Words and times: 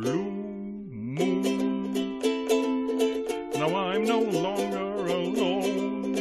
blue 0.00 0.30
moon. 0.90 1.92
Now 3.52 3.70
I'm 3.76 4.04
no 4.04 4.20
longer 4.20 4.88
alone, 5.18 6.12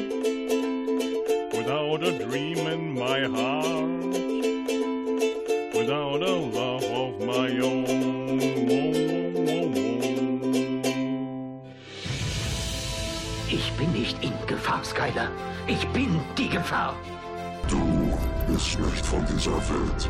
without 1.53 2.03
a 2.03 2.11
dream 2.25 2.57
in 2.75 2.93
my 2.93 3.19
heart, 3.35 4.13
without 5.73 6.21
a 6.21 6.35
love 6.57 6.83
of 6.83 7.11
my 7.25 7.49
own. 7.61 8.39
Ich 13.47 13.71
bin 13.77 13.93
nicht 13.93 14.21
in 14.21 14.33
Gefahr, 14.45 14.83
Skyler. 14.83 15.29
Ich 15.67 15.87
bin 15.89 16.19
die 16.37 16.49
Gefahr. 16.49 16.95
Du 17.69 17.79
bist 18.51 18.77
nicht 18.79 19.05
von 19.05 19.25
dieser 19.25 19.57
Welt. 19.69 20.09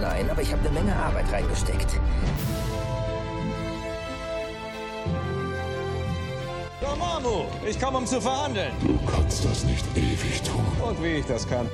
Nein, 0.00 0.28
aber 0.30 0.42
ich 0.42 0.50
habe 0.52 0.66
eine 0.66 0.70
Menge 0.70 0.96
Arbeit 0.96 1.32
reingesteckt. 1.32 2.00
Dormammu, 7.24 7.46
ich 7.66 7.80
komme, 7.80 7.98
um 7.98 8.06
zu 8.06 8.20
verhandeln. 8.20 8.72
Du 8.82 8.98
kannst 9.10 9.44
das 9.44 9.64
nicht 9.64 9.84
ewig 9.96 10.42
tun. 10.42 10.64
Und 10.86 11.02
wie 11.02 11.18
ich 11.18 11.26
das 11.26 11.48
kann. 11.48 11.68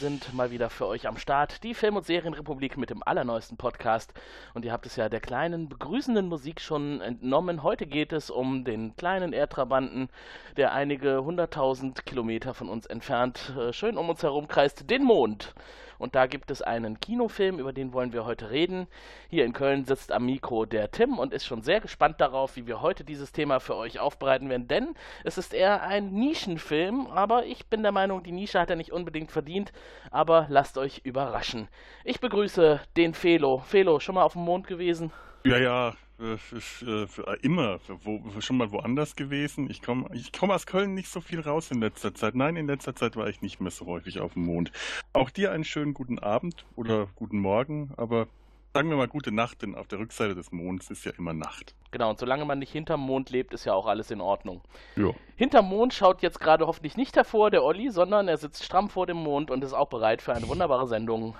Sind 0.00 0.32
mal 0.32 0.50
wieder 0.50 0.70
für 0.70 0.86
euch 0.86 1.06
am 1.06 1.18
Start, 1.18 1.62
die 1.62 1.74
Film- 1.74 1.96
und 1.96 2.06
Serienrepublik 2.06 2.78
mit 2.78 2.88
dem 2.88 3.02
allerneuesten 3.04 3.58
Podcast. 3.58 4.14
Und 4.54 4.64
ihr 4.64 4.72
habt 4.72 4.86
es 4.86 4.96
ja 4.96 5.10
der 5.10 5.20
kleinen 5.20 5.68
begrüßenden 5.68 6.26
Musik 6.26 6.62
schon 6.62 7.02
entnommen. 7.02 7.62
Heute 7.62 7.86
geht 7.86 8.14
es 8.14 8.30
um 8.30 8.64
den 8.64 8.96
kleinen 8.96 9.34
Erdtrabanten, 9.34 10.08
der 10.56 10.72
einige 10.72 11.22
hunderttausend 11.22 12.06
Kilometer 12.06 12.54
von 12.54 12.70
uns 12.70 12.86
entfernt 12.86 13.52
äh, 13.58 13.74
schön 13.74 13.98
um 13.98 14.08
uns 14.08 14.22
herum 14.22 14.48
kreist, 14.48 14.88
den 14.88 15.04
Mond. 15.04 15.54
Und 16.00 16.14
da 16.14 16.26
gibt 16.26 16.50
es 16.50 16.62
einen 16.62 16.98
Kinofilm, 16.98 17.58
über 17.58 17.74
den 17.74 17.92
wollen 17.92 18.14
wir 18.14 18.24
heute 18.24 18.50
reden. 18.50 18.88
Hier 19.28 19.44
in 19.44 19.52
Köln 19.52 19.84
sitzt 19.84 20.10
am 20.12 20.24
Mikro 20.24 20.64
der 20.64 20.90
Tim 20.90 21.18
und 21.18 21.34
ist 21.34 21.44
schon 21.44 21.62
sehr 21.62 21.80
gespannt 21.80 22.20
darauf, 22.22 22.56
wie 22.56 22.66
wir 22.66 22.80
heute 22.80 23.04
dieses 23.04 23.32
Thema 23.32 23.60
für 23.60 23.76
euch 23.76 24.00
aufbereiten 24.00 24.48
werden. 24.48 24.66
Denn 24.66 24.94
es 25.24 25.36
ist 25.36 25.52
eher 25.52 25.82
ein 25.82 26.10
Nischenfilm, 26.12 27.06
aber 27.08 27.44
ich 27.44 27.66
bin 27.66 27.82
der 27.82 27.92
Meinung, 27.92 28.22
die 28.22 28.32
Nische 28.32 28.58
hat 28.58 28.70
er 28.70 28.76
nicht 28.76 28.92
unbedingt 28.92 29.30
verdient. 29.30 29.72
Aber 30.10 30.46
lasst 30.48 30.78
euch 30.78 31.02
überraschen. 31.04 31.68
Ich 32.04 32.18
begrüße 32.18 32.80
den 32.96 33.12
Felo. 33.12 33.58
Felo, 33.58 34.00
schon 34.00 34.14
mal 34.14 34.24
auf 34.24 34.32
dem 34.32 34.42
Mond 34.42 34.66
gewesen? 34.66 35.12
Ja, 35.44 35.58
ja, 35.58 35.94
äh, 36.20 36.34
f- 36.34 36.52
f- 36.84 37.18
äh, 37.26 37.36
immer 37.42 37.78
wo, 38.04 38.22
schon 38.40 38.56
mal 38.56 38.70
woanders 38.72 39.16
gewesen. 39.16 39.70
Ich 39.70 39.82
komme 39.82 40.08
ich 40.12 40.32
komm 40.32 40.50
aus 40.50 40.66
Köln 40.66 40.94
nicht 40.94 41.08
so 41.08 41.20
viel 41.20 41.40
raus 41.40 41.70
in 41.70 41.80
letzter 41.80 42.14
Zeit. 42.14 42.34
Nein, 42.34 42.56
in 42.56 42.66
letzter 42.66 42.94
Zeit 42.94 43.16
war 43.16 43.28
ich 43.28 43.40
nicht 43.42 43.60
mehr 43.60 43.70
so 43.70 43.86
häufig 43.86 44.20
auf 44.20 44.34
dem 44.34 44.44
Mond. 44.44 44.72
Auch 45.12 45.30
dir 45.30 45.52
einen 45.52 45.64
schönen 45.64 45.94
guten 45.94 46.18
Abend 46.18 46.64
oder 46.76 47.08
guten 47.16 47.38
Morgen, 47.38 47.92
aber 47.96 48.28
sagen 48.72 48.88
wir 48.88 48.96
mal 48.96 49.08
gute 49.08 49.32
Nacht, 49.32 49.62
denn 49.62 49.74
auf 49.74 49.88
der 49.88 49.98
Rückseite 49.98 50.34
des 50.36 50.52
Monds 50.52 50.90
ist 50.90 51.04
ja 51.04 51.10
immer 51.18 51.32
Nacht. 51.32 51.74
Genau, 51.90 52.10
und 52.10 52.20
solange 52.20 52.44
man 52.44 52.60
nicht 52.60 52.70
hinterm 52.70 53.00
Mond 53.00 53.30
lebt, 53.30 53.52
ist 53.52 53.64
ja 53.64 53.74
auch 53.74 53.86
alles 53.86 54.12
in 54.12 54.20
Ordnung. 54.20 54.60
Ja. 54.94 55.10
Hinterm 55.34 55.66
Mond 55.66 55.92
schaut 55.92 56.22
jetzt 56.22 56.38
gerade 56.38 56.66
hoffentlich 56.68 56.96
nicht 56.96 57.16
hervor, 57.16 57.50
der 57.50 57.64
Olli, 57.64 57.90
sondern 57.90 58.28
er 58.28 58.36
sitzt 58.36 58.62
stramm 58.64 58.88
vor 58.88 59.06
dem 59.06 59.16
Mond 59.16 59.50
und 59.50 59.64
ist 59.64 59.72
auch 59.72 59.88
bereit 59.88 60.22
für 60.22 60.32
eine 60.34 60.46
wunderbare 60.46 60.86
Sendung 60.86 61.34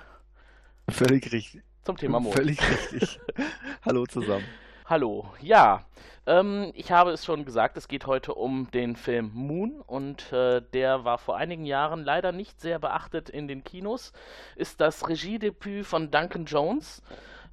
Völlig 0.88 1.30
richtig. 1.32 1.62
zum 1.84 1.96
Thema 1.96 2.18
Mond. 2.18 2.34
Völlig 2.34 2.58
richtig. 2.68 3.20
Hallo 3.84 4.06
zusammen. 4.06 4.44
Hallo, 4.90 5.24
ja. 5.40 5.84
Ähm, 6.26 6.72
ich 6.74 6.90
habe 6.90 7.12
es 7.12 7.24
schon 7.24 7.44
gesagt, 7.44 7.76
es 7.76 7.86
geht 7.86 8.08
heute 8.08 8.34
um 8.34 8.68
den 8.72 8.96
Film 8.96 9.30
Moon 9.32 9.80
und 9.86 10.32
äh, 10.32 10.62
der 10.72 11.04
war 11.04 11.16
vor 11.16 11.36
einigen 11.36 11.64
Jahren 11.64 12.02
leider 12.02 12.32
nicht 12.32 12.60
sehr 12.60 12.80
beachtet 12.80 13.30
in 13.30 13.46
den 13.46 13.62
Kinos. 13.62 14.12
Ist 14.56 14.80
das 14.80 15.08
Regiedebüt 15.08 15.86
von 15.86 16.10
Duncan 16.10 16.44
Jones, 16.44 17.04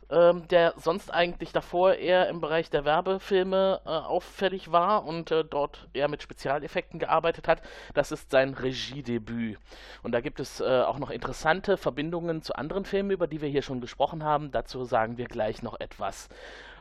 ähm, 0.10 0.48
der 0.48 0.74
sonst 0.78 1.14
eigentlich 1.14 1.52
davor 1.52 1.94
eher 1.94 2.28
im 2.28 2.42
Bereich 2.42 2.72
der 2.72 2.86
Werbefilme 2.86 3.82
äh, 3.86 3.90
auffällig 3.90 4.72
war 4.72 5.06
und 5.06 5.30
äh, 5.30 5.46
dort 5.46 5.90
eher 5.94 6.08
mit 6.08 6.24
Spezialeffekten 6.24 6.98
gearbeitet 6.98 7.48
hat. 7.48 7.62
Das 7.94 8.12
ist 8.12 8.32
sein 8.32 8.56
Regiedebüt. 8.56 9.60
Und 10.02 10.14
da 10.14 10.22
gibt 10.22 10.40
es 10.40 10.60
äh, 10.60 10.82
auch 10.82 10.98
noch 10.98 11.12
interessante 11.12 11.78
Verbindungen 11.78 12.42
zu 12.42 12.56
anderen 12.56 12.86
Filmen, 12.86 13.12
über 13.12 13.28
die 13.28 13.42
wir 13.42 13.50
hier 13.50 13.62
schon 13.62 13.80
gesprochen 13.80 14.24
haben. 14.24 14.50
Dazu 14.52 14.86
sagen 14.86 15.20
wir 15.20 15.28
gleich 15.28 15.62
noch 15.62 15.80
etwas. 15.80 16.30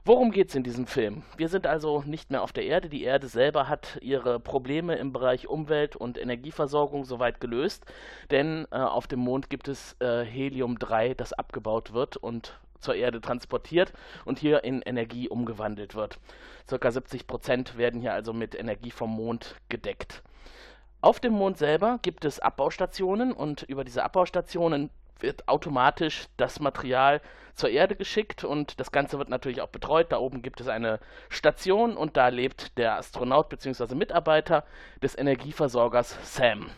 Worum 0.07 0.31
geht 0.31 0.51
es 0.51 0.55
in 0.55 0.63
diesem 0.63 0.87
Film? 0.87 1.25
Wir 1.37 1.49
sind 1.49 1.67
also 1.67 2.05
nicht 2.07 2.31
mehr 2.31 2.45
auf 2.45 2.53
der 2.53 2.65
Erde. 2.65 2.89
Die 2.89 3.03
Erde 3.03 3.27
selber 3.27 3.69
hat 3.69 3.99
ihre 4.03 4.39
Probleme 4.39 4.95
im 4.95 5.13
Bereich 5.13 5.49
Umwelt 5.49 5.97
und 5.97 6.17
Energieversorgung 6.17 7.05
soweit 7.05 7.41
gelöst, 7.41 7.85
denn 8.31 8.69
äh, 8.71 8.77
auf 8.77 9.09
dem 9.09 9.19
Mond 9.19 9.51
gibt 9.51 9.67
es 9.67 9.97
äh, 9.99 10.25
Helium-3, 10.25 11.15
das 11.15 11.33
abgebaut 11.33 11.93
wird 11.93 12.17
und 12.17 12.57
zur 12.79 12.95
Erde 12.95 13.21
transportiert 13.21 13.93
und 14.25 14.39
hier 14.39 14.63
in 14.63 14.81
Energie 14.81 15.29
umgewandelt 15.29 15.97
wird. 15.97 16.21
Circa 16.69 16.93
70 16.93 17.27
Prozent 17.27 17.77
werden 17.77 18.01
hier 18.01 18.13
also 18.13 18.33
mit 18.33 18.55
Energie 18.55 18.93
vom 18.93 19.11
Mond 19.11 19.57
gedeckt. 19.69 20.23
Auf 21.01 21.19
dem 21.19 21.33
Mond 21.33 21.59
selber 21.59 21.99
gibt 22.03 22.25
es 22.25 22.39
Abbaustationen 22.39 23.33
und 23.33 23.63
über 23.65 23.83
diese 23.83 24.05
Abbaustationen 24.05 24.91
wird 25.21 25.49
automatisch 25.49 26.27
das 26.37 26.61
Material 26.61 27.21
zur 27.55 27.71
Erde 27.71 27.97
geschickt 27.97 28.45
und 28.45 28.79
das 28.81 28.93
Ganze 28.93 29.19
wird 29.19 29.29
natürlich 29.29 29.61
auch 29.61 29.69
betreut. 29.69 30.13
Da 30.13 30.19
oben 30.19 30.43
gibt 30.43 30.61
es 30.61 30.69
eine 30.69 31.01
Station 31.29 31.97
und 31.97 32.17
da 32.17 32.29
lebt 32.29 32.77
der 32.79 32.97
Astronaut 32.97 33.49
bzw. 33.49 33.95
Mitarbeiter 33.95 34.65
des 35.03 35.17
Energieversorgers 35.17 36.17
Sam. 36.23 36.71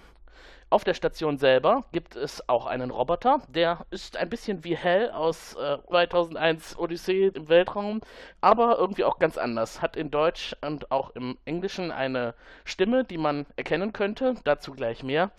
Auf 0.70 0.84
der 0.84 0.92
Station 0.92 1.38
selber 1.38 1.84
gibt 1.92 2.14
es 2.14 2.46
auch 2.46 2.66
einen 2.66 2.90
Roboter, 2.90 3.40
der 3.48 3.86
ist 3.90 4.18
ein 4.18 4.28
bisschen 4.28 4.64
wie 4.64 4.76
Hell 4.76 5.10
aus 5.10 5.54
äh, 5.54 5.78
2001 5.88 6.78
Odyssee 6.78 7.28
im 7.28 7.48
Weltraum, 7.48 8.02
aber 8.42 8.76
irgendwie 8.78 9.04
auch 9.04 9.18
ganz 9.18 9.38
anders. 9.38 9.80
Hat 9.80 9.96
in 9.96 10.10
Deutsch 10.10 10.54
und 10.60 10.90
auch 10.90 11.16
im 11.16 11.38
Englischen 11.46 11.90
eine 11.90 12.34
Stimme, 12.66 13.04
die 13.04 13.16
man 13.16 13.46
erkennen 13.56 13.94
könnte, 13.94 14.34
dazu 14.44 14.72
gleich 14.72 15.02
mehr. 15.02 15.30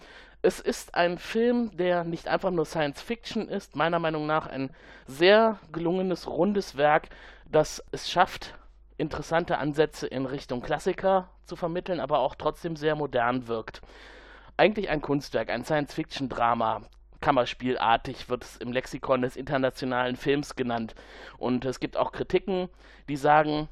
Es 0.41 0.61
ist 0.61 0.95
ein 0.95 1.17
Film, 1.17 1.75
der 1.75 2.05
nicht 2.05 2.29
einfach 2.29 2.49
nur 2.51 2.65
Science 2.65 3.01
Fiction 3.01 3.49
ist, 3.49 3.75
meiner 3.75 3.99
Meinung 3.99 4.25
nach 4.25 4.47
ein 4.47 4.69
sehr 5.05 5.59
gelungenes, 5.73 6.27
rundes 6.27 6.77
Werk, 6.77 7.09
das 7.45 7.83
es 7.91 8.09
schafft, 8.09 8.55
interessante 8.97 9.57
Ansätze 9.57 10.07
in 10.07 10.25
Richtung 10.25 10.61
Klassiker 10.61 11.29
zu 11.43 11.57
vermitteln, 11.57 11.99
aber 11.99 12.19
auch 12.19 12.35
trotzdem 12.35 12.77
sehr 12.77 12.95
modern 12.95 13.47
wirkt. 13.47 13.81
Eigentlich 14.55 14.89
ein 14.89 15.01
Kunstwerk, 15.01 15.49
ein 15.49 15.65
Science-Fiction-Drama. 15.65 16.83
Kammerspielartig 17.19 18.29
wird 18.29 18.45
es 18.45 18.55
im 18.57 18.71
Lexikon 18.71 19.21
des 19.21 19.35
internationalen 19.35 20.15
Films 20.15 20.55
genannt. 20.55 20.95
Und 21.37 21.65
es 21.65 21.81
gibt 21.81 21.97
auch 21.97 22.13
Kritiken, 22.13 22.69
die 23.09 23.17
sagen, 23.17 23.67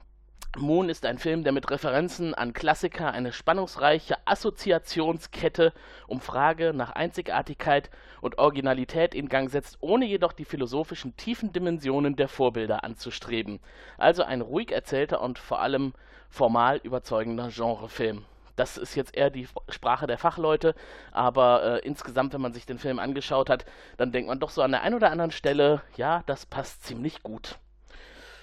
Moon 0.58 0.90
ist 0.90 1.06
ein 1.06 1.20
Film, 1.20 1.44
der 1.44 1.54
mit 1.54 1.70
Referenzen 1.70 2.34
an 2.34 2.52
Klassiker 2.52 3.12
eine 3.12 3.32
spannungsreiche 3.32 4.16
Assoziationskette 4.26 5.72
um 6.08 6.20
Frage 6.20 6.74
nach 6.74 6.92
Einzigartigkeit 6.92 7.92
und 8.22 8.40
Originalität 8.40 9.14
in 9.14 9.30
Gang 9.30 9.52
setzt, 9.52 9.78
ohne 9.82 10.06
jedoch 10.06 10.34
die 10.34 10.46
philosophischen 10.46 11.16
tiefen 11.16 11.54
Dimensionen 11.54 12.16
der 12.16 12.28
Vorbilder 12.28 12.84
anzustreben. 12.84 13.60
Also 14.00 14.24
ein 14.24 14.42
ruhig 14.42 14.72
erzählter 14.72 15.22
und 15.22 15.38
vor 15.38 15.62
allem 15.62 15.94
formal 16.30 16.78
überzeugender 16.78 17.50
Genrefilm. 17.50 18.26
Das 18.56 18.78
ist 18.78 18.96
jetzt 18.96 19.16
eher 19.16 19.30
die 19.30 19.48
Sprache 19.70 20.08
der 20.08 20.18
Fachleute, 20.18 20.74
aber 21.12 21.84
äh, 21.84 21.86
insgesamt, 21.86 22.34
wenn 22.34 22.42
man 22.42 22.54
sich 22.54 22.66
den 22.66 22.80
Film 22.80 22.98
angeschaut 22.98 23.52
hat, 23.52 23.66
dann 23.98 24.12
denkt 24.12 24.28
man 24.28 24.40
doch 24.40 24.50
so 24.50 24.64
an 24.64 24.72
der 24.72 24.82
einen 24.82 24.96
oder 24.96 25.12
anderen 25.12 25.32
Stelle, 25.32 25.84
ja, 25.96 26.24
das 26.26 26.48
passt 26.48 26.84
ziemlich 26.84 27.22
gut. 27.22 27.60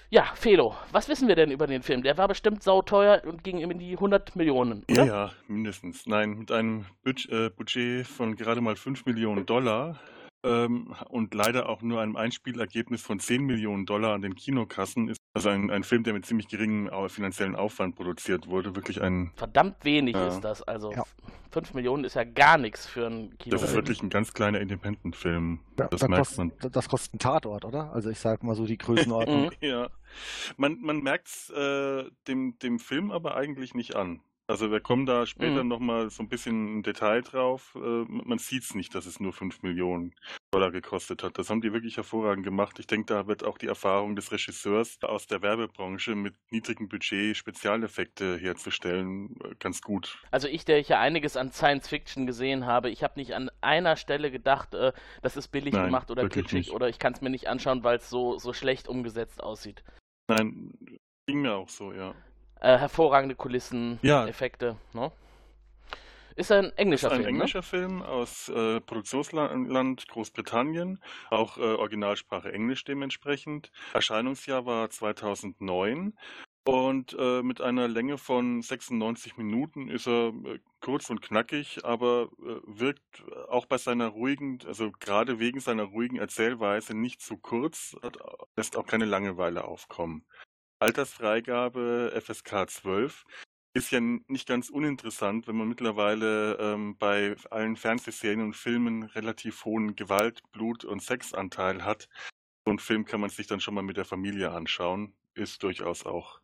Ja, 0.09 0.23
Felo, 0.35 0.75
was 0.91 1.09
wissen 1.09 1.27
wir 1.27 1.35
denn 1.35 1.51
über 1.51 1.67
den 1.67 1.81
Film? 1.81 2.03
Der 2.03 2.17
war 2.17 2.27
bestimmt 2.27 2.61
sauteuer 2.61 3.23
und 3.25 3.43
ging 3.43 3.57
in 3.59 3.79
die 3.79 3.93
100 3.93 4.35
Millionen, 4.35 4.83
oder? 4.89 5.05
Ja, 5.05 5.05
ja, 5.05 5.31
mindestens. 5.47 6.05
Nein, 6.05 6.37
mit 6.37 6.51
einem 6.51 6.85
Budget, 7.03 7.31
äh, 7.31 7.49
Budget 7.49 8.05
von 8.05 8.35
gerade 8.35 8.61
mal 8.61 8.75
5 8.75 9.05
Millionen 9.05 9.45
Dollar 9.45 9.99
ähm, 10.43 10.93
und 11.09 11.33
leider 11.33 11.67
auch 11.69 11.81
nur 11.81 12.01
einem 12.01 12.15
Einspielergebnis 12.15 13.01
von 13.01 13.19
10 13.19 13.43
Millionen 13.43 13.85
Dollar 13.85 14.13
an 14.13 14.21
den 14.21 14.35
Kinokassen 14.35 15.09
ist 15.09 15.24
also 15.35 15.49
ein, 15.49 15.69
ein 15.69 15.83
Film, 15.83 16.03
der 16.03 16.13
mit 16.13 16.25
ziemlich 16.25 16.47
geringem 16.47 16.89
au- 16.89 17.09
finanziellen 17.09 17.55
Aufwand 17.55 17.95
produziert 17.95 18.47
wurde, 18.47 18.73
wirklich 18.75 19.01
ein, 19.01 19.31
Verdammt 19.35 19.83
wenig 19.83 20.15
Ja. 20.15 20.27
ist 20.29 20.39
das. 20.41 20.63
Also 20.63 20.91
Ja. 20.93 21.03
5 21.51 21.73
Millionen 21.73 22.03
ist 22.05 22.15
ja 22.15 22.23
gar 22.23 22.57
nichts 22.57 22.85
für 22.87 23.05
einen 23.05 23.29
das 23.31 23.37
Kinofilm. 23.39 23.69
ist 23.69 23.75
wirklich 23.75 24.01
ein 24.01 24.09
ganz 24.09 24.33
kleiner 24.33 24.59
Independent-Film. 24.61 25.59
Ja, 25.77 25.87
Das 25.87 25.99
da 26.01 26.07
merkt 26.07 26.25
kost, 26.27 26.37
man. 26.37 26.51
Das 26.71 26.89
kostet 26.89 27.13
ein 27.15 27.19
Tatort, 27.19 27.65
oder? 27.65 27.91
Also 27.93 28.09
ich 28.09 28.19
sag 28.19 28.43
mal 28.43 28.55
so 28.55 28.65
die 28.65 28.77
Größenordnung. 28.77 29.45
Mhm. 29.61 29.67
Ja, 29.67 29.89
man, 30.57 30.79
man 30.81 30.99
merkt 31.01 31.27
es 31.27 31.49
äh, 31.49 32.05
dem, 32.27 32.57
dem 32.59 32.79
Film 32.79 33.11
aber 33.11 33.35
eigentlich 33.35 33.73
nicht 33.73 33.95
an. 33.95 34.21
Also 34.47 34.69
wir 34.69 34.79
kommen 34.79 35.07
da 35.07 35.25
später 35.25 35.63
Mhm. 35.63 35.69
nochmal 35.69 36.09
so 36.11 36.21
ein 36.21 36.29
bisschen 36.29 36.67
im 36.67 36.83
Detail 36.83 37.21
drauf. 37.23 37.75
Äh, 37.75 38.05
Man 38.07 38.37
sieht 38.37 38.63
es 38.63 38.75
nicht, 38.75 38.93
dass 38.93 39.07
es 39.07 39.19
nur 39.19 39.33
5 39.33 39.63
Millionen 39.63 40.13
Dollar 40.51 40.71
gekostet 40.71 41.23
hat. 41.23 41.39
Das 41.39 41.49
haben 41.49 41.61
die 41.61 41.73
wirklich 41.73 41.97
hervorragend 41.97 42.45
gemacht. 42.45 42.77
Ich 42.79 42.85
denke, 42.85 43.07
da 43.11 43.25
wird 43.27 43.43
auch 43.43 43.57
die 43.57 43.65
Erfahrung 43.65 44.15
des 44.15 44.31
Regisseurs 44.31 44.99
aus 45.01 45.25
der 45.25 45.41
Werbebranche 45.41 46.13
mit 46.13 46.35
niedrigem 46.51 46.87
Budget 46.87 47.35
Spezialeffekte 47.35 48.37
herzustellen 48.37 49.35
äh, 49.43 49.55
ganz 49.57 49.81
gut. 49.81 50.19
Also 50.29 50.47
ich, 50.47 50.63
der 50.63 50.77
ich 50.77 50.89
ja 50.89 50.99
einiges 50.99 51.37
an 51.37 51.51
Science 51.51 51.87
Fiction 51.87 52.27
gesehen 52.27 52.67
habe, 52.67 52.91
ich 52.91 53.03
habe 53.03 53.19
nicht 53.19 53.33
an 53.33 53.49
einer 53.61 53.95
Stelle 53.95 54.29
gedacht, 54.29 54.75
äh, 54.75 54.93
das 55.23 55.37
ist 55.37 55.47
billig 55.47 55.73
Nein, 55.73 55.85
gemacht 55.85 56.11
oder 56.11 56.29
kitschig 56.29 56.71
oder 56.71 56.87
ich 56.87 56.99
kann 56.99 57.13
es 57.13 57.21
mir 57.21 57.31
nicht 57.31 57.47
anschauen, 57.47 57.83
weil 57.83 57.97
es 57.97 58.09
so, 58.11 58.37
so 58.37 58.53
schlecht 58.53 58.87
umgesetzt 58.87 59.41
aussieht. 59.41 59.83
Nein, 60.27 60.71
ging 61.27 61.41
mir 61.41 61.55
auch 61.55 61.69
so, 61.69 61.91
ja. 61.93 62.13
Äh, 62.61 62.77
hervorragende 62.77 63.35
Kulissen, 63.35 63.99
Ja. 64.01 64.27
Effekte, 64.27 64.77
ne? 64.93 65.11
Ist 66.35 66.51
ein 66.51 66.71
englischer 66.75 67.07
Das 67.09 67.13
ist 67.13 67.19
ein 67.19 67.23
Film, 67.25 67.35
englischer 67.35 67.63
Film 67.63 68.01
aus 68.01 68.49
äh, 68.49 68.81
Produktionsland 68.81 70.07
Großbritannien, 70.09 71.01
auch 71.29 71.57
äh, 71.57 71.61
Originalsprache 71.61 72.51
Englisch 72.51 72.83
dementsprechend. 72.83 73.71
Erscheinungsjahr 73.93 74.65
war 74.65 74.89
2009 74.89 76.13
und 76.67 77.15
äh, 77.17 77.41
mit 77.43 77.61
einer 77.61 77.87
Länge 77.87 78.17
von 78.17 78.61
96 78.61 79.37
Minuten 79.37 79.87
ist 79.87 80.07
er 80.07 80.33
äh, 80.45 80.59
kurz 80.81 81.09
und 81.09 81.21
knackig, 81.21 81.85
aber 81.85 82.29
äh, 82.39 82.55
wirkt 82.65 83.23
auch 83.49 83.67
bei 83.67 83.77
seiner 83.77 84.07
ruhigen, 84.07 84.59
also 84.65 84.91
gerade 84.99 85.39
wegen 85.39 85.59
seiner 85.59 85.83
ruhigen 85.83 86.17
Erzählweise 86.17 86.97
nicht 86.97 87.21
zu 87.21 87.37
kurz, 87.37 87.95
hat, 88.01 88.17
lässt 88.57 88.75
auch 88.77 88.87
keine 88.87 89.05
Langeweile 89.05 89.63
aufkommen. 89.63 90.25
Altersfreigabe 90.79 92.11
FSK 92.21 92.69
12 92.69 93.25
ist 93.73 93.91
ja 93.91 93.99
nicht 93.99 94.47
ganz 94.47 94.69
uninteressant, 94.69 95.47
wenn 95.47 95.57
man 95.57 95.67
mittlerweile 95.67 96.57
ähm, 96.59 96.97
bei 96.97 97.35
allen 97.49 97.75
Fernsehserien 97.75 98.41
und 98.41 98.55
Filmen 98.55 99.03
relativ 99.03 99.65
hohen 99.65 99.95
Gewalt-, 99.95 100.41
Blut- 100.51 100.85
und 100.85 101.01
Sexanteil 101.01 101.83
hat. 101.83 102.07
So 102.65 102.71
einen 102.71 102.79
Film 102.79 103.05
kann 103.05 103.19
man 103.19 103.29
sich 103.29 103.47
dann 103.47 103.59
schon 103.59 103.73
mal 103.73 103.83
mit 103.83 103.97
der 103.97 104.05
Familie 104.05 104.51
anschauen. 104.51 105.13
Ist 105.33 105.61
durchaus 105.63 106.05
auch 106.05 106.39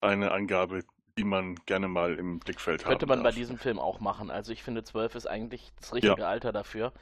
eine 0.00 0.32
Angabe, 0.32 0.84
die 1.18 1.24
man 1.24 1.56
gerne 1.66 1.88
mal 1.88 2.14
im 2.14 2.38
Blickfeld 2.38 2.84
Könnte 2.84 3.02
haben 3.02 3.08
man 3.08 3.22
bei 3.22 3.28
darf. 3.28 3.34
diesem 3.34 3.58
Film 3.58 3.78
auch 3.78 4.00
machen. 4.00 4.30
Also 4.30 4.52
ich 4.52 4.62
finde 4.62 4.82
12 4.82 5.14
ist 5.16 5.26
eigentlich 5.26 5.72
das 5.78 5.92
richtige 5.92 6.26
Alter 6.26 6.52
dafür. 6.52 6.94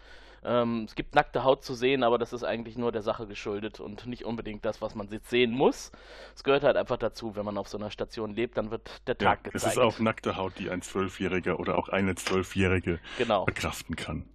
Ähm, 0.45 0.85
es 0.89 0.95
gibt 0.95 1.15
nackte 1.15 1.45
Haut 1.45 1.65
zu 1.65 1.75
sehen, 1.75 2.03
aber 2.03 2.19
das 2.19 2.33
ist 2.33 2.45
eigentlich 2.45 2.77
nur 2.79 2.93
der 2.93 3.03
Sache 3.03 3.27
geschuldet 3.27 3.81
und 3.81 4.07
nicht 4.07 4.25
unbedingt 4.25 4.65
das, 4.65 4.81
was 4.81 4.95
man 4.95 5.09
jetzt 5.11 5.31
sehen 5.31 5.53
muss. 5.53 5.93
Es 6.35 6.45
gehört 6.45 6.63
halt 6.65 6.77
einfach 6.77 6.97
dazu, 6.97 7.37
wenn 7.37 7.45
man 7.45 7.59
auf 7.59 7.69
so 7.69 7.79
einer 7.79 7.91
Station 7.91 8.35
lebt, 8.35 8.57
dann 8.57 8.71
wird 8.71 9.03
der 9.07 9.17
Ja, 9.21 9.37
Tag 9.37 9.51
es 9.53 9.53
gezeigt. 9.53 9.77
ist 9.77 9.79
auch 9.79 9.99
nackte 9.99 10.37
Haut, 10.37 10.59
die 10.59 10.71
ein 10.71 10.83
Zwölfjähriger 10.83 11.59
oder 11.61 11.79
auch 11.79 11.89
eine 11.89 12.15
Zwölfjährige 12.15 13.01
genau. 13.17 13.47
verkraften 13.47 13.97
kann. 13.97 14.29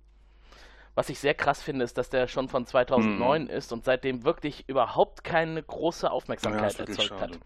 Was 0.95 1.09
ich 1.09 1.19
sehr 1.19 1.33
krass 1.33 1.61
finde, 1.61 1.83
ist, 1.85 1.97
dass 1.97 2.09
der 2.09 2.27
schon 2.27 2.49
von 2.49 2.65
2009 2.67 3.47
ist 3.47 3.71
und 3.73 3.83
seitdem 3.83 4.23
wirklich 4.23 4.67
überhaupt 4.69 5.23
keine 5.23 5.61
große 5.63 6.09
Aufmerksamkeit 6.11 6.77
wirklich 6.77 6.99
erzeugt 6.99 7.19
schade. 7.19 7.35
hat. 7.35 7.39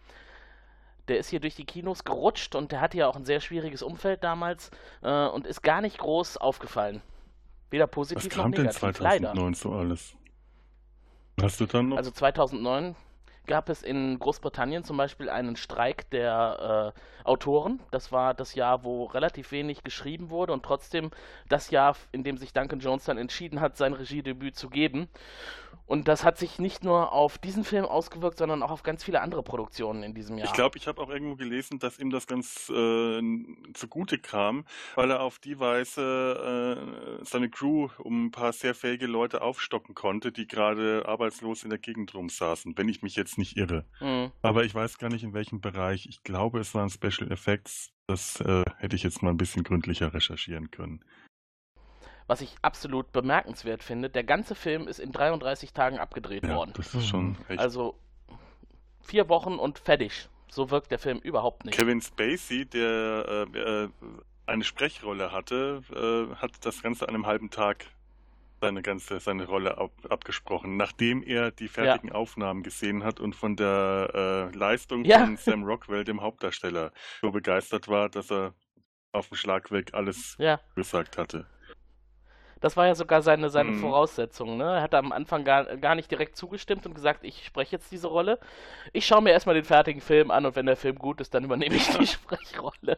Der 1.08 1.18
ist 1.20 1.30
hier 1.30 1.40
durch 1.40 1.56
die 1.56 1.66
Kinos 1.66 2.04
gerutscht 2.04 2.56
und 2.56 2.72
der 2.74 2.82
hatte 2.82 2.98
ja 2.98 3.08
auch 3.08 3.16
ein 3.16 3.26
sehr 3.26 3.40
schwieriges 3.40 3.82
Umfeld 3.82 4.24
damals 4.24 4.72
äh, 5.02 5.28
und 5.28 5.48
ist 5.48 5.62
gar 5.62 5.82
nicht 5.82 5.98
groß 5.98 6.38
aufgefallen. 6.38 7.02
Weder 7.70 7.86
Was 7.86 7.92
positiv 7.92 8.36
noch 8.36 8.44
kam 8.44 8.52
denn 8.52 8.66
negativ, 8.66 9.00
leider. 9.00 9.34
2009 9.34 9.54
so 9.54 9.74
alles? 9.74 10.16
Hast 11.42 11.60
du 11.60 11.66
dann 11.66 11.90
noch? 11.90 11.98
Also 11.98 12.12
2009 12.12 12.96
gab 13.48 13.70
es 13.70 13.82
in 13.82 14.20
Großbritannien 14.20 14.84
zum 14.84 14.98
Beispiel 14.98 15.30
einen 15.30 15.56
Streik 15.56 16.10
der 16.12 16.94
äh, 16.96 17.28
Autoren. 17.28 17.80
Das 17.92 18.12
war 18.12 18.34
das 18.34 18.56
Jahr, 18.56 18.84
wo 18.84 19.06
relativ 19.06 19.52
wenig 19.52 19.84
geschrieben 19.84 20.30
wurde 20.30 20.54
und 20.54 20.64
trotzdem 20.64 21.12
das 21.50 21.72
Jahr, 21.72 21.96
in 22.12 22.24
dem 22.24 22.38
sich 22.38 22.54
Duncan 22.54 22.80
Jones 22.80 23.06
dann 23.06 23.18
entschieden 23.18 23.60
hat, 23.60 23.78
sein 23.78 23.94
Regiedebüt 23.94 24.56
zu 24.56 24.70
geben. 24.70 25.08
Und 25.88 26.10
das 26.10 26.26
hat 26.26 26.38
sich 26.38 26.60
nicht 26.60 26.84
nur 26.84 27.14
auf 27.14 27.38
diesen 27.38 27.64
Film 27.64 27.86
ausgewirkt, 27.86 28.38
sondern 28.38 28.62
auch 28.62 28.72
auf 28.72 28.84
ganz 28.84 29.06
viele 29.06 29.22
andere 29.22 29.42
Produktionen 29.42 30.04
in 30.04 30.14
diesem 30.14 30.38
Jahr. 30.38 30.48
Ich 30.48 30.54
glaube, 30.54 30.78
ich 30.78 30.86
habe 30.86 31.02
auch 31.02 31.10
irgendwo 31.10 31.38
gelesen, 31.38 31.80
dass 31.80 31.98
ihm 31.98 32.10
das 32.10 32.28
ganz 32.28 32.70
äh, 32.70 33.22
zugute 33.74 34.20
kam, 34.20 34.66
weil 34.96 35.12
er 35.12 35.22
auf 35.22 35.40
die 35.40 35.60
Weise 35.60 37.22
äh, 37.22 37.24
seine 37.24 37.50
Crew 37.50 37.88
um 38.00 38.26
ein 38.26 38.32
paar 38.32 38.52
sehr 38.52 38.76
fähige 38.76 39.08
Leute 39.08 39.42
aufstocken 39.42 39.96
konnte, 39.96 40.34
die 40.34 40.46
gerade 40.46 41.06
arbeitslos 41.08 41.64
in 41.64 41.70
der 41.70 41.80
Gegend 41.80 42.14
rumsaßen, 42.14 42.78
wenn 42.78 42.90
ich 42.90 43.02
mich 43.02 43.16
jetzt 43.16 43.37
nicht 43.38 43.58
irre. 43.58 43.86
Mhm. 44.00 44.32
Aber 44.42 44.64
ich 44.64 44.74
weiß 44.74 44.98
gar 44.98 45.10
nicht, 45.10 45.24
in 45.24 45.34
welchem 45.34 45.62
Bereich. 45.62 46.06
Ich 46.08 46.24
glaube, 46.24 46.60
es 46.60 46.74
waren 46.76 46.90
Special 46.90 47.32
Effects. 47.32 47.92
Das 48.08 48.40
äh, 48.42 48.64
hätte 48.78 48.96
ich 48.96 49.04
jetzt 49.04 49.22
mal 49.22 49.30
ein 49.32 49.38
bisschen 49.38 49.64
gründlicher 49.64 50.14
recherchieren 50.14 50.72
können. 50.72 51.04
Was 52.28 52.42
ich 52.42 52.56
absolut 52.62 53.12
bemerkenswert 53.14 53.84
finde, 53.84 54.10
der 54.10 54.24
ganze 54.24 54.54
Film 54.54 54.88
ist 54.88 55.00
in 55.00 55.12
33 55.14 55.74
Tagen 55.74 55.98
abgedreht 55.98 56.44
Ja, 56.46 56.56
worden. 56.56 56.74
das 56.76 56.94
ist 56.94 57.08
schon 57.08 57.38
echt. 57.48 57.60
Also 57.60 57.98
vier 59.02 59.30
Wochen 59.30 59.56
und 59.56 59.80
fertig. 59.80 60.28
So 60.50 60.70
wirkt 60.72 60.92
der 60.92 61.00
Film 61.00 61.20
überhaupt 61.20 61.66
nicht. 61.66 61.78
Kevin 61.78 62.02
Spacey, 62.02 62.66
der 62.66 63.48
äh, 63.54 63.60
äh, 63.86 63.90
eine 64.46 64.64
Sprechrolle 64.64 65.32
hatte, 65.32 65.82
äh, 65.94 66.36
hat 66.36 66.66
das 66.66 66.82
Ganze 66.82 67.08
an 67.08 67.16
einem 67.16 67.26
halben 67.26 67.50
Tag 67.50 67.86
seine 68.62 68.82
ganze 68.82 69.20
seine 69.20 69.46
Rolle 69.46 69.78
ab, 69.78 69.92
abgesprochen, 70.10 70.78
nachdem 70.78 71.24
er 71.24 71.52
die 71.52 71.68
fertigen 71.68 72.12
Aufnahmen 72.12 72.64
gesehen 72.64 73.04
hat 73.04 73.20
und 73.20 73.36
von 73.36 73.56
der 73.56 74.50
äh, 74.54 74.56
Leistung 74.58 75.06
Ja. 75.06 75.20
von 75.20 75.38
Sam 75.38 75.64
Rockwell, 75.66 76.04
dem 76.04 76.22
Hauptdarsteller, 76.22 76.92
so 77.22 77.32
begeistert 77.32 77.88
war, 77.88 78.10
dass 78.10 78.32
er 78.32 78.54
auf 79.14 79.30
den 79.30 79.38
Schlag 79.38 79.72
weg 79.72 79.94
alles 79.94 80.36
Ja, 80.40 80.60
gesagt 80.76 81.18
hatte. 81.18 81.48
das 82.60 82.76
war 82.76 82.88
ja 82.88 82.96
sogar 82.96 83.22
seine, 83.22 83.50
seine 83.52 83.72
Mhm. 83.72 83.78
Voraussetzung. 83.80 84.58
Ne? 84.58 84.64
Er 84.78 84.82
hat 84.82 84.96
am 84.96 85.12
Anfang 85.12 85.44
gar, 85.44 85.78
gar 85.78 85.94
nicht 85.96 86.10
direkt 86.10 86.36
zugestimmt 86.36 86.86
und 86.88 86.96
gesagt, 86.96 87.24
ich 87.24 87.46
spreche 87.46 87.76
jetzt 87.76 87.92
diese 87.92 88.08
Rolle. 88.08 88.40
Ich 88.94 89.06
schaue 89.06 89.22
mir 89.22 89.32
erstmal 89.32 89.56
den 89.56 89.64
fertigen 89.66 90.02
Film 90.02 90.32
an 90.32 90.46
und 90.46 90.56
wenn 90.56 90.66
der 90.66 90.76
Film 90.78 90.96
gut 90.98 91.22
ist, 91.22 91.34
dann 91.36 91.44
übernehme 91.44 91.76
ich 91.76 91.88
die 91.90 92.08
Sprechrolle. 92.08 92.98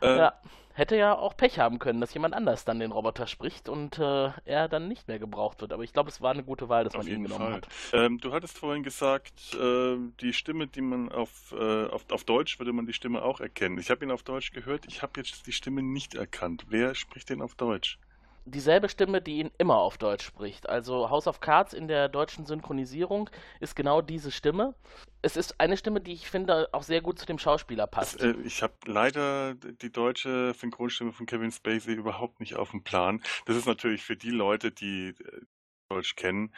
Äh, 0.00 0.16
Ja. 0.18 0.32
Hätte 0.76 0.96
ja 0.96 1.16
auch 1.16 1.36
Pech 1.36 1.60
haben 1.60 1.78
können, 1.78 2.00
dass 2.00 2.12
jemand 2.14 2.34
anders 2.34 2.64
dann 2.64 2.80
den 2.80 2.90
Roboter 2.90 3.28
spricht 3.28 3.68
und 3.68 4.00
äh, 4.00 4.32
er 4.44 4.68
dann 4.68 4.88
nicht 4.88 5.06
mehr 5.06 5.20
gebraucht 5.20 5.60
wird. 5.60 5.72
Aber 5.72 5.84
ich 5.84 5.92
glaube, 5.92 6.10
es 6.10 6.20
war 6.20 6.32
eine 6.32 6.42
gute 6.42 6.68
Wahl, 6.68 6.82
dass 6.82 6.96
Auf 6.96 7.04
man 7.04 7.12
ihn 7.12 7.22
genommen 7.22 7.44
Fall. 7.44 7.54
hat. 7.54 7.68
Ähm, 7.92 8.18
du 8.18 8.32
hattest 8.32 8.58
vorhin 8.58 8.82
gesagt, 8.82 9.54
äh, 9.54 9.96
die 10.20 10.32
Stimme, 10.32 10.66
die 10.66 10.80
man 10.80 11.12
auf, 11.12 11.54
äh, 11.56 11.86
auf, 11.86 12.04
auf 12.10 12.24
Deutsch 12.24 12.58
würde 12.58 12.72
man 12.72 12.86
die 12.86 12.92
Stimme 12.92 13.22
auch 13.22 13.40
erkennen. 13.40 13.78
Ich 13.78 13.88
habe 13.88 14.04
ihn 14.04 14.10
auf 14.10 14.24
Deutsch 14.24 14.50
gehört, 14.50 14.86
ich 14.88 15.00
habe 15.00 15.12
jetzt 15.20 15.46
die 15.46 15.52
Stimme 15.52 15.80
nicht 15.80 16.16
erkannt. 16.16 16.66
Wer 16.68 16.96
spricht 16.96 17.30
den 17.30 17.40
auf 17.40 17.54
Deutsch? 17.54 17.98
Dieselbe 18.44 18.88
Stimme, 18.88 19.20
die 19.22 19.38
ihn 19.40 19.50
immer 19.58 19.78
auf 19.78 19.98
Deutsch 19.98 20.24
spricht. 20.24 20.68
Also 20.68 21.10
House 21.10 21.26
of 21.26 21.40
Cards 21.40 21.72
in 21.72 21.88
der 21.88 22.08
deutschen 22.08 22.46
Synchronisierung 22.46 23.30
ist 23.60 23.74
genau 23.76 24.00
diese 24.02 24.30
Stimme. 24.30 24.74
Es 25.22 25.36
ist 25.36 25.58
eine 25.60 25.76
Stimme, 25.76 26.00
die 26.00 26.12
ich 26.12 26.28
finde 26.28 26.68
auch 26.72 26.82
sehr 26.82 27.00
gut 27.00 27.18
zu 27.18 27.26
dem 27.26 27.38
Schauspieler 27.38 27.86
Das, 27.86 27.90
passt. 28.16 28.22
äh, 28.22 28.34
ich 28.44 28.62
habe 28.62 28.74
leider 28.86 29.54
die 29.54 29.90
deutsche 29.90 30.52
Synchronstimme 30.54 31.12
von 31.12 31.26
Kevin 31.26 31.50
Spacey 31.52 31.94
überhaupt 31.94 32.40
nicht 32.40 32.56
auf 32.56 32.70
dem 32.72 32.82
Plan. 32.82 33.22
Das 33.46 33.56
ist 33.56 33.66
natürlich 33.66 34.02
für 34.02 34.16
die 34.16 34.30
Leute, 34.30 34.70
die 34.70 35.08
äh, 35.08 35.40
Deutsch 35.90 36.16
kennen, 36.16 36.52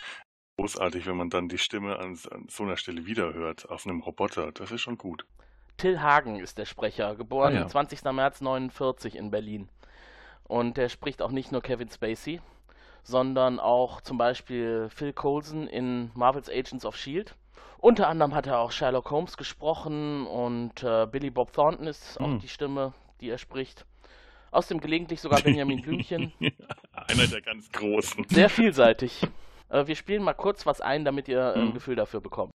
großartig, 0.59 1.07
wenn 1.07 1.17
man 1.17 1.31
dann 1.31 1.49
die 1.49 1.59
Stimme 1.59 1.99
an, 1.99 2.19
an 2.31 2.47
so 2.49 2.65
einer 2.65 2.77
Stelle 2.77 3.07
wiederhört, 3.07 3.69
auf 3.69 3.87
einem 3.87 4.01
Roboter. 4.01 4.53
Das 4.53 4.71
ist 4.71 4.81
schon 4.81 4.99
gut. 4.99 5.27
Till 5.77 6.01
Hagen 6.01 6.41
ist 6.41 6.57
der 6.59 6.65
Sprecher, 6.65 7.15
geboren 7.17 7.53
Ah, 7.53 7.57
ja. 7.57 7.63
am 7.65 7.69
20. 7.69 8.03
März 8.05 8.41
49 8.41 9.15
in 9.15 9.31
Berlin. 9.31 9.69
Und 10.49 10.77
der 10.77 10.89
spricht 10.89 11.23
auch 11.23 11.31
nicht 11.31 11.53
nur 11.53 11.61
Kevin 11.63 11.91
Spacey, 11.91 12.41
sondern 13.03 13.59
auch 13.61 14.01
zum 14.01 14.19
Beispiel 14.19 14.89
Phil 14.91 15.13
Coulson 15.13 15.67
in 15.67 16.11
Marvel's 16.15 16.49
Agents 16.49 16.85
of 16.85 16.95
S.H.I.E.L.D. 16.97 17.33
Unter 17.79 18.09
anderem 18.09 18.35
hat 18.35 18.47
er 18.47 18.59
auch 18.61 18.73
Sherlock 18.73 19.11
Holmes 19.11 19.37
gesprochen 19.37 20.27
und 20.27 20.83
äh, 20.83 21.07
Billy 21.07 21.31
Bob 21.31 21.53
Thornton 21.53 21.87
ist 21.87 22.19
auch 22.21 22.27
Hm. 22.27 22.39
die 22.41 22.49
Stimme, 22.49 22.95
die 23.21 23.29
er 23.29 23.39
spricht. 23.39 23.85
Außerdem 24.51 24.81
gelegentlich 24.81 25.21
sogar 25.21 25.41
Benjamin 25.43 25.83
Blümchen. 25.83 26.33
Einer 26.93 27.27
der 27.27 27.43
ganz 27.43 27.71
Großen. 27.73 28.25
Sehr 28.31 28.49
vielseitig. 28.49 29.23
Äh, 29.69 29.87
wir 29.87 29.95
spielen 29.97 30.23
mal 30.23 30.33
kurz 30.35 30.65
was 30.65 30.81
ein, 30.81 31.05
damit 31.05 31.29
ihr 31.29 31.39
äh, 31.41 31.55
ein 31.59 31.67
Hm. 31.69 31.75
Gefühl 31.75 31.97
dafür 31.97 32.21
bekommt. 32.21 32.53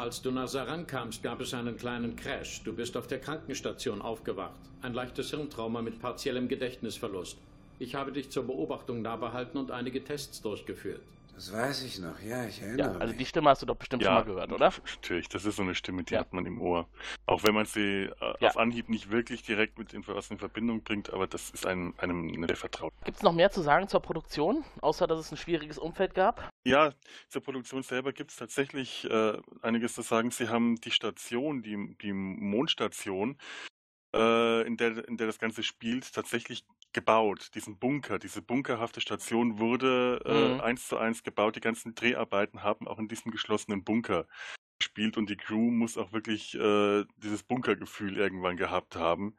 Als 0.00 0.22
du 0.22 0.30
nach 0.30 0.48
Saran 0.48 0.86
kamst, 0.86 1.22
gab 1.22 1.42
es 1.42 1.52
einen 1.52 1.76
kleinen 1.76 2.16
Crash. 2.16 2.62
Du 2.64 2.72
bist 2.72 2.96
auf 2.96 3.06
der 3.06 3.20
Krankenstation 3.20 4.00
aufgewacht. 4.00 4.58
Ein 4.80 4.94
leichtes 4.94 5.28
Hirntrauma 5.28 5.82
mit 5.82 6.00
partiellem 6.00 6.48
Gedächtnisverlust. 6.48 7.36
Ich 7.78 7.94
habe 7.94 8.10
dich 8.10 8.30
zur 8.30 8.46
Beobachtung 8.46 9.02
nah 9.02 9.16
behalten 9.16 9.58
und 9.58 9.70
einige 9.70 10.02
Tests 10.02 10.40
durchgeführt. 10.40 11.02
Das 11.40 11.54
weiß 11.54 11.84
ich 11.84 11.98
noch, 11.98 12.20
ja, 12.20 12.44
ich 12.44 12.60
Ja, 12.60 12.66
erinnere 12.66 12.98
also 13.00 13.06
mich. 13.06 13.16
die 13.16 13.24
Stimme 13.24 13.48
hast 13.48 13.62
du 13.62 13.66
doch 13.66 13.74
bestimmt 13.74 14.02
schon 14.02 14.12
mal 14.12 14.26
gehört, 14.26 14.52
oder? 14.52 14.70
Natürlich, 14.84 15.26
das 15.30 15.46
ist 15.46 15.56
so 15.56 15.62
eine 15.62 15.74
Stimme, 15.74 16.04
die 16.04 16.12
Ja. 16.12 16.20
hat 16.20 16.34
man 16.34 16.44
im 16.44 16.60
Ohr. 16.60 16.86
Auch 17.24 17.42
wenn 17.44 17.54
man 17.54 17.64
sie 17.64 17.80
äh, 17.80 18.10
Ja. 18.40 18.48
auf 18.48 18.58
Anhieb 18.58 18.90
nicht 18.90 19.10
wirklich 19.10 19.40
direkt 19.42 19.78
mit 19.78 19.94
Infos 19.94 20.30
in 20.30 20.36
Verbindung 20.36 20.82
bringt, 20.82 21.10
aber 21.10 21.26
das 21.26 21.48
ist 21.48 21.64
einem, 21.64 21.94
einem 21.96 22.44
sehr 22.46 22.56
vertraut. 22.56 22.92
Gibt 23.06 23.16
es 23.16 23.22
noch 23.22 23.32
mehr 23.32 23.50
zu 23.50 23.62
sagen 23.62 23.88
zur 23.88 24.00
Produktion, 24.00 24.64
außer 24.82 25.06
dass 25.06 25.18
es 25.18 25.32
ein 25.32 25.38
schwieriges 25.38 25.78
Umfeld 25.78 26.14
gab? 26.14 26.46
Ja, 26.66 26.92
zur 27.30 27.42
Produktion 27.42 27.82
selber 27.82 28.12
gibt 28.12 28.32
es 28.32 28.36
tatsächlich 28.36 29.08
äh, 29.08 29.38
einiges 29.62 29.94
zu 29.94 30.02
sagen. 30.02 30.30
Sie 30.30 30.50
haben 30.50 30.76
die 30.76 30.90
Station, 30.90 31.62
die, 31.62 31.96
die 32.02 32.12
Mondstation, 32.12 33.38
äh, 34.14 34.66
in, 34.66 34.76
der, 34.76 35.08
in 35.08 35.16
der 35.16 35.26
das 35.26 35.38
Ganze 35.38 35.62
spielt, 35.62 36.12
tatsächlich 36.12 36.64
gebaut. 36.92 37.54
Diesen 37.54 37.78
Bunker, 37.78 38.18
diese 38.18 38.42
bunkerhafte 38.42 39.00
Station 39.00 39.58
wurde 39.58 40.56
äh, 40.58 40.60
Mhm. 40.60 40.62
eins 40.62 40.88
zu 40.88 40.96
eins 40.98 41.22
gebaut. 41.22 41.56
Die 41.56 41.60
ganzen 41.60 41.94
Dreharbeiten 41.94 42.62
haben 42.62 42.88
auch 42.88 42.98
in 42.98 43.08
diesem 43.08 43.30
geschlossenen 43.32 43.84
Bunker 43.84 44.26
gespielt 44.80 45.16
und 45.18 45.30
die 45.30 45.36
Crew 45.36 45.70
muss 45.70 45.98
auch 45.98 46.12
wirklich 46.12 46.54
äh, 46.56 47.04
dieses 47.18 47.42
Bunkergefühl 47.44 48.18
irgendwann 48.18 48.56
gehabt 48.56 48.96
haben. 48.96 49.36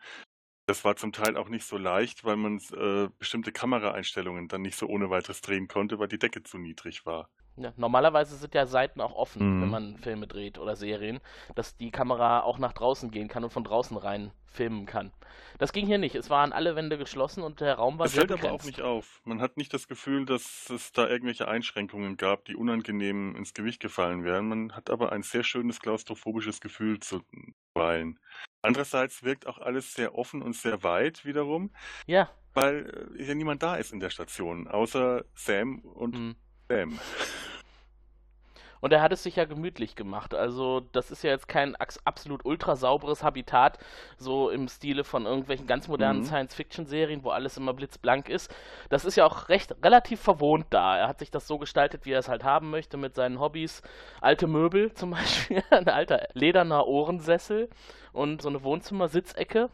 Das 0.67 0.85
war 0.85 0.95
zum 0.97 1.13
Teil 1.13 1.37
auch 1.37 1.49
nicht 1.49 1.65
so 1.65 1.77
leicht, 1.77 2.23
weil 2.25 2.37
man 2.37 2.59
äh, 2.73 3.09
bestimmte 3.19 3.51
Kameraeinstellungen 3.53 4.47
dann 4.49 4.63
nicht 4.63 4.77
so 4.77 4.87
ohne 4.87 5.09
weiteres 5.11 5.41
drehen 5.41 5.67
konnte, 5.67 5.99
weil 5.99 6.07
die 6.09 6.19
Decke 6.19 6.43
zu 6.43 6.57
niedrig 6.59 7.05
war. 7.05 7.29
Ja, 7.63 7.73
normalerweise 7.77 8.35
sind 8.35 8.53
ja 8.53 8.65
Seiten 8.65 9.01
auch 9.01 9.13
offen, 9.13 9.57
Mhm. 9.57 9.61
wenn 9.61 9.69
man 9.69 9.97
Filme 9.97 10.27
dreht 10.27 10.57
oder 10.57 10.75
Serien, 10.75 11.19
dass 11.55 11.75
die 11.77 11.91
Kamera 11.91 12.41
auch 12.41 12.57
nach 12.59 12.73
draußen 12.73 13.11
gehen 13.11 13.27
kann 13.27 13.43
und 13.43 13.51
von 13.51 13.63
draußen 13.63 13.97
rein 13.97 14.31
filmen 14.45 14.85
kann. 14.85 15.11
Das 15.59 15.71
ging 15.71 15.85
hier 15.85 15.97
nicht. 15.97 16.15
Es 16.15 16.29
waren 16.29 16.51
alle 16.51 16.75
Wände 16.75 16.97
geschlossen 16.97 17.41
und 17.43 17.61
der 17.61 17.75
Raum 17.75 17.99
war 17.99 18.05
Es 18.07 18.13
sehr 18.13 18.27
fällt 18.27 18.43
aber 18.43 18.51
auch 18.51 18.63
nicht 18.63 18.81
auf. 18.81 19.21
Man 19.23 19.39
hat 19.41 19.55
nicht 19.57 19.73
das 19.73 19.87
Gefühl, 19.87 20.25
dass 20.25 20.69
es 20.69 20.91
da 20.91 21.07
irgendwelche 21.07 21.47
Einschränkungen 21.47 22.17
gab, 22.17 22.45
die 22.45 22.55
unangenehm 22.55 23.35
ins 23.35 23.53
Gewicht 23.53 23.79
gefallen 23.79 24.23
wären. 24.25 24.47
Man 24.49 24.73
hat 24.75 24.89
aber 24.89 25.11
ein 25.11 25.23
sehr 25.23 25.43
schönes 25.43 25.79
klaustrophobisches 25.79 26.59
Gefühl 26.59 26.99
zuweilen. 26.99 28.19
Andererseits 28.61 29.23
wirkt 29.23 29.47
auch 29.47 29.57
alles 29.57 29.93
sehr 29.93 30.15
offen 30.15 30.41
und 30.41 30.55
sehr 30.55 30.83
weit 30.83 31.25
wiederum, 31.25 31.71
Ja. 32.05 32.29
weil 32.53 33.09
äh, 33.17 33.23
ja 33.23 33.33
niemand 33.35 33.63
da 33.63 33.75
ist 33.75 33.93
in 33.93 33.99
der 33.99 34.09
Station, 34.09 34.67
außer 34.67 35.23
Sam 35.33 35.79
und 35.79 36.15
mhm. 36.15 36.35
Sam. 36.69 36.99
Und 38.81 38.91
er 38.91 39.01
hat 39.01 39.13
es 39.13 39.23
sich 39.23 39.35
ja 39.37 39.45
gemütlich 39.45 39.95
gemacht. 39.95 40.33
Also, 40.33 40.81
das 40.91 41.11
ist 41.11 41.23
ja 41.23 41.29
jetzt 41.31 41.47
kein 41.47 41.75
absolut 42.03 42.43
ultra 42.45 42.75
sauberes 42.75 43.23
Habitat, 43.23 43.77
so 44.17 44.49
im 44.49 44.67
Stile 44.67 45.03
von 45.03 45.25
irgendwelchen 45.25 45.67
ganz 45.67 45.87
modernen 45.87 46.19
Mhm. 46.19 46.25
Science-Fiction-Serien, 46.25 47.23
wo 47.23 47.29
alles 47.29 47.57
immer 47.57 47.73
blitzblank 47.73 48.27
ist. 48.27 48.53
Das 48.89 49.05
ist 49.05 49.15
ja 49.15 49.25
auch 49.25 49.49
recht 49.49 49.75
relativ 49.83 50.19
verwohnt 50.19 50.65
da. 50.71 50.97
Er 50.97 51.07
hat 51.07 51.19
sich 51.19 51.31
das 51.31 51.47
so 51.47 51.57
gestaltet, 51.57 52.05
wie 52.05 52.11
er 52.11 52.19
es 52.19 52.27
halt 52.29 52.43
haben 52.43 52.69
möchte, 52.69 52.97
mit 52.97 53.15
seinen 53.15 53.39
Hobbys. 53.39 53.81
Alte 54.19 54.47
Möbel 54.47 54.93
zum 54.95 55.11
Beispiel, 55.11 55.63
ein 55.69 55.87
alter 55.87 56.27
lederner 56.33 56.87
Ohrensessel 56.87 57.69
und 58.13 58.41
so 58.41 58.49
eine 58.49 58.63
Wohnzimmersitzecke, 58.63 59.69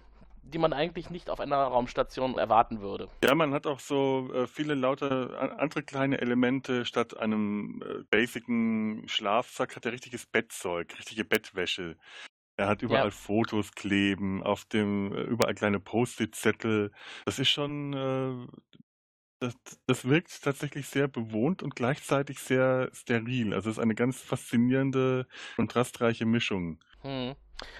die 0.53 0.57
man 0.57 0.73
eigentlich 0.73 1.09
nicht 1.09 1.29
auf 1.29 1.39
einer 1.39 1.57
Raumstation 1.57 2.37
erwarten 2.37 2.81
würde. 2.81 3.09
Ja, 3.23 3.35
man 3.35 3.53
hat 3.53 3.67
auch 3.67 3.79
so 3.79 4.29
äh, 4.33 4.47
viele 4.47 4.75
lauter 4.75 5.59
andere 5.59 5.83
kleine 5.83 6.19
Elemente. 6.19 6.85
Statt 6.85 7.17
einem 7.17 7.81
äh, 7.81 8.03
basicen 8.09 9.07
Schlafsack 9.07 9.75
hat 9.75 9.85
er 9.85 9.91
richtiges 9.91 10.25
Bettzeug, 10.25 10.97
richtige 10.97 11.25
Bettwäsche. 11.25 11.97
Er 12.57 12.67
hat 12.67 12.81
überall 12.81 13.05
Ja. 13.05 13.11
Fotos 13.11 13.71
kleben, 13.73 14.41
auf 14.43 14.65
dem 14.65 15.13
äh, 15.13 15.21
überall 15.21 15.53
kleine 15.53 15.79
Post-it-Zettel. 15.79 16.91
Das 17.25 17.37
ist 17.39 17.49
schon, 17.49 17.93
äh, 17.93 18.47
das, 19.39 19.55
das 19.85 20.05
wirkt 20.05 20.41
tatsächlich 20.43 20.87
sehr 20.87 21.07
bewohnt 21.07 21.61
und 21.61 21.75
gleichzeitig 21.75 22.39
sehr 22.39 22.89
steril. 22.93 23.53
Also 23.53 23.69
es 23.69 23.77
ist 23.77 23.83
eine 23.83 23.95
ganz 23.95 24.21
faszinierende, 24.21 25.27
kontrastreiche 25.55 26.25
Mischung. 26.25 26.79
Hm. 27.01 27.35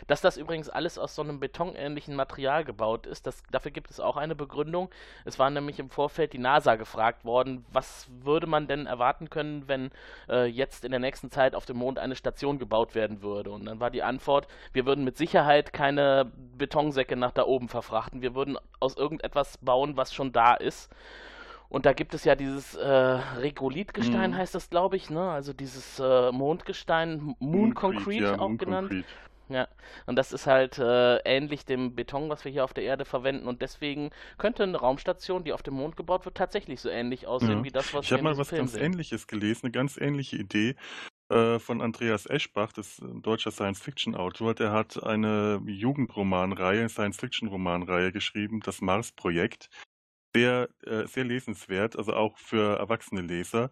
Dass 0.08 0.22
das 0.22 0.38
übrigens 0.38 0.70
alles 0.70 0.98
aus 0.98 1.14
so 1.14 1.22
einem 1.22 1.40
betonähnlichen 1.40 2.16
Material 2.16 2.64
gebaut 2.66 3.06
ist, 3.06 3.28
das, 3.28 3.44
dafür 3.52 3.72
gibt 3.72 3.92
es 3.92 4.00
auch 4.00 4.18
eine 4.18 4.36
Begründung. 4.36 4.90
Es 5.24 5.38
war 5.38 5.50
nämlich 5.50 5.80
im 5.80 5.90
Vorfeld 5.90 6.34
die 6.34 6.40
NASA 6.40 6.76
gefragt 6.76 7.26
worden, 7.26 7.66
was 7.72 8.08
würde 8.24 8.48
man 8.48 8.68
denn 8.68 8.88
erwarten 8.88 9.30
können, 9.30 9.68
wenn 9.68 9.92
äh, 10.30 10.46
jetzt 10.46 10.84
in 10.84 10.92
der 10.92 11.00
nächsten 11.00 11.30
Zeit 11.30 11.54
auf 11.54 11.66
dem 11.66 11.78
Mond 11.78 12.00
eine 12.00 12.16
Station 12.16 12.58
gebaut 12.58 12.96
werden 12.96 13.22
würde. 13.22 13.52
Und 13.52 13.66
dann 13.66 13.80
war 13.80 13.92
die 13.92 14.04
Antwort, 14.04 14.48
wir 14.74 14.86
würden 14.86 15.04
mit 15.04 15.18
Sicherheit 15.18 15.74
keine 15.74 16.32
Betonsäcke 16.58 17.16
nach 17.16 17.32
da 17.32 17.44
oben 17.46 17.70
verfrachten, 17.70 18.22
wir 18.22 18.34
würden 18.34 18.58
aus 18.80 18.98
irgendetwas 18.98 19.58
bauen, 19.60 19.96
was 19.98 20.14
schon 20.14 20.32
da 20.32 20.56
ist. 20.56 20.92
Und 21.70 21.86
da 21.86 21.92
gibt 21.92 22.14
es 22.14 22.24
ja 22.24 22.36
dieses 22.36 22.76
äh, 22.76 22.88
Regolithgestein, 22.88 24.32
Mhm. 24.32 24.38
heißt 24.38 24.56
das, 24.56 24.70
glaube 24.70 24.96
ich, 24.96 25.10
ne? 25.10 25.30
Also 25.32 25.52
dieses 25.52 26.00
äh, 26.00 26.32
Mondgestein, 26.32 27.36
Moon 27.40 27.74
Concrete 27.74 28.24
ja, 28.24 28.40
auch 28.40 28.48
Moon 28.48 28.58
genannt. 28.58 28.90
Concrete. 28.90 29.08
Ja, 29.50 29.68
und 30.06 30.18
das 30.18 30.34
ist 30.34 30.46
halt 30.48 30.78
äh, 30.78 31.18
ähnlich 31.20 31.66
dem 31.66 31.96
Beton, 31.96 32.30
was 32.30 32.44
wir 32.44 32.52
hier 32.52 32.64
auf 32.64 32.74
der 32.74 32.84
Erde 32.84 33.06
verwenden. 33.06 33.48
Und 33.48 33.62
deswegen 33.62 34.12
könnte 34.38 34.64
eine 34.64 34.78
Raumstation, 34.78 35.44
die 35.44 35.54
auf 35.54 35.64
dem 35.64 35.76
Mond 35.76 35.96
gebaut 35.96 36.26
wird, 36.26 36.36
tatsächlich 36.36 36.82
so 36.82 36.90
ähnlich 36.90 37.28
aussehen 37.28 37.60
Ja. 37.60 37.64
wie 37.64 37.72
das, 37.72 37.94
was 37.94 38.06
Ich 38.06 38.12
wir 38.12 38.18
habe 38.18 38.30
in 38.30 38.34
mal 38.34 38.38
was 38.38 38.50
Film 38.50 38.62
ganz 38.62 38.74
sehen. 38.74 38.84
Ähnliches 38.84 39.28
gelesen, 39.28 39.66
eine 39.68 39.72
ganz 39.72 39.98
ähnliche 39.98 40.36
Idee 40.38 40.76
äh, 41.30 41.60
von 41.60 41.82
Andreas 41.82 42.26
Eschbach, 42.26 42.74
das 42.74 42.88
ist 42.88 43.02
ein 43.02 43.22
deutscher 43.22 43.52
Science-Fiction-Autor. 43.52 44.54
Der 44.56 44.72
hat 44.72 45.02
eine 45.04 45.62
Jugendromanreihe, 45.66 46.88
Science-Fiction-Romanreihe 46.90 48.12
geschrieben, 48.12 48.62
das 48.62 48.82
Mars-Projekt. 48.82 49.70
Sehr, 50.36 50.70
äh, 50.86 51.08
sehr 51.08 51.24
lesenswert, 51.24 51.98
also 51.98 52.14
auch 52.14 52.38
für 52.38 52.78
erwachsene 52.78 53.22
Leser. 53.22 53.72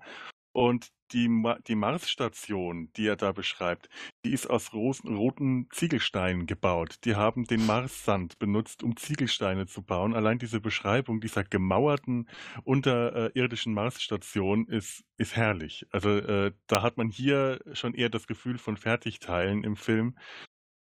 Und 0.56 0.94
die, 1.12 1.28
Ma 1.28 1.60
die 1.68 1.76
Mars-Station, 1.76 2.90
die 2.96 3.08
er 3.08 3.18
da 3.18 3.34
beschreibt, 3.34 3.90
die 4.24 4.32
ist 4.32 4.50
aus 4.50 4.74
roten 4.74 5.68
Ziegelsteinen 5.70 6.46
gebaut. 6.46 7.00
Die 7.04 7.16
haben 7.16 7.44
den 7.44 7.66
Marssand 7.66 8.40
benutzt, 8.40 8.82
um 8.82 8.96
Ziegelsteine 8.96 9.68
zu 9.68 9.82
bauen. 9.82 10.16
Allein 10.16 10.40
diese 10.40 10.62
Beschreibung 10.62 11.20
dieser 11.20 11.44
gemauerten 11.44 12.30
unterirdischen 12.64 13.74
Marsstation 13.74 14.66
ist, 14.70 15.04
ist 15.18 15.36
herrlich. 15.36 15.88
Also 15.92 16.12
äh, 16.12 16.54
da 16.68 16.82
hat 16.82 16.96
man 16.96 17.10
hier 17.10 17.60
schon 17.74 17.94
eher 17.94 18.10
das 18.10 18.26
Gefühl 18.26 18.58
von 18.58 18.78
Fertigteilen 18.78 19.66
im 19.66 19.76
Film. 19.76 20.16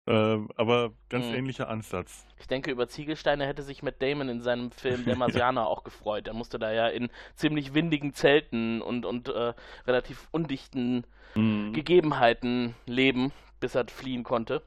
Äh, 0.07 0.37
aber 0.55 0.91
ganz 1.09 1.27
Mhm. 1.27 1.35
ähnlicher 1.35 1.67
Ansatz. 1.69 2.25
Ich 2.39 2.47
denke, 2.47 2.71
über 2.71 2.87
Ziegelsteine 2.87 3.45
hätte 3.45 3.61
sich 3.63 3.83
Matt 3.83 4.01
Damon 4.01 4.29
in 4.29 4.41
seinem 4.41 4.71
Film 4.71 5.03
Der 5.05 5.15
Marsianer 5.17 5.67
auch 5.67 5.83
gefreut. 5.83 6.27
Er 6.27 6.33
musste 6.33 6.59
da 6.59 6.71
ja 6.71 6.87
in 6.87 7.09
ziemlich 7.35 7.73
windigen 7.73 8.13
Zelten 8.13 8.81
und, 8.81 9.05
und 9.05 9.29
äh, 9.29 9.53
relativ 9.85 10.27
undichten 10.31 11.05
Mhm. 11.35 11.73
Gegebenheiten 11.73 12.73
leben, 12.85 13.33
bis 13.59 13.75
er 13.75 13.85
fliehen 13.87 14.23
konnte. 14.23 14.61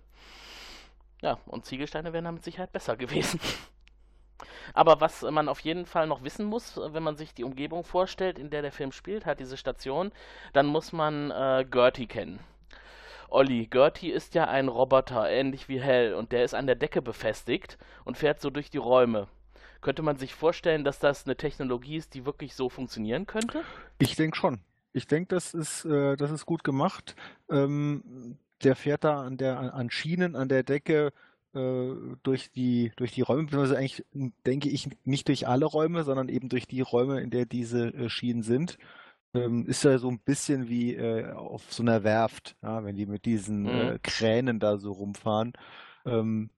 Ja, 1.23 1.39
und 1.47 1.65
Ziegelsteine 1.65 2.13
wären 2.13 2.27
da 2.27 2.33
mit 2.33 2.45
Sicherheit 2.45 2.73
besser 2.73 2.97
gewesen. 2.99 3.41
Aber 4.75 5.01
was 5.01 5.23
man 5.23 5.49
auf 5.49 5.61
jeden 5.61 5.87
Fall 5.87 6.07
noch 6.07 6.23
wissen 6.23 6.45
muss, 6.47 6.79
wenn 6.79 7.03
man 7.03 7.17
sich 7.17 7.35
die 7.35 7.45
Umgebung 7.45 7.83
vorstellt, 7.85 8.39
in 8.39 8.51
der 8.51 8.63
der 8.63 8.73
Film 8.73 8.93
spielt, 8.93 9.27
hat 9.27 9.41
diese 9.41 9.57
Station, 9.57 10.13
dann 10.53 10.67
muss 10.67 10.93
man 10.93 11.31
äh, 11.31 11.67
Gertie 11.69 12.07
kennen. 12.07 12.41
Olli, 13.31 13.67
Gertie 13.67 14.11
ist 14.11 14.35
ja 14.35 14.49
ein 14.49 14.69
Roboter, 14.69 15.29
ähnlich 15.31 15.69
wie 15.69 15.81
Hell, 15.81 16.15
und 16.15 16.33
der 16.33 16.45
ist 16.45 16.55
an 16.55 16.67
der 16.67 16.77
Decke 16.77 17.01
befestigt 17.01 17.79
und 18.05 18.17
fährt 18.17 18.41
so 18.41 18.51
durch 18.51 18.71
die 18.71 18.79
Räume. 18.79 19.29
Könnte 19.81 20.03
man 20.03 20.17
sich 20.17 20.35
vorstellen, 20.35 20.85
dass 20.85 20.99
das 20.99 21.25
eine 21.25 21.37
Technologie 21.37 21.97
ist, 21.97 22.15
die 22.15 22.27
wirklich 22.27 22.55
so 22.55 22.69
funktionieren 22.69 23.27
könnte? 23.27 23.63
Ich 23.99 24.17
denke 24.17 24.37
schon. 24.37 24.61
Ich 24.93 25.07
denke, 25.07 25.35
das 25.35 25.55
ist, 25.55 25.85
äh, 25.85 26.17
das 26.17 26.31
ist 26.31 26.45
gut 26.45 26.65
gemacht. 26.65 27.15
Ähm, 27.49 28.37
der 28.63 28.77
fährt 28.77 29.05
da 29.05 29.23
an 29.23 29.37
der 29.37 29.59
an- 29.75 29.91
Schienen 29.91 30.37
an 30.37 30.49
der 30.49 30.65
Decke 30.65 31.13
äh, 31.55 31.93
durch 32.23 32.51
die 32.51 32.93
durch 32.97 33.13
die 33.13 33.23
Räume, 33.23 33.45
beziehungsweise 33.45 33.79
eigentlich 33.79 34.05
denke 34.45 34.69
ich 34.69 34.91
nicht 35.05 35.29
durch 35.29 35.49
alle 35.49 35.65
Räume, 35.65 36.05
sondern 36.05 36.29
eben 36.29 36.49
durch 36.49 36.67
die 36.67 36.81
Räume, 36.81 37.21
in 37.21 37.31
der 37.31 37.47
diese 37.47 37.87
äh, 37.95 38.09
Schienen 38.11 38.43
sind. 38.43 38.77
Ähm, 39.35 39.67
ist 39.67 39.85
ja 39.85 39.97
so 39.99 40.09
ein 40.09 40.19
bisschen 40.19 40.69
wie 40.69 40.95
äh, 40.97 41.33
auf 41.33 41.73
so 41.73 41.83
einer 41.83 42.03
Werft, 42.03 42.57
ja, 42.63 42.85
wenn 42.85 42.97
die 42.97 43.07
mit 43.07 43.25
diesen 43.27 43.65
Mhm. 43.65 43.93
äh, 43.95 43.99
Kränen 44.03 44.59
da 44.59 44.77
so 44.79 44.93
rumfahren. 44.93 45.53
Ähm, 46.05 46.51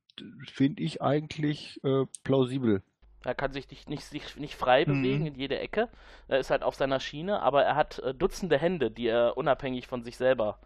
Finde 0.52 0.83
ich 0.83 1.02
eigentlich 1.02 1.83
äh, 1.85 2.05
plausibel. 2.25 2.83
Er 3.25 3.35
kann 3.35 3.52
sich 3.52 3.71
nicht, 3.71 3.88
nicht, 3.88 4.05
sich 4.05 4.37
nicht 4.37 4.57
frei 4.57 4.85
Mhm. 4.85 4.95
bewegen 4.95 5.26
in 5.26 5.35
jede 5.35 5.59
Ecke. 5.59 5.88
Er 6.29 6.38
ist 6.38 6.50
halt 6.50 6.62
auf 6.62 6.75
seiner 6.75 6.99
Schiene, 7.00 7.41
aber 7.41 7.62
er 7.62 7.76
hat 7.76 7.99
äh, 8.00 8.14
Dutzende 8.14 8.59
Hände, 8.59 8.91
die 8.91 9.07
er 9.07 9.37
unabhängig 9.37 9.87
von 9.87 10.02
sich 10.02 10.17
selber 10.17 10.59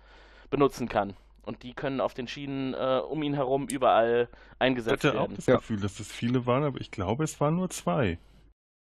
benutzen 0.50 0.88
kann. 0.88 1.16
Und 1.42 1.62
die 1.62 1.74
können 1.74 2.00
auf 2.00 2.14
den 2.14 2.28
Schienen 2.28 2.74
äh, 2.74 3.00
um 3.08 3.22
ihn 3.22 3.34
herum 3.34 3.68
überall 3.68 4.28
Ich 4.30 4.58
eingesetzt 4.58 5.04
hatte 5.04 5.18
auch 5.18 5.28
werden. 5.28 5.36
das 5.36 5.46
Ja. 5.46 5.56
Gefühl, 5.56 5.80
dass 5.80 6.00
es 6.00 6.10
viele 6.10 6.46
waren, 6.46 6.64
aber 6.64 6.80
ich 6.80 6.90
glaube, 6.90 7.24
es 7.24 7.40
waren 7.40 7.56
nur 7.56 7.70
zwei. 7.70 8.18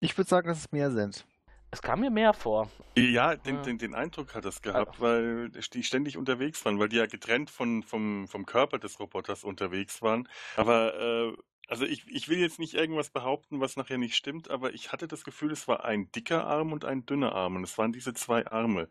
Ich 0.02 0.18
würde 0.18 0.30
sagen, 0.30 0.48
dass 0.48 0.60
es 0.60 0.72
mehr 0.72 0.92
sind. 0.92 1.26
Es 1.72 1.82
kam 1.82 2.00
mir 2.00 2.10
mehr 2.10 2.34
vor. 2.34 2.70
Ja, 2.98 3.36
den, 3.36 3.62
den, 3.64 3.78
den 3.78 3.94
Eindruck 3.94 4.34
hat 4.34 4.44
das 4.44 4.62
gehabt, 4.62 5.00
weil 5.00 5.50
die 5.50 5.84
ständig 5.84 6.18
unterwegs 6.18 6.66
waren, 6.66 6.80
weil 6.80 6.90
die 6.90 6.98
ja 6.98 7.06
getrennt 7.06 7.50
von, 7.50 7.84
vom, 7.84 8.28
vom 8.28 8.46
Körper 8.46 8.80
des 8.80 9.00
Roboters 9.00 9.44
unterwegs 9.44 10.02
waren. 10.02 10.28
Aber 10.58 11.00
äh, 11.00 11.38
also 11.68 11.86
ich, 11.86 12.08
ich 12.08 12.28
will 12.28 12.40
jetzt 12.40 12.58
nicht 12.58 12.74
irgendwas 12.74 13.12
behaupten, 13.12 13.60
was 13.60 13.78
nachher 13.78 14.00
nicht 14.00 14.16
stimmt, 14.16 14.50
aber 14.50 14.74
ich 14.74 14.92
hatte 14.92 15.08
das 15.08 15.24
Gefühl, 15.24 15.52
es 15.52 15.68
war 15.68 15.86
ein 15.86 16.12
dicker 16.12 16.48
Arm 16.48 16.74
und 16.74 16.84
ein 16.84 17.06
dünner 17.06 17.34
Arm. 17.34 17.56
Und 17.56 17.64
es 17.64 17.78
waren 17.78 17.92
diese 17.92 18.14
zwei 18.16 18.48
Arme, 18.48 18.90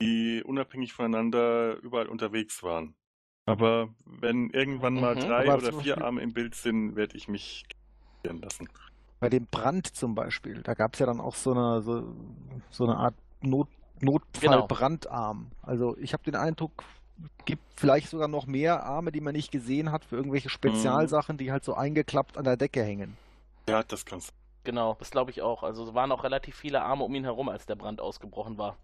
die 0.00 0.42
unabhängig 0.44 0.92
voneinander 0.92 1.76
überall 1.78 2.08
unterwegs 2.08 2.62
waren. 2.62 2.94
Aber 3.46 3.92
wenn 4.06 4.50
irgendwann 4.50 4.94
mal 4.94 5.16
Mhm. 5.16 5.20
drei 5.20 5.52
oder 5.54 5.72
vier 5.82 6.02
Arme 6.02 6.22
im 6.22 6.32
Bild 6.32 6.54
sind, 6.54 6.96
werde 6.96 7.16
ich 7.16 7.28
mich 7.28 7.64
lassen. 8.22 8.68
Bei 9.24 9.30
dem 9.30 9.46
Brand 9.46 9.86
zum 9.94 10.14
Beispiel, 10.14 10.62
da 10.62 10.74
gab 10.74 10.94
es 10.94 11.00
ja 11.00 11.06
dann 11.06 11.20
auch 11.20 11.34
so 11.34 11.52
eine, 11.52 11.80
so, 11.80 12.14
so 12.70 12.84
eine 12.84 12.96
Art 12.96 13.14
Not, 13.40 13.68
Notfallbrandarm. 14.00 15.50
Also 15.62 15.96
ich 15.98 16.12
habe 16.12 16.22
den 16.24 16.36
Eindruck, 16.36 16.84
gibt 17.44 17.62
vielleicht 17.74 18.10
sogar 18.10 18.28
noch 18.28 18.46
mehr 18.46 18.84
Arme, 18.84 19.12
die 19.12 19.20
man 19.20 19.34
nicht 19.34 19.50
gesehen 19.50 19.92
hat, 19.92 20.04
für 20.04 20.16
irgendwelche 20.16 20.50
Spezialsachen, 20.50 21.38
die 21.38 21.52
halt 21.52 21.64
so 21.64 21.74
eingeklappt 21.74 22.36
an 22.36 22.44
der 22.44 22.56
Decke 22.56 22.82
hängen. 22.82 23.16
Ja, 23.66 23.82
das 23.82 24.04
kannst 24.04 24.34
Genau, 24.64 24.96
das 24.98 25.10
glaube 25.10 25.30
ich 25.30 25.42
auch. 25.42 25.62
Also 25.62 25.84
es 25.84 25.94
waren 25.94 26.10
auch 26.10 26.24
relativ 26.24 26.56
viele 26.56 26.82
Arme 26.82 27.04
um 27.04 27.14
ihn 27.14 27.24
herum, 27.24 27.50
als 27.50 27.66
der 27.66 27.76
Brand 27.76 28.00
ausgebrochen 28.00 28.56
war. 28.56 28.76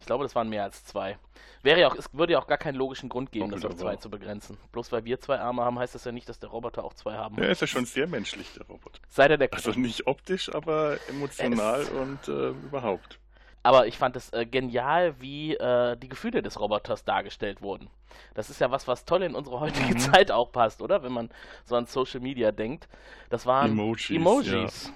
Ich 0.00 0.06
glaube, 0.06 0.24
das 0.24 0.34
waren 0.34 0.48
mehr 0.48 0.64
als 0.64 0.84
zwei. 0.84 1.18
Wäre 1.62 1.80
ja 1.80 1.88
auch, 1.88 1.94
es 1.94 2.12
würde 2.12 2.32
ja 2.32 2.40
auch 2.40 2.46
gar 2.48 2.58
keinen 2.58 2.74
logischen 2.74 3.08
Grund 3.08 3.30
geben, 3.30 3.50
das 3.50 3.64
auf 3.64 3.76
zwei 3.76 3.96
zu 3.96 4.10
begrenzen. 4.10 4.58
Bloß 4.72 4.90
weil 4.90 5.04
wir 5.04 5.20
zwei 5.20 5.38
Arme 5.38 5.62
haben, 5.62 5.78
heißt 5.78 5.94
das 5.94 6.04
ja 6.04 6.10
nicht, 6.12 6.28
dass 6.28 6.40
der 6.40 6.50
Roboter 6.50 6.82
auch 6.84 6.94
zwei 6.94 7.14
haben 7.14 7.36
Er 7.38 7.42
muss. 7.44 7.52
ist 7.52 7.60
ja 7.60 7.66
schon 7.68 7.84
sehr 7.84 8.06
menschlich, 8.08 8.52
der 8.54 8.66
Roboter. 8.66 8.98
Sei 9.08 9.28
der 9.28 9.38
der 9.38 9.52
Also 9.52 9.70
nicht 9.72 10.06
optisch, 10.08 10.52
aber 10.52 10.98
emotional 11.08 11.82
Es- 11.82 11.90
und 11.90 12.28
äh, 12.28 12.48
überhaupt. 12.50 13.18
Aber 13.64 13.86
ich 13.86 13.96
fand 13.96 14.16
es 14.16 14.32
äh, 14.32 14.44
genial, 14.44 15.14
wie 15.20 15.54
äh, 15.54 15.96
die 15.96 16.08
Gefühle 16.08 16.42
des 16.42 16.58
Roboters 16.58 17.04
dargestellt 17.04 17.62
wurden. 17.62 17.88
Das 18.34 18.50
ist 18.50 18.60
ja 18.60 18.72
was, 18.72 18.88
was 18.88 19.04
toll 19.04 19.22
in 19.22 19.36
unsere 19.36 19.60
heutige 19.60 19.94
Mhm. 19.94 19.98
Zeit 20.00 20.32
auch 20.32 20.50
passt, 20.50 20.82
oder? 20.82 21.04
Wenn 21.04 21.12
man 21.12 21.30
so 21.64 21.76
an 21.76 21.86
Social 21.86 22.18
Media 22.18 22.50
denkt. 22.50 22.88
Das 23.30 23.46
waren 23.46 23.70
Emojis, 23.70 24.10
Emojis. 24.10 24.86
Ja. 24.86 24.92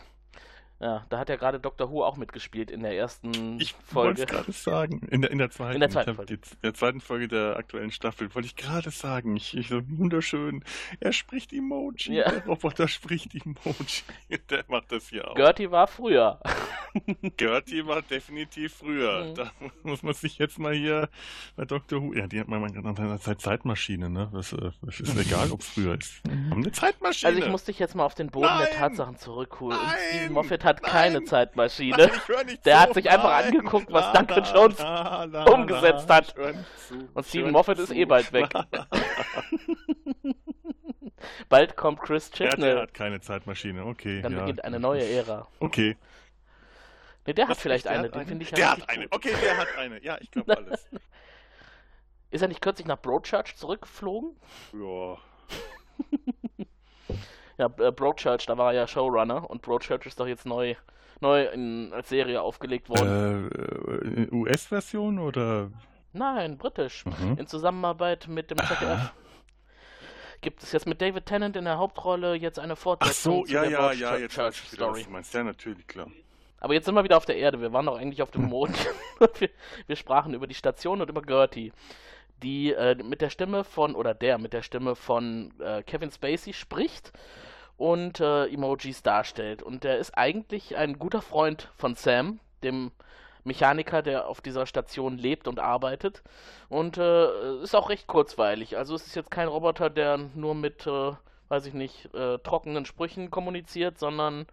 Da 0.79 1.19
hat 1.19 1.29
ja 1.29 1.37
gerade 1.37 1.59
Dr. 1.59 1.91
Who 1.91 2.05
auch 2.05 2.17
mitgespielt 2.17 2.71
in 2.71 2.83
der 2.83 2.95
ersten 2.97 3.59
Ich 3.61 3.75
wollte 3.93 4.19
Folge. 4.19 4.23
es 4.23 4.27
gerade 4.29 4.53
sagen. 4.53 5.09
In 5.11 5.23
der, 5.23 5.31
in 5.31 5.39
der 5.39 5.51
zweiten, 5.51 5.75
In 5.75 5.81
der 5.81 5.91
zweiten 5.91 6.11
ich 6.11 6.17
Folge. 6.17 6.37
Die, 6.37 6.51
in 6.51 6.63
der 6.63 6.75
zweiten 6.75 7.01
Folge 7.01 7.29
der 7.29 7.57
aktuellen 7.57 7.91
Staffel 7.91 8.35
wollte 8.35 8.47
ich 8.47 8.57
gerade 8.57 8.91
sagen. 8.91 9.37
Ich, 9.37 9.57
ich 9.57 9.69
so 9.69 9.81
wunderschön. 9.89 10.63
Er 11.01 11.13
spricht 11.13 11.53
Emoji. 11.53 12.17
Ja. 12.17 12.31
Der 12.31 12.45
Roboter 12.45 12.89
spricht 12.89 13.35
Emoji. 13.35 14.03
Der 14.51 14.65
macht 14.69 14.93
das 14.93 15.09
hier 15.09 15.31
auch. 15.31 15.35
Gertie 15.35 15.71
war 15.71 15.87
früher. 15.87 16.41
Gertie 17.37 17.87
war 17.87 18.03
definitiv 18.03 18.75
früher. 18.75 19.25
Mhm. 19.25 19.35
Da 19.35 19.51
muss 19.83 20.03
man 20.03 20.15
sich 20.15 20.39
jetzt 20.39 20.59
mal 20.59 20.75
hier 20.75 21.09
bei 21.57 21.65
Dr. 21.65 22.03
Who. 22.03 22.13
Ja, 22.13 22.27
die 22.27 22.39
hat 22.41 22.49
man 22.49 22.71
gerade 22.73 23.03
eine 23.03 23.19
Zeit 23.19 23.41
Zeitmaschine, 23.41 24.11
ne? 24.11 24.31
Das, 24.33 24.53
äh, 24.53 24.71
das 24.83 25.01
ist 25.01 25.17
egal, 25.17 25.51
ob 25.53 25.61
es 25.61 25.69
früher 25.69 25.99
ist. 25.99 26.23
Haben 26.29 26.53
eine 26.53 26.73
Zeitmaschine. 26.73 27.29
Also 27.33 27.43
ich 27.43 27.49
muss 27.51 27.65
dich 27.65 27.79
jetzt 27.79 27.95
mal 27.95 28.05
auf 28.05 28.15
den 28.15 28.29
Boden 28.29 28.47
der 28.59 28.69
Nein! 28.69 28.79
Tatsachen 28.79 29.17
zurückholen. 29.17 29.79
Nein! 30.13 30.33
Moffat 30.33 30.66
hat 30.67 30.83
Nein! 30.83 30.91
keine 30.93 31.25
Zeitmaschine. 31.25 31.97
Nein, 32.29 32.59
Der 32.67 32.81
hat 32.81 32.93
sich 32.95 33.09
einfach 33.09 33.31
Nein. 33.31 33.45
angeguckt, 33.47 33.91
was 33.91 34.05
Na, 34.13 34.23
Duncan 34.23 34.45
Jones 34.55 34.79
na, 34.79 35.27
na, 35.27 35.45
umgesetzt 35.45 36.11
hat. 36.11 36.35
zu. 36.77 37.09
Und 37.15 37.27
Steven 37.27 37.51
Moffat 37.53 37.79
ist 37.79 37.91
eh 37.93 38.05
bald 38.05 38.33
weg. 38.33 38.51
Bald 41.49 41.77
kommt 41.77 42.01
Chris 42.01 42.31
Ja, 42.35 42.47
der 42.47 42.51
Chibnall. 42.51 42.81
hat 42.83 42.95
keine 42.95 43.21
Zeitmaschine, 43.21 43.85
okay. 43.85 44.21
Dann 44.23 44.33
ja. 44.33 44.41
beginnt 44.41 44.65
eine 44.65 44.79
neue 44.79 45.03
Ära. 45.09 45.49
Okay. 45.61 45.97
Ne, 47.27 47.35
der 47.35 47.45
hat 47.49 47.57
Was, 47.57 47.63
vielleicht 47.63 47.87
echt? 47.87 47.95
Der 47.95 47.99
eine, 48.01 48.09
hat 48.09 48.15
den 48.15 48.27
finde 48.27 48.45
ich 48.45 48.51
Der 48.53 48.71
hat 48.73 48.89
eine. 48.89 49.07
Okay, 49.11 49.35
der 49.43 49.57
hat 49.57 49.69
eine. 49.79 50.03
Ja, 50.03 50.19
ich 50.21 50.31
glaube 50.31 50.57
alles. 50.57 50.87
Ist 52.31 52.43
er 52.43 52.49
nicht 52.49 52.61
kürzlich 52.61 52.87
nach 52.87 53.01
Broadchurch 53.01 53.57
zurückgeflogen? 53.57 54.37
ja. 54.73 55.17
Ja, 57.59 57.71
äh, 57.79 57.91
Broadchurch, 57.91 58.47
da 58.47 58.59
war 58.59 58.73
er 58.73 58.81
ja 58.81 58.87
Showrunner 58.87 59.49
und 59.49 59.63
Broadchurch 59.63 60.07
ist 60.07 60.21
doch 60.21 60.27
jetzt 60.27 60.47
neu, 60.47 60.75
neu 61.21 61.45
in, 61.47 61.93
als 61.93 62.09
Serie 62.09 62.43
aufgelegt 62.43 62.89
worden. 62.89 63.51
Äh, 63.51 64.23
äh, 64.23 64.29
US-Version 64.33 65.19
oder? 65.19 65.71
Nein, 66.13 66.59
britisch. 66.59 67.05
Mhm. 67.07 67.39
In 67.39 67.47
Zusammenarbeit 67.47 68.29
mit 68.29 68.51
dem 68.51 68.59
ZDF. 68.59 69.13
Gibt 70.43 70.63
es 70.63 70.73
jetzt 70.73 70.87
mit 70.87 71.01
David 71.01 71.27
Tennant 71.27 71.57
in 71.57 71.65
der 71.65 71.79
Hauptrolle 71.79 72.35
jetzt 72.35 72.59
eine 72.59 72.75
Ach 72.75 72.79
Fortsetzung 72.79 73.39
so, 73.39 73.45
zu 73.45 73.53
ja, 73.53 73.65
ja, 73.65 73.71
ja, 73.71 74.11
Broadchurch 74.11 74.21
jetzt 74.21 74.39
weiß 74.39 74.55
ich 74.55 74.73
wieder, 74.73 74.87
was 74.87 74.93
Story. 74.93 75.05
du 75.05 75.11
meinst. 75.11 75.35
Ja, 75.35 75.45
natürlich, 75.45 75.87
klar. 75.87 76.09
Aber 76.61 76.75
jetzt 76.75 76.87
sind 76.87 76.95
wir 76.95 77.05
wieder 77.05 77.17
auf 77.17 77.27
der 77.27 77.37
Erde. 77.37 77.61
Wir 77.61 77.73
waren 77.73 77.87
doch 77.87 77.99
eigentlich 77.99 78.23
auf 78.23 78.31
dem 78.31 78.45
Mond. 78.49 78.77
wir, 79.39 79.51
wir 79.87 79.97
sprachen 79.97 80.35
über 80.35 80.47
die 80.47 80.55
Station 80.55 81.01
und 81.01 81.09
über 81.09 81.23
Gertie, 81.23 81.73
die 82.43 82.73
äh, 82.73 82.95
mit 83.03 83.21
der 83.21 83.31
Stimme 83.31 83.65
von, 83.65 83.95
oder 83.95 84.15
der 84.15 84.39
mit 84.39 84.53
der 84.53 84.63
Stimme 84.63 84.95
von 84.97 85.53
äh, 85.61 85.83
Kevin 85.83 86.11
Spacey 86.11 86.53
spricht 86.53 87.13
und 87.77 88.21
äh, 88.21 88.47
Emojis 88.47 89.03
darstellt. 89.03 89.63
Und 89.63 89.85
der 89.85 89.99
ist 89.99 90.17
eigentlich 90.17 90.77
ein 90.77 90.99
guter 90.99 91.23
Freund 91.23 91.71
von 91.77 91.95
Sam, 91.95 92.41
dem 92.63 92.91
Mechaniker, 93.45 94.03
der 94.03 94.27
auf 94.29 94.41
dieser 94.41 94.67
Station 94.67 95.19
lebt 95.19 95.47
und 95.47 95.61
arbeitet. 95.61 96.23
Und 96.69 96.99
äh, 96.99 97.63
ist 97.63 97.75
auch 97.77 97.91
recht 97.91 98.07
kurzweilig. 98.07 98.77
Also 98.77 98.95
es 98.95 99.07
ist 99.07 99.15
jetzt 99.15 99.31
kein 99.31 99.47
Roboter, 99.49 99.89
der 99.89 100.19
nur 100.35 100.55
mit, 100.55 100.87
äh, 100.87 101.13
weiß 101.49 101.67
ich 101.67 101.75
nicht, 101.75 102.13
äh, 102.15 102.39
trockenen 102.39 102.87
Sprüchen 102.87 103.31
kommuniziert, 103.31 103.99
sondern 103.99 104.47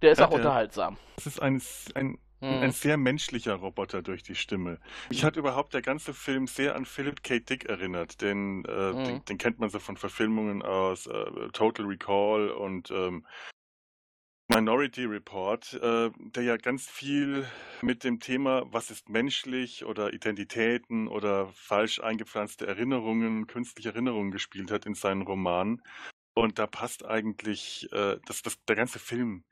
der 0.00 0.12
ist 0.12 0.18
Ja, 0.18 0.26
auch 0.26 0.30
der- 0.30 0.38
unterhaltsam. 0.38 0.96
Das 1.16 1.26
ist 1.26 1.42
ein, 1.42 1.60
ein, 1.94 2.18
Hm. 2.42 2.62
ein 2.62 2.72
sehr 2.72 2.96
menschlicher 2.96 3.54
Roboter 3.54 4.02
durch 4.02 4.22
die 4.22 4.34
Stimme. 4.34 4.80
Mich 5.10 5.24
hat 5.24 5.36
überhaupt 5.36 5.74
der 5.74 5.82
ganze 5.82 6.12
Film 6.14 6.46
sehr 6.46 6.74
an 6.74 6.84
Philip 6.86 7.22
K. 7.22 7.38
Dick 7.40 7.64
erinnert. 7.66 8.20
Den, 8.20 8.64
äh, 8.64 8.92
Mhm. 8.92 9.04
den, 9.04 9.24
den 9.24 9.38
kennt 9.38 9.58
man 9.60 9.70
so 9.70 9.78
von 9.78 9.96
Verfilmungen 9.96 10.62
aus 10.62 11.06
äh, 11.06 11.48
Total 11.52 11.86
Recall 11.86 12.50
und 12.50 12.90
ähm, 12.90 13.24
Minority 14.48 15.04
Report, 15.06 15.72
äh, 15.74 16.10
der 16.18 16.42
ja 16.42 16.56
ganz 16.56 16.88
viel 16.88 17.46
mit 17.80 18.04
dem 18.04 18.20
Thema, 18.20 18.64
was 18.70 18.90
ist 18.90 19.08
menschlich 19.08 19.84
oder 19.84 20.12
Identitäten 20.12 21.08
oder 21.08 21.48
falsch 21.54 22.00
eingepflanzte 22.00 22.66
Erinnerungen, 22.66 23.46
künstliche 23.46 23.90
Erinnerungen 23.90 24.30
gespielt 24.30 24.70
hat 24.70 24.84
in 24.84 24.94
seinen 24.94 25.22
Romanen. 25.22 25.82
Und 26.34 26.58
da 26.58 26.66
passt 26.66 27.04
eigentlich, 27.04 27.88
äh, 27.92 28.18
das, 28.26 28.42
das, 28.42 28.62
der 28.64 28.76
ganze 28.76 28.98
Film 28.98 29.44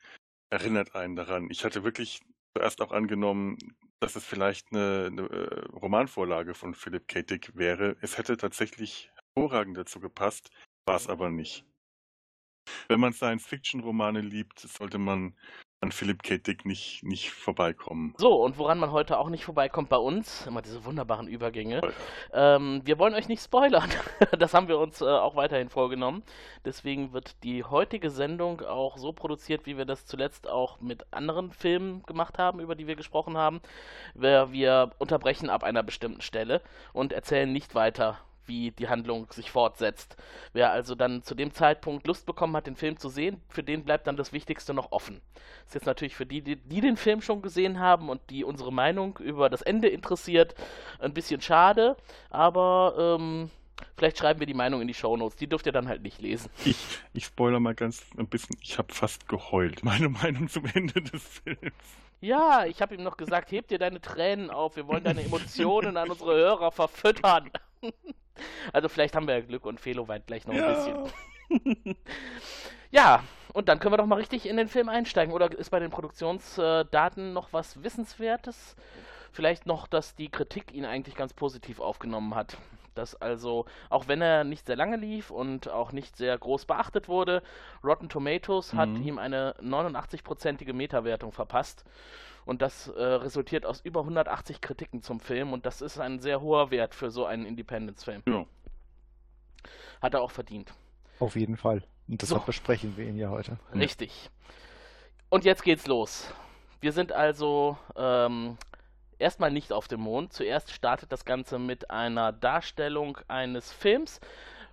erinnert 0.50 0.94
einen 0.94 1.16
daran. 1.16 1.48
Ich 1.50 1.64
hatte 1.64 1.84
wirklich 1.84 2.20
zuerst 2.56 2.80
auch 2.80 2.92
angenommen, 2.92 3.58
dass 4.00 4.16
es 4.16 4.24
vielleicht 4.24 4.72
eine, 4.72 5.08
eine 5.10 5.22
äh, 5.22 5.64
Romanvorlage 5.72 6.54
von 6.54 6.74
Philip 6.74 7.06
K. 7.06 7.22
Dick 7.22 7.56
wäre. 7.56 7.96
Es 8.00 8.18
hätte 8.18 8.36
tatsächlich 8.36 9.10
hervorragend 9.34 9.76
dazu 9.76 10.00
gepasst, 10.00 10.50
war 10.86 10.96
es 10.96 11.08
aber 11.08 11.30
nicht. 11.30 11.64
Wenn 12.88 13.00
man 13.00 13.12
Science-Fiction-Romane 13.12 14.20
liebt, 14.20 14.60
sollte 14.60 14.98
man 14.98 15.36
an 15.82 15.92
Philip 15.92 16.22
K. 16.22 16.36
Dick 16.36 16.66
nicht, 16.66 17.02
nicht 17.02 17.30
vorbeikommen. 17.30 18.14
So, 18.18 18.42
und 18.42 18.58
woran 18.58 18.78
man 18.78 18.92
heute 18.92 19.18
auch 19.18 19.30
nicht 19.30 19.44
vorbeikommt 19.44 19.88
bei 19.88 19.96
uns, 19.96 20.46
immer 20.46 20.60
diese 20.60 20.84
wunderbaren 20.84 21.26
Übergänge. 21.26 21.80
Ähm, 22.34 22.82
wir 22.84 22.98
wollen 22.98 23.14
euch 23.14 23.28
nicht 23.28 23.42
spoilern. 23.42 23.88
das 24.38 24.52
haben 24.52 24.68
wir 24.68 24.78
uns 24.78 25.00
äh, 25.00 25.06
auch 25.06 25.36
weiterhin 25.36 25.70
vorgenommen. 25.70 26.22
Deswegen 26.66 27.14
wird 27.14 27.42
die 27.44 27.64
heutige 27.64 28.10
Sendung 28.10 28.60
auch 28.60 28.98
so 28.98 29.12
produziert, 29.12 29.64
wie 29.64 29.78
wir 29.78 29.86
das 29.86 30.04
zuletzt 30.04 30.48
auch 30.48 30.80
mit 30.80 31.06
anderen 31.12 31.50
Filmen 31.50 32.02
gemacht 32.02 32.38
haben, 32.38 32.60
über 32.60 32.74
die 32.74 32.86
wir 32.86 32.96
gesprochen 32.96 33.38
haben. 33.38 33.62
Wir, 34.14 34.52
wir 34.52 34.90
unterbrechen 34.98 35.48
ab 35.48 35.64
einer 35.64 35.82
bestimmten 35.82 36.20
Stelle 36.20 36.60
und 36.92 37.12
erzählen 37.12 37.50
nicht 37.50 37.74
weiter 37.74 38.18
wie 38.50 38.72
die 38.72 38.88
Handlung 38.88 39.28
sich 39.32 39.50
fortsetzt. 39.50 40.16
Wer 40.52 40.72
also 40.72 40.94
dann 40.94 41.22
zu 41.22 41.34
dem 41.34 41.54
Zeitpunkt 41.54 42.06
Lust 42.06 42.26
bekommen 42.26 42.54
hat, 42.56 42.66
den 42.66 42.76
Film 42.76 42.98
zu 42.98 43.08
sehen, 43.08 43.40
für 43.48 43.62
den 43.62 43.84
bleibt 43.84 44.06
dann 44.06 44.16
das 44.16 44.32
Wichtigste 44.32 44.74
noch 44.74 44.92
offen. 44.92 45.22
Ist 45.64 45.74
jetzt 45.74 45.86
natürlich 45.86 46.16
für 46.16 46.26
die, 46.26 46.42
die, 46.42 46.56
die 46.56 46.80
den 46.80 46.96
Film 46.96 47.22
schon 47.22 47.40
gesehen 47.40 47.78
haben 47.78 48.10
und 48.10 48.20
die 48.28 48.44
unsere 48.44 48.72
Meinung 48.72 49.16
über 49.18 49.48
das 49.48 49.62
Ende 49.62 49.88
interessiert, 49.88 50.54
ein 50.98 51.14
bisschen 51.14 51.40
schade, 51.40 51.96
aber 52.28 53.16
ähm, 53.16 53.50
vielleicht 53.96 54.18
schreiben 54.18 54.40
wir 54.40 54.46
die 54.46 54.54
Meinung 54.54 54.80
in 54.80 54.88
die 54.88 54.94
Shownotes. 54.94 55.36
Die 55.36 55.48
dürft 55.48 55.66
ihr 55.66 55.72
dann 55.72 55.88
halt 55.88 56.02
nicht 56.02 56.20
lesen. 56.20 56.50
Ich, 56.64 56.76
ich 57.12 57.24
spoiler 57.24 57.60
mal 57.60 57.74
ganz 57.74 58.04
ein 58.18 58.26
bisschen. 58.26 58.56
Ich 58.60 58.78
habe 58.78 58.92
fast 58.92 59.28
geheult. 59.28 59.84
Meine 59.84 60.08
Meinung 60.08 60.48
zum 60.48 60.64
Ende 60.74 61.00
des 61.00 61.22
Films. 61.22 61.72
Ja, 62.22 62.66
ich 62.66 62.82
habe 62.82 62.94
ihm 62.94 63.02
noch 63.02 63.16
gesagt, 63.16 63.50
heb 63.50 63.68
dir 63.68 63.78
deine 63.78 64.00
Tränen 64.00 64.50
auf, 64.50 64.76
wir 64.76 64.86
wollen 64.86 65.02
deine 65.02 65.22
Emotionen 65.22 65.96
an 65.96 66.10
unsere 66.10 66.34
Hörer 66.34 66.70
verfüttern. 66.70 67.50
Also 68.72 68.88
vielleicht 68.88 69.16
haben 69.16 69.26
wir 69.26 69.34
ja 69.34 69.40
Glück 69.40 69.66
und 69.66 69.80
Felo 69.80 70.08
weint 70.08 70.26
gleich 70.26 70.46
noch 70.46 70.54
ein 70.54 71.08
bisschen. 71.48 71.96
Ja, 72.92 73.22
und 73.52 73.68
dann 73.68 73.78
können 73.78 73.92
wir 73.92 73.98
doch 73.98 74.06
mal 74.06 74.16
richtig 74.16 74.46
in 74.46 74.56
den 74.56 74.68
Film 74.68 74.88
einsteigen. 74.88 75.32
Oder 75.32 75.50
ist 75.56 75.70
bei 75.70 75.78
den 75.78 75.90
Produktionsdaten 75.90 77.32
noch 77.32 77.52
was 77.52 77.82
Wissenswertes? 77.82 78.74
Vielleicht 79.32 79.66
noch, 79.66 79.86
dass 79.86 80.16
die 80.16 80.28
Kritik 80.28 80.72
ihn 80.74 80.84
eigentlich 80.84 81.14
ganz 81.14 81.32
positiv 81.32 81.78
aufgenommen 81.78 82.34
hat. 82.34 82.56
Dass 82.94 83.14
also, 83.14 83.66
auch 83.88 84.08
wenn 84.08 84.20
er 84.20 84.44
nicht 84.44 84.66
sehr 84.66 84.76
lange 84.76 84.96
lief 84.96 85.30
und 85.30 85.68
auch 85.68 85.92
nicht 85.92 86.16
sehr 86.16 86.36
groß 86.36 86.64
beachtet 86.66 87.08
wurde, 87.08 87.42
Rotten 87.84 88.08
Tomatoes 88.08 88.74
hat 88.74 88.88
Mhm. 88.88 89.02
ihm 89.02 89.18
eine 89.18 89.54
89-prozentige 89.62 90.72
Metawertung 90.72 91.32
verpasst. 91.32 91.84
Und 92.46 92.62
das 92.62 92.88
äh, 92.88 93.02
resultiert 93.02 93.64
aus 93.66 93.80
über 93.82 94.00
180 94.00 94.60
Kritiken 94.60 95.02
zum 95.02 95.20
Film. 95.20 95.52
Und 95.52 95.66
das 95.66 95.82
ist 95.82 95.98
ein 96.00 96.18
sehr 96.20 96.40
hoher 96.40 96.70
Wert 96.70 96.94
für 96.94 97.10
so 97.10 97.26
einen 97.26 97.44
Independence-Film. 97.46 98.22
Ja. 98.26 98.44
Hat 100.00 100.14
er 100.14 100.22
auch 100.22 100.30
verdient. 100.30 100.72
Auf 101.18 101.36
jeden 101.36 101.56
Fall. 101.56 101.82
Und 102.08 102.20
So. 102.22 102.26
deshalb 102.34 102.46
besprechen 102.46 102.96
wir 102.96 103.06
ihn 103.06 103.16
ja 103.16 103.28
heute. 103.30 103.58
Richtig. 103.74 104.30
Und 105.28 105.44
jetzt 105.44 105.62
geht's 105.62 105.86
los. 105.86 106.32
Wir 106.80 106.92
sind 106.92 107.12
also 107.12 107.76
ähm, 107.94 108.56
erstmal 109.20 109.50
nicht 109.50 109.72
auf 109.72 109.88
dem 109.88 110.00
Mond. 110.00 110.32
Zuerst 110.32 110.72
startet 110.72 111.12
das 111.12 111.24
Ganze 111.24 111.58
mit 111.58 111.90
einer 111.90 112.32
Darstellung 112.32 113.18
eines 113.28 113.72
Films 113.72 114.20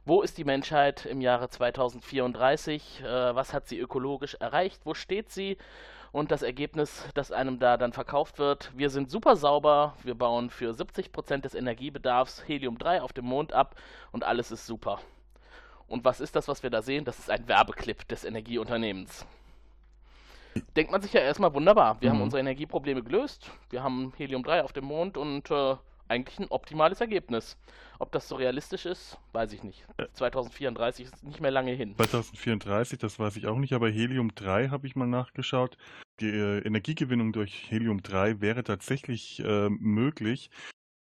wo 0.07 0.21
ist 0.21 0.37
die 0.37 0.45
Menschheit 0.45 1.05
im 1.05 1.19
Jahre 1.19 1.49
2034? 1.49 3.01
Äh, 3.01 3.35
was 3.35 3.51
hat 3.53 3.67
sie 3.67 3.77
ökologisch 3.77 4.35
erreicht? 4.35 4.79
Wo 4.85 4.93
steht 4.93 5.29
sie? 5.31 5.57
Und 6.13 6.31
das 6.31 6.43
Ergebnis, 6.43 7.03
das 7.13 7.33
einem 7.33 7.59
da 7.59 7.75
dann 7.75 7.91
verkauft 7.91 8.39
wird, 8.39 8.71
wir 8.73 8.89
sind 8.89 9.11
super 9.11 9.35
sauber, 9.35 9.97
wir 10.03 10.15
bauen 10.15 10.49
für 10.49 10.71
70% 10.71 11.41
des 11.41 11.55
Energiebedarfs 11.55 12.47
Helium-3 12.47 13.01
auf 13.01 13.11
dem 13.11 13.25
Mond 13.25 13.51
ab 13.51 13.75
und 14.13 14.23
alles 14.23 14.49
ist 14.49 14.65
super. 14.65 15.01
Und 15.87 16.05
was 16.05 16.21
ist 16.21 16.37
das, 16.37 16.47
was 16.47 16.63
wir 16.63 16.69
da 16.69 16.81
sehen? 16.81 17.03
Das 17.03 17.19
ist 17.19 17.29
ein 17.29 17.49
Werbeclip 17.49 18.07
des 18.07 18.23
Energieunternehmens. 18.23 19.25
Denkt 20.75 20.91
man 20.91 21.01
sich 21.01 21.13
ja 21.13 21.21
erstmal 21.21 21.53
wunderbar. 21.53 21.97
Wir 22.01 22.09
mhm. 22.09 22.15
haben 22.15 22.21
unsere 22.23 22.39
Energieprobleme 22.39 23.03
gelöst, 23.03 23.51
wir 23.69 23.83
haben 23.83 24.13
Helium-3 24.17 24.61
auf 24.61 24.73
dem 24.73 24.85
Mond 24.85 25.17
und 25.17 25.49
äh, 25.51 25.75
eigentlich 26.07 26.39
ein 26.39 26.47
optimales 26.49 27.01
Ergebnis. 27.01 27.57
Ob 27.99 28.11
das 28.11 28.27
so 28.27 28.35
realistisch 28.35 28.85
ist, 28.85 29.17
weiß 29.33 29.53
ich 29.53 29.63
nicht. 29.63 29.85
2034 30.13 31.05
ist 31.05 31.23
nicht 31.23 31.41
mehr 31.41 31.51
lange 31.51 31.71
hin. 31.71 31.95
2034, 31.95 32.99
das 32.99 33.17
weiß 33.19 33.37
ich 33.37 33.47
auch 33.47 33.57
nicht, 33.57 33.73
aber 33.73 33.89
Helium-3 33.89 34.69
habe 34.69 34.87
ich 34.87 34.95
mal 34.95 35.07
nachgeschaut. 35.07 35.77
Die 36.19 36.29
äh, 36.29 36.59
Energiegewinnung 36.59 37.33
durch 37.33 37.69
Helium-3 37.69 38.41
wäre 38.41 38.63
tatsächlich 38.63 39.39
äh, 39.43 39.69
möglich. 39.69 40.49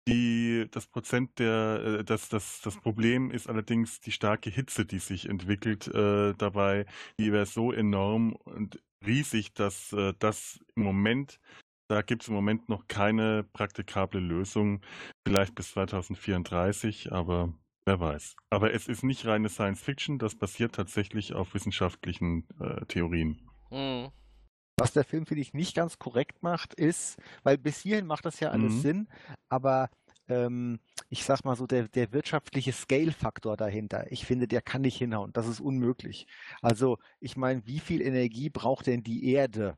Die, 0.06 0.66
das 0.70 0.86
Prozent 0.86 1.38
der, 1.38 1.98
äh, 2.00 2.04
das, 2.04 2.28
das, 2.28 2.60
das 2.62 2.76
Problem 2.76 3.30
ist 3.30 3.48
allerdings 3.48 4.00
die 4.00 4.12
starke 4.12 4.50
Hitze, 4.50 4.84
die 4.84 4.98
sich 4.98 5.28
entwickelt 5.28 5.88
äh, 5.88 6.34
dabei. 6.34 6.86
Die 7.18 7.32
wäre 7.32 7.46
so 7.46 7.72
enorm 7.72 8.34
und 8.34 8.80
riesig, 9.06 9.54
dass 9.54 9.92
äh, 9.92 10.14
das 10.18 10.60
im 10.74 10.82
Moment 10.82 11.40
da 11.88 12.02
gibt 12.02 12.22
es 12.22 12.28
im 12.28 12.34
Moment 12.34 12.68
noch 12.68 12.88
keine 12.88 13.44
praktikable 13.52 14.20
Lösung, 14.20 14.80
vielleicht 15.26 15.54
bis 15.54 15.72
2034, 15.72 17.12
aber 17.12 17.52
wer 17.84 18.00
weiß. 18.00 18.36
Aber 18.50 18.72
es 18.72 18.88
ist 18.88 19.04
nicht 19.04 19.26
reine 19.26 19.48
Science 19.48 19.82
Fiction, 19.82 20.18
das 20.18 20.34
basiert 20.34 20.74
tatsächlich 20.74 21.34
auf 21.34 21.54
wissenschaftlichen 21.54 22.48
äh, 22.58 22.86
Theorien. 22.86 23.48
Mhm. 23.70 24.08
Was 24.76 24.92
der 24.92 25.04
Film, 25.04 25.26
finde 25.26 25.42
ich, 25.42 25.54
nicht 25.54 25.76
ganz 25.76 25.98
korrekt 25.98 26.42
macht, 26.42 26.74
ist, 26.74 27.16
weil 27.42 27.58
bis 27.58 27.80
hierhin 27.80 28.06
macht 28.06 28.24
das 28.24 28.40
ja 28.40 28.50
alles 28.50 28.72
mhm. 28.72 28.80
Sinn, 28.80 29.08
aber 29.48 29.90
ähm, 30.26 30.80
ich 31.08 31.24
sag 31.24 31.44
mal 31.44 31.56
so, 31.56 31.66
der, 31.66 31.88
der 31.88 32.12
wirtschaftliche 32.12 32.72
Scale-Faktor 32.72 33.56
dahinter, 33.56 34.10
ich 34.10 34.24
finde, 34.24 34.48
der 34.48 34.62
kann 34.62 34.82
nicht 34.82 34.96
hinhauen. 34.96 35.32
Das 35.32 35.46
ist 35.46 35.60
unmöglich. 35.60 36.26
Also, 36.62 36.98
ich 37.20 37.36
meine, 37.36 37.66
wie 37.66 37.80
viel 37.80 38.02
Energie 38.02 38.50
braucht 38.50 38.86
denn 38.86 39.02
die 39.02 39.32
Erde? 39.32 39.76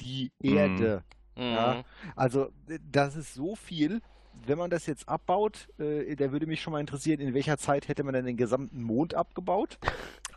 Die 0.00 0.32
mhm. 0.40 0.56
Erde. 0.56 1.04
Mhm 1.06 1.18
Mhm. 1.38 1.52
Ja, 1.54 1.84
also 2.16 2.50
das 2.90 3.16
ist 3.16 3.34
so 3.34 3.54
viel. 3.54 4.02
Wenn 4.46 4.58
man 4.58 4.70
das 4.70 4.86
jetzt 4.86 5.08
abbaut, 5.08 5.68
äh, 5.78 6.14
da 6.14 6.30
würde 6.30 6.46
mich 6.46 6.60
schon 6.60 6.72
mal 6.72 6.80
interessieren, 6.80 7.20
in 7.20 7.34
welcher 7.34 7.58
Zeit 7.58 7.88
hätte 7.88 8.04
man 8.04 8.14
denn 8.14 8.26
den 8.26 8.36
gesamten 8.36 8.82
Mond 8.82 9.14
abgebaut? 9.14 9.78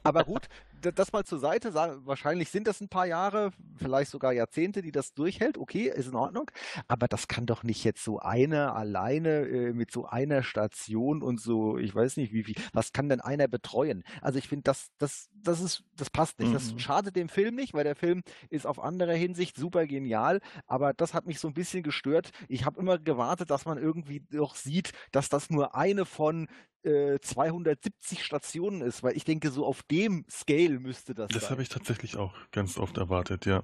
Aber 0.04 0.24
gut, 0.24 0.48
das 0.82 1.14
mal 1.14 1.24
zur 1.24 1.40
Seite, 1.40 1.74
wahrscheinlich 1.74 2.50
sind 2.50 2.68
das 2.68 2.82
ein 2.82 2.90
paar 2.90 3.06
Jahre, 3.06 3.52
vielleicht 3.78 4.12
sogar 4.12 4.34
Jahrzehnte, 4.34 4.82
die 4.82 4.92
das 4.92 5.14
durchhält. 5.14 5.58
Okay, 5.58 5.92
ist 5.94 6.08
in 6.08 6.16
Ordnung. 6.16 6.50
Aber 6.88 7.08
das 7.08 7.28
kann 7.28 7.46
doch 7.46 7.64
nicht 7.64 7.84
jetzt 7.84 8.04
so 8.04 8.20
eine 8.20 8.74
alleine 8.74 9.48
äh, 9.48 9.74
mit 9.74 9.92
so 9.92 10.06
einer 10.06 10.44
Station 10.44 11.22
und 11.22 11.40
so, 11.40 11.78
ich 11.78 11.94
weiß 11.94 12.18
nicht 12.18 12.34
wie 12.34 12.44
viel, 12.44 12.56
was 12.74 12.94
kann 12.94 13.10
denn 13.10 13.22
einer 13.22 13.48
betreuen? 13.48 14.04
Also 14.22 14.40
ich 14.40 14.48
finde, 14.48 14.64
das, 14.64 14.90
das, 14.98 15.30
das 15.34 15.62
ist, 15.62 15.84
das 15.96 16.10
passt 16.10 16.40
nicht. 16.40 16.54
Das 16.54 16.74
mhm. 16.74 16.80
schadet 16.80 17.16
dem 17.16 17.30
Film 17.30 17.56
nicht, 17.56 17.74
weil 17.74 17.84
der 17.84 17.96
Film 17.96 18.22
ist 18.50 18.66
auf 18.66 18.80
andere 18.80 19.14
Hinsicht 19.14 19.58
super 19.58 19.88
genial. 19.88 20.40
Aber 20.68 20.94
das 20.94 21.14
hat 21.14 21.26
mich 21.26 21.40
so 21.40 21.48
ein 21.48 21.54
bisschen 21.54 21.84
gestört. 21.84 22.32
Ich 22.48 22.66
habe 22.66 22.80
immer 22.80 22.98
gewartet, 22.98 23.50
dass 23.52 23.66
man 23.66 23.78
irgendwie 23.78 24.22
doch 24.32 24.56
sieht, 24.56 24.92
dass 25.12 25.30
das 25.30 25.50
nur 25.50 25.76
eine 25.76 26.06
von 26.06 26.48
270 26.84 28.20
äh, 28.20 28.22
Stationen 28.22 28.82
ist, 28.82 29.04
weil 29.04 29.16
ich 29.16 29.24
denke, 29.24 29.52
so 29.52 29.66
auf 29.66 29.84
dem 29.84 30.26
Scale 30.30 30.80
müsste 30.80 31.14
das. 31.14 31.30
Das 31.30 31.50
habe 31.50 31.62
ich 31.62 31.70
tatsächlich 31.70 32.18
auch 32.18 32.34
ganz 32.52 32.78
oft 32.78 32.98
erwartet, 32.98 33.46
ja. 33.46 33.64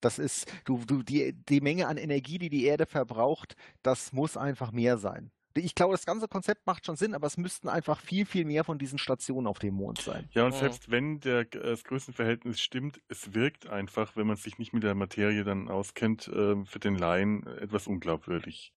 Das 0.00 0.18
ist, 0.18 0.46
du, 0.64 0.84
du, 0.86 1.02
die, 1.02 1.32
die 1.32 1.60
Menge 1.60 1.86
an 1.86 1.96
Energie, 1.96 2.38
die 2.38 2.50
die 2.50 2.64
Erde 2.64 2.86
verbraucht, 2.86 3.56
das 3.82 4.12
muss 4.12 4.36
einfach 4.36 4.70
mehr 4.70 4.98
sein. 4.98 5.30
Ich 5.56 5.74
glaube, 5.74 5.92
das 5.92 6.04
ganze 6.04 6.26
Konzept 6.26 6.66
macht 6.66 6.84
schon 6.84 6.96
Sinn, 6.96 7.14
aber 7.14 7.26
es 7.26 7.36
müssten 7.36 7.68
einfach 7.68 8.00
viel, 8.00 8.26
viel 8.26 8.44
mehr 8.44 8.64
von 8.64 8.76
diesen 8.76 8.98
Stationen 8.98 9.46
auf 9.46 9.60
dem 9.60 9.74
Mond 9.74 10.00
sein. 10.00 10.28
Ja, 10.32 10.44
und 10.44 10.54
mhm. 10.54 10.58
selbst 10.58 10.90
wenn 10.90 11.20
der, 11.20 11.44
das 11.44 11.84
Größenverhältnis 11.84 12.60
stimmt, 12.60 13.00
es 13.08 13.34
wirkt 13.34 13.68
einfach, 13.68 14.16
wenn 14.16 14.26
man 14.26 14.36
sich 14.36 14.58
nicht 14.58 14.72
mit 14.72 14.82
der 14.82 14.94
Materie 14.94 15.44
dann 15.44 15.68
auskennt, 15.68 16.26
äh, 16.28 16.64
für 16.64 16.80
den 16.80 16.96
Laien 16.96 17.46
etwas 17.46 17.86
unglaubwürdig. 17.86 18.74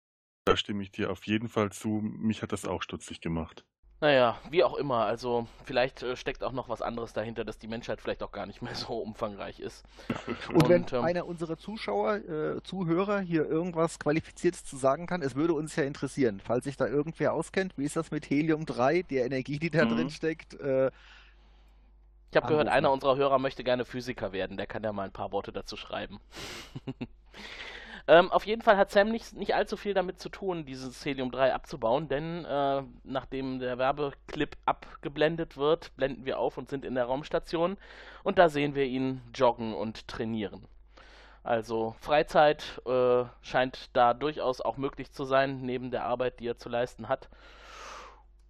Da 0.46 0.56
stimme 0.56 0.84
ich 0.84 0.92
dir 0.92 1.12
auf 1.12 1.26
jeden 1.26 1.50
Fall 1.50 1.72
zu. 1.72 2.02
Mich 2.04 2.44
hat 2.44 2.52
das 2.52 2.66
auch 2.66 2.84
stutzig 2.84 3.20
gemacht. 3.20 3.66
Naja, 4.00 4.38
wie 4.52 4.64
auch 4.64 4.76
immer. 4.76 5.06
Also 5.06 5.48
vielleicht 5.64 6.04
äh, 6.04 6.16
steckt 6.16 6.44
auch 6.44 6.52
noch 6.52 6.70
was 6.70 6.84
anderes 6.84 7.14
dahinter, 7.14 7.44
dass 7.44 7.58
die 7.58 7.68
Menschheit 7.68 8.00
vielleicht 8.00 8.22
auch 8.22 8.32
gar 8.32 8.46
nicht 8.46 8.62
mehr 8.62 8.76
so 8.76 8.94
umfangreich 8.94 9.60
ist. 9.60 9.84
Und, 10.28 10.50
Und 10.50 10.70
wenn 10.70 10.86
ähm, 10.92 11.04
einer 11.04 11.26
unserer 11.26 11.58
Zuschauer, 11.58 12.18
äh, 12.18 12.64
Zuhörer 12.64 13.22
hier 13.22 13.48
irgendwas 13.48 13.98
Qualifiziertes 13.98 14.64
zu 14.64 14.78
sagen 14.78 15.08
kann, 15.08 15.24
es 15.24 15.34
würde 15.34 15.54
uns 15.54 15.76
ja 15.76 15.84
interessieren. 15.84 16.40
Falls 16.44 16.66
sich 16.66 16.78
da 16.78 16.86
irgendwer 16.86 17.34
auskennt, 17.34 17.76
wie 17.78 17.86
ist 17.86 17.96
das 17.96 18.12
mit 18.12 18.30
Helium-3, 18.30 19.08
der 19.08 19.26
Energie, 19.26 19.58
die 19.58 19.72
da 19.72 19.86
mhm. 19.86 19.96
drin 19.96 20.10
steckt? 20.12 20.54
Äh, 20.60 20.92
ich 22.30 22.38
habe 22.38 22.48
gehört, 22.48 22.68
einer 22.68 22.92
unserer 22.92 23.16
Hörer 23.16 23.40
möchte 23.40 23.64
gerne 23.64 23.86
Physiker 23.86 24.32
werden. 24.34 24.58
Der 24.58 24.68
kann 24.68 24.84
ja 24.84 24.94
mal 24.94 25.06
ein 25.06 25.14
paar 25.14 25.32
Worte 25.32 25.54
dazu 25.54 25.78
schreiben. 25.78 26.20
Ähm, 28.08 28.32
auf 28.32 28.46
jeden 28.46 28.62
Fall 28.62 28.78
hat 28.78 28.92
Sam 28.92 29.10
nicht, 29.10 29.34
nicht 29.34 29.56
allzu 29.56 29.78
viel 29.78 29.96
damit 29.96 30.20
zu 30.20 30.30
tun, 30.30 30.66
dieses 30.66 31.04
Helium-3 31.04 31.52
abzubauen, 31.52 32.08
denn 32.08 32.46
äh, 32.46 32.84
nachdem 33.04 33.60
der 33.60 33.80
Werbeclip 33.80 34.58
abgeblendet 34.66 35.58
wird, 35.58 35.96
blenden 35.96 36.26
wir 36.26 36.38
auf 36.38 36.58
und 36.58 36.70
sind 36.70 36.86
in 36.86 36.94
der 36.94 37.06
Raumstation 37.06 37.78
und 38.24 38.38
da 38.38 38.50
sehen 38.50 38.76
wir 38.76 38.86
ihn 38.86 39.22
joggen 39.34 39.74
und 39.74 40.08
trainieren. 40.08 40.68
Also 41.42 41.96
Freizeit 42.00 42.82
äh, 42.86 43.24
scheint 43.42 43.90
da 43.94 44.14
durchaus 44.14 44.62
auch 44.62 44.78
möglich 44.78 45.12
zu 45.12 45.26
sein, 45.26 45.62
neben 45.62 45.90
der 45.90 46.04
Arbeit, 46.06 46.40
die 46.40 46.48
er 46.48 46.58
zu 46.58 46.70
leisten 46.70 47.10
hat. 47.10 47.30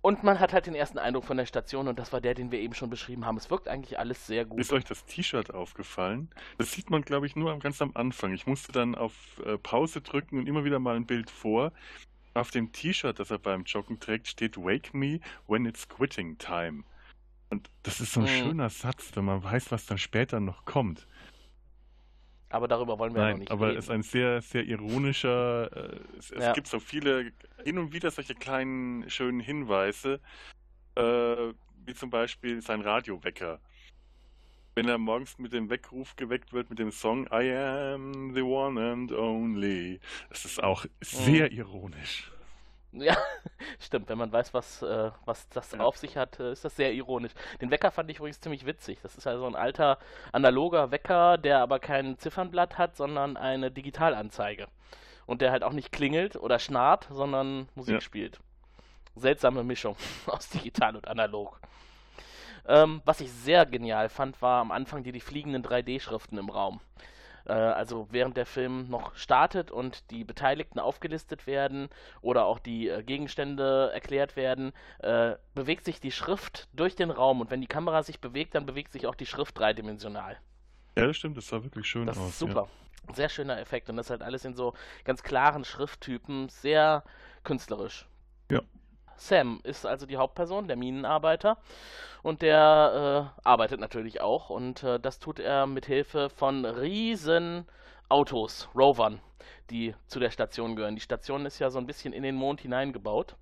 Und 0.06 0.22
man 0.22 0.40
hat 0.40 0.54
halt 0.54 0.68
den 0.68 0.76
ersten 0.76 1.00
Eindruck 1.00 1.26
von 1.26 1.36
der 1.36 1.48
Station 1.48 1.88
und 1.88 1.98
das 1.98 2.14
war 2.14 2.22
der, 2.22 2.36
den 2.36 2.52
wir 2.52 2.60
eben 2.60 2.76
schon 2.76 2.92
beschrieben 2.92 3.26
haben. 3.26 3.38
Es 3.38 3.50
wirkt 3.50 3.68
eigentlich 3.68 3.98
alles 3.98 4.28
sehr 4.28 4.46
gut. 4.46 4.60
Ist 4.60 4.72
euch 4.72 4.84
das 4.84 5.04
T-Shirt 5.06 5.52
aufgefallen? 5.52 6.30
Das 6.60 6.74
sieht 6.74 6.92
man, 6.92 7.02
glaube 7.02 7.26
ich, 7.26 7.36
nur 7.36 7.58
ganz 7.58 7.82
am 7.82 7.90
Anfang. 7.96 8.32
Ich 8.32 8.46
musste 8.46 8.72
dann 8.72 8.94
auf 8.94 9.42
äh, 9.44 9.58
Pause 9.58 10.02
drücken 10.02 10.38
und 10.38 10.48
immer 10.48 10.64
wieder 10.64 10.78
mal 10.78 10.96
ein 10.96 11.08
Bild 11.08 11.32
vor. 11.32 11.72
Auf 12.36 12.52
dem 12.52 12.72
T-Shirt, 12.72 13.18
das 13.18 13.32
er 13.32 13.40
beim 13.40 13.64
Joggen 13.64 14.00
trägt, 14.00 14.28
steht 14.28 14.58
Wake 14.58 14.94
me 14.94 15.22
when 15.48 15.66
it's 15.66 15.90
quitting 15.90 16.38
time. 16.38 16.84
Und 17.50 17.72
das 17.82 18.00
ist 18.00 18.14
so 18.14 18.20
ein 18.20 18.28
mhm. 18.28 18.44
schöner 18.44 18.70
Satz, 18.70 19.10
wenn 19.16 19.26
man 19.26 19.44
weiß, 19.44 19.72
was 19.72 19.88
dann 19.88 19.98
später 19.98 20.40
noch 20.40 20.66
kommt. 20.66 21.08
Aber 22.50 22.68
darüber 22.68 23.00
wollen 23.00 23.14
wir 23.14 23.22
Nein, 23.22 23.28
ja 23.28 23.34
noch 23.34 23.40
nicht 23.40 23.52
aber 23.52 23.68
reden. 23.68 23.80
es 23.80 23.86
ist 23.86 23.92
ein 23.92 24.04
sehr, 24.04 24.42
sehr 24.42 24.64
ironischer. 24.66 25.70
Äh, 25.76 26.00
es, 26.18 26.32
es 26.32 26.54
gibt 26.54 26.68
so 26.68 26.80
viele, 26.80 27.32
hin 27.64 27.78
und 27.78 27.92
wieder 27.92 28.12
solche 28.12 28.36
kleinen, 28.36 29.10
schönen 29.10 29.40
Hinweise, 29.40 30.20
äh, 30.96 31.02
wie 31.86 31.94
zum 31.94 32.10
Beispiel 32.10 32.62
sein 32.62 32.82
Radiowecker. 32.82 33.60
Wenn 34.76 34.90
er 34.90 34.98
morgens 34.98 35.38
mit 35.38 35.54
dem 35.54 35.70
Weckruf 35.70 36.16
geweckt 36.18 36.52
wird 36.52 36.70
mit 36.70 36.80
dem 36.80 36.92
Song 36.92 37.28
I 37.32 37.52
am 37.52 38.34
the 38.34 38.42
one 38.42 38.80
and 38.80 39.12
only. 39.12 40.00
Das 40.30 40.44
ist 40.44 40.62
auch 40.62 40.86
sehr 41.02 41.50
mhm. 41.50 41.58
ironisch. 41.58 42.32
Ja, 42.92 43.18
stimmt. 43.86 44.10
Wenn 44.10 44.18
man 44.18 44.32
weiß, 44.32 44.54
was, 44.54 44.82
äh, 44.82 45.12
was 45.26 45.48
das 45.50 45.72
ja. 45.72 45.80
auf 45.80 45.98
sich 45.98 46.18
hat, 46.18 46.40
äh, 46.40 46.52
ist 46.52 46.66
das 46.66 46.76
sehr 46.76 46.94
ironisch. 46.94 47.32
Den 47.62 47.72
Wecker 47.72 47.92
fand 47.92 48.10
ich 48.10 48.18
übrigens 48.18 48.40
ziemlich 48.42 48.66
witzig. 48.66 49.00
Das 49.02 49.16
ist 49.16 49.26
ja 49.26 49.38
so 49.38 49.46
ein 49.46 49.56
alter 49.56 49.98
analoger 50.32 50.92
Wecker, 50.92 51.38
der 51.38 51.60
aber 51.60 51.80
kein 51.80 52.18
Ziffernblatt 52.18 52.78
hat, 52.78 52.96
sondern 52.96 53.38
eine 53.38 53.72
Digitalanzeige. 53.72 54.68
Und 55.26 55.42
der 55.42 55.52
halt 55.52 55.64
auch 55.64 55.74
nicht 55.74 55.92
klingelt 55.92 56.36
oder 56.36 56.60
schnarrt, 56.60 57.08
sondern 57.10 57.68
Musik 57.76 57.96
ja. 57.96 58.02
spielt. 58.02 58.40
Seltsame 59.16 59.64
Mischung 59.64 59.96
aus 60.28 60.50
digital 60.50 60.96
und 60.96 61.08
analog. 61.08 61.60
Ähm, 62.68 63.02
was 63.06 63.22
ich 63.22 63.32
sehr 63.32 63.66
genial 63.66 64.10
fand, 64.10 64.42
war 64.42 64.62
am 64.62 64.72
Anfang 64.72 65.04
die, 65.04 65.12
die 65.12 65.20
fliegenden 65.20 65.64
3D-Schriften 65.64 66.38
im 66.38 66.50
Raum. 66.50 66.82
Äh, 67.46 67.54
also 67.54 68.08
während 68.12 68.38
der 68.38 68.46
Film 68.46 68.90
noch 68.90 69.16
startet 69.16 69.72
und 69.72 70.10
die 70.12 70.24
Beteiligten 70.24 70.80
aufgelistet 70.80 71.48
werden 71.48 71.90
oder 72.22 72.46
auch 72.46 72.60
die 72.60 72.90
äh, 72.90 73.04
Gegenstände 73.04 73.92
erklärt 73.94 74.36
werden, 74.36 74.74
äh, 75.00 75.36
bewegt 75.54 75.86
sich 75.86 76.00
die 76.00 76.12
Schrift 76.12 76.68
durch 76.74 76.96
den 76.96 77.12
Raum 77.12 77.42
und 77.42 77.52
wenn 77.52 77.62
die 77.62 77.68
Kamera 77.68 78.04
sich 78.04 78.20
bewegt, 78.20 78.56
dann 78.56 78.66
bewegt 78.66 78.94
sich 78.94 79.08
auch 79.08 79.16
die 79.16 79.26
Schrift 79.26 79.58
dreidimensional. 79.58 80.38
Ja, 80.96 81.08
das 81.08 81.18
stimmt, 81.18 81.38
das 81.38 81.48
sah 81.48 81.64
wirklich 81.64 81.88
schön 81.88 82.08
das 82.08 82.18
aus. 82.18 82.30
Ist 82.30 82.40
super. 82.40 82.68
Ja. 83.08 83.14
Sehr 83.14 83.30
schöner 83.30 83.60
Effekt 83.60 83.90
und 83.90 83.98
das 83.98 84.10
halt 84.10 84.24
alles 84.24 84.46
in 84.46 84.56
so 84.56 84.74
ganz 85.04 85.22
klaren 85.22 85.64
Schrifttypen, 85.64 86.50
sehr 86.50 87.04
künstlerisch. 87.44 88.08
Ja. 88.50 88.62
Sam 89.18 89.60
ist 89.64 89.86
also 89.86 90.06
die 90.06 90.18
Hauptperson, 90.18 90.68
der 90.68 90.78
Minenarbeiter. 90.78 91.58
Und 92.24 92.42
der 92.42 93.32
äh, 93.38 93.48
arbeitet 93.48 93.80
natürlich 93.80 94.22
auch. 94.22 94.50
Und 94.50 94.84
äh, 94.84 95.00
das 95.00 95.20
tut 95.20 95.40
er 95.40 95.68
mit 95.68 95.86
Hilfe 95.86 96.30
von 96.30 96.66
riesen 96.66 97.68
Autos, 98.10 98.70
Rovern, 98.76 99.20
die 99.70 99.96
zu 100.08 100.20
der 100.20 100.32
Station 100.32 100.76
gehören. 100.76 100.96
Die 100.96 101.02
Station 101.02 101.46
ist 101.46 101.60
ja 101.60 101.70
so 101.70 101.80
ein 101.80 101.88
bisschen 101.88 102.14
in 102.14 102.24
den 102.24 102.36
Mond 102.36 102.62
hineingebaut. 102.62 103.36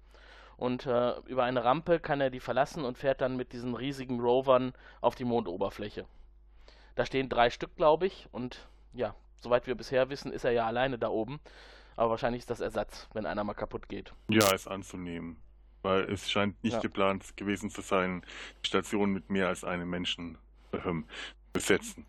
Und 0.57 0.85
äh, 0.85 1.17
über 1.25 1.43
eine 1.43 1.63
Rampe 1.63 1.99
kann 1.99 2.21
er 2.21 2.29
die 2.29 2.39
verlassen 2.39 2.85
und 2.85 2.97
fährt 2.97 3.21
dann 3.21 3.35
mit 3.35 3.53
diesen 3.53 3.75
riesigen 3.75 4.19
Rovern 4.19 4.73
auf 5.01 5.15
die 5.15 5.25
Mondoberfläche. 5.25 6.05
Da 6.95 7.05
stehen 7.05 7.27
drei 7.27 7.49
Stück, 7.49 7.75
glaube 7.75 8.05
ich, 8.05 8.27
und 8.31 8.67
ja, 8.93 9.15
soweit 9.41 9.65
wir 9.65 9.75
bisher 9.75 10.09
wissen, 10.09 10.31
ist 10.31 10.45
er 10.45 10.51
ja 10.51 10.67
alleine 10.67 10.99
da 10.99 11.09
oben. 11.09 11.39
Aber 11.95 12.11
wahrscheinlich 12.11 12.41
ist 12.41 12.49
das 12.49 12.59
Ersatz, 12.59 13.07
wenn 13.13 13.25
einer 13.25 13.43
mal 13.43 13.53
kaputt 13.53 13.89
geht. 13.89 14.13
Ja, 14.29 14.53
ist 14.53 14.67
anzunehmen. 14.67 15.37
Weil 15.83 16.11
es 16.11 16.31
scheint 16.31 16.63
nicht 16.63 16.73
Ja. 16.73 16.79
geplant 16.79 17.37
gewesen 17.37 17.69
zu 17.69 17.81
sein, 17.81 18.23
die 18.63 18.67
Station 18.67 19.11
mit 19.11 19.29
mehr 19.29 19.47
als 19.49 19.63
einem 19.63 19.89
Menschen 19.89 20.37
ähm, 20.85 21.05
besetzen. 21.53 22.05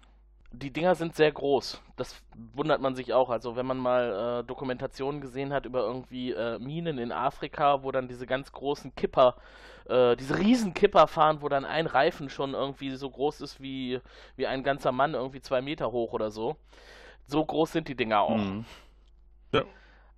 Die 0.52 0.72
Dinger 0.72 0.94
sind 0.94 1.16
sehr 1.16 1.32
groß. 1.32 1.82
Das 1.96 2.22
wundert 2.54 2.80
man 2.80 2.94
sich 2.94 3.12
auch. 3.12 3.28
Also 3.30 3.56
wenn 3.56 3.66
man 3.66 3.76
mal 3.76 4.40
äh, 4.42 4.44
Dokumentationen 4.46 5.20
gesehen 5.20 5.52
hat 5.52 5.66
über 5.66 5.80
irgendwie 5.80 6.30
äh, 6.30 6.60
Minen 6.60 6.98
in 6.98 7.10
Afrika, 7.10 7.82
wo 7.82 7.90
dann 7.90 8.06
diese 8.06 8.24
ganz 8.26 8.52
großen 8.52 8.94
Kipper, 8.94 9.34
äh, 9.86 10.14
diese 10.16 10.38
riesen 10.38 10.72
Kipper 10.72 11.08
fahren, 11.08 11.42
wo 11.42 11.48
dann 11.48 11.64
ein 11.64 11.86
Reifen 11.86 12.30
schon 12.30 12.54
irgendwie 12.54 12.90
so 12.94 13.10
groß 13.10 13.40
ist 13.40 13.60
wie, 13.60 14.00
wie 14.36 14.46
ein 14.46 14.62
ganzer 14.62 14.92
Mann, 14.92 15.14
irgendwie 15.14 15.40
zwei 15.40 15.60
Meter 15.60 15.90
hoch 15.90 16.12
oder 16.12 16.30
so. 16.30 16.56
So 17.26 17.44
groß 17.44 17.72
sind 17.72 17.88
die 17.88 17.96
Dinger 17.96 18.20
auch. 18.20 18.36
Mhm. 18.36 18.64
Ja. 19.52 19.64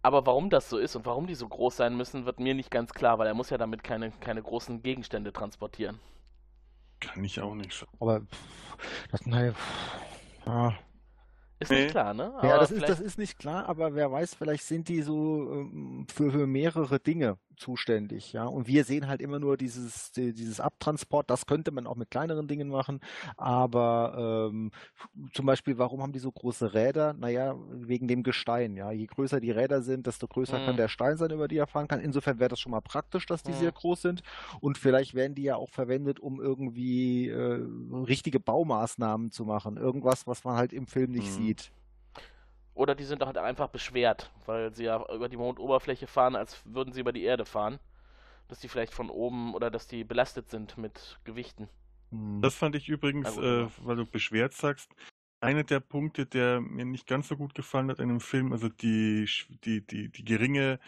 Aber 0.07 0.25
warum 0.25 0.51
das 0.51 0.69
so 0.71 0.79
ist 0.79 0.95
und 0.95 1.05
warum 1.05 1.27
die 1.27 1.35
so 1.35 1.49
groß 1.49 1.79
sein 1.79 1.97
müssen, 1.97 2.27
wird 2.27 2.39
mir 2.39 2.55
nicht 2.55 2.71
ganz 2.71 2.93
klar, 2.93 3.19
weil 3.19 3.27
er 3.27 3.35
muss 3.35 3.51
ja 3.51 3.59
damit 3.59 3.83
keine, 3.83 4.13
keine 4.13 4.41
großen 4.41 4.81
Gegenstände 4.81 5.33
transportieren. 5.33 5.99
Kann 7.01 7.25
ich 7.25 7.41
auch 7.41 7.57
nicht 7.57 7.73
sagen. 7.77 7.91
Aber 7.99 8.21
pff, 8.21 8.77
das, 9.11 9.27
naja, 9.27 9.53
pff, 9.53 10.47
ah. 10.47 10.75
Ist 11.59 11.73
Nee. 11.73 11.81
nicht 11.83 11.91
klar, 11.91 12.15
ne? 12.15 12.31
Ja, 12.41 12.51
Aber 12.51 12.59
das 12.59 12.71
ist, 12.71 12.89
das 12.89 13.01
ist 13.01 13.19
nicht 13.19 13.37
klar, 13.41 13.69
aber 13.69 13.97
wer 13.97 14.13
weiß, 14.13 14.37
vielleicht 14.37 14.63
sind 14.63 14.89
die 14.89 15.03
so 15.03 15.51
ähm, 15.51 16.07
für, 16.09 16.31
für 16.31 16.47
mehrere 16.47 17.01
Dinge 17.01 17.39
zuständig, 17.57 18.33
ja. 18.33 18.45
Und 18.45 18.67
wir 18.67 18.85
sehen 18.85 19.09
halt 19.09 19.21
immer 19.21 19.39
nur 19.39 19.57
dieses, 19.57 20.13
die- 20.13 20.33
dieses 20.33 20.61
Abtransport, 20.61 21.29
das 21.31 21.47
könnte 21.47 21.71
man 21.71 21.87
auch 21.87 21.97
mit 21.97 22.11
kleineren 22.11 22.49
Dingen 22.49 22.69
machen, 22.69 23.01
aber 23.37 24.51
ähm, 24.51 24.71
zum 25.33 25.47
Beispiel, 25.47 25.79
warum 25.79 26.03
haben 26.03 26.13
die 26.13 26.19
so 26.19 26.31
große 26.31 26.75
Räder? 26.75 27.13
Naja, 27.15 27.55
wegen 27.71 28.09
dem 28.09 28.23
Gestein, 28.23 28.77
ja. 28.77 28.91
Je 28.93 29.07
größer 29.07 29.41
die 29.41 29.51
Räder 29.51 29.83
sind, 29.83 30.07
desto 30.07 30.27
größer 30.29 30.61
kann 30.61 30.75
Mhm. 30.75 30.79
der 30.79 30.89
Stein 30.89 31.17
sein, 31.17 31.31
über 31.31 31.49
die 31.49 31.57
er 31.57 31.67
fahren 31.67 31.89
kann. 31.89 32.01
Insofern 32.01 32.39
wäre 32.39 32.51
das 32.51 32.61
schon 32.61 32.73
mal 32.73 32.81
praktisch, 32.81 33.27
dass 33.27 33.43
die 33.43 33.53
Mhm. 33.53 33.57
sehr 33.57 33.73
groß 33.73 34.03
sind. 34.03 34.23
Und 34.61 34.79
vielleicht 34.79 35.15
werden 35.15 35.35
die 35.35 35.43
ja 35.45 35.57
auch 35.57 35.71
verwendet, 35.71 36.21
um 36.21 36.41
irgendwie 36.41 37.29
äh, 37.29 37.65
richtige 38.07 38.41
Baumaßnahmen 38.41 39.31
zu 39.31 39.45
machen. 39.45 39.77
Irgendwas, 39.77 40.27
was 40.27 40.45
man 40.45 40.57
halt 40.57 40.73
im 40.73 40.87
Film 40.87 41.11
nicht 41.13 41.27
Mhm. 41.29 41.33
sieht. 41.45 41.73
Oder 42.77 42.95
die 42.95 43.05
sind 43.05 43.25
halt 43.25 43.39
einfach 43.39 43.69
beschwert, 43.69 44.31
weil 44.45 44.73
sie 44.75 44.85
ja 44.85 45.03
über 45.11 45.31
die 45.31 45.39
Mondoberfläche 45.39 46.07
fahren, 46.07 46.37
als 46.37 46.61
würden 46.67 46.93
sie 46.93 47.01
über 47.01 47.13
die 47.13 47.25
Erde 47.25 47.47
fahren. 47.47 47.79
Dass 48.49 48.61
die 48.61 48.69
vielleicht 48.69 48.93
von 48.93 49.09
oben 49.09 49.55
oder 49.55 49.71
dass 49.71 49.89
die 49.89 50.05
belastet 50.05 50.51
sind 50.51 50.77
mit 50.77 51.19
Gewichten. 51.25 51.69
Hm. 52.11 52.43
Das 52.43 52.55
fand 52.55 52.77
ich 52.77 52.89
übrigens, 52.91 53.35
gut, 53.35 53.43
äh, 53.43 53.67
weil 53.79 53.97
du 53.97 54.05
beschwert 54.05 54.53
sagst, 54.53 54.95
einer 55.41 55.65
der 55.65 55.81
Punkte, 55.81 56.27
der 56.27 56.61
mir 56.61 56.85
nicht 56.85 57.07
ganz 57.07 57.29
so 57.29 57.37
gut 57.37 57.55
gefallen 57.55 57.91
hat 57.91 57.99
in 57.99 58.09
dem 58.09 58.21
Film, 58.21 58.53
also 58.53 58.69
die, 58.69 59.27
die, 59.65 59.81
die, 59.87 60.11
die 60.11 60.25
geringe 60.25 60.79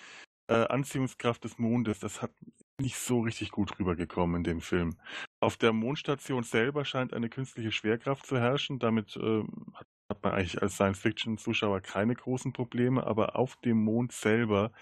äh, 0.49 0.67
Anziehungskraft 0.67 1.43
des 1.43 1.59
Mondes, 1.59 2.01
das 2.01 2.21
hat 2.21 2.33
nicht 2.81 2.97
so 2.97 3.21
richtig 3.21 3.51
gut 3.51 3.79
rübergekommen 3.79 4.37
in 4.37 4.45
dem 4.45 4.61
Film. 4.61 4.97
Auf 5.41 5.57
der 5.57 5.73
Mondstation 5.73 6.43
selber 6.45 6.85
scheint 6.85 7.13
eine 7.13 7.29
künstliche 7.29 7.73
Schwerkraft 7.73 8.27
zu 8.27 8.39
herrschen. 8.39 8.79
Damit 8.79 9.17
hat, 9.17 9.87
hat 10.09 10.23
man 10.23 10.33
eigentlich 10.33 10.63
als 10.63 10.75
Science-Fiction-Zuschauer 10.75 11.81
keine 11.81 12.15
großen 12.15 12.53
Probleme, 12.53 13.07
aber 13.07 13.37
auf 13.37 13.57
dem 13.57 13.83
Mond 13.83 14.13
selber, 14.13 14.73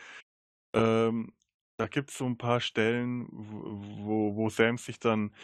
ähm, 0.74 1.32
da 1.78 1.86
gibt 1.86 2.10
es 2.10 2.18
so 2.18 2.26
ein 2.26 2.38
paar 2.38 2.60
Stellen, 2.60 3.28
wo, 3.30 4.34
wo 4.36 4.48
Sam 4.48 4.78
sich 4.78 4.98
dann 4.98 5.34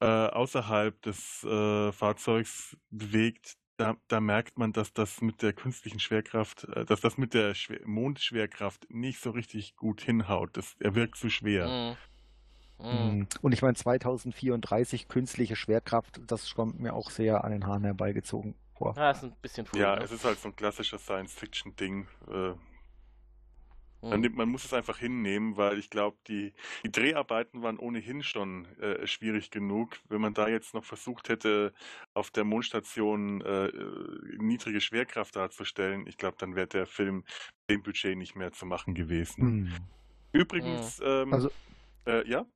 äh, 0.00 0.06
außerhalb 0.06 1.00
des 1.02 1.44
äh, 1.44 1.92
Fahrzeugs 1.92 2.76
bewegt, 2.90 3.56
da, 3.76 3.96
da 4.08 4.20
merkt 4.20 4.58
man, 4.58 4.72
dass 4.72 4.92
das 4.92 5.20
mit 5.20 5.42
der 5.42 5.52
künstlichen 5.52 6.00
Schwerkraft, 6.00 6.64
äh, 6.64 6.84
dass 6.84 7.00
das 7.00 7.18
mit 7.18 7.34
der 7.34 7.54
Schwer 7.54 7.80
Mondschwerkraft 7.84 8.86
nicht 8.90 9.20
so 9.20 9.30
richtig 9.30 9.76
gut 9.76 10.00
hinhaut. 10.00 10.56
Das, 10.56 10.76
er 10.80 10.94
wirkt 10.94 11.16
zu 11.16 11.28
schwer. 11.30 11.96
Mhm. 12.78 12.86
Mhm. 12.86 13.18
Mhm. 13.18 13.26
Und 13.42 13.52
ich 13.52 13.62
meine, 13.62 13.74
2034 13.74 15.08
künstliche 15.08 15.56
Schwerkraft, 15.56 16.20
das 16.26 16.54
kommt 16.54 16.80
mir 16.80 16.94
auch 16.94 17.10
sehr 17.10 17.44
an 17.44 17.52
den 17.52 17.66
Haaren 17.66 17.84
herbeigezogen 17.84 18.54
vor. 18.74 18.94
Ja, 18.96 19.10
ist 19.10 19.24
ein 19.24 19.34
bisschen 19.40 19.66
früh. 19.66 19.80
Ja, 19.80 19.96
ne? 19.96 20.02
es 20.02 20.12
ist 20.12 20.24
halt 20.24 20.38
so 20.38 20.48
ein 20.48 20.56
klassisches 20.56 21.02
Science-Fiction-Ding. 21.02 22.06
Äh. 22.28 22.52
Man, 24.02 24.20
nimmt, 24.20 24.36
man 24.36 24.48
muss 24.48 24.64
es 24.64 24.72
einfach 24.72 24.98
hinnehmen, 24.98 25.56
weil 25.56 25.78
ich 25.78 25.90
glaube, 25.90 26.16
die, 26.28 26.52
die 26.84 26.92
Dreharbeiten 26.92 27.62
waren 27.62 27.78
ohnehin 27.78 28.22
schon 28.22 28.66
äh, 28.80 29.06
schwierig 29.06 29.50
genug. 29.50 29.98
Wenn 30.08 30.20
man 30.20 30.34
da 30.34 30.48
jetzt 30.48 30.74
noch 30.74 30.84
versucht 30.84 31.28
hätte, 31.28 31.72
auf 32.14 32.30
der 32.30 32.44
Mondstation 32.44 33.40
äh, 33.40 33.72
niedrige 34.38 34.80
Schwerkraft 34.80 35.36
darzustellen, 35.36 36.06
ich 36.06 36.16
glaube, 36.18 36.36
dann 36.38 36.54
wäre 36.54 36.66
der 36.68 36.86
Film 36.86 37.24
mit 37.68 37.70
dem 37.70 37.82
Budget 37.82 38.16
nicht 38.16 38.36
mehr 38.36 38.52
zu 38.52 38.66
machen 38.66 38.94
gewesen. 38.94 39.42
Hm. 39.42 39.72
Übrigens, 40.32 41.00
ähm, 41.04 41.32
Also- 41.32 41.50
äh, 42.06 42.28
ja, 42.28 42.46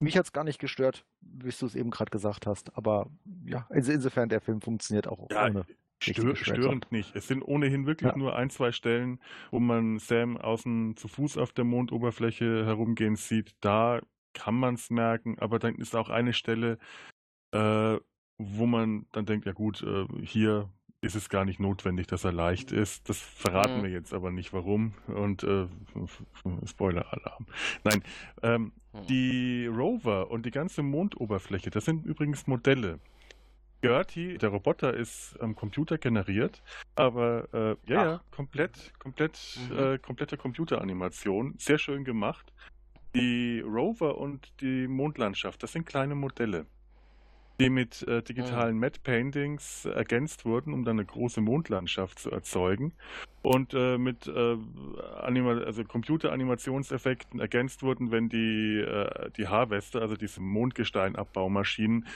Mich 0.00 0.16
hat 0.18 0.24
es 0.26 0.32
gar 0.32 0.42
nicht 0.44 0.58
gestört, 0.58 1.04
wie 1.20 1.50
du 1.50 1.66
es 1.66 1.74
eben 1.76 1.90
gerade 1.90 2.10
gesagt 2.10 2.46
hast. 2.46 2.76
Aber 2.76 3.08
ja, 3.46 3.66
also 3.70 3.92
insofern 3.92 4.28
der 4.28 4.40
Film 4.40 4.60
funktioniert 4.60 5.06
auch 5.06 5.30
ja 5.30 5.46
ohne. 5.46 5.64
Stör, 6.02 6.36
störend 6.36 6.90
nicht. 6.92 7.14
Es 7.16 7.28
sind 7.28 7.42
ohnehin 7.42 7.86
wirklich 7.86 8.10
Ja. 8.12 8.18
nur 8.18 8.36
ein, 8.36 8.50
zwei 8.50 8.72
Stellen, 8.72 9.20
wo 9.50 9.60
man 9.60 9.98
Sam 9.98 10.36
außen 10.36 10.96
zu 10.96 11.08
Fuß 11.08 11.38
auf 11.38 11.52
der 11.52 11.64
Mondoberfläche 11.64 12.66
herumgehen 12.66 13.16
sieht. 13.16 13.54
Da 13.60 14.00
kann 14.34 14.54
man 14.54 14.74
es 14.74 14.90
merken, 14.90 15.38
aber 15.38 15.58
dann 15.58 15.74
ist 15.76 15.94
auch 15.94 16.08
eine 16.08 16.32
Stelle, 16.32 16.78
äh, 17.52 17.96
wo 18.38 18.66
man 18.66 19.06
dann 19.12 19.26
denkt, 19.26 19.46
ja 19.46 19.52
gut, 19.52 19.82
äh, 19.82 20.06
hier 20.24 20.68
ist 21.04 21.16
es 21.16 21.28
gar 21.28 21.44
nicht 21.44 21.58
notwendig, 21.58 22.06
dass 22.06 22.24
er 22.24 22.32
leicht 22.32 22.70
ist. 22.70 23.08
Das 23.08 23.18
verraten 23.18 23.80
Mhm. 23.80 23.82
wir 23.82 23.90
jetzt 23.90 24.14
aber 24.14 24.30
nicht, 24.30 24.52
warum. 24.52 24.94
Und 25.08 25.42
äh, 25.42 25.66
Spoiler-Alarm. 26.64 27.46
Nein, 27.84 28.02
ähm, 28.42 28.72
Mhm. 28.92 29.06
die 29.08 29.66
Rover 29.66 30.30
und 30.30 30.44
die 30.46 30.50
ganze 30.50 30.82
Mondoberfläche, 30.82 31.70
das 31.70 31.86
sind 31.86 32.04
übrigens 32.06 32.46
Modelle. 32.46 33.00
Gertie, 33.82 34.38
der 34.38 34.48
Roboter, 34.50 34.94
ist 34.94 35.36
am 35.40 35.54
Computer 35.56 35.98
generiert, 35.98 36.62
aber 36.94 37.48
äh, 37.52 37.90
ja, 37.92 38.04
ja, 38.04 38.20
komplett, 38.30 38.92
komplett, 38.98 39.58
Mhm. 39.70 39.78
äh, 39.78 39.98
komplette 39.98 40.36
Computeranimation, 40.36 41.54
sehr 41.58 41.78
schön 41.78 42.04
gemacht. 42.04 42.52
Die 43.14 43.60
Rover 43.60 44.16
und 44.18 44.52
die 44.60 44.86
Mondlandschaft, 44.86 45.62
das 45.62 45.72
sind 45.72 45.84
kleine 45.84 46.14
Modelle, 46.14 46.64
die 47.60 47.68
mit 47.70 48.02
äh, 48.08 48.22
digitalen 48.22 48.78
Matte 48.78 49.00
Paintings 49.02 49.84
ergänzt 49.84 50.44
wurden, 50.44 50.72
um 50.72 50.84
dann 50.84 50.98
eine 50.98 51.04
große 51.04 51.40
Mondlandschaft 51.40 52.20
zu 52.20 52.30
erzeugen. 52.30 52.94
Und 53.42 53.74
äh, 53.74 53.98
mit 53.98 54.28
äh, 54.28 54.56
also 55.20 55.84
Computeranimationseffekten 55.84 57.40
ergänzt 57.40 57.82
wurden, 57.82 58.12
wenn 58.12 58.28
die, 58.28 58.78
äh, 58.78 59.30
die 59.36 59.48
Haarweste, 59.48 60.00
also 60.00 60.16
diese 60.16 60.40
Mondgesteinabbaumaschinen, 60.40 62.06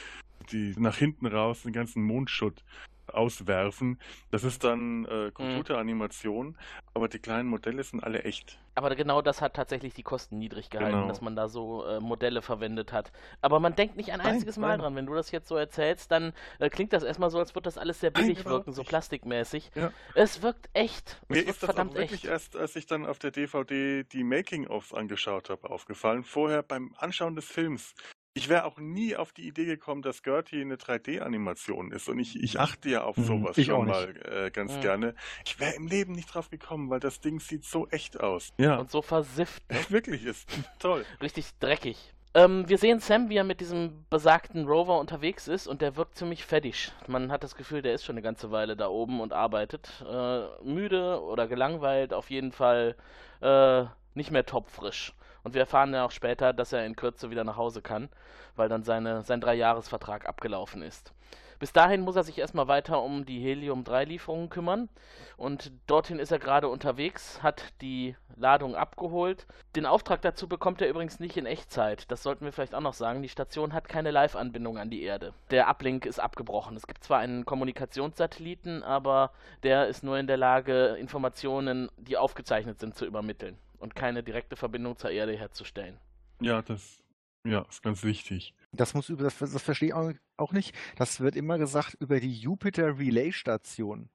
die 0.47 0.75
nach 0.79 0.97
hinten 0.97 1.27
raus 1.27 1.63
den 1.63 1.73
ganzen 1.73 2.03
Mondschutt 2.03 2.65
auswerfen. 3.13 4.01
Das 4.33 4.45
ist 4.45 4.65
dann 4.65 5.05
äh, 5.05 5.31
Computeranimation, 5.33 6.57
aber 6.95 7.09
die 7.09 7.19
kleinen 7.21 7.49
Modelle 7.49 7.83
sind 7.85 8.03
alle 8.03 8.25
echt. 8.25 8.59
Aber 8.75 8.95
genau 8.95 9.23
das 9.23 9.41
hat 9.41 9.55
tatsächlich 9.55 9.95
die 9.95 10.03
Kosten 10.03 10.39
niedrig 10.39 10.71
gehalten, 10.71 10.93
Genau. 10.97 11.09
dass 11.09 11.21
man 11.21 11.35
da 11.37 11.49
so 11.49 11.87
äh, 11.87 12.01
Modelle 12.01 12.43
verwendet 12.43 12.93
hat. 12.93 13.13
Aber 13.41 13.59
man 13.61 13.75
denkt 13.75 13.97
nicht 13.97 14.13
ein 14.13 14.19
Nein, 14.19 14.35
einziges 14.35 14.57
Mal 14.59 14.71
nein. 14.71 14.81
dran. 14.81 14.97
Wenn 14.97 15.07
du 15.07 15.15
das 15.15 15.31
jetzt 15.31 15.49
so 15.49 15.57
erzählst, 15.57 16.11
dann 16.11 16.33
äh, 16.59 16.69
klingt 16.69 16.93
das 16.93 17.03
erstmal 17.03 17.31
so, 17.31 17.39
als 17.39 17.55
würde 17.55 17.65
das 17.65 17.79
alles 17.79 18.01
sehr 18.01 18.11
billig 18.11 18.41
überhaupt 18.41 18.67
wirken, 18.67 18.73
so 18.73 18.83
plastikmäßig. 18.83 19.71
Ja. 19.77 19.93
Es 20.15 20.43
wirkt 20.43 20.69
echt. 20.75 21.21
Mir 21.29 21.37
es 21.39 21.47
wirkt 21.47 21.51
ist 21.51 21.63
das 21.63 21.71
auch 21.71 21.75
verdammt 21.75 21.95
wirklich 21.95 22.25
echt. 22.25 22.33
erst, 22.33 22.57
als 22.57 22.77
ich 22.77 22.87
dann 22.87 23.07
auf 23.07 23.19
der 23.19 23.31
DVD 23.31 24.05
die 24.05 24.25
Making-ofs 24.25 24.93
angeschaut 24.93 25.49
habe, 25.49 25.71
aufgefallen. 25.71 26.23
Vorher 26.25 26.63
beim 26.63 26.93
Anschauen 26.99 27.35
des 27.37 27.47
Films. 27.47 27.95
Ich 28.37 28.51
wäre 28.51 28.67
auch 28.67 28.77
nie 28.77 29.17
auf 29.17 29.33
die 29.33 29.47
Idee 29.49 29.65
gekommen, 29.65 30.03
dass 30.03 30.23
Gertie 30.23 30.61
eine 30.61 30.77
3D-Animation 30.77 31.91
ist. 31.91 32.07
Und 32.11 32.19
ich, 32.19 32.39
ich 32.43 32.61
achte 32.61 32.91
ja 32.91 33.03
auf 33.03 33.17
Mhm, 33.17 33.25
sowas 33.25 33.57
ich 33.57 33.69
schon 33.69 33.75
auch 33.77 33.85
mal 33.87 34.15
äh, 34.47 34.51
ganz 34.51 34.77
Mhm. 34.77 34.81
gerne. 34.83 35.15
Ich 35.47 35.59
wäre 35.59 35.75
im 35.75 35.87
Leben 35.87 36.13
nicht 36.13 36.35
drauf 36.35 36.51
gekommen, 36.51 36.91
weil 36.91 37.01
das 37.01 37.21
Ding 37.21 37.41
sieht 37.41 37.65
so 37.65 37.89
echt 37.89 38.21
aus. 38.21 38.53
Ja, 38.59 38.77
Und 38.77 38.91
so 38.91 39.01
versifft. 39.01 39.63
Ne? 39.73 39.79
wirklich 39.89 40.25
ist 40.27 40.47
toll. 40.79 41.07
Richtig 41.23 41.47
dreckig. 41.61 41.97
Ähm, 42.35 42.69
wir 42.69 42.77
sehen 42.77 43.01
Sam, 43.01 43.31
wie 43.31 43.37
er 43.39 43.45
mit 43.45 43.61
diesem 43.63 44.05
besagten 44.11 44.67
Rover 44.69 45.01
unterwegs 45.01 45.49
ist 45.49 45.67
und 45.67 45.81
der 45.81 45.97
wirkt 45.97 46.19
ziemlich 46.19 46.45
fettig. 46.45 46.93
Man 47.07 47.33
hat 47.33 47.43
das 47.43 47.55
Gefühl, 47.57 47.81
der 47.81 47.95
ist 47.95 48.05
schon 48.05 48.17
eine 48.17 48.23
ganze 48.23 48.51
Weile 48.51 48.77
da 48.77 48.89
oben 48.89 49.23
und 49.23 49.33
arbeitet. 49.33 50.05
Äh, 50.07 50.63
müde 50.63 51.23
oder 51.23 51.49
gelangweilt, 51.49 52.13
auf 52.13 52.29
jeden 52.29 52.53
Fall 52.53 52.97
äh, 53.41 53.85
nicht 54.13 54.31
mehr 54.31 54.45
topfrisch. 54.45 55.15
Und 55.47 55.55
wir 55.55 55.61
erfahren 55.61 55.95
ja 55.95 56.05
auch 56.05 56.11
später, 56.11 56.53
dass 56.53 56.73
er 56.73 56.85
in 56.85 56.97
Kürze 56.97 57.31
wieder 57.31 57.45
nach 57.45 57.57
Hause 57.57 57.81
kann, 57.81 58.09
weil 58.57 58.69
dann 58.69 58.83
seine, 58.83 59.23
sein 59.23 59.41
Dreijahresvertrag 59.41 60.29
abgelaufen 60.29 60.83
ist. 60.83 61.13
Bis 61.61 61.73
dahin 61.73 62.01
muss 62.01 62.17
er 62.17 62.25
sich 62.25 62.37
erstmal 62.37 62.67
weiter 62.67 63.01
um 63.01 63.25
die 63.25 63.39
Helium-3-Lieferungen 63.39 64.51
kümmern. 64.51 64.89
Und 65.37 65.71
dorthin 65.87 66.19
ist 66.19 66.33
er 66.33 66.41
gerade 66.41 66.67
unterwegs, 66.67 67.45
hat 67.45 67.63
die 67.81 68.17
Ladung 68.35 68.75
abgeholt. 68.75 69.47
Den 69.77 69.87
Auftrag 69.87 70.21
dazu 70.21 70.49
bekommt 70.49 70.83
er 70.83 70.89
übrigens 70.89 71.21
nicht 71.21 71.37
in 71.37 71.47
Echtzeit. 71.47 72.11
Das 72.11 72.25
sollten 72.25 72.45
wir 72.45 72.51
vielleicht 72.51 72.75
auch 72.75 72.81
noch 72.81 72.95
sagen. 72.95 73.23
Die 73.23 73.29
Station 73.29 73.73
hat 73.73 73.89
keine 73.89 74.11
Live-Anbindung 74.11 74.79
an 74.79 74.91
die 74.91 75.05
Erde. 75.05 75.33
Der 75.53 75.69
Ablink 75.69 76.07
ist 76.07 76.19
abgebrochen. 76.19 76.77
Es 76.77 76.89
gibt 76.89 77.05
zwar 77.05 77.21
einen 77.21 77.45
Kommunikationssatelliten, 77.45 78.83
aber 78.83 79.31
der 79.63 79.87
ist 79.87 80.03
nur 80.03 80.19
in 80.19 80.27
der 80.27 80.39
Lage, 80.39 80.97
Informationen, 80.99 81.89
die 81.99 82.17
aufgezeichnet 82.17 82.81
sind, 82.81 82.97
zu 82.97 83.07
übermitteln 83.07 83.57
und 83.79 83.95
keine 83.95 84.23
direkte 84.23 84.57
Verbindung 84.57 84.97
zur 84.97 85.11
Erde 85.11 85.37
herzustellen. 85.37 85.99
Ja, 86.41 86.63
das 86.63 86.99
ja, 87.45 87.63
ist 87.63 87.83
ganz 87.83 88.03
wichtig. 88.03 88.55
Das 88.73 88.95
muss 88.95 89.09
über 89.09 89.25
das, 89.25 89.39
das 89.39 89.63
verstehe 89.63 89.89
ich 89.89 89.95
auch, 90.37 90.53
nicht. 90.53 90.75
Das 90.97 91.21
wird 91.21 91.37
immer 91.37 91.59
gesagt 91.59 91.95
über 92.01 92.19
die 92.21 92.33
Jupiter 92.33 92.99
Relay 92.99 93.33
Station. 93.33 94.09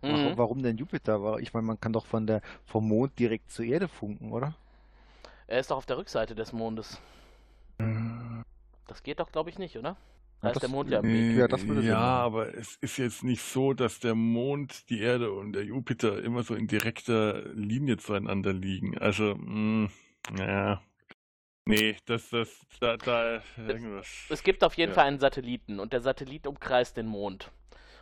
Warum, 0.00 0.32
Mhm. 0.32 0.36
warum 0.38 0.62
denn 0.62 0.76
Jupiter? 0.78 1.22
Weil 1.22 1.42
Ich 1.42 1.54
meine, 1.54 1.66
man 1.66 1.80
kann 1.80 1.92
doch 1.92 2.06
von 2.06 2.26
der 2.26 2.42
vom 2.66 2.88
Mond 2.88 3.18
direkt 3.18 3.52
zur 3.52 3.64
Erde 3.64 3.86
funken, 3.86 4.32
oder? 4.32 4.54
Er 5.46 5.60
ist 5.60 5.70
doch 5.70 5.76
auf 5.76 5.86
der 5.86 5.96
Rückseite 5.98 6.34
des 6.34 6.52
Mondes. 6.52 7.00
Das 8.86 9.02
geht 9.02 9.20
doch, 9.20 9.30
glaube 9.30 9.50
ich, 9.50 9.58
nicht, 9.58 9.76
oder? 9.76 9.96
Da 10.42 10.48
ist 10.48 10.56
das- 10.56 10.60
der 10.62 10.70
Mond 10.70 10.90
ja 10.90 10.98
im 10.98 11.04
Äh, 11.06 11.12
Weg. 11.30 11.36
Ja, 11.38 11.48
das 11.48 11.66
würde 11.66 11.82
ja, 11.86 11.98
aber 11.98 12.54
es 12.54 12.76
ist 12.80 12.96
jetzt 12.98 13.22
nicht 13.22 13.42
so, 13.42 13.72
dass 13.74 14.00
der 14.00 14.14
Mond, 14.16 14.90
die 14.90 15.00
Erde 15.00 15.32
und 15.32 15.52
der 15.52 15.64
Jupiter 15.64 16.22
immer 16.22 16.42
so 16.42 16.54
in 16.54 16.66
direkter 16.66 17.42
Linie 17.54 17.96
zueinander 17.96 18.52
liegen. 18.52 18.98
Also, 18.98 19.36
mh, 19.36 19.88
ja. 20.36 20.82
Nee, 21.64 21.96
das, 22.06 22.28
das, 22.30 22.48
da, 22.80 22.96
da, 22.96 23.40
irgendwas. 23.56 24.08
Es 24.30 24.42
gibt 24.42 24.64
auf 24.64 24.74
jeden 24.74 24.90
Ja. 24.90 24.94
Fall 24.96 25.06
einen 25.06 25.20
Satelliten 25.20 25.78
und 25.78 25.92
der 25.92 26.00
Satellit 26.00 26.48
umkreist 26.48 26.96
den 26.96 27.06
Mond. 27.06 27.52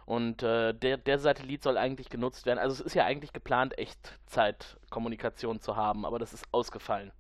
Und 0.07 0.42
äh, 0.42 0.72
der, 0.72 0.96
der 0.96 1.18
Satellit 1.18 1.62
soll 1.62 1.76
eigentlich 1.76 2.09
genutzt 2.09 2.46
werden. 2.46 2.59
Also 2.59 2.72
es 2.72 2.81
ist 2.81 2.94
ja 2.94 3.05
eigentlich 3.05 3.35
geplant, 3.35 3.76
Echtzeitkommunikation 3.79 5.61
zu 5.61 5.76
haben, 5.76 6.07
aber 6.07 6.18
das 6.18 6.33
ist 6.33 6.46
ausgefallen. 6.53 7.12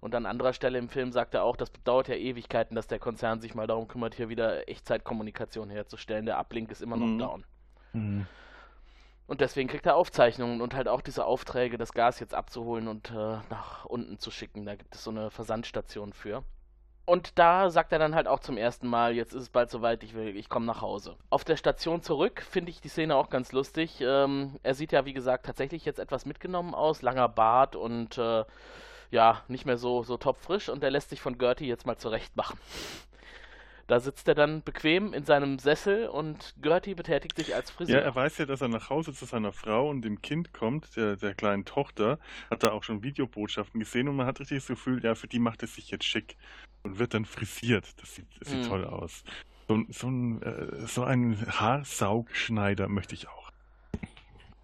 Und 0.00 0.14
an 0.14 0.24
anderer 0.26 0.52
Stelle 0.54 0.78
im 0.78 0.88
Film 0.88 1.12
sagt 1.12 1.34
er 1.34 1.44
auch, 1.44 1.56
das 1.56 1.70
dauert 1.84 2.08
ja 2.08 2.14
Ewigkeiten, 2.14 2.74
dass 2.74 2.86
der 2.86 2.98
Konzern 2.98 3.40
sich 3.40 3.54
mal 3.54 3.66
darum 3.66 3.86
kümmert, 3.86 4.14
hier 4.14 4.28
wieder 4.30 4.68
Echtzeitkommunikation 4.68 5.68
herzustellen. 5.70 6.24
Der 6.26 6.38
Ablink 6.38 6.70
ist 6.70 6.80
immer 6.80 6.96
noch 6.96 7.06
Mhm. 7.06 7.18
down. 7.18 7.44
Mhm. 7.92 8.26
Und 9.26 9.40
deswegen 9.40 9.68
kriegt 9.68 9.86
er 9.86 9.94
Aufzeichnungen 9.96 10.60
und 10.60 10.74
halt 10.74 10.88
auch 10.88 11.02
diese 11.02 11.24
Aufträge, 11.24 11.78
das 11.78 11.92
Gas 11.92 12.18
jetzt 12.18 12.34
abzuholen 12.34 12.88
und 12.88 13.10
äh, 13.10 13.38
nach 13.48 13.84
unten 13.84 14.18
zu 14.18 14.30
schicken. 14.30 14.64
Da 14.66 14.74
gibt 14.74 14.94
es 14.94 15.04
so 15.04 15.10
eine 15.10 15.30
Versandstation 15.30 16.12
für. 16.12 16.42
Und 17.04 17.38
da 17.38 17.70
sagt 17.70 17.92
er 17.92 17.98
dann 17.98 18.14
halt 18.14 18.26
auch 18.26 18.40
zum 18.40 18.56
ersten 18.56 18.88
Mal, 18.88 19.14
jetzt 19.14 19.32
ist 19.32 19.42
es 19.42 19.50
bald 19.50 19.70
soweit, 19.70 20.02
ich 20.02 20.14
will, 20.14 20.36
ich 20.36 20.48
komme 20.48 20.66
nach 20.66 20.80
Hause. 20.80 21.16
Auf 21.28 21.44
der 21.44 21.56
Station 21.56 22.02
zurück 22.02 22.40
finde 22.42 22.70
ich 22.70 22.80
die 22.80 22.88
Szene 22.88 23.16
auch 23.16 23.30
ganz 23.30 23.52
lustig. 23.52 24.00
Ähm, 24.00 24.58
er 24.62 24.74
sieht 24.74 24.92
ja, 24.92 25.04
wie 25.04 25.12
gesagt, 25.12 25.46
tatsächlich 25.46 25.84
jetzt 25.84 25.98
etwas 25.98 26.24
mitgenommen 26.24 26.74
aus, 26.74 27.02
langer 27.02 27.28
Bart 27.28 27.76
und 27.76 28.16
äh, 28.18 28.44
ja, 29.10 29.42
nicht 29.48 29.66
mehr 29.66 29.76
so, 29.76 30.02
so 30.02 30.16
topfrisch 30.16 30.68
und 30.68 30.82
er 30.84 30.90
lässt 30.90 31.10
sich 31.10 31.20
von 31.20 31.38
Gertie 31.38 31.66
jetzt 31.66 31.86
mal 31.86 31.96
zurecht 31.98 32.36
machen. 32.36 32.58
Da 33.86 33.98
sitzt 33.98 34.28
er 34.28 34.36
dann 34.36 34.62
bequem 34.62 35.12
in 35.12 35.24
seinem 35.24 35.58
Sessel 35.58 36.06
und 36.06 36.54
Gertie 36.62 36.94
betätigt 36.94 37.34
sich 37.36 37.56
als 37.56 37.72
Friseur. 37.72 37.96
Ja, 37.98 38.02
er 38.04 38.14
weiß 38.14 38.38
ja, 38.38 38.46
dass 38.46 38.60
er 38.60 38.68
nach 38.68 38.88
Hause 38.88 39.12
zu 39.12 39.24
seiner 39.24 39.52
Frau 39.52 39.88
und 39.90 40.02
dem 40.02 40.22
Kind 40.22 40.52
kommt, 40.52 40.94
der, 40.94 41.16
der 41.16 41.34
kleinen 41.34 41.64
Tochter, 41.64 42.20
hat 42.52 42.62
da 42.62 42.70
auch 42.70 42.84
schon 42.84 43.02
Videobotschaften 43.02 43.80
gesehen 43.80 44.06
und 44.06 44.14
man 44.14 44.26
hat 44.26 44.38
richtig 44.38 44.58
das 44.58 44.68
Gefühl, 44.68 45.02
ja, 45.02 45.16
für 45.16 45.26
die 45.26 45.40
macht 45.40 45.64
es 45.64 45.74
sich 45.74 45.90
jetzt 45.90 46.04
schick 46.04 46.36
und 46.84 47.00
wird 47.00 47.14
dann 47.14 47.24
frisiert. 47.24 48.00
Das 48.00 48.14
sieht, 48.14 48.28
das 48.38 48.50
sieht 48.50 48.60
Mhm. 48.60 48.68
toll 48.68 48.84
aus. 48.84 49.24
So, 49.66 49.74
ein- 49.74 49.86
so, 49.90 50.06
ein, 50.08 50.42
äh, 50.42 50.86
so 50.86 51.02
einen 51.02 51.44
Haarsaugschneider 51.58 52.88
möchte 52.88 53.16
ich 53.16 53.26
auch. 53.28 53.39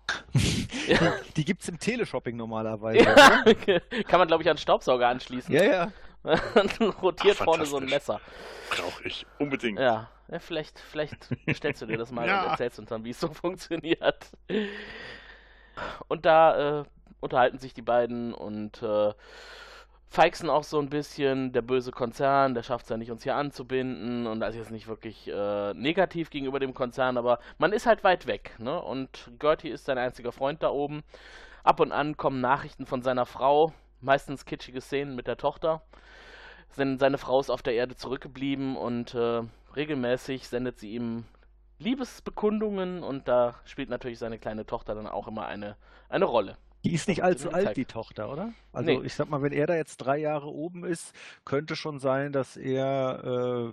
Ja. 0.86 1.14
Die 1.36 1.44
gibt's 1.44 1.68
im 1.68 1.80
Teleshopping 1.80 2.36
normalerweise. 2.36 2.98
Ja, 2.98 3.42
kann 4.08 4.20
man, 4.20 4.28
glaube 4.28 4.44
ich, 4.44 4.48
an 4.48 4.56
Staubsauger 4.56 5.08
anschließen. 5.08 5.52
ja, 5.52 5.64
ja. 5.64 5.92
Rotiert 7.02 7.38
Ach, 7.40 7.44
vorne 7.44 7.66
so 7.66 7.78
ein. 7.78 7.86
Messer. 7.86 8.20
Brauche 8.70 9.02
ich 9.04 9.26
unbedingt. 9.38 9.80
Ja, 9.80 10.08
ja 10.28 10.38
vielleicht, 10.38 10.78
vielleicht 10.78 11.16
stellst 11.52 11.82
du 11.82 11.86
dir 11.86 11.98
das 11.98 12.12
mal 12.12 12.26
Ja. 12.26 12.44
und 12.44 12.50
erzählst 12.50 12.78
uns 12.78 12.88
dann, 12.88 13.04
wie 13.04 13.10
es 13.10 13.18
so 13.20 13.28
funktioniert. 13.32 14.26
Und 16.08 16.24
da 16.24 16.80
äh, 16.80 16.84
unterhalten 17.20 17.58
sich 17.58 17.74
die 17.74 17.82
beiden 17.82 18.32
und 18.32 18.82
äh, 18.82 19.12
feixen 20.08 20.50
auch 20.50 20.64
so 20.64 20.78
ein 20.78 20.88
bisschen. 20.88 21.52
Der 21.52 21.62
böse 21.62 21.90
Konzern, 21.90 22.54
der 22.54 22.62
schafft 22.62 22.84
es 22.84 22.90
ja 22.90 22.96
nicht, 22.96 23.10
uns 23.10 23.22
hier 23.22 23.36
anzubinden. 23.36 24.26
Und 24.26 24.40
das 24.40 24.50
ist 24.50 24.56
jetzt 24.56 24.70
nicht 24.70 24.88
wirklich 24.88 25.28
äh, 25.28 25.74
negativ 25.74 26.30
gegenüber 26.30 26.60
dem 26.60 26.74
Konzern, 26.74 27.18
aber 27.18 27.38
man 27.58 27.72
ist 27.72 27.86
halt 27.86 28.04
weit 28.04 28.26
weg. 28.26 28.54
Ne? 28.58 28.80
Und 28.80 29.30
Gertie 29.38 29.68
ist 29.68 29.84
sein 29.84 29.98
einziger 29.98 30.32
Freund 30.32 30.62
da 30.62 30.70
oben. 30.70 31.02
Ab 31.64 31.80
und 31.80 31.92
an 31.92 32.16
kommen 32.16 32.40
Nachrichten 32.40 32.86
von 32.86 33.02
seiner 33.02 33.26
Frau, 33.26 33.72
meistens 34.00 34.44
kitschige 34.44 34.80
Szenen 34.80 35.16
mit 35.16 35.26
der 35.26 35.36
Tochter. 35.36 35.82
Sein, 36.70 36.98
seine 36.98 37.18
Frau 37.18 37.40
ist 37.40 37.50
auf 37.50 37.62
der 37.62 37.74
Erde 37.74 37.96
zurückgeblieben 37.96 38.76
und 38.76 39.14
äh, 39.14 39.42
regelmäßig 39.74 40.48
sendet 40.48 40.78
sie 40.78 40.92
ihm 40.92 41.24
Liebesbekundungen 41.78 43.02
und 43.02 43.28
da 43.28 43.54
spielt 43.64 43.90
natürlich 43.90 44.18
seine 44.18 44.38
kleine 44.38 44.64
Tochter 44.64 44.94
dann 44.94 45.06
auch 45.06 45.26
immer 45.28 45.46
eine, 45.46 45.76
eine 46.08 46.24
Rolle. 46.24 46.56
Die 46.86 46.94
ist 46.94 47.08
nicht 47.08 47.22
allzu 47.24 47.50
alt, 47.50 47.66
Zeit. 47.66 47.76
die 47.76 47.84
Tochter, 47.84 48.30
oder? 48.30 48.52
Also 48.72 48.92
Nee. 48.92 49.04
ich 49.06 49.14
sag 49.14 49.28
mal, 49.28 49.42
wenn 49.42 49.52
er 49.52 49.66
da 49.66 49.74
jetzt 49.74 49.96
drei 49.96 50.18
Jahre 50.18 50.46
oben 50.46 50.84
ist, 50.84 51.12
könnte 51.44 51.74
schon 51.74 51.98
sein, 51.98 52.30
dass 52.32 52.56
er 52.56 53.72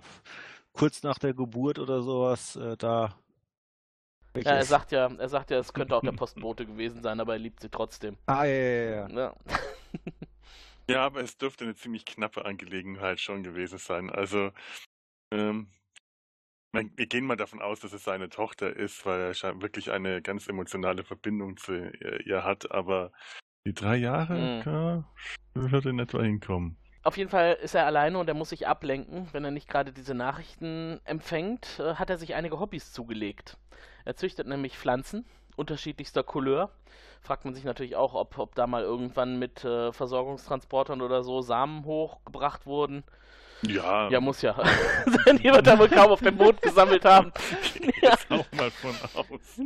kurz 0.72 1.04
nach 1.04 1.18
der 1.20 1.32
Geburt 1.32 1.78
oder 1.78 2.02
sowas 2.02 2.56
äh, 2.56 2.76
da 2.76 3.14
Ja, 4.36 4.50
er 4.50 4.64
sagt 4.64 4.90
ja, 4.90 5.08
er 5.16 5.28
sagt 5.28 5.50
ja, 5.50 5.58
es 5.58 5.72
könnte 5.72 5.94
auch 5.94 6.02
der 6.02 6.10
Postbote 6.16 6.66
gewesen 6.66 7.02
sein, 7.04 7.20
aber 7.20 7.34
er 7.34 7.38
liebt 7.38 7.60
sie 7.60 7.68
trotzdem. 7.68 8.16
Ah, 8.26 8.44
ja, 8.44 8.52
ja, 8.52 8.90
ja. 8.90 9.08
Ja. 9.08 9.34
Ja, 10.90 11.06
aber 11.06 11.20
es 11.22 11.38
dürfte 11.38 11.64
eine 11.64 11.74
ziemlich 11.74 12.04
knappe 12.04 12.44
Angelegenheit 12.44 13.18
schon 13.20 13.42
gewesen 13.42 13.78
sein. 13.78 14.10
Also, 14.10 14.50
ähm, 15.32 15.68
wir 16.74 17.06
gehen 17.06 17.24
mal 17.26 17.36
davon 17.36 17.62
aus, 17.62 17.80
dass 17.80 17.92
es 17.92 18.04
seine 18.04 18.28
Tochter 18.28 18.74
ist, 18.74 19.06
weil 19.06 19.20
er 19.20 19.62
wirklich 19.62 19.90
eine 19.90 20.22
ganz 20.22 20.48
emotionale 20.48 21.04
Verbindung 21.04 21.56
zu 21.56 21.90
ihr, 22.24 22.44
hat. 22.44 22.70
Aber 22.70 23.12
die 23.66 23.74
drei 23.74 23.96
Jahre, 23.96 24.34
Mhm. 24.38 24.62
ja, 24.64 25.04
würde 25.54 25.90
in 25.90 25.98
etwa 25.98 26.22
hinkommen. 26.22 26.76
Auf 27.02 27.16
jeden 27.18 27.30
Fall 27.30 27.58
ist 27.62 27.74
er 27.74 27.86
alleine 27.86 28.18
und 28.18 28.28
er 28.28 28.34
muss 28.34 28.48
sich 28.48 28.66
ablenken. 28.66 29.28
Wenn 29.32 29.44
er 29.44 29.50
nicht 29.50 29.68
gerade 29.68 29.92
diese 29.92 30.14
Nachrichten 30.14 31.00
empfängt, 31.04 31.78
äh, 31.78 31.94
hat 31.96 32.08
er 32.10 32.16
sich 32.18 32.34
einige 32.34 32.58
Hobbys 32.58 32.92
zugelegt. 32.92 33.58
Er 34.04 34.16
züchtet 34.16 34.46
nämlich 34.46 34.78
Pflanzen 34.78 35.26
unterschiedlichster 35.56 36.22
Couleur. 36.22 36.70
Fragt 37.20 37.44
man 37.44 37.54
sich 37.54 37.64
natürlich 37.64 37.96
auch, 37.96 38.14
ob, 38.14 38.38
ob 38.38 38.54
da 38.54 38.66
mal 38.66 38.82
irgendwann 38.82 39.38
mit 39.38 39.64
äh, 39.64 39.92
Versorgungstransportern 39.92 41.00
oder 41.00 41.22
so 41.22 41.42
Samen 41.42 41.84
hochgebracht 41.84 42.66
wurden. 42.66 43.04
Ja, 43.68 44.08
Ja, 44.10 44.20
muss 44.20 44.42
ja. 44.42 44.52
Die 45.26 45.44
wird 45.44 45.66
er 45.66 45.78
wohl 45.78 45.88
kaum 45.88 46.10
auf 46.12 46.20
dem 46.20 46.36
Mond 46.36 46.60
gesammelt 46.62 47.04
haben. 47.04 47.32
jetzt 48.02 48.30
auch 48.30 48.46
mal 48.52 48.70
von 48.70 48.94
aus. 49.14 49.60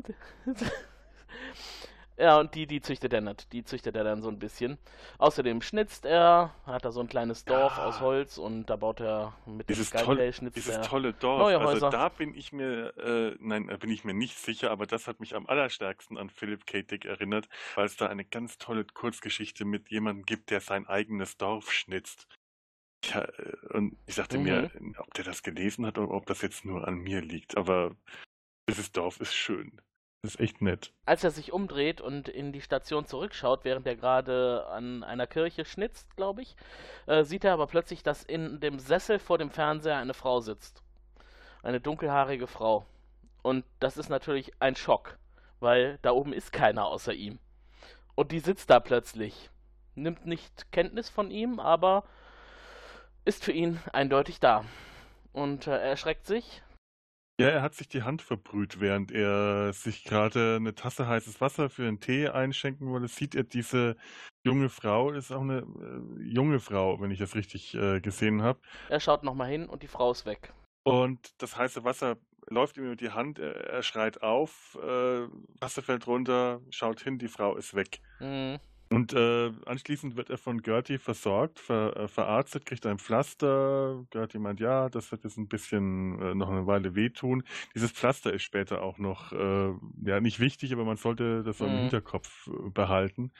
Ja, 2.21 2.41
und 2.41 2.53
die, 2.57 2.67
die 2.67 2.81
züchtet 2.81 3.13
er 3.13 3.21
nicht. 3.21 3.53
Die 3.53 3.63
züchtet 3.63 3.95
er 3.95 4.03
dann 4.03 4.23
so 4.23 4.29
ein 4.29 4.41
bisschen. 4.41 4.77
Außerdem 5.19 5.63
schnitzt 5.63 6.05
er, 6.05 6.53
hat 6.67 6.85
da 6.85 6.91
so 6.91 6.99
ein 6.99 7.09
kleines 7.09 7.45
Dorf 7.45 7.77
Ja. 7.77 7.85
aus 7.85 8.01
Holz 8.01 8.39
und 8.39 8.67
da 8.67 8.75
baut 8.75 9.01
er 9.01 9.35
mit 9.47 9.69
dem 9.69 9.75
Dieses, 9.75 9.91
Skyplay 9.91 10.05
tolle, 10.05 10.33
schnitzt 10.33 10.57
dieses 10.57 10.75
er. 10.79 10.83
tolle 10.83 11.13
Dorf. 11.13 11.39
neue 11.39 11.61
also 11.61 11.91
da 11.91 12.09
bin 12.09 12.35
ich 12.35 12.53
mir, 12.53 12.93
äh, 12.99 13.37
nein, 13.39 13.69
da 13.69 13.77
bin 13.77 13.91
ich 13.91 14.03
mir 14.03 14.15
nicht 14.15 14.37
sicher, 14.37 14.73
aber 14.73 14.87
das 14.87 15.07
hat 15.07 15.21
mich 15.21 15.37
am 15.37 15.47
allerstärksten 15.47 16.19
an 16.19 16.29
Philip 16.29 16.67
K. 16.67 16.83
Dick 16.83 17.05
erinnert, 17.05 17.49
weil 17.77 17.87
es 17.87 17.97
da 17.97 18.07
eine 18.09 18.25
ganz 18.25 18.59
tolle 18.59 18.85
Kurzgeschichte 18.85 19.65
mit 19.65 19.89
jemandem 19.89 20.25
gibt, 20.27 20.51
der 20.51 20.61
sein 20.61 20.89
eigenes 20.89 21.37
Dorf 21.37 21.71
schnitzt. 21.71 22.27
Ja, 23.05 23.23
äh, 23.23 23.57
und 23.75 23.97
ich 24.07 24.17
dachte 24.17 24.39
Mhm. 24.39 24.45
mir, 24.45 24.71
ob 24.99 25.15
der 25.15 25.25
das 25.25 25.43
gelesen 25.43 25.87
hat 25.87 25.99
oder 25.99 26.13
ob 26.13 26.27
das 26.27 26.43
jetzt 26.43 26.65
nur 26.65 26.87
an 26.87 26.97
mir 26.97 27.21
liegt, 27.21 27.57
aber 27.57 27.95
dieses 28.69 28.93
Dorf 28.93 29.21
ist 29.21 29.35
schön. 29.35 29.81
Das 30.23 30.35
ist 30.35 30.41
echt 30.41 30.61
nett. 30.61 30.93
Als 31.07 31.23
er 31.23 31.31
sich 31.31 31.53
umdreht 31.53 32.01
und 32.01 32.29
in 32.29 32.53
die 32.53 32.61
Station 32.61 33.07
zurückschaut, 33.07 33.65
während 33.65 33.87
er 33.87 33.95
gerade 33.95 34.67
an 34.67 35.05
einer 35.05 35.29
Kirche 35.29 35.65
schnitzt, 35.65 36.17
glaube 36.17 36.43
ich, 36.43 36.57
äh, 37.07 37.23
sieht 37.23 37.45
er 37.45 37.53
aber 37.53 37.69
plötzlich, 37.69 38.03
dass 38.03 38.25
in 38.25 38.59
dem 38.59 38.81
Sessel 38.81 39.21
vor 39.21 39.39
dem 39.39 39.51
Fernseher 39.51 39.97
eine 39.97 40.15
Frau 40.15 40.41
sitzt. 40.41 40.83
Eine 41.63 41.81
dunkelhaarige 41.81 42.49
Frau. 42.49 42.85
Und 43.43 43.65
das 43.79 43.97
ist 43.97 44.09
natürlich 44.09 44.53
ein 44.61 44.75
Schock, 44.75 45.19
weil 45.61 45.99
da 46.03 46.11
oben 46.11 46.33
ist 46.33 46.53
keiner 46.53 46.87
außer 46.87 47.15
ihm. 47.15 47.39
Und 48.17 48.33
die 48.33 48.41
sitzt 48.41 48.71
da 48.71 48.81
plötzlich. 48.81 49.51
Nimmt 49.95 50.27
nicht 50.27 50.73
Kenntnis 50.73 51.09
von 51.09 51.31
ihm, 51.31 51.61
aber 51.61 52.03
ist 53.29 53.45
für 53.45 53.53
ihn 53.53 53.79
eindeutig 53.93 54.41
da. 54.41 54.65
Und 55.33 55.67
äh, 55.67 55.73
er 55.73 55.91
erschreckt 55.91 56.27
sich. 56.27 56.63
Ja, 57.41 57.49
er 57.51 57.63
hat 57.63 57.75
sich 57.75 57.87
die 57.87 58.03
Hand 58.03 58.23
verbrüht, 58.23 58.81
während 58.81 59.13
er 59.13 59.73
sich 59.73 60.03
gerade 60.03 60.57
eine 60.57 60.75
Tasse 60.75 61.07
heißes 61.07 61.41
Wasser 61.41 61.69
für 61.71 61.87
einen 61.87 62.01
Tee 62.01 62.29
einschenken 62.29 62.89
wollte. 62.89 63.07
Sieht 63.07 63.37
er 63.37 63.45
diese 63.45 63.97
junge 64.45 64.71
Frau, 64.71 65.13
ist 65.13 65.31
auch 65.31 65.43
eine 65.43 65.59
äh, 65.59 66.23
junge 66.23 66.59
Frau, 66.59 67.01
wenn 67.01 67.13
ich 67.13 67.19
das 67.19 67.37
richtig 67.37 67.75
äh, 67.75 68.01
gesehen 68.01 68.43
habe. 68.43 68.59
Er 68.89 68.99
schaut 68.99 69.23
nochmal 69.23 69.51
hin 69.51 69.69
und 69.69 69.83
die 69.83 69.89
Frau 69.89 70.11
ist 70.11 70.27
weg. 70.27 70.53
Und 70.83 71.41
das 71.41 71.57
heiße 71.57 71.85
Wasser 71.85 72.17
läuft 72.49 72.79
ihm 72.79 72.87
über 72.87 72.97
die 72.97 73.11
Hand, 73.11 73.39
er, 73.39 73.55
er 73.55 73.83
schreit 73.83 74.23
auf, 74.23 74.77
äh, 74.83 75.29
Wasser 75.61 75.83
fällt 75.83 76.07
runter, 76.07 76.61
schaut 76.71 77.03
hin, 77.03 77.19
die 77.19 77.29
Frau 77.29 77.57
ist 77.57 77.75
weg. 77.75 78.01
Mhm. 78.21 78.59
Und 78.91 79.13
äh, 79.13 79.53
anschließend 79.67 80.17
wird 80.17 80.31
er 80.31 80.39
von 80.39 80.63
Gertie 80.63 80.97
versorgt, 80.99 81.59
ver, 81.59 81.95
äh, 81.97 82.09
verarztet, 82.09 82.65
kriegt 82.65 82.87
ein 82.87 82.99
Pflaster. 82.99 84.05
Gertie 84.11 84.39
meint, 84.39 84.61
ja, 84.61 84.89
das 84.89 85.13
wird 85.13 85.25
jetzt 85.25 85.37
ein 85.37 85.49
bisschen 85.49 86.21
äh, 86.23 86.35
noch 86.35 86.49
eine 86.49 86.67
Weile 86.67 86.95
wehtun. 86.95 87.43
Dieses 87.75 87.93
Pflaster 87.93 88.33
ist 88.33 88.43
später 88.45 88.81
auch 88.83 88.99
noch, 88.99 89.33
äh, 89.33 89.73
ja, 90.05 90.21
nicht 90.21 90.41
wichtig, 90.41 90.73
aber 90.73 90.85
man 90.85 90.97
sollte 90.97 91.43
das 91.43 91.59
so 91.59 91.67
im 91.67 91.75
Mhm. 91.75 91.79
Hinterkopf 91.81 92.47
äh, 92.49 92.71
behalten, 92.71 93.31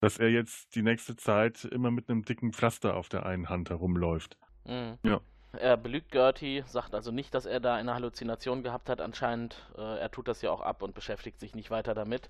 dass 0.00 0.18
er 0.18 0.30
jetzt 0.30 0.74
die 0.76 0.82
nächste 0.82 1.16
Zeit 1.16 1.64
immer 1.64 1.90
mit 1.90 2.08
einem 2.08 2.24
dicken 2.24 2.52
Pflaster 2.52 2.94
auf 2.96 3.08
der 3.08 3.26
einen 3.26 3.48
Hand 3.48 3.70
herumläuft. 3.70 4.38
Mhm. 4.64 4.98
Ja. 5.04 5.20
Er 5.52 5.76
belügt 5.76 6.10
Gertie, 6.12 6.62
sagt 6.66 6.94
also 6.94 7.10
nicht, 7.10 7.34
dass 7.34 7.44
er 7.44 7.60
da 7.60 7.74
eine 7.74 7.92
Halluzination 7.94 8.62
gehabt 8.62 8.88
hat. 8.88 9.00
Anscheinend, 9.00 9.68
äh, 9.76 9.98
er 9.98 10.10
tut 10.10 10.28
das 10.28 10.42
ja 10.42 10.50
auch 10.50 10.62
ab 10.62 10.82
und 10.82 10.94
beschäftigt 10.94 11.40
sich 11.40 11.54
nicht 11.54 11.70
weiter 11.70 11.92
damit. 11.94 12.28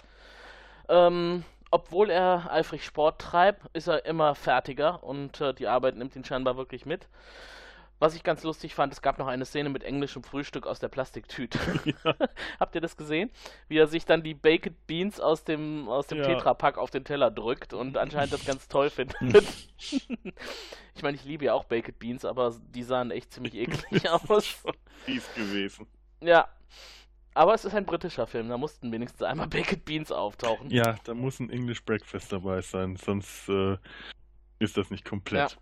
Ähm, 0.88 1.44
obwohl 1.72 2.10
er 2.10 2.52
eifrig 2.52 2.84
Sport 2.84 3.20
treibt, 3.20 3.62
ist 3.72 3.88
er 3.88 4.04
immer 4.04 4.34
fertiger 4.34 5.02
und 5.02 5.40
äh, 5.40 5.54
die 5.54 5.66
Arbeit 5.66 5.96
nimmt 5.96 6.14
ihn 6.14 6.24
scheinbar 6.24 6.56
wirklich 6.56 6.86
mit. 6.86 7.08
Was 7.98 8.14
ich 8.14 8.24
ganz 8.24 8.42
lustig 8.42 8.74
fand, 8.74 8.92
es 8.92 9.00
gab 9.00 9.18
noch 9.18 9.28
eine 9.28 9.44
Szene 9.46 9.68
mit 9.68 9.82
englischem 9.84 10.22
Frühstück 10.22 10.66
aus 10.66 10.80
der 10.80 10.88
Plastiktüte. 10.88 11.58
Habt 12.60 12.74
ihr 12.74 12.80
das 12.80 12.96
gesehen? 12.96 13.30
Wie 13.68 13.78
er 13.78 13.86
sich 13.86 14.04
dann 14.04 14.22
die 14.22 14.34
Baked 14.34 14.86
Beans 14.86 15.18
aus 15.18 15.44
dem, 15.44 15.88
aus 15.88 16.08
dem 16.08 16.18
Ja. 16.18 16.24
Tetrapack 16.24 16.78
auf 16.78 16.90
den 16.90 17.04
Teller 17.04 17.30
drückt 17.30 17.72
und 17.72 17.96
anscheinend 17.96 18.32
das 18.32 18.44
ganz 18.44 18.68
toll 18.68 18.90
findet. 18.90 19.16
ich 19.78 21.02
meine, 21.02 21.16
ich 21.16 21.24
liebe 21.24 21.44
ja 21.44 21.54
auch 21.54 21.64
Baked 21.64 21.98
Beans, 22.00 22.24
aber 22.24 22.54
die 22.74 22.82
sahen 22.82 23.12
echt 23.12 23.32
ziemlich 23.32 23.54
eklig 23.54 24.10
aus. 24.10 24.62
Fies 25.04 25.32
gewesen. 25.34 25.86
Ja. 26.20 26.48
Aber 27.34 27.54
es 27.54 27.64
ist 27.64 27.74
ein 27.74 27.86
britischer 27.86 28.26
Film, 28.26 28.48
da 28.48 28.58
mussten 28.58 28.92
wenigstens 28.92 29.22
einmal 29.22 29.46
Baked 29.48 29.84
Beans 29.84 30.12
auftauchen. 30.12 30.70
Ja, 30.70 30.96
da 31.04 31.14
muss 31.14 31.40
ein 31.40 31.50
English 31.50 31.84
Breakfast 31.84 32.32
dabei 32.32 32.60
sein, 32.60 32.96
sonst 32.96 33.48
äh, 33.48 33.76
ist 34.58 34.76
das 34.76 34.90
nicht 34.90 35.04
komplett. 35.04 35.58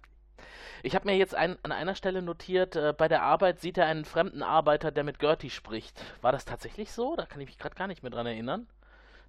Ich 0.83 0.95
habe 0.95 1.07
mir 1.07 1.17
jetzt 1.17 1.35
ein, 1.35 1.59
an 1.63 1.73
einer 1.73 1.95
Stelle 1.95 2.23
notiert, 2.23 2.75
äh, 2.75 2.95
bei 2.97 3.07
der 3.07 3.23
Arbeit 3.23 3.61
sieht 3.61 3.77
er 3.79 3.87
einen 3.87 4.05
fremden 4.05 4.43
Arbeiter, 4.43 4.91
der 4.91 5.05
mit 5.05 5.19
Gertie 5.19 5.51
spricht. 5.51 6.03
War 6.23 6.33
das 6.33 6.45
tatsächlich 6.45 6.91
so? 6.93 7.17
Da 7.17 7.27
kann 7.27 7.41
ich 7.41 7.49
mich 7.49 7.59
gerade 7.59 7.75
gar 7.75 7.87
nicht 7.87 8.03
mehr 8.03 8.11
dran 8.11 8.27
erinnern. 8.27 8.67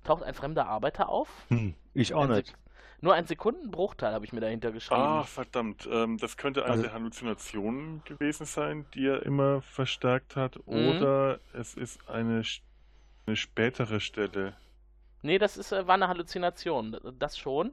Taucht 0.03 0.23
ein 0.23 0.33
fremder 0.33 0.67
Arbeiter 0.67 1.09
auf? 1.09 1.29
Hm, 1.49 1.75
ich 1.93 2.13
auch 2.13 2.27
nicht. 2.27 2.55
Nur 3.03 3.15
ein 3.15 3.25
Sekundenbruchteil 3.25 4.13
habe 4.13 4.25
ich 4.25 4.31
mir 4.31 4.41
dahinter 4.41 4.71
geschrieben. 4.71 5.01
Ah, 5.01 5.23
verdammt. 5.23 5.89
Ähm, 5.91 6.17
das 6.19 6.37
könnte 6.37 6.63
eine 6.63 6.71
Also- 6.71 6.83
der 6.83 6.93
Halluzinationen 6.93 8.03
gewesen 8.05 8.45
sein, 8.45 8.85
die 8.93 9.07
er 9.07 9.25
immer 9.25 9.61
verstärkt 9.63 10.35
hat. 10.35 10.55
Mhm. 10.67 10.89
Oder 10.89 11.39
es 11.53 11.73
ist 11.73 12.07
eine, 12.07 12.43
eine 13.25 13.35
spätere 13.35 13.99
Stelle. 13.99 14.55
Nee, 15.23 15.39
das 15.39 15.57
ist, 15.57 15.71
äh, 15.71 15.87
war 15.87 15.95
eine 15.95 16.07
Halluzination, 16.07 16.97
das 17.17 17.37
schon. 17.37 17.71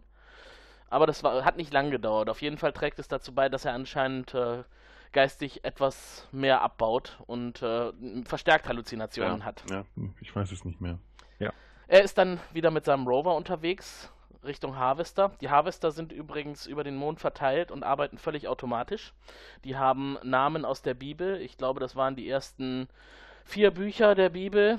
Aber 0.88 1.06
das 1.06 1.22
war, 1.22 1.44
hat 1.44 1.58
nicht 1.58 1.72
lang 1.74 1.90
gedauert. 1.90 2.30
Auf 2.30 2.40
jeden 2.40 2.56
Fall 2.56 2.72
trägt 2.72 2.98
es 2.98 3.08
dazu 3.08 3.34
bei, 3.34 3.50
dass 3.50 3.66
er 3.66 3.74
anscheinend 3.74 4.32
äh, 4.32 4.64
geistig 5.12 5.62
etwas 5.62 6.26
mehr 6.32 6.62
abbaut 6.62 7.18
und 7.26 7.60
äh, 7.62 7.92
verstärkt 8.24 8.66
Halluzinationen 8.66 9.40
ja, 9.40 9.44
hat. 9.44 9.62
Ja, 9.70 9.84
ich 10.22 10.34
weiß 10.34 10.50
es 10.52 10.64
nicht 10.64 10.80
mehr. 10.80 10.98
Er 11.90 12.02
ist 12.02 12.18
dann 12.18 12.38
wieder 12.52 12.70
mit 12.70 12.84
seinem 12.84 13.06
Rover 13.08 13.34
unterwegs 13.34 14.12
Richtung 14.44 14.76
Harvester. 14.76 15.32
Die 15.40 15.50
Harvester 15.50 15.90
sind 15.90 16.12
übrigens 16.12 16.66
über 16.66 16.84
den 16.84 16.96
Mond 16.96 17.20
verteilt 17.20 17.70
und 17.70 17.82
arbeiten 17.82 18.18
völlig 18.18 18.48
automatisch. 18.48 19.12
Die 19.64 19.76
haben 19.76 20.16
Namen 20.22 20.64
aus 20.64 20.82
der 20.82 20.94
Bibel. 20.94 21.40
Ich 21.40 21.56
glaube, 21.56 21.80
das 21.80 21.96
waren 21.96 22.16
die 22.16 22.28
ersten 22.28 22.88
vier 23.44 23.70
Bücher 23.70 24.14
der 24.14 24.28
Bibel. 24.30 24.78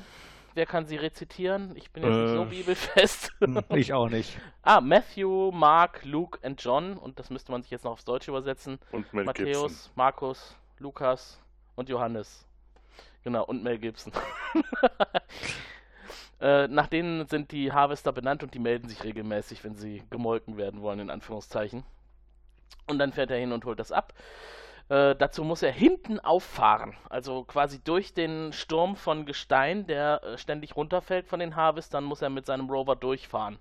Wer 0.55 0.65
kann 0.65 0.85
sie 0.87 0.95
rezitieren? 0.95 1.73
Ich 1.75 1.91
bin 1.91 2.03
jetzt 2.03 2.15
nicht 2.15 2.33
so 2.33 2.43
Äh. 2.43 2.45
bibelfest. 2.45 3.31
Hm, 3.39 3.63
Ich 3.75 3.93
auch 3.93 4.09
nicht. 4.09 4.37
ah, 4.63 4.81
Matthew, 4.81 5.51
Mark, 5.51 6.03
Luke 6.03 6.39
und 6.41 6.61
John. 6.63 6.97
Und 6.97 7.19
das 7.19 7.29
müsste 7.29 7.51
man 7.51 7.61
sich 7.61 7.71
jetzt 7.71 7.83
noch 7.85 7.91
aufs 7.91 8.05
Deutsche 8.05 8.31
übersetzen. 8.31 8.79
Und 8.91 9.13
Mel 9.13 9.25
Matthäus, 9.25 9.61
Gibson. 9.71 9.91
Markus, 9.95 10.55
Lukas 10.79 11.39
und 11.75 11.87
Johannes. 11.89 12.45
Genau, 13.23 13.43
und 13.45 13.61
Mel 13.63 13.77
Gibson. 13.77 14.11
äh, 16.41 16.67
nach 16.67 16.87
denen 16.87 17.27
sind 17.27 17.51
die 17.51 17.71
Harvester 17.71 18.11
benannt 18.11 18.43
und 18.43 18.53
die 18.53 18.59
melden 18.59 18.87
sich 18.87 19.03
regelmäßig, 19.03 19.63
wenn 19.63 19.75
sie 19.75 20.03
gemolken 20.09 20.57
werden 20.57 20.81
wollen, 20.81 20.99
in 20.99 21.09
Anführungszeichen. 21.09 21.83
Und 22.87 22.99
dann 22.99 23.11
fährt 23.11 23.31
er 23.31 23.37
hin 23.37 23.51
und 23.51 23.65
holt 23.65 23.79
das 23.79 23.91
ab. 23.91 24.13
Äh, 24.89 25.15
dazu 25.15 25.43
muss 25.43 25.61
er 25.61 25.71
hinten 25.71 26.19
auffahren, 26.19 26.95
also 27.09 27.43
quasi 27.43 27.79
durch 27.83 28.15
den 28.15 28.51
Sturm 28.53 28.95
von 28.95 29.27
Gestein, 29.27 29.85
der 29.85 30.23
äh, 30.23 30.37
ständig 30.39 30.75
runterfällt 30.75 31.27
von 31.27 31.39
den 31.39 31.55
Harvestern, 31.55 32.03
muss 32.03 32.23
er 32.23 32.29
mit 32.29 32.47
seinem 32.47 32.69
Rover 32.69 32.95
durchfahren. 32.95 33.59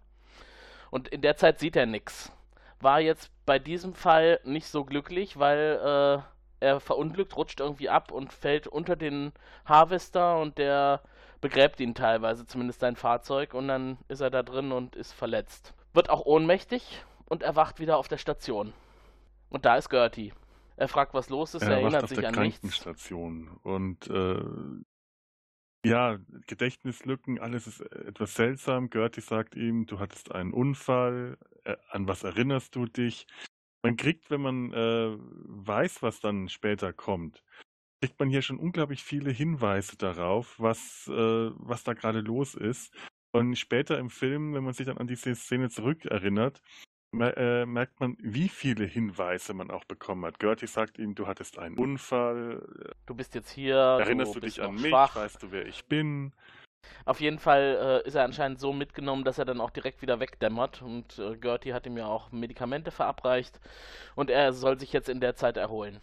Und 0.90 1.08
in 1.08 1.20
der 1.20 1.36
Zeit 1.36 1.58
sieht 1.58 1.76
er 1.76 1.84
nichts. 1.84 2.32
War 2.80 3.00
jetzt 3.00 3.30
bei 3.44 3.58
diesem 3.58 3.92
Fall 3.92 4.40
nicht 4.44 4.68
so 4.68 4.84
glücklich, 4.86 5.38
weil 5.38 6.22
äh, 6.60 6.64
er 6.64 6.80
verunglückt, 6.80 7.36
rutscht 7.36 7.60
irgendwie 7.60 7.90
ab 7.90 8.10
und 8.10 8.32
fällt 8.32 8.66
unter 8.66 8.96
den 8.96 9.32
Harvester 9.66 10.40
und 10.40 10.56
der 10.56 11.02
begräbt 11.40 11.80
ihn 11.80 11.94
teilweise, 11.94 12.46
zumindest 12.46 12.80
sein 12.80 12.96
Fahrzeug, 12.96 13.54
und 13.54 13.68
dann 13.68 13.98
ist 14.08 14.20
er 14.20 14.30
da 14.30 14.42
drin 14.42 14.72
und 14.72 14.96
ist 14.96 15.12
verletzt. 15.12 15.74
Wird 15.92 16.10
auch 16.10 16.24
ohnmächtig 16.24 17.04
und 17.26 17.42
erwacht 17.42 17.80
wieder 17.80 17.98
auf 17.98 18.08
der 18.08 18.18
Station. 18.18 18.72
Und 19.48 19.64
da 19.64 19.76
ist 19.76 19.88
Gertie. 19.88 20.32
Er 20.76 20.88
fragt, 20.88 21.14
was 21.14 21.28
los 21.28 21.54
ist, 21.54 21.62
er, 21.62 21.70
Er 21.70 21.80
erinnert 21.80 22.08
sich 22.08 22.26
an 22.26 22.34
nichts. 22.34 22.86
Und 23.62 24.06
äh, 24.08 24.40
ja, 25.84 26.18
Gedächtnislücken, 26.46 27.38
alles 27.38 27.66
ist 27.66 27.80
etwas 27.80 28.34
seltsam. 28.34 28.90
Gertie 28.90 29.20
sagt 29.20 29.54
ihm, 29.54 29.86
du 29.86 29.98
hattest 29.98 30.32
einen 30.32 30.52
Unfall. 30.52 31.38
Äh, 31.64 31.76
an 31.90 32.06
was 32.06 32.22
erinnerst 32.22 32.76
du 32.76 32.86
dich? 32.86 33.26
Man 33.82 33.96
kriegt, 33.96 34.30
wenn 34.30 34.40
man 34.40 34.72
äh, 34.72 35.16
weiß, 35.18 36.02
was 36.02 36.20
dann 36.20 36.48
später 36.48 36.92
kommt, 36.92 37.42
kriegt 38.00 38.18
man 38.18 38.30
hier 38.30 38.42
schon 38.42 38.58
unglaublich 38.58 39.02
viele 39.02 39.30
Hinweise 39.30 39.96
darauf, 39.96 40.54
was, 40.58 41.08
äh, 41.08 41.50
was 41.56 41.84
da 41.84 41.94
gerade 41.94 42.20
los 42.20 42.54
ist. 42.54 42.94
Und 43.32 43.56
später 43.56 43.98
im 43.98 44.10
Film, 44.10 44.54
wenn 44.54 44.64
man 44.64 44.72
sich 44.72 44.86
dann 44.86 44.98
an 44.98 45.06
diese 45.06 45.34
Szene 45.34 45.68
zurückerinnert, 45.68 46.62
äh, 47.18 47.64
merkt 47.66 48.00
man, 48.00 48.16
wie 48.20 48.48
viele 48.48 48.84
Hinweise 48.84 49.54
man 49.54 49.70
auch 49.70 49.84
bekommen 49.84 50.24
hat. 50.26 50.38
Gertie 50.38 50.66
sagt 50.66 50.98
ihm, 50.98 51.14
du 51.14 51.26
hattest 51.26 51.58
einen 51.58 51.78
Unfall. 51.78 52.94
Du 53.06 53.14
bist 53.14 53.34
jetzt 53.34 53.50
hier, 53.50 53.76
Erinnerst 53.76 54.34
du 54.34 54.40
du 54.40 54.46
dich 54.46 54.62
an 54.62 54.74
mich? 54.74 54.88
schwach. 54.88 55.16
Weißt 55.16 55.42
du, 55.42 55.50
wer 55.50 55.66
ich 55.66 55.86
bin? 55.86 56.32
Auf 57.04 57.20
jeden 57.20 57.38
Fall 57.38 58.02
äh, 58.04 58.08
ist 58.08 58.14
er 58.14 58.24
anscheinend 58.24 58.60
so 58.60 58.72
mitgenommen, 58.72 59.24
dass 59.24 59.38
er 59.38 59.44
dann 59.44 59.60
auch 59.60 59.70
direkt 59.70 60.02
wieder 60.02 60.20
wegdämmert. 60.20 60.82
Und 60.82 61.18
äh, 61.18 61.36
Gertie 61.36 61.72
hat 61.74 61.86
ihm 61.86 61.96
ja 61.96 62.06
auch 62.06 62.30
Medikamente 62.30 62.90
verabreicht. 62.90 63.58
Und 64.14 64.30
er 64.30 64.52
soll 64.52 64.78
sich 64.78 64.92
jetzt 64.92 65.08
in 65.08 65.20
der 65.20 65.34
Zeit 65.34 65.56
erholen. 65.56 66.00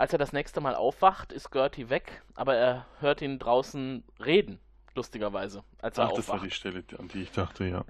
Als 0.00 0.14
er 0.14 0.18
das 0.18 0.32
nächste 0.32 0.62
Mal 0.62 0.74
aufwacht, 0.74 1.30
ist 1.30 1.50
Gertie 1.50 1.90
weg, 1.90 2.22
aber 2.34 2.56
er 2.56 2.86
hört 3.00 3.20
ihn 3.20 3.38
draußen 3.38 4.02
reden, 4.24 4.58
lustigerweise, 4.94 5.62
als 5.82 5.98
er 5.98 6.04
Ach, 6.04 6.12
das 6.12 6.28
war 6.28 6.36
aufwacht. 6.36 6.50
die 6.50 6.54
Stelle, 6.54 6.84
an 6.96 7.08
die 7.08 7.24
ich 7.24 7.32
dachte, 7.32 7.66
ja. 7.66 7.84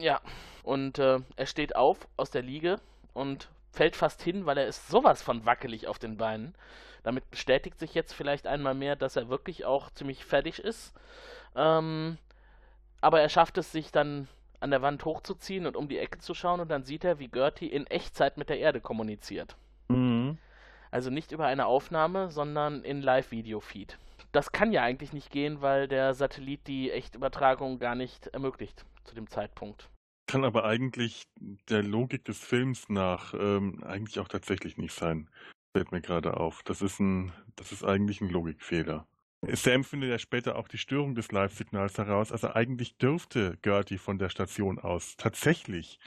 Ja, 0.00 0.20
und 0.64 0.98
äh, 0.98 1.20
er 1.36 1.46
steht 1.46 1.76
auf 1.76 2.08
aus 2.16 2.32
der 2.32 2.42
Liege 2.42 2.80
und 3.12 3.48
fällt 3.70 3.94
fast 3.94 4.22
hin, 4.22 4.44
weil 4.44 4.58
er 4.58 4.66
ist 4.66 4.88
sowas 4.88 5.22
von 5.22 5.46
wackelig 5.46 5.86
auf 5.86 6.00
den 6.00 6.16
Beinen. 6.16 6.56
Damit 7.04 7.30
bestätigt 7.30 7.78
sich 7.78 7.94
jetzt 7.94 8.12
vielleicht 8.12 8.48
einmal 8.48 8.74
mehr, 8.74 8.96
dass 8.96 9.14
er 9.14 9.28
wirklich 9.28 9.64
auch 9.64 9.90
ziemlich 9.90 10.24
fertig 10.24 10.58
ist. 10.58 10.94
Ähm, 11.54 12.18
aber 13.00 13.20
er 13.20 13.28
schafft 13.28 13.56
es, 13.56 13.70
sich 13.70 13.92
dann 13.92 14.26
an 14.58 14.72
der 14.72 14.82
Wand 14.82 15.04
hochzuziehen 15.04 15.66
und 15.66 15.76
um 15.76 15.86
die 15.88 15.98
Ecke 15.98 16.18
zu 16.18 16.34
schauen 16.34 16.58
und 16.58 16.70
dann 16.72 16.82
sieht 16.82 17.04
er, 17.04 17.20
wie 17.20 17.28
Gertie 17.28 17.68
in 17.68 17.86
Echtzeit 17.86 18.36
mit 18.36 18.48
der 18.48 18.58
Erde 18.58 18.80
kommuniziert. 18.80 19.56
Also 20.94 21.10
nicht 21.10 21.32
über 21.32 21.46
eine 21.46 21.66
Aufnahme, 21.66 22.30
sondern 22.30 22.84
in 22.84 23.02
Live-Video-Feed. 23.02 23.98
Das 24.30 24.52
kann 24.52 24.70
ja 24.70 24.84
eigentlich 24.84 25.12
nicht 25.12 25.28
gehen, 25.32 25.60
weil 25.60 25.88
der 25.88 26.14
Satellit 26.14 26.68
die 26.68 26.92
Echtübertragung 26.92 27.80
gar 27.80 27.96
nicht 27.96 28.28
ermöglicht 28.28 28.86
zu 29.02 29.16
dem 29.16 29.28
Zeitpunkt. 29.28 29.90
Kann 30.28 30.44
aber 30.44 30.64
eigentlich 30.64 31.24
der 31.68 31.82
Logik 31.82 32.24
des 32.26 32.38
Films 32.38 32.88
nach 32.88 33.34
ähm, 33.34 33.82
eigentlich 33.82 34.20
auch 34.20 34.28
tatsächlich 34.28 34.78
nicht 34.78 34.94
sein. 34.94 35.28
Fällt 35.76 35.90
mir 35.90 36.00
gerade 36.00 36.36
auf. 36.36 36.62
Das 36.62 36.80
ist 36.80 37.00
ein, 37.00 37.32
das 37.56 37.72
ist 37.72 37.82
eigentlich 37.82 38.20
ein 38.20 38.30
Logikfehler. 38.30 39.04
Sam 39.48 39.82
findet 39.82 40.10
ja 40.10 40.18
später 40.20 40.54
auch 40.54 40.68
die 40.68 40.78
Störung 40.78 41.16
des 41.16 41.32
Live-Signals 41.32 41.98
heraus. 41.98 42.30
Also 42.30 42.54
eigentlich 42.54 42.98
dürfte 42.98 43.58
Gertie 43.62 43.98
von 43.98 44.18
der 44.18 44.28
Station 44.28 44.78
aus 44.78 45.16
tatsächlich 45.16 45.98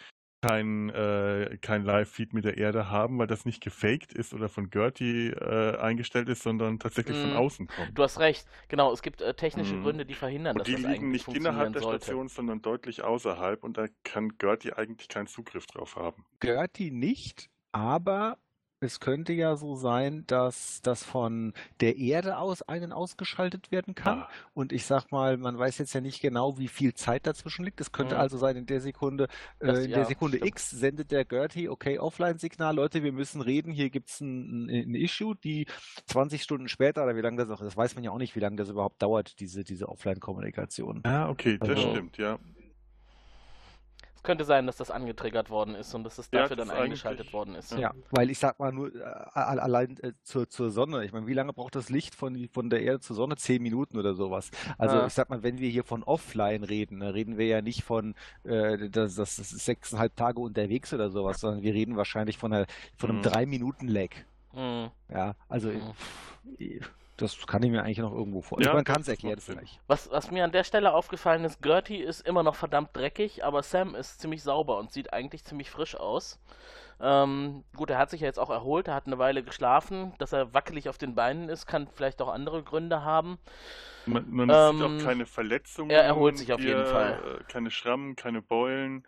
kein, 0.42 0.90
äh, 0.90 1.58
kein 1.62 1.84
Live-Feed 1.84 2.34
mit 2.34 2.46
der 2.46 2.58
Erde 2.58 2.90
haben, 2.90 3.18
weil 3.18 3.28
das 3.28 3.46
nicht 3.46 3.62
gefaked 3.64 4.14
ist 4.14 4.34
oder 4.34 4.50
von 4.50 4.70
Gertie 4.70 5.30
äh, 5.30 5.78
eingestellt 5.78 6.30
ist, 6.30 6.44
sondern 6.44 6.80
tatsächlich 6.80 7.18
von 7.18 7.32
Mm. 7.32 7.38
außen 7.38 7.68
kommt. 7.68 7.98
Du 7.98 8.04
hast 8.04 8.20
recht. 8.20 8.48
Genau, 8.68 8.92
es 8.94 9.02
gibt 9.02 9.22
äh, 9.22 9.34
technische 9.34 9.76
Mhm. 9.76 9.82
Gründe, 9.84 10.06
die 10.06 10.14
verhindern, 10.14 10.56
Und 10.56 10.60
dass 10.60 10.68
die 10.68 10.74
das 10.74 10.82
liegen 10.84 10.94
eigentlich 10.94 11.28
nicht 11.28 11.38
innerhalb 11.38 11.74
der 11.74 11.82
sollte. 11.82 12.06
Station, 12.06 12.28
sondern 12.28 12.62
deutlich 12.62 13.04
außerhalb 13.04 13.64
und 13.64 13.78
da 13.78 13.88
kann 14.04 14.38
Gertie 14.38 14.74
eigentlich 14.74 15.08
keinen 15.10 15.28
Zugriff 15.28 15.66
drauf 15.68 15.96
haben. 15.96 16.24
Gertie 16.40 16.92
nicht, 16.92 17.50
aber 17.72 18.38
es 18.80 19.00
könnte 19.00 19.34
ja 19.34 19.56
so 19.56 19.76
sein, 19.76 20.24
dass 20.28 20.82
das 20.84 21.04
von 21.04 21.54
der 21.80 21.98
Erde 21.98 22.38
aus 22.38 22.62
einen 22.62 22.92
ausgeschaltet 22.92 23.72
werden 23.72 23.96
kann. 23.96 24.20
Ah. 24.20 24.30
Und 24.54 24.72
ich 24.72 24.86
sag 24.86 25.12
mal, 25.12 25.38
man 25.38 25.58
weiß 25.58 25.80
jetzt 25.80 25.94
ja 25.94 26.02
nicht 26.02 26.22
genau, 26.22 26.60
wie 26.60 26.68
viel 26.68 26.94
Zeit 26.94 27.26
dazwischen 27.26 27.66
liegt. 27.66 27.82
Es 27.82 27.92
könnte 27.92 28.16
Mhm. 28.16 28.22
also 28.22 28.38
sein, 28.38 28.56
in 28.56 28.66
der 28.68 28.82
Sekunde, 28.82 29.26
äh, 29.60 29.68
Das- 29.68 29.80
in 29.86 29.90
ja, 29.90 29.98
der 29.98 30.06
Sekunde 30.06 30.38
stimmt. 30.38 30.50
X 30.50 30.70
sendet 30.70 31.12
der 31.12 31.26
Gertie, 31.26 31.70
okay, 31.70 31.98
Offline-Signal, 31.98 32.76
Leute, 32.76 33.02
wir 33.04 33.12
müssen 33.12 33.42
reden, 33.42 33.72
hier 33.72 33.90
gibt's 33.90 34.22
ein, 34.22 34.66
ein, 34.68 34.92
ein 34.92 34.96
Issue, 34.96 35.36
die 35.36 35.66
20 36.06 36.44
Stunden 36.44 36.68
später, 36.70 37.04
oder 37.04 37.16
wie 37.16 37.22
lange 37.22 37.38
das 37.38 37.50
auch, 37.50 37.60
das 37.64 37.76
weiß 37.76 37.96
man 37.96 38.04
ja 38.04 38.12
auch 38.12 38.18
nicht, 38.20 38.36
wie 38.36 38.40
lange 38.42 38.58
das 38.58 38.70
überhaupt 38.70 39.02
dauert, 39.02 39.40
diese, 39.40 39.64
diese 39.64 39.90
Offline-Kommunikation. 39.90 41.02
Ah, 41.04 41.30
okay, 41.30 41.58
das 41.58 41.70
Also- 41.70 41.92
stimmt, 41.92 42.18
ja. 42.18 42.38
Es 44.28 44.30
könnte 44.30 44.44
sein, 44.44 44.68
dass 44.68 44.76
das 44.76 44.92
angetriggert 44.92 45.50
worden 45.50 45.74
ist 45.74 45.96
und 45.96 46.04
dass 46.04 46.18
es 46.18 46.28
Ja, 46.34 46.42
dafür 46.42 46.58
das 46.58 46.68
dann 46.68 46.76
eingeschaltet 46.78 47.32
worden 47.32 47.56
ist. 47.56 47.72
Ja, 47.72 47.94
weil 48.12 48.30
ich 48.30 48.38
sag 48.40 48.60
mal 48.60 48.74
nur, 48.74 48.94
äh, 48.94 49.00
allein 49.34 49.96
äh, 50.02 50.12
zur, 50.24 50.50
zur 50.50 50.70
Sonne, 50.70 51.06
ich 51.06 51.14
meine, 51.14 51.28
wie 51.28 51.34
lange 51.34 51.54
braucht 51.54 51.76
das 51.76 51.90
Licht 51.90 52.14
von, 52.14 52.50
von 52.52 52.70
der 52.70 52.82
Erde 52.82 53.00
zur 53.00 53.16
Sonne? 53.16 53.38
Zehn 53.38 53.64
Minuten 53.64 53.98
oder 53.98 54.16
sowas. 54.16 54.52
Also 54.78 54.98
Ja. 54.98 55.08
ich 55.08 55.14
sag 55.14 55.30
mal, 55.30 55.44
wenn 55.44 55.60
wir 55.60 55.70
hier 55.70 55.86
von 55.86 56.04
offline 56.04 56.66
reden, 56.66 57.00
dann 57.00 57.12
reden 57.12 57.38
wir 57.38 57.46
ja 57.48 57.62
nicht 57.62 57.84
von, 57.86 58.16
äh, 58.44 58.90
das, 58.90 59.16
das 59.16 59.40
ist 59.40 59.52
sechseinhalb 59.64 60.14
Tage 60.18 60.42
unterwegs 60.42 60.94
oder 60.94 61.10
sowas, 61.10 61.40
sondern 61.40 61.64
wir 61.64 61.74
reden 61.74 61.96
wahrscheinlich 61.96 62.38
von, 62.38 62.52
einer, 62.52 62.66
von 62.98 63.10
einem 63.12 63.20
Mhm. 63.20 63.24
drei 63.24 63.46
Minuten 63.46 63.88
Lag. 63.88 64.10
Mhm. 64.52 64.90
Ja, 65.10 65.36
also 65.48 65.70
Mhm. 65.70 65.94
pff, 65.94 66.50
das 67.18 67.46
kann 67.48 67.64
ich 67.64 67.72
mir 67.72 67.84
eigentlich 67.84 67.98
noch 68.00 68.14
irgendwo 68.14 68.42
vorstellen. 68.42 68.72
Ja, 68.72 68.76
Man 68.76 68.84
kann 68.86 69.02
es 69.02 69.08
das 69.08 69.16
erklären 69.16 69.40
vielleicht. 69.40 69.80
Was, 69.88 70.10
was 70.12 70.32
mir 70.32 70.44
an 70.44 70.52
der 70.52 70.64
Stelle 70.64 70.94
aufgefallen 70.94 71.44
ist, 71.46 71.62
Gertie 71.62 71.98
ist 71.98 72.22
immer 72.26 72.44
noch 72.44 72.56
verdammt 72.56 72.96
dreckig, 72.96 73.44
aber 73.44 73.64
Sam 73.64 73.96
ist 73.96 74.22
ziemlich 74.22 74.44
sauber 74.44 74.78
und 74.78 74.92
sieht 74.92 75.14
eigentlich 75.14 75.44
ziemlich 75.44 75.70
frisch 75.72 75.96
aus. 75.96 76.40
Ähm, 77.00 77.64
gut, 77.76 77.90
er 77.92 78.00
hat 78.00 78.10
sich 78.10 78.22
ja 78.22 78.28
jetzt 78.28 78.40
auch 78.40 78.50
erholt, 78.50 78.88
er 78.88 78.96
hat 78.96 79.06
eine 79.08 79.20
Weile 79.20 79.44
geschlafen. 79.44 80.14
Dass 80.18 80.34
er 80.34 80.54
wackelig 80.54 80.90
auf 80.90 80.98
den 80.98 81.14
Beinen 81.16 81.50
ist, 81.50 81.68
kann 81.68 81.88
vielleicht 81.94 82.22
auch 82.22 82.30
andere 82.30 82.64
Gründe 82.64 83.04
haben. 83.04 83.38
Man, 84.06 84.26
man 84.30 84.50
Ähm, 84.50 84.78
sieht 84.78 84.86
auch 85.04 85.06
keine 85.06 85.26
Verletzungen. 85.26 85.90
er 85.92 86.04
erholt 86.04 86.38
sich 86.38 86.54
auf 86.54 86.60
jeden 86.62 86.86
Fall. 86.86 87.20
äh, 87.42 87.44
Keine 87.52 87.70
Schrammen, 87.72 88.16
keine 88.16 88.42
Beulen. 88.42 89.06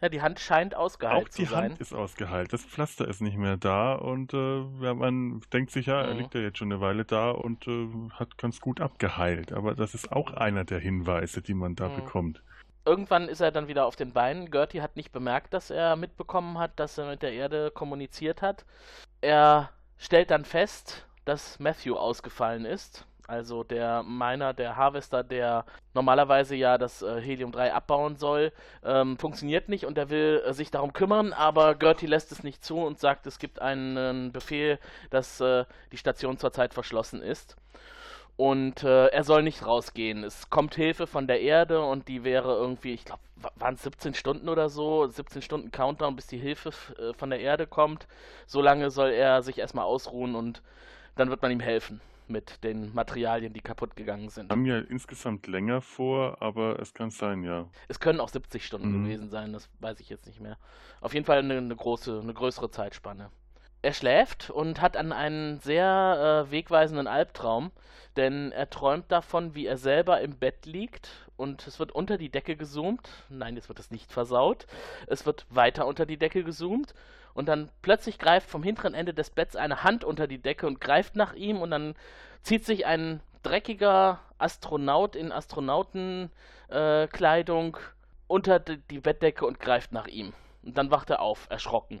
Ja, 0.00 0.08
die 0.10 0.20
Hand 0.20 0.40
scheint 0.40 0.74
ausgeheilt 0.74 1.24
auch 1.26 1.28
die 1.28 1.44
zu 1.44 1.50
sein. 1.50 1.70
Hand 1.70 1.80
ist 1.80 1.94
ausgeheilt. 1.94 2.52
Das 2.52 2.64
Pflaster 2.64 3.08
ist 3.08 3.22
nicht 3.22 3.38
mehr 3.38 3.56
da 3.56 3.94
und 3.94 4.34
äh, 4.34 4.94
man 4.94 5.40
denkt 5.52 5.70
sich, 5.70 5.86
ja, 5.86 6.02
er 6.02 6.12
Mhm. 6.12 6.18
liegt 6.20 6.34
ja 6.34 6.40
jetzt 6.42 6.58
schon 6.58 6.70
eine 6.70 6.80
Weile 6.82 7.04
da 7.06 7.30
und 7.30 7.66
äh, 7.66 7.88
hat 8.12 8.36
ganz 8.36 8.60
gut 8.60 8.80
abgeheilt. 8.80 9.52
Aber 9.52 9.74
das 9.74 9.94
ist 9.94 10.12
auch 10.12 10.32
einer 10.32 10.64
der 10.64 10.80
Hinweise, 10.80 11.40
die 11.40 11.54
man 11.54 11.76
da 11.76 11.88
Mhm. 11.88 11.94
bekommt. 11.96 12.42
Irgendwann 12.84 13.28
ist 13.28 13.40
er 13.40 13.50
dann 13.50 13.68
wieder 13.68 13.86
auf 13.86 13.96
den 13.96 14.12
Beinen. 14.12 14.50
Gertie 14.50 14.82
hat 14.82 14.96
nicht 14.96 15.12
bemerkt, 15.12 15.54
dass 15.54 15.70
er 15.70 15.96
mitbekommen 15.96 16.58
hat, 16.58 16.78
dass 16.78 16.98
er 16.98 17.08
mit 17.08 17.22
der 17.22 17.32
Erde 17.32 17.70
kommuniziert 17.70 18.42
hat. 18.42 18.64
Er 19.22 19.70
stellt 19.96 20.30
dann 20.30 20.44
fest, 20.44 21.06
dass 21.24 21.58
Matthew 21.58 21.96
ausgefallen 21.96 22.64
ist. 22.64 23.06
Also 23.26 23.64
der 23.64 24.02
Miner, 24.04 24.54
der 24.54 24.76
Harvester, 24.76 25.24
der 25.24 25.64
normalerweise 25.94 26.54
ja 26.54 26.78
das 26.78 27.02
äh, 27.02 27.20
Helium-3 27.20 27.70
abbauen 27.70 28.16
soll, 28.16 28.52
ähm, 28.84 29.18
funktioniert 29.18 29.68
nicht 29.68 29.84
und 29.84 29.98
er 29.98 30.10
will 30.10 30.42
äh, 30.46 30.52
sich 30.52 30.70
darum 30.70 30.92
kümmern, 30.92 31.32
aber 31.32 31.74
Gertie 31.74 32.06
lässt 32.06 32.30
es 32.30 32.44
nicht 32.44 32.64
zu 32.64 32.78
und 32.78 33.00
sagt, 33.00 33.26
es 33.26 33.38
gibt 33.38 33.60
einen 33.60 34.30
Befehl, 34.32 34.78
dass 35.10 35.40
äh, 35.40 35.64
die 35.90 35.96
Station 35.96 36.38
zurzeit 36.38 36.72
verschlossen 36.72 37.20
ist. 37.20 37.56
Und 38.36 38.82
äh, 38.84 39.06
er 39.06 39.24
soll 39.24 39.42
nicht 39.42 39.64
rausgehen. 39.64 40.22
Es 40.22 40.50
kommt 40.50 40.74
Hilfe 40.74 41.06
von 41.06 41.26
der 41.26 41.40
Erde 41.40 41.80
und 41.80 42.06
die 42.06 42.22
wäre 42.22 42.54
irgendwie, 42.54 42.92
ich 42.92 43.06
glaube, 43.06 43.22
waren 43.56 43.74
es 43.74 43.82
17 43.82 44.14
Stunden 44.14 44.48
oder 44.48 44.68
so, 44.68 45.06
17 45.06 45.40
Stunden 45.42 45.70
Countdown, 45.70 46.16
bis 46.16 46.26
die 46.26 46.38
Hilfe 46.38 46.70
äh, 46.98 47.14
von 47.14 47.30
der 47.30 47.40
Erde 47.40 47.66
kommt. 47.66 48.06
So 48.46 48.60
lange 48.60 48.90
soll 48.90 49.10
er 49.10 49.42
sich 49.42 49.58
erstmal 49.58 49.86
ausruhen 49.86 50.34
und 50.34 50.62
dann 51.16 51.30
wird 51.30 51.40
man 51.42 51.50
ihm 51.50 51.60
helfen 51.60 52.00
mit 52.28 52.62
den 52.64 52.94
Materialien, 52.94 53.52
die 53.52 53.60
kaputt 53.60 53.96
gegangen 53.96 54.28
sind. 54.28 54.50
Haben 54.50 54.66
ja 54.66 54.78
insgesamt 54.78 55.46
länger 55.46 55.80
vor, 55.80 56.40
aber 56.40 56.78
es 56.80 56.94
kann 56.94 57.10
sein, 57.10 57.42
ja. 57.42 57.68
Es 57.88 58.00
können 58.00 58.20
auch 58.20 58.28
70 58.28 58.64
Stunden 58.64 58.88
Mhm. 58.92 59.04
gewesen 59.04 59.30
sein, 59.30 59.52
das 59.52 59.68
weiß 59.80 60.00
ich 60.00 60.08
jetzt 60.08 60.26
nicht 60.26 60.40
mehr. 60.40 60.58
Auf 61.00 61.14
jeden 61.14 61.26
Fall 61.26 61.38
eine, 61.38 61.56
eine 61.58 61.76
große, 61.76 62.20
eine 62.22 62.34
größere 62.34 62.70
Zeitspanne. 62.70 63.30
Er 63.82 63.92
schläft 63.92 64.50
und 64.50 64.80
hat 64.80 64.96
an 64.96 65.12
einen 65.12 65.60
sehr 65.60 66.46
äh, 66.48 66.50
wegweisenden 66.50 67.06
Albtraum, 67.06 67.70
denn 68.16 68.50
er 68.50 68.68
träumt 68.70 69.12
davon, 69.12 69.54
wie 69.54 69.66
er 69.66 69.76
selber 69.76 70.20
im 70.22 70.38
Bett 70.38 70.66
liegt 70.66 71.08
und 71.36 71.66
es 71.66 71.78
wird 71.78 71.92
unter 71.92 72.16
die 72.18 72.30
Decke 72.30 72.56
gezoomt. 72.56 73.08
Nein, 73.28 73.54
jetzt 73.54 73.68
wird 73.68 73.78
es 73.78 73.90
nicht 73.90 74.10
versaut. 74.12 74.66
Es 75.06 75.26
wird 75.26 75.46
weiter 75.50 75.86
unter 75.86 76.06
die 76.06 76.16
Decke 76.16 76.42
gezoomt 76.42 76.94
und 77.36 77.46
dann 77.46 77.70
plötzlich 77.82 78.18
greift 78.18 78.48
vom 78.48 78.62
hinteren 78.62 78.94
Ende 78.94 79.12
des 79.12 79.28
Betts 79.28 79.56
eine 79.56 79.84
Hand 79.84 80.04
unter 80.04 80.26
die 80.26 80.38
Decke 80.38 80.66
und 80.66 80.80
greift 80.80 81.16
nach 81.16 81.34
ihm 81.34 81.60
und 81.60 81.70
dann 81.70 81.94
zieht 82.40 82.64
sich 82.64 82.86
ein 82.86 83.20
dreckiger 83.42 84.20
Astronaut 84.38 85.14
in 85.14 85.32
Astronautenkleidung 85.32 87.76
äh, 87.76 87.80
unter 88.26 88.58
die, 88.58 89.00
Bettdecke 89.00 89.44
und 89.44 89.60
greift 89.60 89.92
nach 89.92 90.06
ihm. 90.06 90.32
Und 90.62 90.78
dann 90.78 90.90
wacht 90.90 91.10
er 91.10 91.20
auf, 91.20 91.46
erschrocken. 91.50 92.00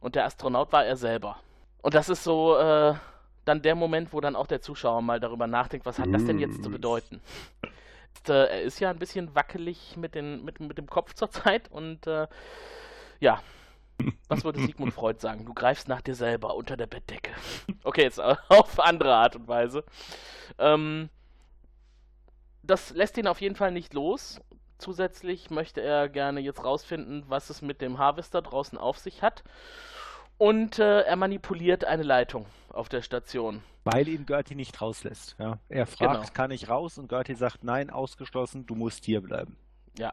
Und 0.00 0.14
der 0.14 0.26
Astronaut 0.26 0.72
war 0.72 0.86
er 0.86 0.94
selber. 0.96 1.40
Und 1.82 1.94
das 1.94 2.08
ist 2.08 2.22
so 2.22 2.56
äh, 2.56 2.94
dann 3.44 3.62
der 3.62 3.74
Moment, 3.74 4.12
wo 4.12 4.20
dann 4.20 4.36
auch 4.36 4.46
der 4.46 4.60
Zuschauer 4.60 5.02
mal 5.02 5.18
darüber 5.18 5.48
nachdenkt, 5.48 5.86
was 5.86 5.98
hat 5.98 6.14
das 6.14 6.24
denn 6.24 6.38
jetzt 6.38 6.62
zu 6.62 6.70
bedeuten? 6.70 7.20
Ist, 8.14 8.30
äh, 8.30 8.44
er 8.44 8.62
ist 8.62 8.78
ja 8.78 8.90
ein 8.90 9.00
bisschen 9.00 9.34
wackelig 9.34 9.96
mit, 9.96 10.14
den, 10.14 10.44
mit, 10.44 10.60
mit 10.60 10.78
dem 10.78 10.86
Kopf 10.86 11.14
zurzeit 11.14 11.68
und 11.72 12.06
äh, 12.06 12.28
ja, 13.18 13.40
was 14.28 14.44
würde 14.44 14.60
Sigmund 14.60 14.92
Freud 14.92 15.20
sagen? 15.20 15.44
Du 15.44 15.54
greifst 15.54 15.88
nach 15.88 16.00
dir 16.00 16.14
selber 16.14 16.54
unter 16.56 16.76
der 16.76 16.86
Bettdecke. 16.86 17.32
Okay, 17.84 18.02
jetzt 18.02 18.20
auf 18.48 18.78
andere 18.80 19.14
Art 19.14 19.34
und 19.36 19.48
Weise. 19.48 19.84
Ähm, 20.58 21.08
das 22.62 22.90
lässt 22.90 23.16
ihn 23.18 23.26
auf 23.26 23.40
jeden 23.40 23.56
Fall 23.56 23.72
nicht 23.72 23.92
los. 23.92 24.40
Zusätzlich 24.78 25.50
möchte 25.50 25.80
er 25.80 26.08
gerne 26.08 26.40
jetzt 26.40 26.64
rausfinden, 26.64 27.24
was 27.28 27.50
es 27.50 27.60
mit 27.62 27.80
dem 27.80 27.98
Harvester 27.98 28.40
draußen 28.42 28.78
auf 28.78 28.98
sich 28.98 29.22
hat. 29.22 29.42
Und 30.38 30.78
äh, 30.78 31.00
er 31.02 31.16
manipuliert 31.16 31.84
eine 31.84 32.02
Leitung 32.02 32.46
auf 32.68 32.88
der 32.88 33.02
Station. 33.02 33.62
Weil 33.84 34.08
ihn 34.08 34.26
Gertie 34.26 34.54
nicht 34.54 34.80
rauslässt. 34.80 35.36
Ja. 35.38 35.58
Er 35.68 35.86
fragt, 35.86 36.20
Genau. 36.20 36.32
kann 36.32 36.50
ich 36.52 36.68
raus? 36.68 36.98
Und 36.98 37.08
Gertie 37.08 37.34
sagt, 37.34 37.64
nein, 37.64 37.90
ausgeschlossen, 37.90 38.66
du 38.66 38.74
musst 38.74 39.04
hier 39.04 39.20
bleiben. 39.20 39.56
Ja. 39.98 40.12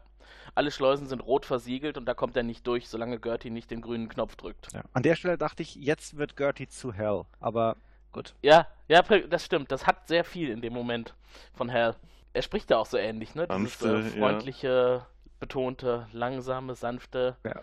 Alle 0.55 0.71
Schleusen 0.71 1.07
sind 1.07 1.21
rot 1.21 1.45
versiegelt 1.45 1.97
und 1.97 2.05
da 2.05 2.13
kommt 2.13 2.36
er 2.36 2.43
nicht 2.43 2.65
durch, 2.67 2.89
solange 2.89 3.19
Gertie 3.19 3.49
nicht 3.49 3.71
den 3.71 3.82
grünen 3.82 4.09
Knopf 4.09 4.36
drückt. 4.36 4.71
Ja. 4.73 4.82
An 4.93 5.03
der 5.03 5.15
Stelle 5.15 5.38
dachte 5.38 5.63
ich, 5.63 5.75
jetzt 5.75 6.17
wird 6.17 6.36
Gertie 6.36 6.67
zu 6.67 6.93
Hell. 6.93 7.23
Aber 7.39 7.77
gut. 8.11 8.36
Ja, 8.41 8.67
ja, 8.88 9.01
das 9.01 9.45
stimmt. 9.45 9.71
Das 9.71 9.86
hat 9.88 10.07
sehr 10.07 10.23
viel 10.23 10.49
in 10.49 10.61
dem 10.61 10.73
Moment 10.73 11.13
von 11.53 11.71
Hal. 11.71 11.95
Er 12.34 12.41
spricht 12.41 12.69
ja 12.69 12.77
auch 12.77 12.86
so 12.86 12.97
ähnlich, 12.97 13.36
ne? 13.36 13.47
Dieses 13.47 13.80
Sanfte, 13.80 13.99
äh, 13.99 14.03
ja. 14.03 14.19
freundliche, 14.19 15.05
betonte, 15.39 16.07
langsame, 16.11 16.75
sanfte, 16.75 17.38
Ja. 17.43 17.61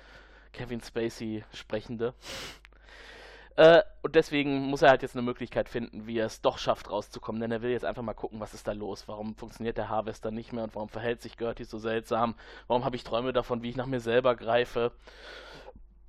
Kevin 0.52 0.80
Spacey 0.80 1.44
sprechende. 1.52 2.14
Äh, 3.56 3.82
und 4.02 4.14
deswegen 4.14 4.66
muss 4.66 4.82
er 4.82 4.90
halt 4.90 5.02
jetzt 5.02 5.16
eine 5.16 5.22
Möglichkeit 5.22 5.68
finden, 5.68 6.06
wie 6.06 6.18
er 6.18 6.26
es 6.26 6.42
doch 6.42 6.58
schafft, 6.58 6.90
rauszukommen. 6.90 7.40
Denn 7.40 7.50
er 7.50 7.62
will 7.62 7.70
jetzt 7.70 7.84
einfach 7.84 8.02
mal 8.02 8.14
gucken, 8.14 8.38
was 8.38 8.54
ist 8.54 8.68
da 8.68 8.72
los. 8.72 9.08
Warum 9.08 9.34
funktioniert 9.34 9.78
der 9.78 9.88
Harvester 9.88 10.30
nicht 10.30 10.52
mehr 10.52 10.64
und 10.64 10.74
warum 10.74 10.90
verhält 10.90 11.22
sich 11.22 11.36
Gertie 11.36 11.64
so 11.64 11.78
seltsam? 11.78 12.34
Warum 12.66 12.84
habe 12.84 12.96
ich 12.96 13.04
Träume 13.04 13.32
davon, 13.32 13.62
wie 13.62 13.70
ich 13.70 13.76
nach 13.76 13.86
mir 13.86 14.00
selber 14.00 14.36
greife? 14.36 14.92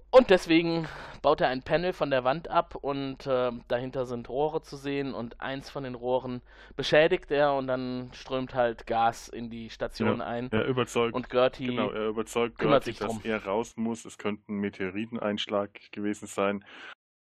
Und 0.10 0.30
deswegen 0.30 0.88
baut 1.22 1.42
er 1.42 1.50
ein 1.50 1.64
Panel 1.64 1.92
von 1.92 2.10
der 2.10 2.24
Wand 2.24 2.50
ab 2.50 2.76
und 2.76 3.28
äh, 3.28 3.52
dahinter 3.68 4.06
sind 4.06 4.30
Rohre 4.30 4.62
zu 4.62 4.78
sehen 4.78 5.14
und 5.14 5.42
eins 5.42 5.70
von 5.70 5.84
den 5.84 5.96
Rohren 5.96 6.42
beschädigt 6.78 7.30
er 7.30 7.54
und 7.54 7.68
dann 7.68 8.10
strömt 8.14 8.56
halt 8.56 8.88
Gas 8.88 9.28
in 9.28 9.50
die 9.50 9.70
Station 9.70 10.22
ein. 10.22 10.50
Er 10.52 10.66
überzeugt, 10.66 11.14
Und 11.14 11.30
Gertie 11.30 11.68
genau, 11.68 11.90
er 11.90 12.08
überzeugt 12.08 12.58
Gertie, 12.58 12.92
sich 12.92 13.00
drum. 13.00 13.18
dass 13.18 13.26
er 13.26 13.44
raus 13.46 13.76
muss. 13.76 14.06
Es 14.06 14.18
könnte 14.18 14.50
ein 14.52 14.60
Meteoriteneinschlag 14.60 15.72
gewesen 15.92 16.28
sein. 16.28 16.64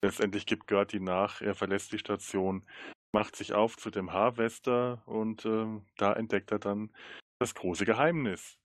Letztendlich 0.02 0.46
gibt 0.46 0.68
Gertie 0.68 1.00
nach, 1.00 1.41
er 1.41 1.56
verlässt 1.56 1.91
die 1.91 2.00
Station, 2.00 2.64
macht 3.12 3.36
sich 3.36 3.54
auf 3.54 3.78
zu 3.78 3.89
dem 3.89 4.12
Harvester 4.14 5.02
und 5.06 5.46
ähm, 5.46 5.86
da 5.98 6.14
entdeckt 6.14 6.52
er 6.52 6.60
dann 6.60 6.91
das 7.39 7.56
große 7.56 7.86
Geheimnis. 7.86 8.58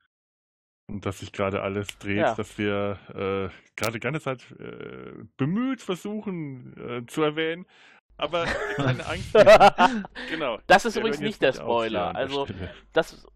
Und 0.89 1.07
dass 1.07 1.21
sich 1.21 1.33
gerade 1.33 1.63
alles 1.63 1.99
dreht, 1.99 2.17
Ja. 2.19 2.35
dass 2.35 2.59
wir 2.59 2.99
äh, 3.11 3.75
gerade 3.77 3.93
die 3.93 4.01
ganze 4.01 4.21
Zeit 4.21 4.51
äh, 4.59 5.13
bemüht 5.37 5.81
versuchen 5.83 6.77
äh, 6.77 7.07
zu 7.07 7.23
erwähnen, 7.23 7.65
aber 8.17 8.45
keine 8.77 9.07
Angst. 9.07 9.33
genau. 10.29 10.59
Das 10.67 10.85
ist 10.85 10.97
übrigens 10.97 11.21
nicht 11.21 11.41
der 11.41 11.53
Spoiler. 11.53 12.15
Also, 12.15 12.47
das. 12.93 13.27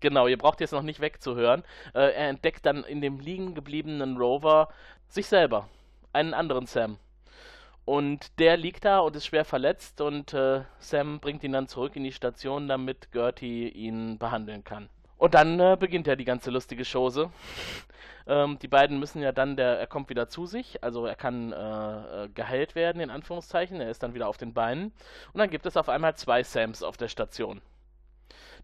Genau, 0.00 0.28
ihr 0.28 0.38
braucht 0.38 0.60
jetzt 0.60 0.70
noch 0.72 0.82
nicht 0.82 1.00
wegzuhören. 1.00 1.64
Äh, 1.92 2.12
er 2.12 2.28
entdeckt 2.28 2.64
dann 2.64 2.84
in 2.84 3.00
dem 3.00 3.18
liegen 3.18 3.54
gebliebenen 3.54 4.16
Rover 4.16 4.68
sich 5.08 5.26
selber. 5.26 5.68
Einen 6.12 6.34
anderen 6.34 6.66
Sam. 6.66 6.98
Und 7.84 8.38
der 8.38 8.58
liegt 8.58 8.84
da 8.84 8.98
und 8.98 9.16
ist 9.16 9.26
schwer 9.26 9.46
verletzt 9.46 10.02
und 10.02 10.34
äh, 10.34 10.62
Sam 10.78 11.20
bringt 11.20 11.42
ihn 11.42 11.52
dann 11.52 11.68
zurück 11.68 11.96
in 11.96 12.04
die 12.04 12.12
Station, 12.12 12.68
damit 12.68 13.12
Gertie 13.12 13.68
ihn 13.68 14.18
behandeln 14.18 14.62
kann. 14.62 14.90
Und 15.16 15.34
dann 15.34 15.58
äh, 15.58 15.76
beginnt 15.78 16.06
ja 16.06 16.14
die 16.14 16.24
ganze 16.24 16.50
lustige 16.50 16.84
Chose. 16.84 17.30
Ähm, 18.30 18.58
die 18.58 18.68
beiden 18.68 18.98
müssen 18.98 19.22
ja 19.22 19.32
dann, 19.32 19.56
der, 19.56 19.80
er 19.80 19.86
kommt 19.86 20.10
wieder 20.10 20.28
zu 20.28 20.44
sich, 20.44 20.84
also 20.84 21.06
er 21.06 21.14
kann 21.14 21.50
äh, 21.50 22.24
äh, 22.24 22.28
geheilt 22.28 22.74
werden, 22.74 23.00
in 23.00 23.08
Anführungszeichen. 23.08 23.80
Er 23.80 23.88
ist 23.88 24.02
dann 24.02 24.12
wieder 24.12 24.28
auf 24.28 24.36
den 24.36 24.52
Beinen. 24.52 24.92
Und 25.32 25.38
dann 25.38 25.48
gibt 25.48 25.64
es 25.64 25.78
auf 25.78 25.88
einmal 25.88 26.14
zwei 26.14 26.42
Sams 26.42 26.82
auf 26.82 26.98
der 26.98 27.08
Station. 27.08 27.62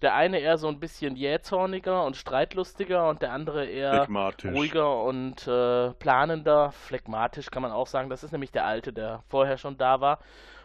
Der 0.03 0.15
eine 0.15 0.39
eher 0.41 0.59
so 0.59 0.69
ein 0.69 0.81
bisschen 0.81 1.17
jähzorniger 1.17 2.05
und 2.05 2.17
streitlustiger 2.17 3.09
und 3.09 3.23
der 3.23 3.33
andere 3.33 3.67
eher 3.67 4.07
ruhiger 4.55 5.03
und 5.03 5.47
äh, 5.47 5.91
planender, 5.95 6.73
phlegmatisch 6.73 7.51
kann 7.51 7.63
man 7.63 7.73
auch 7.73 7.87
sagen. 7.87 8.11
Das 8.11 8.23
ist 8.25 8.33
nämlich 8.33 8.53
der 8.53 8.65
alte, 8.67 8.93
der 8.93 9.23
vorher 9.29 9.59
schon 9.59 9.77
da 9.77 10.01
war. 10.01 10.19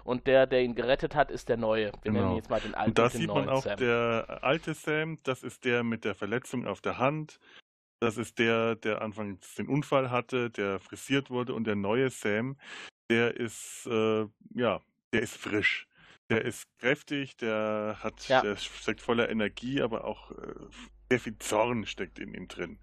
Und 0.05 0.25
der, 0.27 0.47
der 0.47 0.61
ihn 0.63 0.73
gerettet 0.75 1.13
hat, 1.13 1.29
ist 1.29 1.49
der 1.49 1.57
neue. 1.57 1.91
Wir 2.01 2.11
nennen 2.11 2.23
Genau. 2.23 2.31
ihn 2.31 2.37
jetzt 2.37 2.49
mal 2.49 2.59
den 2.59 2.73
alten 2.73 2.89
Und 2.91 2.97
da 2.97 3.09
sieht 3.09 3.27
man 3.27 3.49
auch, 3.49 3.61
Sam. 3.63 3.77
der 3.77 4.39
alte 4.41 4.73
Sam, 4.73 5.19
das 5.23 5.43
ist 5.43 5.65
der 5.65 5.83
mit 5.83 6.03
der 6.05 6.15
Verletzung 6.15 6.65
auf 6.65 6.81
der 6.81 6.97
Hand. 6.97 7.39
Das 7.99 8.17
ist 8.17 8.39
der, 8.39 8.75
der 8.75 9.01
anfangs 9.01 9.55
den 9.55 9.67
Unfall 9.67 10.09
hatte, 10.09 10.49
der 10.49 10.79
frisiert 10.79 11.29
wurde. 11.29 11.53
Und 11.53 11.65
der 11.67 11.75
neue 11.75 12.09
Sam, 12.09 12.57
der 13.11 13.35
ist, 13.35 13.87
äh, 13.91 14.25
ja, 14.55 14.79
der 15.13 15.21
ist 15.21 15.35
frisch. 15.37 15.88
Der 16.29 16.45
ist 16.45 16.63
kräftig, 16.79 17.37
der 17.37 17.97
hat, 18.03 18.21
Ja. 18.29 18.43
der 18.43 18.55
steckt 18.57 19.01
voller 19.01 19.29
Energie, 19.29 19.81
aber 19.81 20.05
auch 20.05 20.31
äh, 20.31 20.53
sehr 21.09 21.19
viel 21.19 21.37
Zorn 21.39 21.85
steckt 21.85 22.19
in 22.19 22.33
ihm 22.33 22.47
drin. 22.47 22.79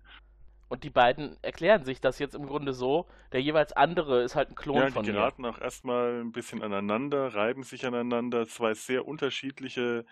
Und 0.68 0.84
die 0.84 0.90
beiden 0.90 1.36
erklären 1.42 1.84
sich 1.84 2.00
das 2.00 2.18
jetzt 2.20 2.34
im 2.36 2.46
Grunde 2.46 2.72
so. 2.72 3.08
Der 3.32 3.42
jeweils 3.42 3.72
andere 3.72 4.22
ist 4.22 4.34
halt 4.36 4.50
ein 4.50 4.54
Klon 4.54 4.86
Ja, 4.86 4.88
von 4.88 5.04
die 5.04 5.10
mir. 5.10 5.32
geraten 5.32 5.44
auch 5.46 5.58
erstmal 5.60 6.20
ein 6.20 6.32
bisschen 6.32 6.62
aneinander, 6.62 7.34
reiben 7.34 7.62
sich 7.62 7.86
aneinander. 7.86 8.46
Zwei 8.46 8.74
sehr 8.74 9.06
unterschiedliche 9.06 10.04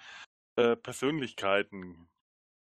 äh, 0.57 0.77
Persönlichkeiten 0.77 2.09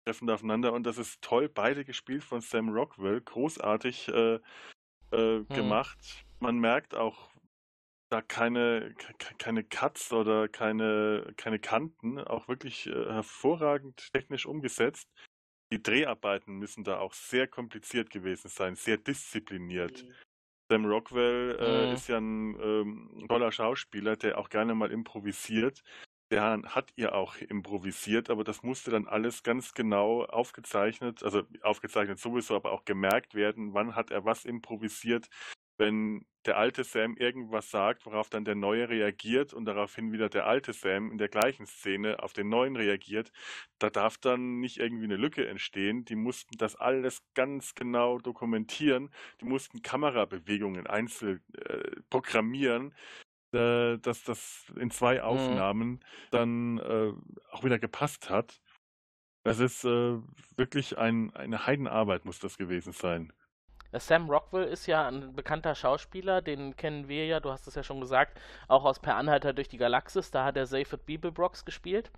treffen 0.06 0.30
aufeinander 0.30 0.72
und 0.74 0.84
das 0.84 0.98
ist 0.98 1.22
toll. 1.22 1.48
Beide 1.48 1.84
gespielt 1.84 2.24
von 2.24 2.40
Sam 2.42 2.70
Rockwell, 2.70 3.20
großartig 3.22 4.08
äh, 4.08 4.40
äh, 5.12 5.44
Hm. 5.50 5.52
gemacht. 5.52 6.26
Man 6.40 6.58
merkt 6.58 6.94
auch 6.96 7.31
da 8.12 8.22
keine, 8.22 8.94
ke- 8.94 9.34
keine 9.38 9.64
Cuts 9.64 10.12
oder 10.12 10.48
keine, 10.48 11.32
keine 11.36 11.58
Kanten, 11.58 12.18
auch 12.18 12.48
wirklich 12.48 12.86
äh, 12.86 12.92
hervorragend 12.92 14.12
technisch 14.12 14.46
umgesetzt. 14.46 15.08
Die 15.72 15.82
Dreharbeiten 15.82 16.54
müssen 16.56 16.84
da 16.84 16.98
auch 16.98 17.14
sehr 17.14 17.48
kompliziert 17.48 18.10
gewesen 18.10 18.48
sein, 18.48 18.76
sehr 18.76 18.98
diszipliniert. 18.98 20.06
Sam 20.70 20.86
Rockwell 20.86 21.58
äh, 21.60 21.90
Mhm. 21.90 21.94
ist 21.94 22.08
ja 22.08 22.18
ein 22.18 22.58
ähm, 22.60 23.24
toller 23.28 23.52
Schauspieler, 23.52 24.16
der 24.16 24.38
auch 24.38 24.48
gerne 24.48 24.74
mal 24.74 24.90
improvisiert. 24.90 25.82
Der 26.30 26.62
hat 26.64 26.92
ihr 26.96 27.14
auch 27.14 27.36
improvisiert, 27.36 28.30
aber 28.30 28.42
das 28.44 28.62
musste 28.62 28.90
dann 28.90 29.06
alles 29.06 29.42
ganz 29.42 29.74
genau 29.74 30.24
aufgezeichnet, 30.24 31.22
also 31.22 31.42
aufgezeichnet 31.62 32.18
sowieso, 32.18 32.56
aber 32.56 32.72
auch 32.72 32.86
gemerkt 32.86 33.34
werden, 33.34 33.74
wann 33.74 33.94
hat 33.96 34.10
er 34.10 34.24
was 34.24 34.46
improvisiert, 34.46 35.28
wenn 35.78 36.24
der 36.46 36.58
alte 36.58 36.84
Sam 36.84 37.16
irgendwas 37.16 37.70
sagt, 37.70 38.04
worauf 38.04 38.28
dann 38.28 38.44
der 38.44 38.54
neue 38.54 38.88
reagiert 38.88 39.54
und 39.54 39.64
daraufhin 39.64 40.12
wieder 40.12 40.28
der 40.28 40.46
alte 40.46 40.72
Sam 40.72 41.10
in 41.10 41.18
der 41.18 41.28
gleichen 41.28 41.66
Szene 41.66 42.22
auf 42.22 42.32
den 42.32 42.48
neuen 42.48 42.76
reagiert, 42.76 43.30
da 43.78 43.90
darf 43.90 44.18
dann 44.18 44.58
nicht 44.58 44.78
irgendwie 44.78 45.04
eine 45.04 45.16
Lücke 45.16 45.46
entstehen. 45.46 46.04
Die 46.04 46.16
mussten 46.16 46.56
das 46.58 46.76
alles 46.76 47.22
ganz 47.34 47.74
genau 47.74 48.18
dokumentieren. 48.18 49.10
Die 49.40 49.44
mussten 49.44 49.82
Kamerabewegungen 49.82 50.86
einzeln 50.86 51.42
äh, 51.54 52.00
programmieren, 52.10 52.94
äh, 53.52 53.98
dass 53.98 54.24
das 54.24 54.72
in 54.76 54.90
zwei 54.90 55.22
Aufnahmen 55.22 56.00
dann 56.30 56.78
äh, 56.78 57.12
auch 57.50 57.64
wieder 57.64 57.78
gepasst 57.78 58.30
hat. 58.30 58.60
Das 59.44 59.58
ist 59.58 59.84
äh, 59.84 60.18
wirklich 60.56 60.98
ein, 60.98 61.34
eine 61.34 61.66
Heidenarbeit, 61.66 62.24
muss 62.24 62.38
das 62.38 62.58
gewesen 62.58 62.92
sein. 62.92 63.32
Der 63.92 64.00
Sam 64.00 64.30
Rockwell 64.30 64.64
ist 64.64 64.86
ja 64.86 65.06
ein 65.06 65.34
bekannter 65.34 65.74
Schauspieler, 65.74 66.40
den 66.40 66.76
kennen 66.76 67.08
wir 67.08 67.26
ja, 67.26 67.40
du 67.40 67.50
hast 67.50 67.66
es 67.66 67.74
ja 67.74 67.82
schon 67.82 68.00
gesagt, 68.00 68.40
auch 68.66 68.84
aus 68.84 68.98
Per 68.98 69.16
Anhalter 69.16 69.52
durch 69.52 69.68
die 69.68 69.76
Galaxis. 69.76 70.30
Da 70.30 70.44
hat 70.44 70.56
er 70.56 70.66
Zayford 70.66 71.04
Beeblebrox 71.04 71.64
gespielt. 71.64 72.10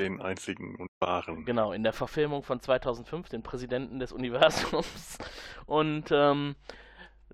Den 0.00 0.20
einzigen 0.20 0.76
und 0.76 0.90
wahren. 1.00 1.44
Genau, 1.44 1.72
in 1.72 1.82
der 1.82 1.92
Verfilmung 1.92 2.42
von 2.42 2.60
2005, 2.60 3.28
den 3.30 3.42
Präsidenten 3.42 3.98
des 3.98 4.12
Universums. 4.12 5.18
Und 5.66 6.10
ähm, 6.10 6.54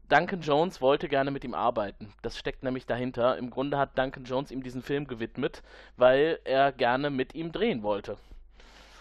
Duncan 0.09 0.40
Jones 0.43 0.80
wollte 0.80 1.09
gerne 1.09 1.30
mit 1.30 1.43
ihm 1.43 1.55
arbeiten. 1.55 2.14
Das 2.22 2.38
steckt 2.38 2.62
nämlich 2.62 2.86
dahinter. 2.86 3.36
Im 3.36 3.51
Grunde 3.51 3.78
hat 3.78 3.99
Duncan 3.99 4.24
Jones 4.24 4.51
ihm 4.51 4.62
diesen 4.62 4.82
Film 4.82 5.07
gewidmet, 5.07 5.62
weil 5.97 6.38
er 6.45 6.70
gerne 6.70 7.11
mit 7.11 7.34
ihm 7.34 7.51
drehen 7.51 7.82
wollte. 7.82 8.16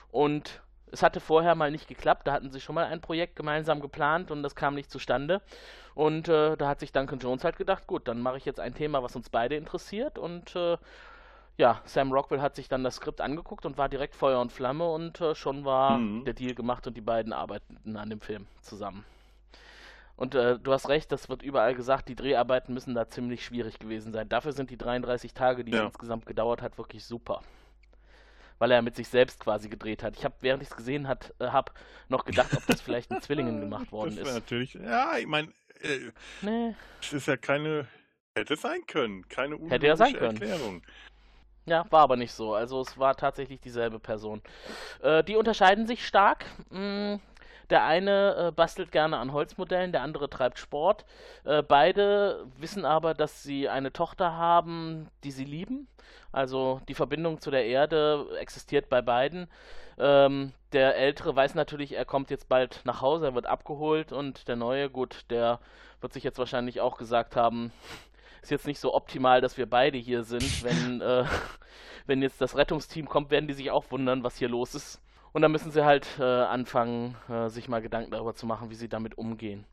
Und 0.10 0.62
es 0.92 1.04
hatte 1.04 1.20
vorher 1.20 1.56
mal 1.56 1.72
nicht 1.72 1.88
geklappt. 1.88 2.28
Da 2.28 2.34
hatten 2.34 2.52
sie 2.52 2.62
schon 2.62 2.76
mal 2.76 2.86
ein 2.86 3.02
Projekt 3.02 3.36
gemeinsam 3.36 3.80
geplant 3.80 4.32
und 4.32 4.44
das 4.44 4.56
kam 4.56 4.76
nicht 4.76 4.92
zustande. 4.92 5.42
Und 5.96 6.28
äh, 6.30 6.56
da 6.58 6.68
hat 6.68 6.80
sich 6.80 6.92
Duncan 6.92 7.20
Jones 7.20 7.44
halt 7.44 7.58
gedacht, 7.58 7.88
gut, 7.88 8.08
dann 8.08 8.22
mache 8.22 8.38
ich 8.38 8.46
jetzt 8.46 8.60
ein 8.60 8.74
Thema, 8.74 9.04
was 9.04 9.16
uns 9.16 9.30
beide 9.30 9.56
interessiert. 9.56 10.18
Und 10.18 10.56
äh, 10.56 10.78
ja, 11.58 11.82
Sam 11.86 12.12
Rockwell 12.12 12.42
hat 12.42 12.56
sich 12.56 12.70
dann 12.70 12.84
das 12.84 12.96
Skript 12.96 13.22
angeguckt 13.22 13.66
und 13.66 13.78
war 13.78 13.90
direkt 13.90 14.16
Feuer 14.16 14.40
und 14.40 14.52
Flamme 14.52 14.90
und 14.90 15.20
äh, 15.22 15.36
schon 15.36 15.66
war 15.66 15.98
Mhm. 15.98 16.26
der 16.26 16.34
Deal 16.34 16.56
gemacht 16.56 16.88
und 16.88 16.96
die 16.96 17.02
beiden 17.02 17.34
arbeiteten 17.34 17.98
an 17.98 18.10
dem 18.10 18.22
Film 18.22 18.48
zusammen. 18.62 19.06
Und 20.16 20.36
äh, 20.36 20.60
du 20.60 20.72
hast 20.72 20.88
recht, 20.88 21.12
das 21.12 21.30
wird 21.30 21.42
überall 21.42 21.74
gesagt, 21.74 22.08
die 22.08 22.16
Dreharbeiten 22.16 22.74
müssen 22.74 22.94
da 22.94 23.08
ziemlich 23.10 23.44
schwierig 23.44 23.80
gewesen 23.80 24.14
sein. 24.14 24.30
Dafür 24.30 24.52
sind 24.54 24.70
die 24.70 24.78
33 24.78 25.34
Tage, 25.34 25.64
die 25.64 25.72
es 25.72 25.78
Ja. 25.78 25.86
insgesamt 25.86 26.26
gedauert 26.26 26.62
hat, 26.62 26.78
wirklich 26.78 27.04
super. 27.06 27.42
Weil 28.62 28.70
er 28.70 28.84
mit 28.84 28.96
sich 28.96 29.08
selbst 29.08 29.40
quasi 29.40 29.70
gedreht 29.70 30.04
hat. 30.04 30.16
Ich 30.16 30.24
habe, 30.24 30.36
während 30.42 30.62
ich 30.62 30.70
es 30.70 30.78
gesehen 30.78 31.08
hat, 31.08 31.34
äh, 31.40 31.48
habe 31.48 31.72
noch 32.10 32.26
gedacht, 32.26 32.56
ob 32.56 32.64
das 32.68 32.80
vielleicht 32.80 33.10
in 33.10 33.20
Zwillingen 33.20 33.60
gemacht 33.60 33.92
worden 33.92 34.16
das 34.16 34.28
ist. 34.28 34.34
natürlich, 34.36 34.76
ja, 34.76 35.18
ich 35.18 35.26
meine, 35.26 35.48
äh, 35.82 36.12
Nee. 36.44 36.76
es 37.02 37.12
ist 37.12 37.28
ja 37.28 37.38
keine, 37.38 37.88
hätte 38.36 38.56
sein 38.56 38.86
können, 38.86 39.28
keine 39.30 39.58
Hätte 39.68 39.88
ja 39.88 39.96
sein 39.98 40.14
können. 40.14 40.40
Erklärung. 40.40 40.84
Ja, 41.66 41.88
war 41.90 42.02
aber 42.02 42.18
nicht 42.18 42.34
so. 42.34 42.54
Also 42.54 42.82
es 42.82 43.00
war 43.00 43.16
tatsächlich 43.18 43.60
dieselbe 43.62 43.98
Person. 43.98 44.44
Äh, 45.02 45.24
die 45.24 45.38
unterscheiden 45.38 45.88
sich 45.88 46.06
stark. 46.06 46.46
Mm, 46.70 47.16
der 47.72 47.86
eine 47.86 48.36
äh, 48.36 48.52
bastelt 48.52 48.92
gerne 48.92 49.18
an 49.18 49.34
Holzmodellen, 49.34 49.92
der 49.92 50.04
andere 50.04 50.30
treibt 50.30 50.60
Sport. 50.60 51.06
Äh, 51.46 51.64
beide 51.64 52.46
wissen 52.58 52.86
aber, 52.86 53.14
dass 53.14 53.42
sie 53.42 53.70
eine 53.70 53.92
Tochter 53.92 54.34
haben, 54.34 55.10
die 55.24 55.32
sie 55.32 55.46
lieben. 55.46 55.88
Also 56.32 56.82
die 56.88 56.94
Verbindung 56.94 57.40
zu 57.40 57.50
der 57.50 57.66
Erde 57.66 58.28
existiert 58.40 58.90
bei 58.90 59.02
beiden. 59.02 59.48
Ähm, 59.98 60.54
der 60.74 60.96
Ältere 60.96 61.36
weiß 61.36 61.56
natürlich, 61.56 61.96
er 61.96 62.06
kommt 62.06 62.30
jetzt 62.30 62.50
bald 62.50 62.82
nach 62.86 63.02
Hause, 63.02 63.28
er 63.28 63.36
wird 63.36 63.46
abgeholt 63.46 64.12
und 64.12 64.48
der 64.48 64.56
Neue, 64.56 64.90
gut, 64.90 65.26
der 65.30 65.60
wird 66.00 66.14
sich 66.14 66.24
jetzt 66.24 66.40
wahrscheinlich 66.40 66.82
auch 66.82 66.98
gesagt 66.98 67.36
haben, 67.36 67.72
ist 68.42 68.52
jetzt 68.52 68.68
nicht 68.68 68.80
so 68.80 68.94
optimal, 68.94 69.42
dass 69.42 69.58
wir 69.58 69.70
beide 69.70 69.98
hier 69.98 70.24
sind. 70.24 70.64
Wenn, 70.64 71.02
äh, 71.02 71.26
wenn 72.06 72.22
jetzt 72.22 72.42
das 72.42 72.58
Rettungsteam 72.58 73.08
kommt, 73.08 73.32
werden 73.32 73.48
die 73.48 73.54
sich 73.54 73.72
auch 73.72 73.92
wundern, 73.92 74.24
was 74.24 74.38
hier 74.38 74.50
los 74.50 74.76
ist. 74.76 75.02
Und 75.34 75.42
dann 75.42 75.52
müssen 75.52 75.72
sie 75.72 75.86
halt 75.86 76.08
äh, 76.20 76.24
anfangen, 76.24 77.16
äh, 77.30 77.50
sich 77.50 77.70
mal 77.70 77.82
Gedanken 77.82 78.12
darüber 78.12 78.36
zu 78.36 78.46
machen, 78.46 78.70
wie 78.70 78.76
sie 78.76 78.90
damit 78.90 79.18
umgehen. 79.18 79.66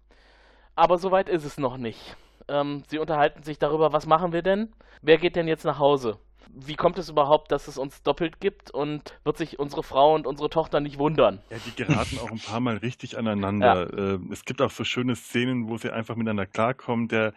Aber 0.77 0.99
soweit 0.99 1.29
ist 1.29 1.45
es 1.45 1.59
noch 1.59 1.77
nicht. 1.77 2.17
Ähm, 2.47 2.85
sie 2.87 2.99
unterhalten 2.99 3.43
sich 3.43 3.59
darüber, 3.59 3.93
was 3.93 4.07
machen 4.07 4.33
wir 4.33 4.43
denn? 4.43 4.73
Wer 5.03 5.19
geht 5.19 5.37
denn 5.37 5.49
jetzt 5.49 5.65
nach 5.65 5.79
Hause? 5.79 6.19
Wie 6.51 6.77
kommt 6.77 6.99
es 6.99 7.09
überhaupt, 7.09 7.53
dass 7.53 7.69
es 7.69 7.77
uns 7.77 8.03
doppelt 8.03 8.41
gibt 8.41 8.71
und 8.71 9.19
wird 9.25 9.37
sich 9.37 9.59
unsere 9.59 9.83
Frau 9.83 10.15
und 10.15 10.27
unsere 10.27 10.49
Tochter 10.49 10.81
nicht 10.81 10.99
wundern? 10.99 11.43
Ja, 11.51 11.59
die 11.67 11.75
geraten 11.75 12.19
auch 12.21 12.31
ein 12.31 12.39
paar 12.39 12.61
Mal 12.61 12.79
richtig 12.79 13.19
aneinander. 13.19 13.93
Äh, 13.93 14.19
es 14.33 14.45
gibt 14.45 14.63
auch 14.63 14.71
so 14.71 14.85
schöne 14.85 15.15
Szenen, 15.15 15.69
wo 15.69 15.77
sie 15.77 15.91
einfach 15.91 16.17
miteinander 16.17 16.47
klarkommen. 16.47 17.09
Der 17.09 17.35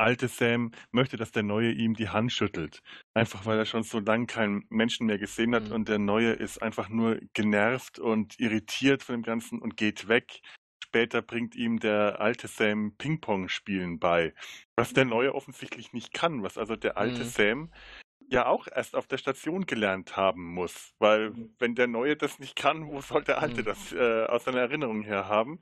alte 0.00 0.28
Sam 0.28 0.72
möchte, 0.90 1.16
dass 1.16 1.32
der 1.32 1.42
Neue 1.42 1.72
ihm 1.72 1.94
die 1.94 2.08
Hand 2.08 2.32
schüttelt. 2.32 2.80
Einfach 3.14 3.46
weil 3.46 3.58
er 3.58 3.66
schon 3.66 3.82
so 3.84 4.00
lange 4.00 4.26
keinen 4.26 4.64
Menschen 4.70 5.06
mehr 5.06 5.18
gesehen 5.18 5.54
hat 5.54 5.68
Mhm. 5.68 5.70
und 5.70 5.88
der 5.88 5.98
Neue 5.98 6.32
ist 6.32 6.62
einfach 6.62 6.88
nur 6.88 7.20
genervt 7.34 7.98
und 7.98 8.38
irritiert 8.40 9.02
von 9.02 9.16
dem 9.16 9.22
Ganzen 9.22 9.60
und 9.60 9.76
geht 9.76 10.08
weg. 10.08 10.40
Später 10.82 11.22
bringt 11.22 11.54
ihm 11.54 11.78
der 11.78 12.20
alte 12.20 12.48
Sam 12.48 12.96
Ping-Pong 12.98 13.48
spielen 13.48 13.98
bei, 14.00 14.34
was 14.76 14.92
der 14.92 15.04
Neue 15.04 15.34
offensichtlich 15.34 15.92
nicht 15.92 16.12
kann, 16.12 16.42
was 16.42 16.58
also 16.58 16.74
der 16.76 16.96
alte 16.96 17.24
Mhm. 17.24 17.24
Sam 17.24 17.70
ja 18.28 18.46
auch 18.46 18.66
erst 18.68 18.94
auf 18.96 19.06
der 19.08 19.18
Station 19.18 19.66
gelernt 19.66 20.16
haben 20.16 20.44
muss. 20.54 20.94
Weil 20.98 21.34
wenn 21.58 21.74
der 21.74 21.88
Neue 21.88 22.16
das 22.16 22.38
nicht 22.38 22.56
kann, 22.56 22.86
wo 22.88 23.00
soll 23.00 23.24
der 23.24 23.38
Alte 23.40 23.62
Mhm. 23.62 23.64
das 23.64 23.92
äh, 23.92 24.24
aus 24.26 24.44
seiner 24.44 24.60
Erinnerung 24.60 25.02
her 25.02 25.28
haben? 25.28 25.60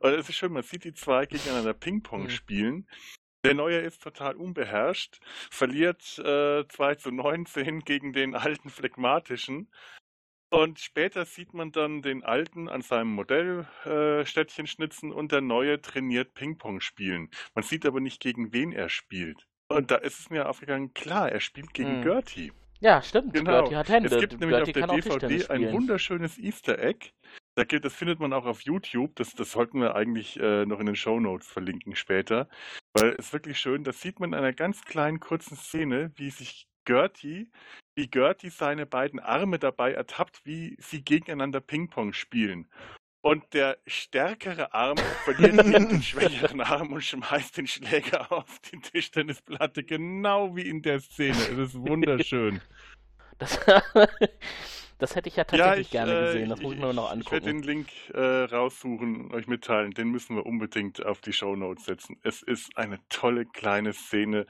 Und 0.00 0.10
es 0.12 0.28
ist 0.28 0.36
schön, 0.36 0.52
man 0.52 0.62
sieht 0.62 0.84
die 0.84 0.92
zwei 0.94 1.26
gegeneinander 1.26 1.74
Ping-Pong 1.74 2.28
Mhm. 2.28 2.28
spielen. 2.28 2.86
Der 3.44 3.54
Neue 3.54 3.78
ist 3.78 4.02
total 4.02 4.34
unbeherrscht, 4.34 5.18
verliert 5.50 6.18
äh, 6.18 6.66
2 6.68 6.94
zu 6.96 7.10
19 7.10 7.80
gegen 7.80 8.12
den 8.12 8.34
alten 8.34 8.68
Phlegmatischen. 8.68 9.70
Und 10.52 10.80
später 10.80 11.24
sieht 11.24 11.54
man 11.54 11.70
dann 11.72 12.02
den 12.02 12.22
Alten 12.24 12.68
an 12.68 12.82
seinem 12.82 13.12
Modellstädtchen 13.14 14.20
äh, 14.20 14.26
Städtchen 14.26 14.66
schnitzen 14.66 15.12
und 15.12 15.32
der 15.32 15.40
Neue 15.40 15.80
trainiert 15.80 16.34
Ping-Pong 16.34 16.80
spielen. 16.80 17.30
Man 17.54 17.62
sieht 17.62 17.86
aber 17.86 18.00
nicht, 18.00 18.20
gegen 18.20 18.52
wen 18.52 18.72
er 18.72 18.88
spielt. 18.88 19.46
Und 19.68 19.90
da 19.92 19.96
ist 19.96 20.18
es 20.18 20.28
mir 20.28 20.48
aufgegangen, 20.48 20.92
klar, 20.92 21.30
er 21.30 21.40
spielt 21.40 21.72
gegen 21.72 22.00
Mhm. 22.00 22.02
Gertie. 22.02 22.52
Ja, 22.80 23.00
stimmt. 23.00 23.32
Genau. 23.32 23.60
Gertie 23.62 23.76
hat 23.76 23.88
Hände. 23.88 24.08
Es 24.14 24.20
gibt 24.20 24.40
nämlich 24.40 24.64
Gertie 24.72 24.82
auf 24.82 25.18
der 25.18 25.28
DVD 25.28 25.50
ein 25.50 25.72
wunderschönes 25.72 26.36
Easter 26.36 26.78
Egg. 26.78 27.10
Da 27.56 27.64
gibt, 27.64 27.84
das 27.84 27.94
findet 27.94 28.20
man 28.20 28.32
auch 28.32 28.46
auf 28.46 28.62
YouTube. 28.62 29.16
Das, 29.16 29.34
das 29.34 29.52
sollten 29.52 29.80
wir 29.80 29.94
eigentlich 29.94 30.38
äh, 30.38 30.64
noch 30.66 30.80
in 30.80 30.86
den 30.86 30.96
Show 30.96 31.18
Notes 31.20 31.48
verlinken 31.48 31.96
später. 31.96 32.48
Weil 32.94 33.14
es 33.18 33.32
wirklich 33.32 33.58
schön, 33.58 33.84
das 33.84 34.00
sieht 34.00 34.20
man 34.20 34.32
in 34.32 34.38
einer 34.38 34.52
ganz 34.52 34.84
kleinen, 34.84 35.20
kurzen 35.20 35.56
Szene, 35.56 36.12
wie 36.16 36.30
sich 36.30 36.68
Gertie, 36.84 37.50
wie 37.94 38.08
Gertie 38.08 38.50
seine 38.50 38.86
beiden 38.86 39.20
Arme 39.20 39.58
dabei 39.58 39.92
ertappt, 39.92 40.44
wie 40.44 40.76
sie 40.80 41.04
gegeneinander 41.04 41.60
Ping-Pong 41.60 42.12
spielen. 42.12 42.68
Und 43.22 43.52
der 43.52 43.78
stärkere 43.86 44.72
Arm 44.72 44.96
verliert 45.24 45.62
gegen 45.62 45.88
den 45.88 46.02
schwächeren 46.02 46.60
Arm 46.62 46.92
und 46.92 47.02
schmeißt 47.02 47.58
den 47.58 47.66
Schläger 47.66 48.32
auf 48.32 48.58
die 48.60 48.80
Tischtennisplatte, 48.80 49.84
genau 49.84 50.56
wie 50.56 50.68
in 50.68 50.82
der 50.82 51.00
Szene. 51.00 51.36
Es 51.36 51.58
ist 51.58 51.74
wunderschön. 51.74 52.60
Das, 53.38 53.60
das 55.00 55.16
hätte 55.16 55.28
ich 55.28 55.36
ja 55.36 55.44
tatsächlich 55.44 55.90
gerne 55.90 56.12
äh, 56.12 56.24
gesehen. 56.26 56.50
Das 56.50 56.60
muss 56.60 56.74
ich 56.74 56.80
mir 56.80 56.92
noch 56.92 57.14
Ich 57.16 57.30
werde 57.30 57.46
den 57.46 57.56
angucken. 57.56 57.68
Link 57.68 57.88
äh, 58.14 58.44
raussuchen 58.44 59.32
euch 59.32 59.46
mitteilen. 59.46 59.92
Den 59.92 60.10
müssen 60.10 60.36
wir 60.36 60.46
unbedingt 60.46 61.04
auf 61.04 61.20
die 61.20 61.32
Shownotes 61.32 61.86
setzen. 61.86 62.16
Es 62.22 62.42
ist 62.42 62.76
eine 62.76 62.98
tolle 63.08 63.46
kleine 63.46 63.92
Szene, 63.92 64.46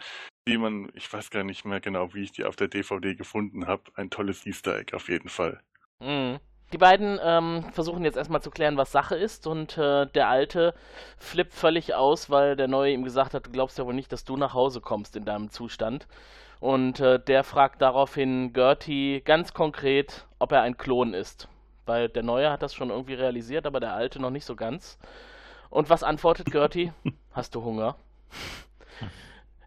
die 0.46 0.58
man, 0.58 0.90
ich 0.94 1.10
weiß 1.12 1.30
gar 1.30 1.44
nicht 1.44 1.64
mehr 1.64 1.80
genau, 1.80 2.12
wie 2.14 2.22
ich 2.22 2.32
die 2.32 2.44
auf 2.44 2.56
der 2.56 2.68
DVD 2.68 3.14
gefunden 3.14 3.66
habe. 3.66 3.84
Ein 3.94 4.10
tolles 4.10 4.44
Easter 4.44 4.78
Egg 4.78 4.94
auf 4.94 5.08
jeden 5.08 5.28
Fall. 5.28 5.60
Mhm. 6.00 6.38
Die 6.72 6.78
beiden 6.78 7.18
ähm, 7.22 7.64
versuchen 7.72 8.04
jetzt 8.04 8.16
erstmal 8.16 8.42
zu 8.42 8.50
klären, 8.50 8.76
was 8.76 8.92
Sache 8.92 9.16
ist 9.16 9.48
und 9.48 9.76
äh, 9.76 10.06
der 10.06 10.28
Alte 10.28 10.74
flippt 11.18 11.52
völlig 11.52 11.94
aus, 11.94 12.30
weil 12.30 12.54
der 12.54 12.68
Neue 12.68 12.92
ihm 12.92 13.02
gesagt 13.02 13.34
hat, 13.34 13.46
du 13.46 13.50
glaubst 13.50 13.78
ja 13.78 13.86
wohl 13.86 13.94
nicht, 13.94 14.12
dass 14.12 14.24
du 14.24 14.36
nach 14.36 14.54
Hause 14.54 14.80
kommst 14.80 15.16
in 15.16 15.24
deinem 15.24 15.50
Zustand. 15.50 16.06
Und 16.60 17.00
äh, 17.00 17.18
der 17.18 17.42
fragt 17.42 17.80
daraufhin 17.82 18.52
Gertie 18.52 19.22
ganz 19.24 19.54
konkret, 19.54 20.26
ob 20.38 20.52
er 20.52 20.60
ein 20.62 20.76
Klon 20.76 21.14
ist. 21.14 21.48
Weil 21.86 22.08
der 22.08 22.22
Neue 22.22 22.50
hat 22.50 22.62
das 22.62 22.74
schon 22.74 22.90
irgendwie 22.90 23.14
realisiert, 23.14 23.66
aber 23.66 23.80
der 23.80 23.94
Alte 23.94 24.20
noch 24.20 24.30
nicht 24.30 24.44
so 24.44 24.54
ganz. 24.56 24.98
Und 25.70 25.88
was 25.88 26.02
antwortet 26.02 26.50
Gertie? 26.50 26.92
Hast 27.32 27.54
du 27.54 27.62
Hunger? 27.64 27.96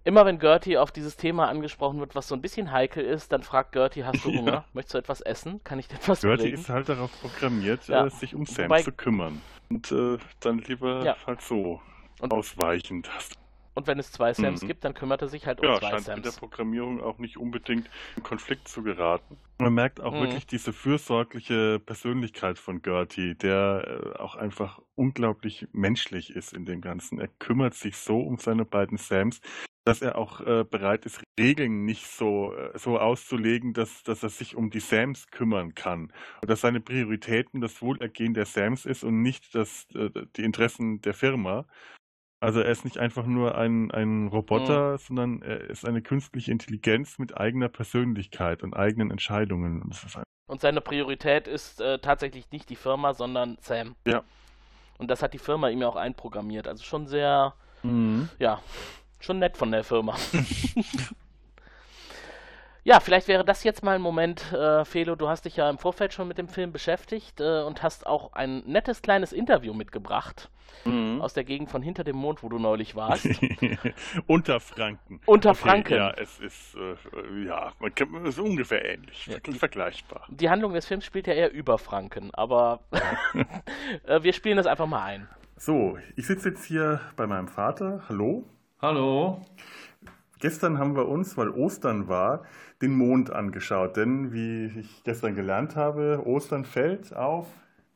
Immer 0.06 0.26
wenn 0.26 0.38
Gertie 0.38 0.78
auf 0.78 0.92
dieses 0.92 1.16
Thema 1.16 1.48
angesprochen 1.48 2.00
wird, 2.00 2.14
was 2.14 2.28
so 2.28 2.36
ein 2.36 2.42
bisschen 2.42 2.72
heikel 2.74 3.06
ist, 3.06 3.32
dann 3.32 3.42
fragt 3.42 3.72
Gertie, 3.72 4.04
hast 4.04 4.24
du 4.26 4.30
Ja. 4.32 4.40
Hunger? 4.40 4.66
Möchtest 4.74 4.94
du 4.96 4.98
etwas 5.00 5.22
essen? 5.22 5.64
Kann 5.64 5.80
ich 5.80 5.88
dir 5.88 5.96
etwas 5.96 6.22
Gertie 6.22 6.44
bringen? 6.44 6.56
ist 6.60 6.70
halt 6.70 6.90
darauf 6.90 7.10
programmiert, 7.22 7.88
Ja. 7.88 8.06
äh, 8.06 8.10
sich 8.10 8.36
um 8.36 8.46
Sam 8.46 8.66
Wobei- 8.66 8.84
zu 8.84 8.92
kümmern. 8.92 9.42
Und 9.70 9.92
äh, 9.94 10.18
dann 10.42 10.60
lieber 10.60 11.04
Ja. 11.06 11.16
halt 11.26 11.42
so 11.42 11.82
Und- 12.20 12.34
ausweichend. 12.34 13.10
Und 13.76 13.88
wenn 13.88 14.00
es 14.00 14.12
zwei 14.12 14.34
Sams 14.34 14.62
Mhm. 14.62 14.68
gibt, 14.68 14.84
dann 14.84 14.94
kümmert 14.94 15.22
er 15.22 15.28
sich 15.28 15.46
halt 15.48 15.60
um 15.60 15.66
Ja, 15.68 15.74
zwei 15.74 15.90
scheint 15.90 16.08
mit 16.16 16.26
der 16.26 16.32
Sams. 16.32 16.40
Programmierung 16.40 17.02
auch 17.02 17.18
nicht 17.18 17.38
unbedingt 17.38 17.90
in 18.16 18.24
Konflikt 18.24 18.68
zu 18.68 18.84
geraten. 18.84 19.38
Man 19.60 19.74
merkt 19.74 20.02
auch 20.02 20.14
Mhm. 20.14 20.20
wirklich 20.20 20.46
diese 20.48 20.74
fürsorgliche 20.74 21.80
Persönlichkeit 21.80 22.60
von 22.60 22.82
Gertie, 22.82 23.36
der 23.36 24.14
äh, 24.16 24.20
auch 24.20 24.36
einfach 24.36 24.80
unglaublich 24.96 25.68
menschlich 25.72 26.32
ist 26.36 26.54
in 26.54 26.66
dem 26.66 26.82
Ganzen. 26.82 27.20
Er 27.20 27.30
kümmert 27.40 27.74
sich 27.76 27.96
so 27.98 28.20
um 28.20 28.38
seine 28.38 28.66
beiden 28.66 28.98
Sams, 28.98 29.42
dass 29.86 30.02
er 30.02 30.18
auch 30.18 30.42
äh, 30.42 30.64
bereit 30.64 31.06
ist, 31.06 31.22
Regeln 31.40 31.86
nicht 31.86 32.08
so, 32.08 32.54
äh, 32.56 32.78
so 32.78 33.00
auszulegen, 33.00 33.74
dass, 33.74 34.04
dass 34.04 34.24
er 34.24 34.30
sich 34.30 34.56
um 34.56 34.70
die 34.70 34.80
Sams 34.80 35.28
kümmern 35.28 35.76
kann. 35.76 36.12
Und 36.42 36.50
dass 36.50 36.62
seine 36.62 36.82
Prioritäten 36.82 37.62
das 37.62 37.82
Wohlergehen 37.82 38.34
der 38.34 38.46
Sams 38.46 38.86
ist 38.86 39.04
und 39.04 39.22
nicht 39.22 39.54
das, 39.56 39.86
äh, 39.96 40.10
die 40.36 40.44
Interessen 40.44 41.00
der 41.02 41.14
Firma. 41.14 41.68
Also 42.44 42.60
er 42.60 42.70
ist 42.70 42.84
nicht 42.84 42.98
einfach 42.98 43.26
nur 43.26 43.58
ein, 43.58 43.90
ein 43.92 44.28
Roboter, 44.28 44.98
sondern 44.98 45.42
er 45.42 45.62
ist 45.70 45.88
eine 45.88 46.02
künstliche 46.02 46.52
Intelligenz 46.52 47.18
mit 47.18 47.38
eigener 47.38 47.70
Persönlichkeit 47.70 48.64
und 48.64 48.74
eigenen 48.74 49.12
Entscheidungen. 49.12 49.82
Und 49.82 49.96
ein, 50.18 50.24
Und 50.48 50.60
seine 50.60 50.82
Priorität 50.82 51.48
ist 51.48 51.80
äh, 51.80 52.00
tatsächlich 52.00 52.52
nicht 52.52 52.70
die 52.70 52.76
Firma, 52.76 53.14
sondern 53.14 53.58
Sam. 53.62 53.96
Ja. 54.06 54.24
Und 54.98 55.10
das 55.10 55.24
hat 55.24 55.34
die 55.34 55.38
Firma 55.38 55.70
ihm 55.70 55.80
ja 55.80 55.88
auch 55.88 55.96
einprogrammiert. 55.96 56.68
Also 56.68 56.84
schon 56.84 57.08
sehr, 57.08 57.54
ja, 58.40 58.60
schon 59.22 59.40
nett 59.40 59.56
von 59.56 59.72
der 59.72 59.86
Firma. 59.86 60.18
ja, 62.84 63.00
vielleicht 63.00 63.28
wäre 63.28 63.46
das 63.46 63.64
jetzt 63.64 63.84
mal 63.84 63.96
ein 63.96 64.02
Moment, 64.02 64.52
äh, 64.52 64.84
Felo, 64.86 65.16
du 65.16 65.30
hast 65.30 65.46
dich 65.46 65.56
ja 65.58 65.70
im 65.70 65.78
Vorfeld 65.78 66.14
schon 66.14 66.28
mit 66.28 66.38
dem 66.38 66.48
Film 66.48 66.72
beschäftigt 66.72 67.40
äh, 67.40 67.62
und 67.64 67.82
hast 67.84 68.06
auch 68.06 68.34
ein 68.34 68.64
nettes 68.66 69.02
kleines 69.02 69.34
Interview 69.34 69.74
mitgebracht 69.74 70.50
Mhm. 70.86 71.22
aus 71.22 71.34
der 71.34 71.44
Gegend 71.46 71.70
von 71.70 71.82
hinter 71.82 72.04
dem 72.04 72.18
Mond, 72.18 72.42
wo 72.44 72.50
du 72.50 72.58
neulich 72.60 72.94
warst. 72.96 73.30
Unter 74.28 74.60
Franken. 74.60 75.22
Unter 75.28 75.52
Okay, 75.52 75.60
Franken. 75.60 75.94
Ja, 75.94 76.12
es 76.12 76.40
ist, 76.40 76.76
äh, 76.76 77.46
ja, 77.46 77.72
man 77.80 77.94
kann, 77.96 78.14
es 78.26 78.30
ist 78.38 78.40
ungefähr 78.40 78.84
ähnlich, 78.84 79.28
Ja, 79.28 79.38
die- 79.40 79.54
vergleichbar. 79.54 80.26
Die 80.30 80.50
Handlung 80.50 80.74
des 80.74 80.86
Films 80.86 81.06
spielt 81.06 81.28
ja 81.28 81.34
eher 81.34 81.54
über 81.54 81.78
Franken, 81.78 82.32
aber 82.34 82.82
äh, 84.08 84.24
wir 84.24 84.34
spielen 84.34 84.58
das 84.58 84.66
einfach 84.66 84.88
mal 84.88 85.04
ein. 85.04 85.30
So, 85.56 85.98
ich 86.18 86.28
sitze 86.28 86.50
jetzt 86.50 86.66
hier 86.66 87.00
bei 87.16 87.28
meinem 87.28 87.48
Vater. 87.48 88.04
Hallo. 88.10 88.44
Hallo? 88.82 89.42
Gestern 90.40 90.80
haben 90.80 90.96
wir 90.98 91.08
uns, 91.08 91.38
weil 91.38 91.50
Ostern 91.50 92.10
war, 92.10 92.44
den 92.84 92.96
Mond 92.96 93.32
angeschaut. 93.32 93.98
Denn, 93.98 94.34
wie 94.34 94.66
ich 94.80 95.04
gestern 95.04 95.36
gelernt 95.36 95.76
habe, 95.76 96.22
Ostern 96.26 96.66
fällt 96.66 97.16
auf 97.16 97.48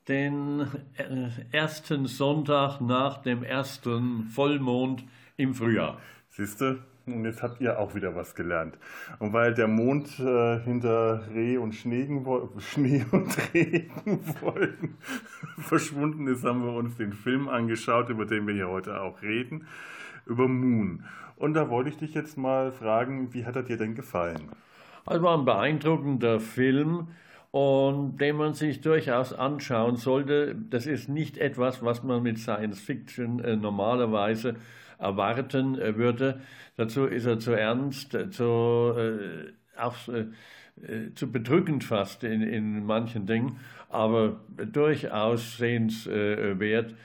Den 0.07 0.61
äh, 0.95 1.29
ersten 1.51 2.05
Sonntag 2.05 2.79
nach 2.79 3.17
dem 3.21 3.43
ersten 3.43 4.23
Vollmond 4.23 5.03
im 5.35 5.53
Frühjahr. 5.53 5.97
Siehste, 6.29 6.79
und 7.05 7.25
jetzt 7.25 7.43
habt 7.43 7.59
ihr 7.59 7.77
auch 7.77 7.93
wieder 7.95 8.15
was 8.15 8.33
gelernt. 8.33 8.77
Und 9.19 9.33
weil 9.33 9.53
der 9.53 9.67
Mond 9.67 10.17
äh, 10.19 10.59
hinter 10.61 11.27
Reh 11.33 11.57
und 11.57 11.75
Schneegenwol 11.75 12.49
Schnee 12.59 13.05
und 13.11 13.35
Regenwolken 13.53 14.97
verschwunden 15.57 16.27
ist, 16.27 16.45
haben 16.45 16.63
wir 16.63 16.73
uns 16.73 16.95
den 16.95 17.11
Film 17.11 17.49
angeschaut, 17.49 18.09
über 18.09 18.25
den 18.25 18.47
wir 18.47 18.53
hier 18.53 18.69
heute 18.69 19.01
auch 19.01 19.21
reden, 19.21 19.67
über 20.25 20.47
Moon. 20.47 21.03
Und 21.35 21.53
da 21.53 21.69
wollte 21.69 21.89
ich 21.89 21.97
dich 21.97 22.13
jetzt 22.13 22.38
mal 22.38 22.71
fragen, 22.71 23.33
wie 23.33 23.45
hat 23.45 23.57
er 23.57 23.63
dir 23.63 23.77
denn 23.77 23.93
gefallen? 23.93 24.49
Also 25.07 25.23
war 25.23 25.37
ein 25.37 25.45
beeindruckender 25.45 26.41
Film 26.41 27.07
und 27.51 28.17
den 28.17 28.35
man 28.35 28.53
sich 28.53 28.81
durchaus 28.81 29.31
anschauen 29.31 29.95
sollte. 29.95 30.53
Das 30.69 30.85
ist 30.85 31.07
nicht 31.07 31.37
etwas, 31.37 31.81
was 31.81 32.03
man 32.03 32.21
mit 32.21 32.37
Science 32.39 32.81
Fiction 32.81 33.39
äh, 33.39 33.55
normalerweise 33.55 34.55
erwarten 34.99 35.79
äh, 35.79 35.95
würde. 35.95 36.41
Dazu 36.75 37.05
ist 37.05 37.25
er 37.25 37.39
zu 37.39 37.53
ernst, 37.53 38.15
äh, 38.15 38.29
zu, 38.29 38.93
äh, 38.97 39.79
auch 39.81 39.95
äh, 40.09 40.25
äh, 40.85 41.13
zu 41.15 41.31
bedrückend 41.31 41.85
fast 41.85 42.25
in, 42.25 42.41
in 42.41 42.85
manchen 42.85 43.25
Dingen, 43.25 43.61
aber 43.89 44.41
durchaus 44.57 45.57
sehenswert, 45.57 46.95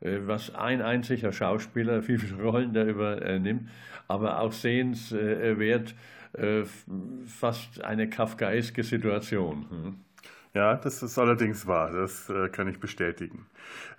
was 0.00 0.52
ein 0.52 0.82
einziger 0.82 1.32
Schauspieler, 1.32 2.08
wie 2.08 2.18
viele 2.18 2.42
Rollen 2.42 2.72
der 2.74 2.86
übernimmt, 2.86 3.68
aber 4.08 4.40
auch 4.40 4.50
sehenswert, 4.50 5.94
äh, 6.34 6.64
fast 7.26 7.82
eine 7.82 8.08
kafkaeske 8.08 8.82
Situation. 8.82 9.66
hm. 9.68 9.94
Ja, 10.54 10.76
das 10.76 11.02
ist 11.02 11.18
allerdings 11.18 11.66
wahr, 11.66 11.90
das 11.92 12.28
äh, 12.28 12.50
kann 12.50 12.68
ich 12.68 12.78
bestätigen. 12.78 13.46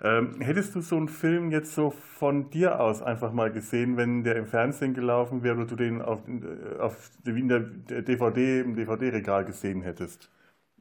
Ähm, 0.00 0.40
hättest 0.40 0.76
du 0.76 0.80
so 0.82 0.96
einen 0.96 1.08
Film 1.08 1.50
jetzt 1.50 1.74
so 1.74 1.90
von 1.90 2.48
dir 2.50 2.78
aus 2.78 3.02
einfach 3.02 3.32
mal 3.32 3.50
gesehen, 3.50 3.96
wenn 3.96 4.22
der 4.22 4.36
im 4.36 4.46
Fernsehen 4.46 4.94
gelaufen 4.94 5.42
wäre 5.42 5.56
oder 5.56 5.66
du 5.66 5.74
den 5.74 6.00
auf, 6.00 6.20
äh, 6.28 6.78
auf 6.78 7.10
in 7.24 7.48
der 7.48 7.60
DVD, 7.60 8.60
im 8.60 8.76
DVD-Regal 8.76 9.44
gesehen 9.44 9.82
hättest? 9.82 10.30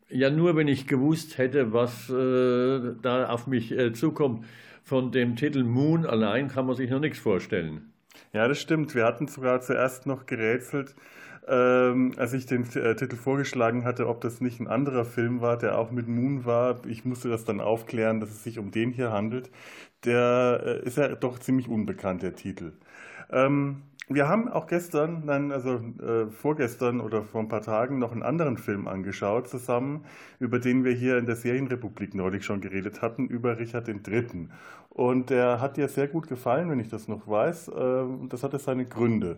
Ja, 0.09 0.29
nur 0.29 0.55
wenn 0.55 0.67
ich 0.67 0.85
gewusst 0.85 1.39
hätte, 1.39 1.73
was 1.73 2.07
äh, 2.07 2.93
da 3.01 3.29
auf 3.29 3.47
mich 3.47 3.71
äh, 3.71 3.93
zukommt. 3.93 4.45
Von 4.83 5.11
dem 5.11 5.35
Titel 5.37 5.63
Moon 5.63 6.05
allein 6.05 6.49
kann 6.49 6.67
man 6.67 6.75
sich 6.75 6.91
noch 6.91 6.99
nichts 6.99 7.17
vorstellen. 7.17 7.93
Ja, 8.31 8.47
das 8.47 8.59
stimmt. 8.59 8.93
Wir 8.93 9.05
hatten 9.05 9.27
sogar 9.27 9.61
zuerst 9.61 10.05
noch 10.05 10.27
gerätselt, 10.27 10.93
ähm, 11.47 12.13
als 12.17 12.33
ich 12.33 12.45
den 12.45 12.63
äh, 12.75 12.95
Titel 12.95 13.15
vorgeschlagen 13.15 13.83
hatte, 13.85 14.07
ob 14.07 14.21
das 14.21 14.41
nicht 14.41 14.59
ein 14.59 14.67
anderer 14.67 15.05
Film 15.05 15.41
war, 15.41 15.57
der 15.57 15.77
auch 15.77 15.91
mit 15.91 16.07
Moon 16.07 16.45
war. 16.45 16.85
Ich 16.87 17.05
musste 17.05 17.29
das 17.29 17.45
dann 17.45 17.61
aufklären, 17.61 18.19
dass 18.19 18.29
es 18.29 18.43
sich 18.43 18.59
um 18.59 18.71
den 18.71 18.91
hier 18.91 19.11
handelt. 19.11 19.49
Der 20.05 20.61
äh, 20.65 20.87
ist 20.87 20.97
ja 20.97 21.09
doch 21.15 21.39
ziemlich 21.39 21.67
unbekannt, 21.67 22.23
der 22.23 22.35
Titel. 22.35 22.73
Ähm, 23.31 23.83
wir 24.09 24.27
haben 24.27 24.49
auch 24.49 24.67
gestern, 24.67 25.23
nein, 25.25 25.51
also 25.51 25.75
äh, 26.01 26.27
vorgestern 26.29 26.99
oder 26.99 27.23
vor 27.23 27.41
ein 27.41 27.47
paar 27.47 27.61
Tagen 27.61 27.99
noch 27.99 28.11
einen 28.11 28.23
anderen 28.23 28.57
Film 28.57 28.87
angeschaut 28.87 29.47
zusammen, 29.47 30.05
über 30.39 30.59
den 30.59 30.83
wir 30.83 30.91
hier 30.93 31.17
in 31.17 31.25
der 31.25 31.37
Serienrepublik 31.37 32.13
neulich 32.13 32.43
schon 32.43 32.59
geredet 32.61 33.01
hatten, 33.01 33.27
über 33.27 33.57
Richard 33.59 33.87
III. 33.87 34.49
Und 34.89 35.29
der 35.29 35.61
hat 35.61 35.77
dir 35.77 35.87
sehr 35.87 36.07
gut 36.07 36.27
gefallen, 36.27 36.69
wenn 36.69 36.79
ich 36.79 36.89
das 36.89 37.07
noch 37.07 37.27
weiß. 37.27 37.69
Äh, 37.69 38.03
das 38.29 38.43
hatte 38.43 38.59
seine 38.59 38.85
Gründe. 38.85 39.37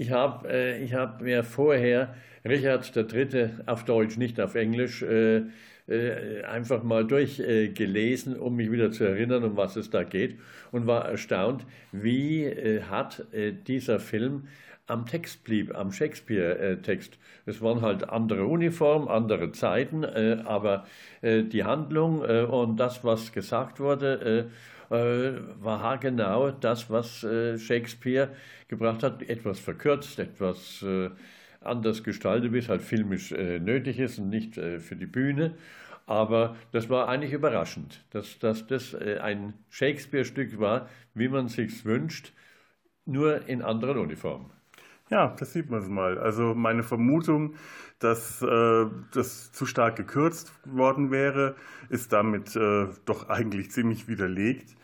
Ich 0.00 0.12
habe 0.12 0.48
äh, 0.48 0.86
hab 0.92 1.22
mir 1.22 1.42
vorher 1.42 2.14
Richard 2.44 2.96
III. 2.96 3.50
auf 3.66 3.84
Deutsch, 3.84 4.16
nicht 4.16 4.40
auf 4.40 4.54
Englisch, 4.54 5.02
äh, 5.02 5.42
äh, 5.88 6.44
einfach 6.44 6.84
mal 6.84 7.04
durchgelesen, 7.04 8.38
um 8.38 8.54
mich 8.54 8.70
wieder 8.70 8.92
zu 8.92 9.02
erinnern, 9.02 9.42
um 9.42 9.56
was 9.56 9.74
es 9.74 9.90
da 9.90 10.04
geht, 10.04 10.38
und 10.70 10.86
war 10.86 11.04
erstaunt, 11.06 11.66
wie 11.90 12.44
äh, 12.44 12.82
hat 12.82 13.26
äh, 13.32 13.52
dieser 13.52 13.98
Film 13.98 14.46
am 14.86 15.04
Text 15.04 15.42
blieb, 15.42 15.76
am 15.76 15.90
Shakespeare-Text. 15.90 17.18
Es 17.44 17.60
waren 17.60 17.82
halt 17.82 18.08
andere 18.08 18.46
Uniformen, 18.46 19.08
andere 19.08 19.50
Zeiten, 19.50 20.04
äh, 20.04 20.42
aber 20.44 20.86
äh, 21.22 21.42
die 21.42 21.64
Handlung 21.64 22.22
äh, 22.24 22.42
und 22.42 22.76
das, 22.76 23.02
was 23.02 23.32
gesagt 23.32 23.80
wurde, 23.80 24.46
äh, 24.46 24.48
äh, 24.48 24.77
war 24.90 25.82
haargenau 25.82 26.50
das, 26.50 26.90
was 26.90 27.24
äh, 27.24 27.58
Shakespeare 27.58 28.30
gebracht 28.68 29.02
hat, 29.02 29.22
etwas 29.22 29.58
verkürzt, 29.60 30.18
etwas 30.18 30.84
anders 31.60 32.04
gestaltet, 32.04 32.52
wie 32.52 32.58
es 32.58 32.68
halt 32.68 32.82
filmisch 32.82 33.32
nötig 33.32 33.98
ist 33.98 34.18
und 34.18 34.28
nicht 34.28 34.54
für 34.54 34.96
die 34.96 35.06
Bühne. 35.06 35.54
Aber 36.06 36.56
das 36.72 36.88
war 36.88 37.08
eigentlich 37.08 37.32
überraschend, 37.32 38.04
dass, 38.10 38.38
dass 38.38 38.66
das 38.66 38.94
ein 38.94 39.54
Shakespeare-Stück 39.70 40.58
war, 40.60 40.88
wie 41.14 41.28
man 41.28 41.48
sich 41.48 41.84
wünscht, 41.84 42.32
nur 43.06 43.48
in 43.48 43.62
anderen 43.62 43.98
Uniformen. 43.98 44.50
Ja, 45.10 45.34
das 45.38 45.52
sieht 45.54 45.70
man 45.70 45.90
mal. 45.90 46.18
Also 46.18 46.54
meine 46.54 46.82
Vermutung, 46.82 47.54
dass 47.98 48.42
äh, 48.42 48.86
das 49.12 49.52
zu 49.52 49.64
stark 49.64 49.96
gekürzt 49.96 50.52
worden 50.66 51.10
wäre, 51.10 51.56
ist 51.88 52.12
damit 52.12 52.54
äh, 52.56 52.88
doch 53.06 53.28
eigentlich 53.30 53.70
ziemlich 53.70 54.06
widerlegt. 54.06 54.76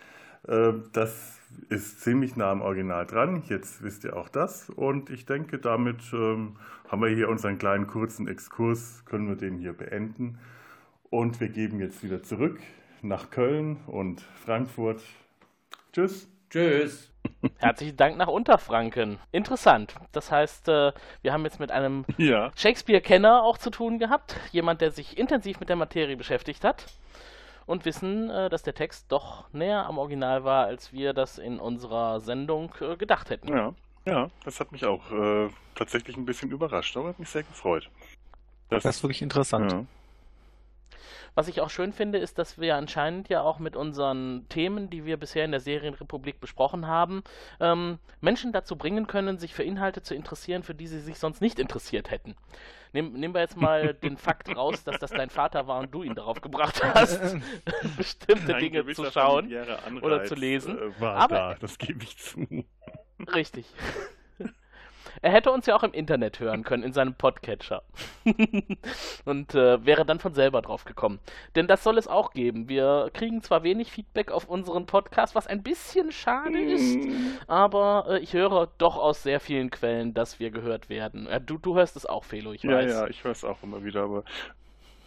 Äh, 0.49 0.72
das 0.92 1.38
ist 1.68 2.01
ziemlich 2.01 2.36
nah 2.36 2.51
am 2.51 2.62
Original 2.62 3.07
dran. 3.07 3.42
Jetzt 3.49 3.82
wisst 3.82 4.05
ihr 4.05 4.16
auch 4.16 4.28
das. 4.28 4.70
Und 4.70 5.11
ich 5.11 5.26
denke, 5.26 5.59
damit 5.59 6.01
ähm, 6.12 6.57
haben 6.88 7.03
wir 7.03 7.09
hier 7.09 7.28
unseren 7.28 7.59
kleinen 7.59 7.86
kurzen 7.86 8.28
Exkurs, 8.28 9.05
können 9.07 9.28
wir 9.28 9.36
den 9.36 9.59
hier 9.59 9.72
beenden. 9.72 10.38
Und 11.11 11.40
wir 11.40 11.49
geben 11.49 11.80
jetzt 11.80 12.03
wieder 12.03 12.22
zurück 12.22 12.59
nach 13.03 13.30
Köln 13.30 13.76
und 13.86 14.22
Frankfurt. 14.45 15.03
Tschüss. 15.92 16.28
Tschüss. 16.51 17.11
Herzlichen 17.59 17.97
Dank 17.97 18.16
nach 18.16 18.28
Unterfranken. 18.28 19.18
Interessant. 19.32 19.95
Das 20.12 20.30
heißt, 20.30 20.68
äh, 20.68 20.92
wir 21.22 21.32
haben 21.32 21.45
jetzt 21.45 21.61
mit 21.61 21.70
einem 21.70 22.05
ja. 22.16 22.53
Shakespeare-Kenner 22.55 23.42
auch 23.42 23.59
zu 23.59 23.70
tun 23.70 23.99
gehabt. 23.99 24.36
Jemand, 24.53 24.80
der 24.80 24.90
sich 24.90 25.18
intensiv 25.18 25.61
mit 25.61 25.68
der 25.68 25.76
Materie 25.76 26.16
beschäftigt 26.16 26.64
hat. 26.64 26.86
Und 27.67 27.85
wissen, 27.85 28.31
äh, 28.31 28.51
dass 28.51 28.62
der 28.62 28.75
Text 28.75 29.07
doch 29.11 29.53
näher 29.53 29.87
am 29.87 29.99
Original 29.99 30.45
war, 30.45 30.67
als 30.67 30.93
wir 30.93 31.12
das 31.12 31.39
in 31.39 31.59
unserer 31.59 32.21
Sendung 32.21 32.75
äh, 32.81 32.97
gedacht 32.97 33.31
hätten. 33.31 33.49
Ja, 33.49 33.75
ja, 34.07 34.29
das 34.45 34.61
hat 34.61 34.73
mich 34.73 34.85
auch 34.85 35.11
äh, 35.11 35.49
tatsächlich 35.75 36.17
ein 36.17 36.27
bisschen 36.27 36.51
überrascht, 36.51 36.97
aber 36.97 37.09
hat 37.09 37.19
mich 37.19 37.29
sehr 37.29 37.43
gefreut. 37.43 37.91
Das, 38.69 38.83
das 38.83 38.97
ist 38.97 39.03
wirklich 39.03 39.23
interessant. 39.23 39.73
Ja. 39.73 39.85
Was 41.35 41.49
ich 41.49 41.61
auch 41.61 41.70
schön 41.70 41.93
finde, 41.93 42.18
ist, 42.18 42.39
dass 42.39 42.59
wir 42.59 42.76
anscheinend 42.76 43.28
ja 43.28 43.43
auch 43.43 43.59
mit 43.59 43.74
unseren 43.74 44.49
Themen, 44.49 44.89
die 44.89 45.05
wir 45.05 45.16
bisher 45.16 45.45
in 45.45 45.51
der 45.51 45.61
Serienrepublik 45.61 46.41
besprochen 46.41 46.87
haben, 46.87 47.24
ähm, 47.61 47.99
Menschen 48.20 48.53
dazu 48.53 48.76
bringen 48.76 49.07
können, 49.07 49.39
sich 49.39 49.53
für 49.53 49.64
Inhalte 49.64 50.03
zu 50.03 50.14
interessieren, 50.14 50.62
für 50.62 50.74
die 50.74 50.87
sie 50.87 51.01
sich 51.01 51.18
sonst 51.18 51.41
nicht 51.41 51.59
interessiert 51.59 52.11
hätten. 52.11 52.37
Nehm, 52.93 53.12
nehmen 53.14 53.35
wir 53.35 53.41
jetzt 53.41 53.57
mal 53.57 53.95
den 54.03 54.16
Fakt 54.16 54.55
raus, 54.55 54.85
dass 54.85 54.99
das 55.01 55.11
dein 55.11 55.30
Vater 55.30 55.66
war 55.66 55.80
und 55.80 55.93
du 55.93 56.05
ihn 56.05 56.14
darauf 56.14 56.41
gebracht 56.41 56.82
hast, 56.82 57.20
bestimmte 57.97 58.55
Ein 58.55 58.61
Dinge 58.61 58.87
zu 58.95 59.11
schauen 59.11 59.53
oder 60.03 60.24
zu 60.24 60.37
lesen. 60.37 60.78
Äh, 60.78 61.01
war 61.01 61.16
Aber 61.16 61.35
da, 61.35 61.55
das 61.55 61.78
gebe 61.78 62.05
ich 62.05 62.16
zu. 62.16 62.64
Richtig. 63.35 63.66
Er 65.23 65.33
hätte 65.33 65.51
uns 65.51 65.67
ja 65.67 65.77
auch 65.77 65.83
im 65.83 65.93
Internet 65.93 66.41
hören 66.41 66.65
können, 66.65 66.83
in 66.83 66.93
seinem 66.93 67.15
Podcatcher. 67.15 67.83
und 69.25 69.55
äh, 69.55 69.85
wäre 69.85 70.05
dann 70.05 70.19
von 70.19 70.35
selber 70.35 70.62
drauf 70.62 70.85
gekommen. 70.85 71.21
Denn 71.55 71.67
das 71.67 71.83
soll 71.83 71.99
es 71.99 72.09
auch 72.09 72.33
geben. 72.33 72.69
Wir 72.69 73.11
kriegen 73.12 73.43
zwar 73.43 73.62
wenig 73.62 73.91
Feedback 73.91 74.31
auf 74.31 74.49
unseren 74.49 74.87
Podcast, 74.87 75.35
was 75.35 75.47
ein 75.47 75.62
bisschen 75.62 76.12
schade 76.12 76.61
ist, 76.61 76.99
aber 77.47 78.07
äh, 78.09 78.19
ich 78.19 78.33
höre 78.33 78.69
doch 78.79 78.97
aus 78.97 79.23
sehr 79.23 79.41
vielen 79.41 79.71
Quellen, 79.71 80.15
dass 80.15 80.39
wir 80.41 80.51
gehört 80.51 80.89
werden. 80.89 81.27
Äh, 81.27 81.41
du, 81.41 81.59
du 81.59 81.77
hörst 81.77 81.97
es 81.97 82.07
auch, 82.07 82.25
Felo, 82.25 82.53
ich 82.53 82.65
weiß. 82.65 82.91
Ja, 82.91 83.03
ja, 83.03 83.07
ich 83.09 83.25
höre 83.25 83.33
es 83.33 83.45
auch 83.45 83.62
immer 83.62 83.85
wieder, 83.85 84.03
aber 84.05 84.25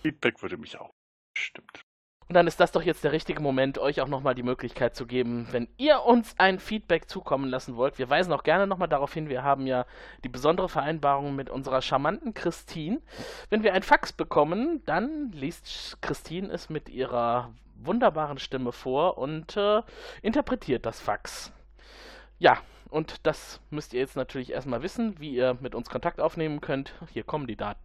Feedback 0.02 0.42
würde 0.42 0.58
mich 0.58 0.80
auch. 0.80 0.92
Stimmt. 1.38 1.87
Und 2.28 2.34
dann 2.34 2.48
ist 2.48 2.60
das 2.60 2.74
doch 2.74 2.82
jetzt 2.82 3.06
der 3.06 3.14
richtige 3.14 3.42
Moment, 3.42 3.78
euch 3.78 4.02
auch 4.02 4.08
nochmal 4.08 4.36
die 4.36 4.44
Möglichkeit 4.44 4.96
zu 4.96 5.06
geben, 5.06 5.48
wenn 5.52 5.70
ihr 5.78 6.04
uns 6.04 6.36
ein 6.38 6.60
Feedback 6.60 7.10
zukommen 7.10 7.50
lassen 7.50 7.78
wollt. 7.78 7.98
Wir 7.98 8.10
weisen 8.10 8.34
auch 8.34 8.44
gerne 8.44 8.68
nochmal 8.68 8.90
darauf 8.90 9.14
hin, 9.14 9.30
wir 9.30 9.44
haben 9.44 9.66
ja 9.66 9.86
die 10.26 10.30
besondere 10.30 10.68
Vereinbarung 10.68 11.36
mit 11.36 11.50
unserer 11.50 11.82
charmanten 11.82 12.34
Christine. 12.34 13.00
Wenn 13.50 13.64
wir 13.64 13.74
ein 13.74 13.84
Fax 13.84 14.12
bekommen, 14.12 14.82
dann 14.86 15.32
liest 15.32 16.02
Christine 16.02 16.52
es 16.52 16.70
mit 16.70 16.90
ihrer 16.90 17.54
wunderbaren 17.76 18.40
Stimme 18.40 18.74
vor 18.74 19.18
und 19.18 19.56
äh, 19.56 19.82
interpretiert 20.22 20.86
das 20.86 21.00
Fax. 21.00 21.54
Ja, 22.40 22.58
und 22.90 23.26
das 23.26 23.62
müsst 23.70 23.94
ihr 23.94 24.02
jetzt 24.02 24.16
natürlich 24.18 24.52
erstmal 24.52 24.82
wissen, 24.82 25.20
wie 25.20 25.34
ihr 25.34 25.58
mit 25.62 25.76
uns 25.76 25.90
Kontakt 25.90 26.20
aufnehmen 26.20 26.60
könnt. 26.60 26.94
Hier 27.14 27.24
kommen 27.24 27.48
die 27.48 27.56
Daten. 27.56 27.80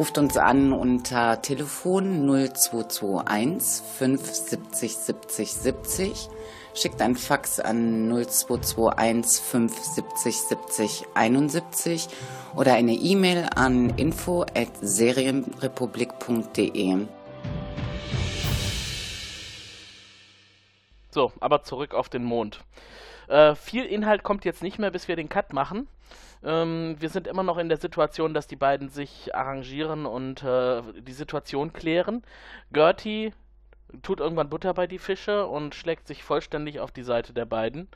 Ruft 0.00 0.16
uns 0.16 0.38
an 0.38 0.72
unter 0.72 1.42
Telefon 1.42 2.26
0221 2.26 3.84
570 3.98 4.96
70 4.96 5.52
70. 5.52 6.30
Schickt 6.72 7.02
ein 7.02 7.16
Fax 7.16 7.60
an 7.60 8.08
0221 8.08 9.42
570 9.42 10.40
70 10.40 11.04
71 11.12 12.08
oder 12.56 12.72
eine 12.72 12.94
E-Mail 12.94 13.50
an 13.54 13.90
info 13.98 14.46
at 14.54 14.70
serienrepublik.de. 14.80 17.06
So, 21.10 21.32
aber 21.40 21.62
zurück 21.62 21.92
auf 21.92 22.08
den 22.08 22.24
Mond. 22.24 22.60
Äh, 23.28 23.54
viel 23.54 23.84
Inhalt 23.84 24.22
kommt 24.22 24.46
jetzt 24.46 24.62
nicht 24.62 24.78
mehr, 24.78 24.90
bis 24.90 25.08
wir 25.08 25.16
den 25.16 25.28
Cut 25.28 25.52
machen. 25.52 25.88
Ähm, 26.42 26.96
wir 26.98 27.08
sind 27.08 27.26
immer 27.26 27.42
noch 27.42 27.58
in 27.58 27.68
der 27.68 27.78
Situation, 27.78 28.34
dass 28.34 28.46
die 28.46 28.56
beiden 28.56 28.88
sich 28.88 29.34
arrangieren 29.34 30.06
und 30.06 30.42
äh, 30.42 30.82
die 31.02 31.12
Situation 31.12 31.72
klären. 31.72 32.22
Gertie 32.72 33.32
tut 34.02 34.20
irgendwann 34.20 34.50
Butter 34.50 34.74
bei 34.74 34.86
die 34.86 34.98
Fische 34.98 35.46
und 35.46 35.74
schlägt 35.74 36.06
sich 36.06 36.22
vollständig 36.22 36.80
auf 36.80 36.92
die 36.92 37.02
Seite 37.02 37.32
der 37.32 37.44
beiden 37.44 37.88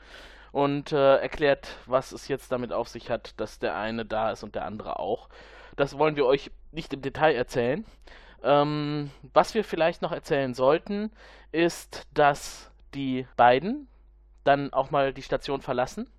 und 0.51 0.91
äh, 0.91 1.17
erklärt, 1.17 1.77
was 1.85 2.11
es 2.11 2.27
jetzt 2.27 2.51
damit 2.51 2.71
auf 2.71 2.87
sich 2.87 3.09
hat, 3.09 3.33
dass 3.37 3.59
der 3.59 3.75
eine 3.75 4.05
da 4.05 4.31
ist 4.31 4.43
und 4.43 4.55
der 4.55 4.65
andere 4.65 4.99
auch. 4.99 5.29
Das 5.75 5.97
wollen 5.97 6.15
wir 6.15 6.25
euch 6.25 6.51
nicht 6.71 6.93
im 6.93 7.01
Detail 7.01 7.35
erzählen. 7.35 7.85
Ähm, 8.43 9.11
was 9.33 9.53
wir 9.53 9.63
vielleicht 9.63 10.01
noch 10.01 10.11
erzählen 10.11 10.53
sollten, 10.53 11.11
ist, 11.51 12.07
dass 12.13 12.69
die 12.93 13.27
beiden 13.35 13.87
dann 14.43 14.71
auch 14.71 14.91
mal 14.91 15.13
die 15.13 15.23
Station 15.23 15.61
verlassen, 15.61 16.09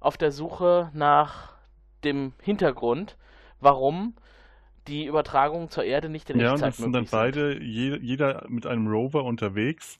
auf 0.00 0.16
der 0.16 0.32
Suche 0.32 0.90
nach 0.94 1.57
dem 2.04 2.32
Hintergrund, 2.42 3.16
warum 3.60 4.14
die 4.86 5.06
Übertragungen 5.06 5.68
zur 5.68 5.84
Erde 5.84 6.08
nicht 6.08 6.30
in 6.30 6.40
ja, 6.40 6.52
Echtzeit 6.54 6.74
sind. 6.74 6.94
Ja, 6.94 7.00
das 7.00 7.02
sind 7.02 7.12
dann 7.12 7.20
beide, 7.20 7.62
je, 7.62 7.98
jeder 7.98 8.46
mit 8.48 8.66
einem 8.66 8.86
Rover 8.88 9.24
unterwegs, 9.24 9.98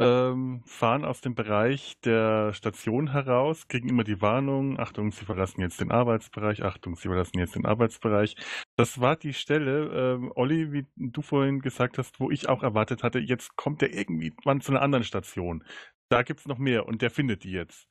ähm, 0.00 0.62
fahren 0.66 1.04
aus 1.04 1.20
dem 1.20 1.34
Bereich 1.34 1.94
der 2.04 2.52
Station 2.52 3.12
heraus, 3.12 3.68
kriegen 3.68 3.88
immer 3.88 4.02
die 4.02 4.20
Warnung, 4.20 4.78
Achtung, 4.78 5.12
Sie 5.12 5.24
verlassen 5.24 5.60
jetzt 5.60 5.80
den 5.80 5.92
Arbeitsbereich, 5.92 6.64
Achtung, 6.64 6.96
Sie 6.96 7.08
verlassen 7.08 7.38
jetzt 7.38 7.54
den 7.54 7.64
Arbeitsbereich. 7.64 8.34
Das 8.76 9.00
war 9.00 9.14
die 9.14 9.32
Stelle, 9.32 10.16
ähm, 10.16 10.32
Olli, 10.34 10.72
wie 10.72 10.86
du 10.96 11.22
vorhin 11.22 11.60
gesagt 11.60 11.98
hast, 11.98 12.18
wo 12.18 12.30
ich 12.30 12.48
auch 12.48 12.64
erwartet 12.64 13.04
hatte, 13.04 13.20
jetzt 13.20 13.56
kommt 13.56 13.82
er 13.82 13.94
irgendwann 13.94 14.60
zu 14.60 14.72
einer 14.72 14.82
anderen 14.82 15.04
Station. 15.04 15.62
Da 16.08 16.22
gibt 16.22 16.40
es 16.40 16.46
noch 16.46 16.58
mehr 16.58 16.86
und 16.86 17.00
der 17.00 17.10
findet 17.10 17.44
die 17.44 17.52
jetzt. 17.52 17.86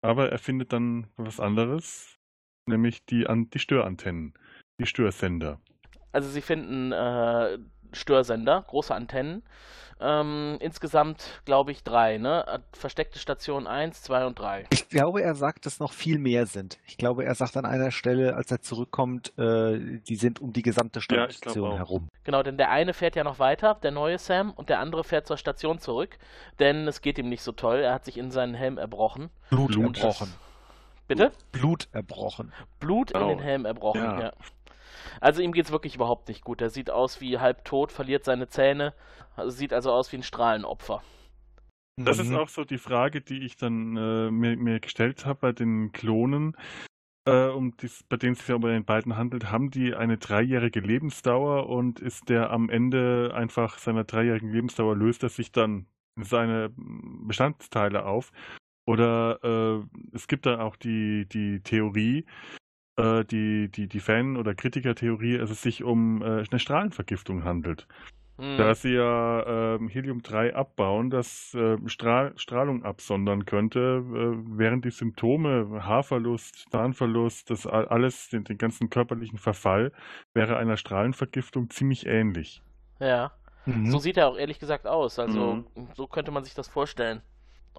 Aber 0.00 0.30
er 0.30 0.38
findet 0.38 0.72
dann 0.72 1.08
was 1.16 1.40
anderes, 1.40 2.18
nämlich 2.66 3.04
die, 3.06 3.26
An 3.26 3.50
die 3.50 3.58
Störantennen, 3.58 4.34
die 4.80 4.86
Störsender. 4.86 5.60
Also 6.12 6.28
sie 6.30 6.40
finden 6.40 6.92
äh, 6.92 7.58
Störsender, 7.92 8.64
große 8.68 8.94
Antennen. 8.94 9.42
Ähm, 10.00 10.58
insgesamt 10.60 11.42
glaube 11.44 11.72
ich 11.72 11.82
drei, 11.82 12.18
ne? 12.18 12.62
Versteckte 12.72 13.18
Station 13.18 13.66
1, 13.66 14.02
2 14.02 14.26
und 14.26 14.38
3. 14.38 14.66
Ich 14.70 14.88
glaube, 14.88 15.22
er 15.22 15.34
sagt, 15.34 15.66
dass 15.66 15.80
noch 15.80 15.92
viel 15.92 16.18
mehr 16.18 16.46
sind. 16.46 16.78
Ich 16.86 16.98
glaube, 16.98 17.24
er 17.24 17.34
sagt 17.34 17.56
an 17.56 17.64
einer 17.64 17.90
Stelle, 17.90 18.36
als 18.36 18.50
er 18.50 18.60
zurückkommt, 18.60 19.36
äh, 19.38 19.98
die 20.08 20.14
sind 20.14 20.40
um 20.40 20.52
die 20.52 20.62
gesamte 20.62 21.00
Station 21.00 21.72
ja, 21.72 21.78
herum. 21.78 22.08
Genau, 22.22 22.42
denn 22.42 22.56
der 22.56 22.70
eine 22.70 22.94
fährt 22.94 23.16
ja 23.16 23.24
noch 23.24 23.38
weiter, 23.38 23.76
der 23.82 23.90
neue 23.90 24.18
Sam, 24.18 24.52
und 24.52 24.68
der 24.68 24.78
andere 24.78 25.02
fährt 25.02 25.26
zur 25.26 25.36
Station 25.36 25.78
zurück, 25.78 26.18
denn 26.60 26.86
es 26.86 27.00
geht 27.00 27.18
ihm 27.18 27.28
nicht 27.28 27.42
so 27.42 27.52
toll. 27.52 27.78
Er 27.78 27.94
hat 27.94 28.04
sich 28.04 28.18
in 28.18 28.30
seinen 28.30 28.54
Helm 28.54 28.78
erbrochen. 28.78 29.30
Blut 29.50 29.76
erbrochen. 29.76 30.32
Bitte? 31.08 31.32
Blut 31.52 31.88
erbrochen. 31.92 32.52
Blut 32.80 33.12
in 33.12 33.22
oh. 33.22 33.28
den 33.28 33.40
Helm 33.40 33.64
erbrochen, 33.64 34.02
ja. 34.02 34.20
ja. 34.20 34.32
Also 35.20 35.42
ihm 35.42 35.52
geht 35.52 35.66
es 35.66 35.72
wirklich 35.72 35.94
überhaupt 35.94 36.28
nicht 36.28 36.44
gut. 36.44 36.60
Er 36.60 36.70
sieht 36.70 36.90
aus 36.90 37.20
wie 37.20 37.38
halb 37.38 37.64
tot, 37.64 37.92
verliert 37.92 38.24
seine 38.24 38.48
Zähne, 38.48 38.94
sieht 39.46 39.72
also 39.72 39.92
aus 39.92 40.12
wie 40.12 40.16
ein 40.16 40.22
Strahlenopfer. 40.22 41.02
Das 41.96 42.18
ist 42.18 42.30
mhm. 42.30 42.36
auch 42.36 42.48
so 42.48 42.64
die 42.64 42.78
Frage, 42.78 43.20
die 43.20 43.44
ich 43.44 43.56
dann 43.56 43.96
äh, 43.96 44.30
mir, 44.30 44.56
mir, 44.56 44.78
gestellt 44.78 45.26
habe 45.26 45.40
bei 45.40 45.52
den 45.52 45.90
Klonen, 45.90 46.56
äh, 47.26 47.48
um 47.48 47.76
dies, 47.76 48.04
bei 48.08 48.16
denen 48.16 48.34
es 48.34 48.38
sich 48.38 48.48
ja 48.48 48.58
bei 48.58 48.70
den 48.70 48.84
beiden 48.84 49.16
handelt. 49.16 49.50
Haben 49.50 49.70
die 49.70 49.94
eine 49.94 50.16
dreijährige 50.16 50.80
Lebensdauer 50.80 51.68
und 51.68 51.98
ist 51.98 52.28
der 52.28 52.50
am 52.50 52.70
Ende 52.70 53.32
einfach 53.34 53.78
seiner 53.78 54.04
dreijährigen 54.04 54.52
Lebensdauer 54.52 54.94
löst 54.94 55.24
er 55.24 55.28
sich 55.28 55.50
dann 55.50 55.86
seine 56.16 56.70
Bestandteile 56.76 58.04
auf? 58.04 58.30
Oder 58.86 59.40
äh, 59.42 60.14
es 60.14 60.28
gibt 60.28 60.46
da 60.46 60.60
auch 60.60 60.76
die, 60.76 61.26
die 61.28 61.60
Theorie, 61.60 62.24
äh, 62.98 63.24
die, 63.24 63.68
die, 63.70 63.86
die 63.88 64.00
Fan- 64.00 64.36
oder 64.36 64.54
Kritikertheorie, 64.54 65.38
dass 65.38 65.50
es 65.50 65.62
sich 65.62 65.82
um 65.84 66.22
äh, 66.22 66.44
eine 66.50 66.58
Strahlenvergiftung 66.58 67.44
handelt. 67.44 67.86
Hm. 68.38 68.56
Da 68.56 68.74
sie 68.74 68.94
ja 68.94 69.74
ähm, 69.74 69.88
Helium-3 69.88 70.52
abbauen, 70.52 71.10
das 71.10 71.54
äh, 71.54 71.76
Strahl 71.86 72.32
Strahlung 72.36 72.84
absondern 72.84 73.46
könnte, 73.46 74.04
äh, 74.06 74.58
während 74.58 74.84
die 74.84 74.90
Symptome, 74.90 75.80
Haarverlust, 75.84 76.66
Zahnverlust, 76.70 77.50
das 77.50 77.66
alles, 77.66 78.28
den, 78.28 78.44
den 78.44 78.56
ganzen 78.58 78.90
körperlichen 78.90 79.38
Verfall, 79.38 79.92
wäre 80.34 80.56
einer 80.56 80.76
Strahlenvergiftung 80.76 81.70
ziemlich 81.70 82.06
ähnlich. 82.06 82.62
Ja. 83.00 83.32
Mhm. 83.66 83.86
So 83.90 83.98
sieht 83.98 84.16
er 84.16 84.28
auch 84.28 84.38
ehrlich 84.38 84.60
gesagt 84.60 84.86
aus. 84.86 85.18
Also 85.18 85.64
Mhm. 85.74 85.88
so 85.96 86.06
könnte 86.06 86.30
man 86.30 86.44
sich 86.44 86.54
das 86.54 86.68
vorstellen. 86.68 87.22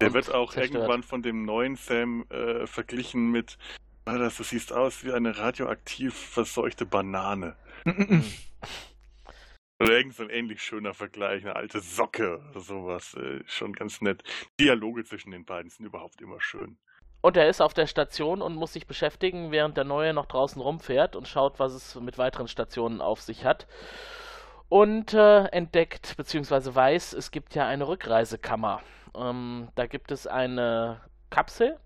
Der 0.00 0.08
Und 0.08 0.14
wird 0.14 0.32
auch 0.34 0.52
zerstört. 0.52 0.74
irgendwann 0.74 1.02
von 1.02 1.22
dem 1.22 1.44
neuen 1.44 1.76
Sam 1.76 2.24
äh, 2.30 2.66
verglichen 2.66 3.30
mit, 3.30 3.58
ah, 4.10 4.18
das, 4.18 4.36
du 4.36 4.42
siehst 4.42 4.72
aus 4.72 5.04
wie 5.04 5.12
eine 5.12 5.38
radioaktiv 5.38 6.14
verseuchte 6.14 6.86
Banane. 6.86 7.56
Oder 9.80 9.96
irgend 9.96 10.14
so 10.14 10.24
ein 10.24 10.30
ähnlich 10.30 10.62
schöner 10.62 10.92
Vergleich, 10.92 11.42
eine 11.42 11.56
alte 11.56 11.80
Socke 11.80 12.42
oder 12.50 12.60
sowas. 12.60 13.14
Äh, 13.14 13.40
schon 13.46 13.72
ganz 13.72 14.00
nett. 14.02 14.22
Dialoge 14.60 15.04
zwischen 15.04 15.30
den 15.30 15.44
beiden 15.44 15.70
sind 15.70 15.86
überhaupt 15.86 16.20
immer 16.20 16.40
schön. 16.40 16.76
Und 17.22 17.36
er 17.36 17.48
ist 17.48 17.60
auf 17.60 17.72
der 17.72 17.86
Station 17.86 18.42
und 18.42 18.56
muss 18.56 18.72
sich 18.72 18.86
beschäftigen, 18.86 19.50
während 19.52 19.76
der 19.76 19.84
Neue 19.84 20.12
noch 20.12 20.26
draußen 20.26 20.60
rumfährt 20.60 21.16
und 21.16 21.28
schaut, 21.28 21.58
was 21.58 21.72
es 21.72 21.94
mit 21.94 22.18
weiteren 22.18 22.48
Stationen 22.48 23.00
auf 23.00 23.20
sich 23.20 23.44
hat. 23.44 23.66
Und 24.68 25.14
äh, 25.14 25.44
entdeckt 25.46 26.16
bzw. 26.16 26.74
weiß, 26.74 27.12
es 27.12 27.30
gibt 27.30 27.54
ja 27.54 27.66
eine 27.66 27.88
Rückreisekammer. 27.88 28.82
Ähm, 29.14 29.68
da 29.74 29.86
gibt 29.86 30.12
es 30.12 30.26
eine 30.26 31.00
Kapsel 31.30 31.78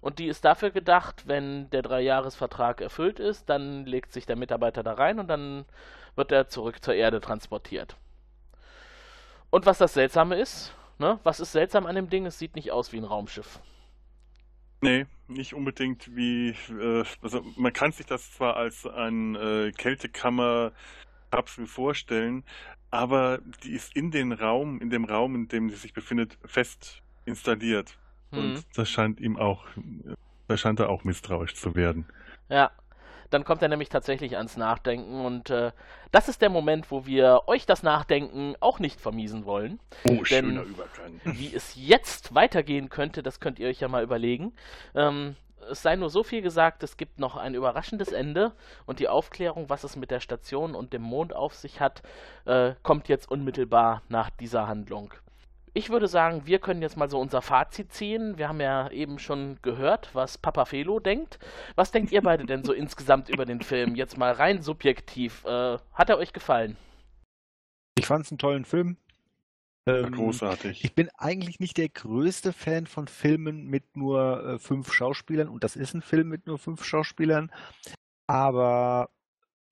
und 0.00 0.18
die 0.18 0.26
ist 0.26 0.44
dafür 0.44 0.70
gedacht, 0.70 1.26
wenn 1.26 1.70
der 1.70 1.82
Dreijahresvertrag 1.82 2.80
erfüllt 2.80 3.18
ist, 3.18 3.48
dann 3.48 3.86
legt 3.86 4.12
sich 4.12 4.26
der 4.26 4.36
Mitarbeiter 4.36 4.82
da 4.82 4.94
rein 4.94 5.18
und 5.18 5.28
dann 5.28 5.64
wird 6.16 6.32
er 6.32 6.48
zurück 6.48 6.82
zur 6.82 6.94
Erde 6.94 7.20
transportiert. 7.20 7.96
Und 9.50 9.66
was 9.66 9.78
das 9.78 9.94
Seltsame 9.94 10.36
ist, 10.36 10.74
ne? 10.98 11.18
Was 11.22 11.40
ist 11.40 11.52
seltsam 11.52 11.86
an 11.86 11.94
dem 11.94 12.10
Ding? 12.10 12.26
Es 12.26 12.38
sieht 12.38 12.54
nicht 12.56 12.70
aus 12.72 12.92
wie 12.92 12.98
ein 12.98 13.04
Raumschiff. 13.04 13.60
Nee, 14.80 15.06
nicht 15.28 15.54
unbedingt 15.54 16.14
wie, 16.14 16.50
äh, 16.70 17.04
also 17.22 17.42
man 17.56 17.72
kann 17.72 17.92
sich 17.92 18.04
das 18.04 18.32
zwar 18.32 18.56
als 18.56 18.86
ein 18.86 19.34
äh, 19.34 19.72
Kältekammer-Kapsel 19.72 21.66
vorstellen, 21.66 22.44
aber 22.90 23.38
die 23.62 23.72
ist 23.72 23.96
in 23.96 24.10
den 24.10 24.32
Raum, 24.32 24.80
in 24.82 24.90
dem 24.90 25.06
Raum, 25.06 25.34
in 25.34 25.48
dem 25.48 25.70
sie 25.70 25.76
sich 25.76 25.94
befindet, 25.94 26.36
fest 26.44 27.00
installiert. 27.24 27.96
Und 28.38 28.64
das 28.76 28.88
scheint 28.88 29.20
ihm 29.20 29.38
auch, 29.38 29.64
da 30.48 30.56
scheint 30.56 30.80
er 30.80 30.88
auch 30.88 31.04
misstrauisch 31.04 31.54
zu 31.54 31.74
werden. 31.74 32.06
Ja, 32.48 32.70
dann 33.30 33.44
kommt 33.44 33.62
er 33.62 33.68
nämlich 33.68 33.88
tatsächlich 33.88 34.36
ans 34.36 34.56
Nachdenken 34.56 35.24
und 35.24 35.50
äh, 35.50 35.72
das 36.12 36.28
ist 36.28 36.42
der 36.42 36.50
Moment, 36.50 36.90
wo 36.90 37.06
wir 37.06 37.42
euch 37.46 37.66
das 37.66 37.82
Nachdenken 37.82 38.54
auch 38.60 38.78
nicht 38.78 39.00
vermiesen 39.00 39.44
wollen. 39.44 39.80
Oh, 40.04 40.10
Denn- 40.10 40.24
schöner 40.24 40.62
Übergang. 40.62 41.20
Wie 41.24 41.52
es 41.54 41.74
jetzt 41.74 42.34
weitergehen 42.34 42.90
könnte, 42.90 43.22
das 43.22 43.40
könnt 43.40 43.58
ihr 43.58 43.68
euch 43.68 43.80
ja 43.80 43.88
mal 43.88 44.04
überlegen. 44.04 44.52
Ähm, 44.94 45.36
es 45.70 45.82
sei 45.82 45.96
nur 45.96 46.10
so 46.10 46.22
viel 46.22 46.42
gesagt, 46.42 46.82
es 46.82 46.96
gibt 46.96 47.18
noch 47.18 47.36
ein 47.36 47.54
überraschendes 47.54 48.12
Ende 48.12 48.52
und 48.86 48.98
die 48.98 49.08
Aufklärung, 49.08 49.68
was 49.68 49.82
es 49.82 49.96
mit 49.96 50.10
der 50.10 50.20
Station 50.20 50.74
und 50.74 50.92
dem 50.92 51.02
Mond 51.02 51.34
auf 51.34 51.54
sich 51.54 51.80
hat, 51.80 52.02
äh, 52.44 52.74
kommt 52.82 53.08
jetzt 53.08 53.30
unmittelbar 53.30 54.02
nach 54.08 54.30
dieser 54.30 54.68
Handlung. 54.68 55.12
Ich 55.76 55.90
würde 55.90 56.06
sagen, 56.06 56.46
wir 56.46 56.60
können 56.60 56.82
jetzt 56.82 56.96
mal 56.96 57.10
so 57.10 57.18
unser 57.18 57.42
Fazit 57.42 57.92
ziehen. 57.92 58.38
Wir 58.38 58.48
haben 58.48 58.60
ja 58.60 58.88
eben 58.92 59.18
schon 59.18 59.58
gehört, 59.60 60.14
was 60.14 60.38
Papa 60.38 60.66
Felo 60.66 61.00
denkt. 61.00 61.40
Was 61.74 61.90
denkt 61.90 62.12
ihr 62.12 62.22
beide 62.22 62.46
denn 62.46 62.62
so 62.62 62.72
insgesamt 62.72 63.28
über 63.28 63.44
den 63.44 63.60
Film? 63.60 63.96
Jetzt 63.96 64.16
mal 64.16 64.32
rein 64.32 64.62
subjektiv. 64.62 65.44
Äh, 65.44 65.78
hat 65.92 66.10
er 66.10 66.18
euch 66.18 66.32
gefallen? 66.32 66.76
Ich 67.98 68.06
fand 68.06 68.24
es 68.24 68.30
einen 68.30 68.38
tollen 68.38 68.64
Film. 68.64 68.96
Ähm, 69.86 70.12
großartig. 70.12 70.84
Ich 70.84 70.94
bin 70.94 71.10
eigentlich 71.18 71.58
nicht 71.58 71.76
der 71.76 71.88
größte 71.88 72.52
Fan 72.52 72.86
von 72.86 73.08
Filmen 73.08 73.66
mit 73.66 73.96
nur 73.96 74.46
äh, 74.46 74.58
fünf 74.60 74.92
Schauspielern 74.92 75.48
und 75.48 75.62
das 75.64 75.76
ist 75.76 75.92
ein 75.92 76.02
Film 76.02 76.28
mit 76.28 76.46
nur 76.46 76.58
fünf 76.58 76.84
Schauspielern, 76.84 77.52
aber 78.26 79.10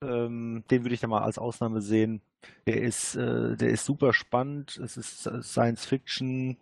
ähm, 0.03 0.63
den 0.69 0.83
würde 0.83 0.93
ich 0.93 1.01
da 1.01 1.07
mal 1.07 1.23
als 1.23 1.39
Ausnahme 1.39 1.81
sehen. 1.81 2.21
Der 2.67 2.81
ist, 2.81 3.15
äh, 3.15 3.55
der 3.55 3.69
ist 3.69 3.85
super 3.85 4.13
spannend. 4.13 4.77
Es 4.77 4.97
ist 4.97 5.25
äh, 5.25 5.41
Science 5.41 5.85
Fiction. 5.85 6.57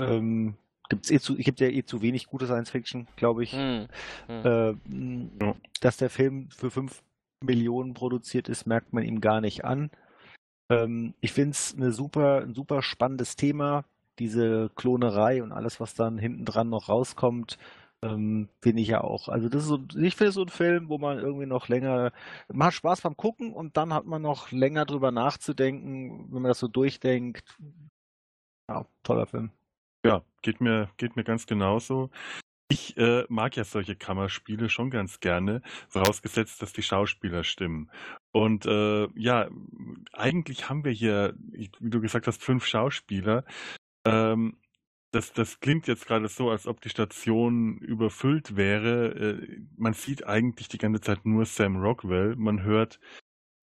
Ähm, 0.00 0.54
gibt's 0.88 1.10
eh 1.10 1.18
zu, 1.20 1.36
gibt 1.36 1.60
ja 1.60 1.68
eh 1.68 1.84
zu 1.84 2.02
wenig 2.02 2.26
gute 2.26 2.46
Science 2.46 2.70
Fiction, 2.70 3.06
glaube 3.16 3.44
ich. 3.44 3.52
Hm. 3.52 3.88
Hm. 4.26 5.30
Äh. 5.40 5.54
Dass 5.80 5.96
der 5.96 6.10
Film 6.10 6.48
für 6.50 6.70
5 6.70 7.02
Millionen 7.44 7.94
produziert 7.94 8.48
ist, 8.48 8.66
merkt 8.66 8.92
man 8.92 9.04
ihm 9.04 9.20
gar 9.20 9.40
nicht 9.40 9.64
an. 9.64 9.90
Ähm, 10.70 11.14
ich 11.20 11.32
finde 11.32 11.50
es 11.52 11.74
super, 11.96 12.42
ein 12.42 12.54
super 12.54 12.82
spannendes 12.82 13.36
Thema. 13.36 13.84
Diese 14.18 14.70
Klonerei 14.74 15.42
und 15.42 15.52
alles, 15.52 15.78
was 15.78 15.94
dann 15.94 16.18
hinten 16.18 16.44
dran 16.44 16.68
noch 16.68 16.88
rauskommt, 16.88 17.58
ähm, 18.02 18.48
finde 18.60 18.82
ich 18.82 18.88
ja 18.88 19.02
auch. 19.02 19.28
Also 19.28 19.48
das 19.48 19.62
ist 19.62 19.68
so, 19.68 19.78
ich 19.98 20.14
finde 20.14 20.32
so 20.32 20.42
ein 20.42 20.48
Film, 20.48 20.88
wo 20.88 20.98
man 20.98 21.18
irgendwie 21.18 21.46
noch 21.46 21.68
länger, 21.68 22.12
man 22.48 22.68
hat 22.68 22.74
Spaß 22.74 23.00
beim 23.00 23.16
Gucken 23.16 23.52
und 23.52 23.76
dann 23.76 23.92
hat 23.92 24.06
man 24.06 24.22
noch 24.22 24.52
länger 24.52 24.84
drüber 24.84 25.10
nachzudenken, 25.10 26.26
wenn 26.32 26.42
man 26.42 26.50
das 26.50 26.60
so 26.60 26.68
durchdenkt. 26.68 27.56
Ja, 28.68 28.86
toller 29.02 29.26
Film. 29.26 29.50
Ja, 30.04 30.22
geht 30.42 30.60
mir, 30.60 30.90
geht 30.96 31.16
mir 31.16 31.24
ganz 31.24 31.46
genauso. 31.46 32.10
Ich 32.70 32.96
äh, 32.98 33.24
mag 33.30 33.56
ja 33.56 33.64
solche 33.64 33.96
Kammerspiele 33.96 34.68
schon 34.68 34.90
ganz 34.90 35.20
gerne, 35.20 35.62
vorausgesetzt, 35.88 36.60
dass 36.60 36.74
die 36.74 36.82
Schauspieler 36.82 37.42
stimmen. 37.42 37.90
Und 38.30 38.66
äh, 38.66 39.08
ja, 39.18 39.48
eigentlich 40.12 40.68
haben 40.68 40.84
wir 40.84 40.92
hier, 40.92 41.34
wie 41.38 41.70
du 41.80 42.00
gesagt 42.00 42.26
hast, 42.26 42.42
fünf 42.42 42.66
Schauspieler. 42.66 43.44
Ähm, 44.04 44.58
das, 45.10 45.32
das 45.32 45.60
klingt 45.60 45.86
jetzt 45.86 46.06
gerade 46.06 46.28
so, 46.28 46.50
als 46.50 46.66
ob 46.66 46.80
die 46.80 46.90
Station 46.90 47.78
überfüllt 47.78 48.56
wäre. 48.56 49.14
Äh, 49.40 49.60
man 49.76 49.94
sieht 49.94 50.26
eigentlich 50.26 50.68
die 50.68 50.78
ganze 50.78 51.00
Zeit 51.00 51.24
nur 51.24 51.46
Sam 51.46 51.76
Rockwell. 51.76 52.36
Man 52.36 52.62
hört 52.62 53.00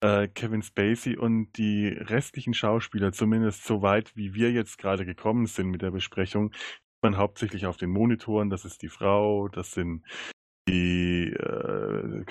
äh, 0.02 0.28
Kevin 0.28 0.62
Spacey 0.62 1.18
und 1.18 1.54
die 1.58 1.88
restlichen 1.88 2.54
Schauspieler, 2.54 3.12
zumindest 3.12 3.66
so 3.66 3.82
weit, 3.82 4.16
wie 4.16 4.34
wir 4.34 4.52
jetzt 4.52 4.78
gerade 4.78 5.06
gekommen 5.06 5.46
sind 5.46 5.70
mit 5.70 5.82
der 5.82 5.92
Besprechung, 5.92 6.52
sieht 6.52 7.04
man 7.04 7.18
hauptsächlich 7.18 7.66
auf 7.68 7.78
den 7.78 7.92
Monitoren. 7.92 8.50
Das 8.50 8.66
ist 8.66 8.82
die 8.82 8.90
Frau, 8.90 9.48
das 9.48 9.72
sind 9.72 10.04
die 10.68 11.30
äh, 11.32 12.26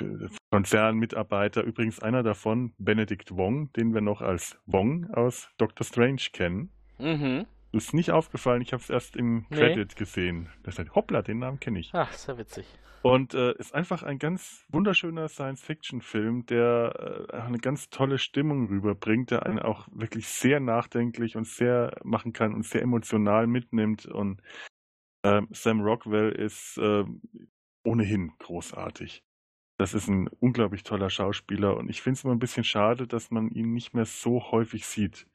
Konzernmitarbeiter. 0.50 1.62
Übrigens 1.62 2.00
einer 2.00 2.24
davon, 2.24 2.74
Benedict 2.78 3.36
Wong, 3.36 3.72
den 3.74 3.94
wir 3.94 4.00
noch 4.00 4.22
als 4.22 4.58
Wong 4.66 5.08
aus 5.10 5.50
Doctor 5.56 5.86
Strange 5.86 6.22
kennen. 6.32 6.70
Mhm. 6.98 7.46
Ist 7.75 7.93
nicht 7.93 8.12
aufgefallen, 8.12 8.62
ich 8.62 8.72
habe 8.72 8.83
es 8.83 8.89
erst 8.89 9.16
im 9.16 9.47
Nee. 9.51 9.57
Credit 9.57 9.97
gesehen. 9.97 10.49
Das 10.62 10.79
heißt, 10.79 10.95
hoppla, 10.95 11.22
den 11.22 11.41
Namen 11.41 11.59
kenne 11.59 11.81
ich. 11.81 11.91
Ach, 11.93 12.12
ist 12.12 12.29
ja 12.29 12.39
witzig. 12.39 12.66
Und 13.03 13.35
äh, 13.35 13.53
ist 13.59 13.75
einfach 13.75 14.03
ein 14.05 14.18
ganz 14.18 14.64
wunderschöner 14.68 15.29
Science-Fiction-Film, 15.29 16.47
der 16.47 17.27
äh, 17.33 17.37
eine 17.37 17.59
ganz 17.59 17.91
tolle 17.91 18.18
Stimmung 18.18 18.68
rüberbringt, 18.68 19.33
der 19.33 19.45
einen 19.45 19.59
auch 19.59 19.89
wirklich 19.93 20.29
sehr 20.29 20.61
nachdenklich 20.61 21.37
und 21.37 21.47
sehr 21.49 21.99
machen 22.05 22.33
kann 22.33 22.55
und 22.55 22.64
sehr 22.64 22.81
emotional 22.83 23.47
mitnimmt. 23.49 24.07
Und 24.07 24.41
ähm, 25.25 25.49
Sam 25.51 25.81
Rockwell 25.81 26.31
ist 26.31 26.79
äh, 26.79 27.05
ohnehin 27.85 28.33
großartig. 28.39 29.25
Das 29.79 29.95
ist 29.95 30.07
ein 30.07 30.29
unglaublich 30.39 30.85
toller 30.85 31.11
Schauspieler 31.11 31.77
und 31.77 31.91
ich 31.91 32.01
finde 32.01 32.18
es 32.18 32.25
immer 32.25 32.35
ein 32.35 32.39
bisschen 32.39 32.62
schade, 32.62 33.09
dass 33.09 33.33
man 33.33 33.51
ihn 33.51 33.72
nicht 33.72 33.93
mehr 33.95 34.05
so 34.07 34.53
häufig 34.53 34.87
sieht. 34.87 35.27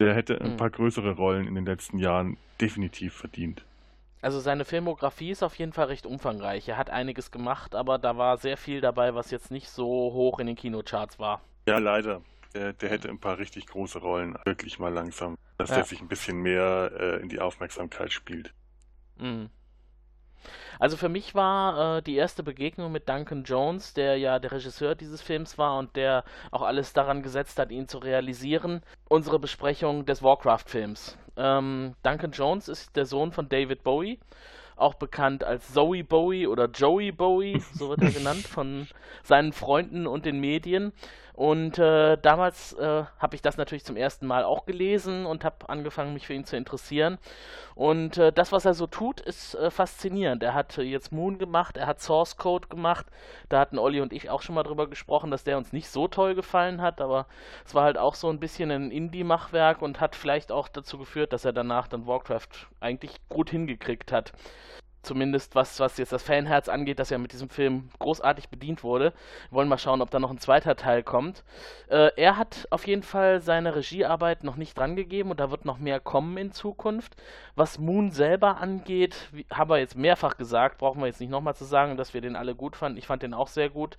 Der 0.00 0.14
hätte 0.14 0.40
ein 0.40 0.52
Hm. 0.52 0.56
paar 0.56 0.70
größere 0.70 1.12
Rollen 1.12 1.46
in 1.46 1.54
den 1.54 1.66
letzten 1.66 1.98
Jahren 1.98 2.36
definitiv 2.60 3.14
verdient. 3.14 3.64
Also 4.22 4.40
seine 4.40 4.64
Filmografie 4.64 5.30
ist 5.30 5.42
auf 5.42 5.54
jeden 5.56 5.72
Fall 5.72 5.86
recht 5.86 6.06
umfangreich. 6.06 6.66
Er 6.68 6.78
hat 6.78 6.90
einiges 6.90 7.30
gemacht, 7.30 7.74
aber 7.74 7.98
da 7.98 8.16
war 8.16 8.38
sehr 8.38 8.56
viel 8.56 8.80
dabei, 8.80 9.14
was 9.14 9.30
jetzt 9.30 9.50
nicht 9.50 9.68
so 9.68 9.86
hoch 9.86 10.38
in 10.40 10.46
den 10.46 10.56
Kinocharts 10.56 11.18
war. 11.18 11.42
Ja, 11.68 11.78
leider. 11.78 12.22
Der, 12.54 12.72
der 12.72 12.88
hätte 12.90 13.08
ein 13.08 13.18
paar 13.18 13.38
richtig 13.38 13.66
große 13.66 13.98
Rollen. 13.98 14.36
Wirklich 14.44 14.78
mal 14.78 14.92
langsam. 14.92 15.36
Dass 15.58 15.70
Ja. 15.70 15.76
der 15.76 15.84
sich 15.84 16.00
ein 16.00 16.08
bisschen 16.08 16.38
mehr 16.38 16.90
äh, 16.98 17.20
in 17.22 17.28
die 17.28 17.40
Aufmerksamkeit 17.40 18.12
spielt. 18.12 18.52
Mhm. 19.18 19.50
Also 20.78 20.96
für 20.96 21.08
mich 21.08 21.34
war 21.34 21.98
äh, 21.98 22.02
die 22.02 22.16
erste 22.16 22.42
Begegnung 22.42 22.92
mit 22.92 23.08
Duncan 23.08 23.44
Jones, 23.44 23.94
der 23.94 24.18
ja 24.18 24.38
der 24.38 24.52
Regisseur 24.52 24.94
dieses 24.94 25.22
Films 25.22 25.58
war 25.58 25.78
und 25.78 25.96
der 25.96 26.24
auch 26.50 26.62
alles 26.62 26.92
daran 26.92 27.22
gesetzt 27.22 27.58
hat, 27.58 27.70
ihn 27.70 27.88
zu 27.88 27.98
realisieren, 27.98 28.82
unsere 29.08 29.38
Besprechung 29.38 30.06
des 30.06 30.22
Warcraft-Films. 30.22 31.16
Ähm, 31.36 31.94
Duncan 32.02 32.32
Jones 32.32 32.68
ist 32.68 32.96
der 32.96 33.06
Sohn 33.06 33.32
von 33.32 33.48
David 33.48 33.82
Bowie, 33.82 34.18
auch 34.76 34.94
bekannt 34.94 35.44
als 35.44 35.72
Zoe 35.72 36.04
Bowie 36.04 36.46
oder 36.46 36.66
Joey 36.66 37.12
Bowie, 37.12 37.62
so 37.74 37.88
wird 37.88 38.02
er 38.02 38.10
genannt 38.12 38.46
von 38.46 38.86
seinen 39.22 39.52
Freunden 39.52 40.06
und 40.06 40.24
den 40.26 40.40
Medien. 40.40 40.92
Und 41.34 41.80
äh, 41.80 42.16
damals 42.16 42.74
äh, 42.74 43.04
habe 43.18 43.34
ich 43.34 43.42
das 43.42 43.56
natürlich 43.56 43.84
zum 43.84 43.96
ersten 43.96 44.24
Mal 44.24 44.44
auch 44.44 44.66
gelesen 44.66 45.26
und 45.26 45.44
habe 45.44 45.68
angefangen, 45.68 46.14
mich 46.14 46.28
für 46.28 46.32
ihn 46.32 46.44
zu 46.44 46.56
interessieren. 46.56 47.18
Und 47.74 48.18
äh, 48.18 48.32
das, 48.32 48.52
was 48.52 48.64
er 48.64 48.74
so 48.74 48.86
tut, 48.86 49.20
ist 49.20 49.56
äh, 49.56 49.72
faszinierend. 49.72 50.44
Er 50.44 50.54
hat 50.54 50.78
äh, 50.78 50.82
jetzt 50.82 51.10
Moon 51.10 51.38
gemacht, 51.38 51.76
er 51.76 51.88
hat 51.88 52.00
Source 52.00 52.36
Code 52.36 52.68
gemacht. 52.68 53.06
Da 53.48 53.58
hatten 53.58 53.80
Olli 53.80 54.00
und 54.00 54.12
ich 54.12 54.30
auch 54.30 54.42
schon 54.42 54.54
mal 54.54 54.62
drüber 54.62 54.86
gesprochen, 54.86 55.32
dass 55.32 55.42
der 55.42 55.58
uns 55.58 55.72
nicht 55.72 55.88
so 55.88 56.06
toll 56.06 56.36
gefallen 56.36 56.80
hat, 56.80 57.00
aber 57.00 57.26
es 57.66 57.74
war 57.74 57.82
halt 57.82 57.98
auch 57.98 58.14
so 58.14 58.30
ein 58.30 58.38
bisschen 58.38 58.70
ein 58.70 58.92
Indie-Machwerk 58.92 59.82
und 59.82 60.00
hat 60.00 60.14
vielleicht 60.14 60.52
auch 60.52 60.68
dazu 60.68 60.98
geführt, 60.98 61.32
dass 61.32 61.44
er 61.44 61.52
danach 61.52 61.88
dann 61.88 62.06
Warcraft 62.06 62.68
eigentlich 62.78 63.16
gut 63.28 63.50
hingekriegt 63.50 64.12
hat 64.12 64.32
zumindest 65.04 65.54
was, 65.54 65.78
was 65.80 65.96
jetzt 65.98 66.12
das 66.12 66.22
Fanherz 66.22 66.68
angeht, 66.68 66.98
das 66.98 67.10
ja 67.10 67.18
mit 67.18 67.32
diesem 67.32 67.48
Film 67.48 67.90
großartig 67.98 68.48
bedient 68.48 68.82
wurde. 68.82 69.12
Wir 69.50 69.56
wollen 69.56 69.68
mal 69.68 69.78
schauen, 69.78 70.02
ob 70.02 70.10
da 70.10 70.18
noch 70.18 70.30
ein 70.30 70.38
zweiter 70.38 70.76
Teil 70.76 71.02
kommt. 71.02 71.44
Äh, 71.88 72.10
er 72.16 72.36
hat 72.36 72.66
auf 72.70 72.86
jeden 72.86 73.02
Fall 73.02 73.40
seine 73.40 73.76
Regiearbeit 73.76 74.44
noch 74.44 74.56
nicht 74.56 74.76
drangegeben 74.76 75.30
und 75.30 75.40
da 75.40 75.50
wird 75.50 75.64
noch 75.64 75.78
mehr 75.78 76.00
kommen 76.00 76.36
in 76.36 76.52
Zukunft. 76.52 77.14
Was 77.54 77.78
Moon 77.78 78.10
selber 78.10 78.58
angeht, 78.58 79.28
wie, 79.32 79.46
haben 79.52 79.70
wir 79.70 79.78
jetzt 79.78 79.96
mehrfach 79.96 80.36
gesagt, 80.36 80.78
brauchen 80.78 81.00
wir 81.00 81.06
jetzt 81.06 81.20
nicht 81.20 81.30
nochmal 81.30 81.54
zu 81.54 81.64
sagen, 81.64 81.96
dass 81.96 82.14
wir 82.14 82.20
den 82.20 82.36
alle 82.36 82.54
gut 82.54 82.76
fanden. 82.76 82.98
Ich 82.98 83.06
fand 83.06 83.22
den 83.22 83.34
auch 83.34 83.48
sehr 83.48 83.70
gut. 83.70 83.96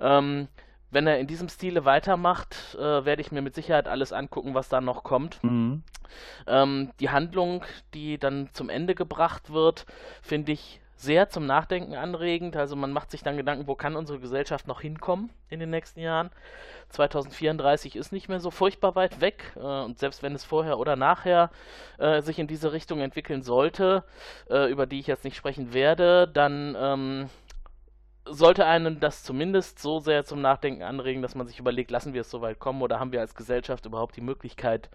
Ähm, 0.00 0.48
wenn 0.94 1.06
er 1.06 1.18
in 1.18 1.26
diesem 1.26 1.48
Stile 1.48 1.84
weitermacht, 1.84 2.76
äh, 2.76 3.04
werde 3.04 3.20
ich 3.20 3.32
mir 3.32 3.42
mit 3.42 3.54
Sicherheit 3.54 3.88
alles 3.88 4.12
angucken, 4.12 4.54
was 4.54 4.68
da 4.68 4.80
noch 4.80 5.02
kommt. 5.02 5.42
Mhm. 5.42 5.82
Ähm, 6.46 6.90
die 7.00 7.10
Handlung, 7.10 7.64
die 7.92 8.18
dann 8.18 8.48
zum 8.52 8.68
Ende 8.70 8.94
gebracht 8.94 9.52
wird, 9.52 9.86
finde 10.22 10.52
ich 10.52 10.80
sehr 10.96 11.28
zum 11.28 11.46
Nachdenken 11.46 11.94
anregend. 11.94 12.56
Also 12.56 12.76
man 12.76 12.92
macht 12.92 13.10
sich 13.10 13.22
dann 13.22 13.36
Gedanken, 13.36 13.66
wo 13.66 13.74
kann 13.74 13.96
unsere 13.96 14.20
Gesellschaft 14.20 14.68
noch 14.68 14.80
hinkommen 14.80 15.30
in 15.50 15.60
den 15.60 15.70
nächsten 15.70 16.00
Jahren. 16.00 16.30
2034 16.90 17.96
ist 17.96 18.12
nicht 18.12 18.28
mehr 18.28 18.38
so 18.38 18.50
furchtbar 18.50 18.94
weit 18.94 19.20
weg 19.20 19.52
äh, 19.56 19.60
und 19.60 19.98
selbst 19.98 20.22
wenn 20.22 20.34
es 20.34 20.44
vorher 20.44 20.78
oder 20.78 20.94
nachher 20.94 21.50
äh, 21.98 22.22
sich 22.22 22.38
in 22.38 22.46
diese 22.46 22.72
Richtung 22.72 23.00
entwickeln 23.00 23.42
sollte, 23.42 24.04
äh, 24.48 24.70
über 24.70 24.86
die 24.86 25.00
ich 25.00 25.08
jetzt 25.08 25.24
nicht 25.24 25.36
sprechen 25.36 25.74
werde, 25.74 26.28
dann 26.28 26.76
ähm, 26.78 27.30
sollte 28.26 28.66
einen 28.66 29.00
das 29.00 29.22
zumindest 29.22 29.78
so 29.78 29.98
sehr 29.98 30.24
zum 30.24 30.40
Nachdenken 30.40 30.82
anregen, 30.82 31.22
dass 31.22 31.34
man 31.34 31.46
sich 31.46 31.58
überlegt, 31.58 31.90
lassen 31.90 32.14
wir 32.14 32.22
es 32.22 32.30
so 32.30 32.40
weit 32.40 32.58
kommen 32.58 32.82
oder 32.82 32.98
haben 32.98 33.12
wir 33.12 33.20
als 33.20 33.34
Gesellschaft 33.34 33.86
überhaupt 33.86 34.16
die 34.16 34.22
Möglichkeit, 34.22 34.90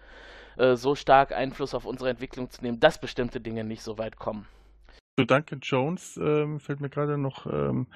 äh, 0.56 0.76
so 0.76 0.94
stark 0.94 1.32
Einfluss 1.32 1.74
auf 1.74 1.84
unsere 1.84 2.10
Entwicklung 2.10 2.50
zu 2.50 2.62
nehmen, 2.62 2.80
dass 2.80 3.00
bestimmte 3.00 3.40
Dinge 3.40 3.64
nicht 3.64 3.82
so 3.82 3.98
weit 3.98 4.16
kommen. 4.16 4.46
Zu 5.18 5.26
Duncan 5.26 5.60
Jones 5.60 6.18
ähm, 6.22 6.60
fällt 6.60 6.80
mir 6.80 6.90
gerade 6.90 7.18
noch 7.18 7.46
ähm, 7.46 7.86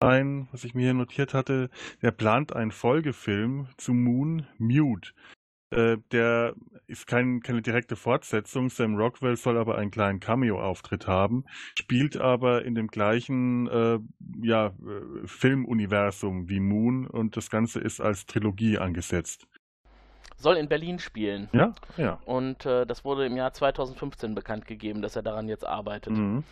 ein, 0.00 0.48
was 0.52 0.64
ich 0.64 0.74
mir 0.74 0.82
hier 0.82 0.94
notiert 0.94 1.34
hatte. 1.34 1.70
Der 2.02 2.10
plant 2.10 2.54
einen 2.54 2.70
Folgefilm 2.70 3.68
zu 3.76 3.92
Moon 3.92 4.46
Mute. 4.58 5.12
Äh, 5.70 5.98
der 6.12 6.54
ist 6.86 7.06
kein, 7.06 7.40
keine 7.40 7.60
direkte 7.60 7.96
Fortsetzung. 7.96 8.70
Sam 8.70 8.96
Rockwell 8.96 9.36
soll 9.36 9.58
aber 9.58 9.76
einen 9.76 9.90
kleinen 9.90 10.20
Cameo-Auftritt 10.20 11.08
haben, 11.08 11.44
spielt 11.76 12.16
aber 12.16 12.64
in 12.64 12.74
dem 12.74 12.86
gleichen 12.86 13.66
äh, 13.66 13.98
ja, 14.42 14.66
äh, 14.66 15.26
Filmuniversum 15.26 16.48
wie 16.48 16.60
Moon 16.60 17.06
und 17.06 17.36
das 17.36 17.50
Ganze 17.50 17.80
ist 17.80 18.00
als 18.00 18.26
Trilogie 18.26 18.78
angesetzt. 18.78 19.48
Soll 20.38 20.56
in 20.56 20.68
Berlin 20.68 20.98
spielen. 20.98 21.48
Ja, 21.52 21.74
ja. 21.96 22.20
Und 22.26 22.66
äh, 22.66 22.86
das 22.86 23.04
wurde 23.04 23.26
im 23.26 23.36
Jahr 23.36 23.52
2015 23.52 24.34
bekannt 24.34 24.66
gegeben, 24.66 25.02
dass 25.02 25.16
er 25.16 25.22
daran 25.22 25.48
jetzt 25.48 25.66
arbeitet. 25.66 26.12
Mhm. 26.12 26.44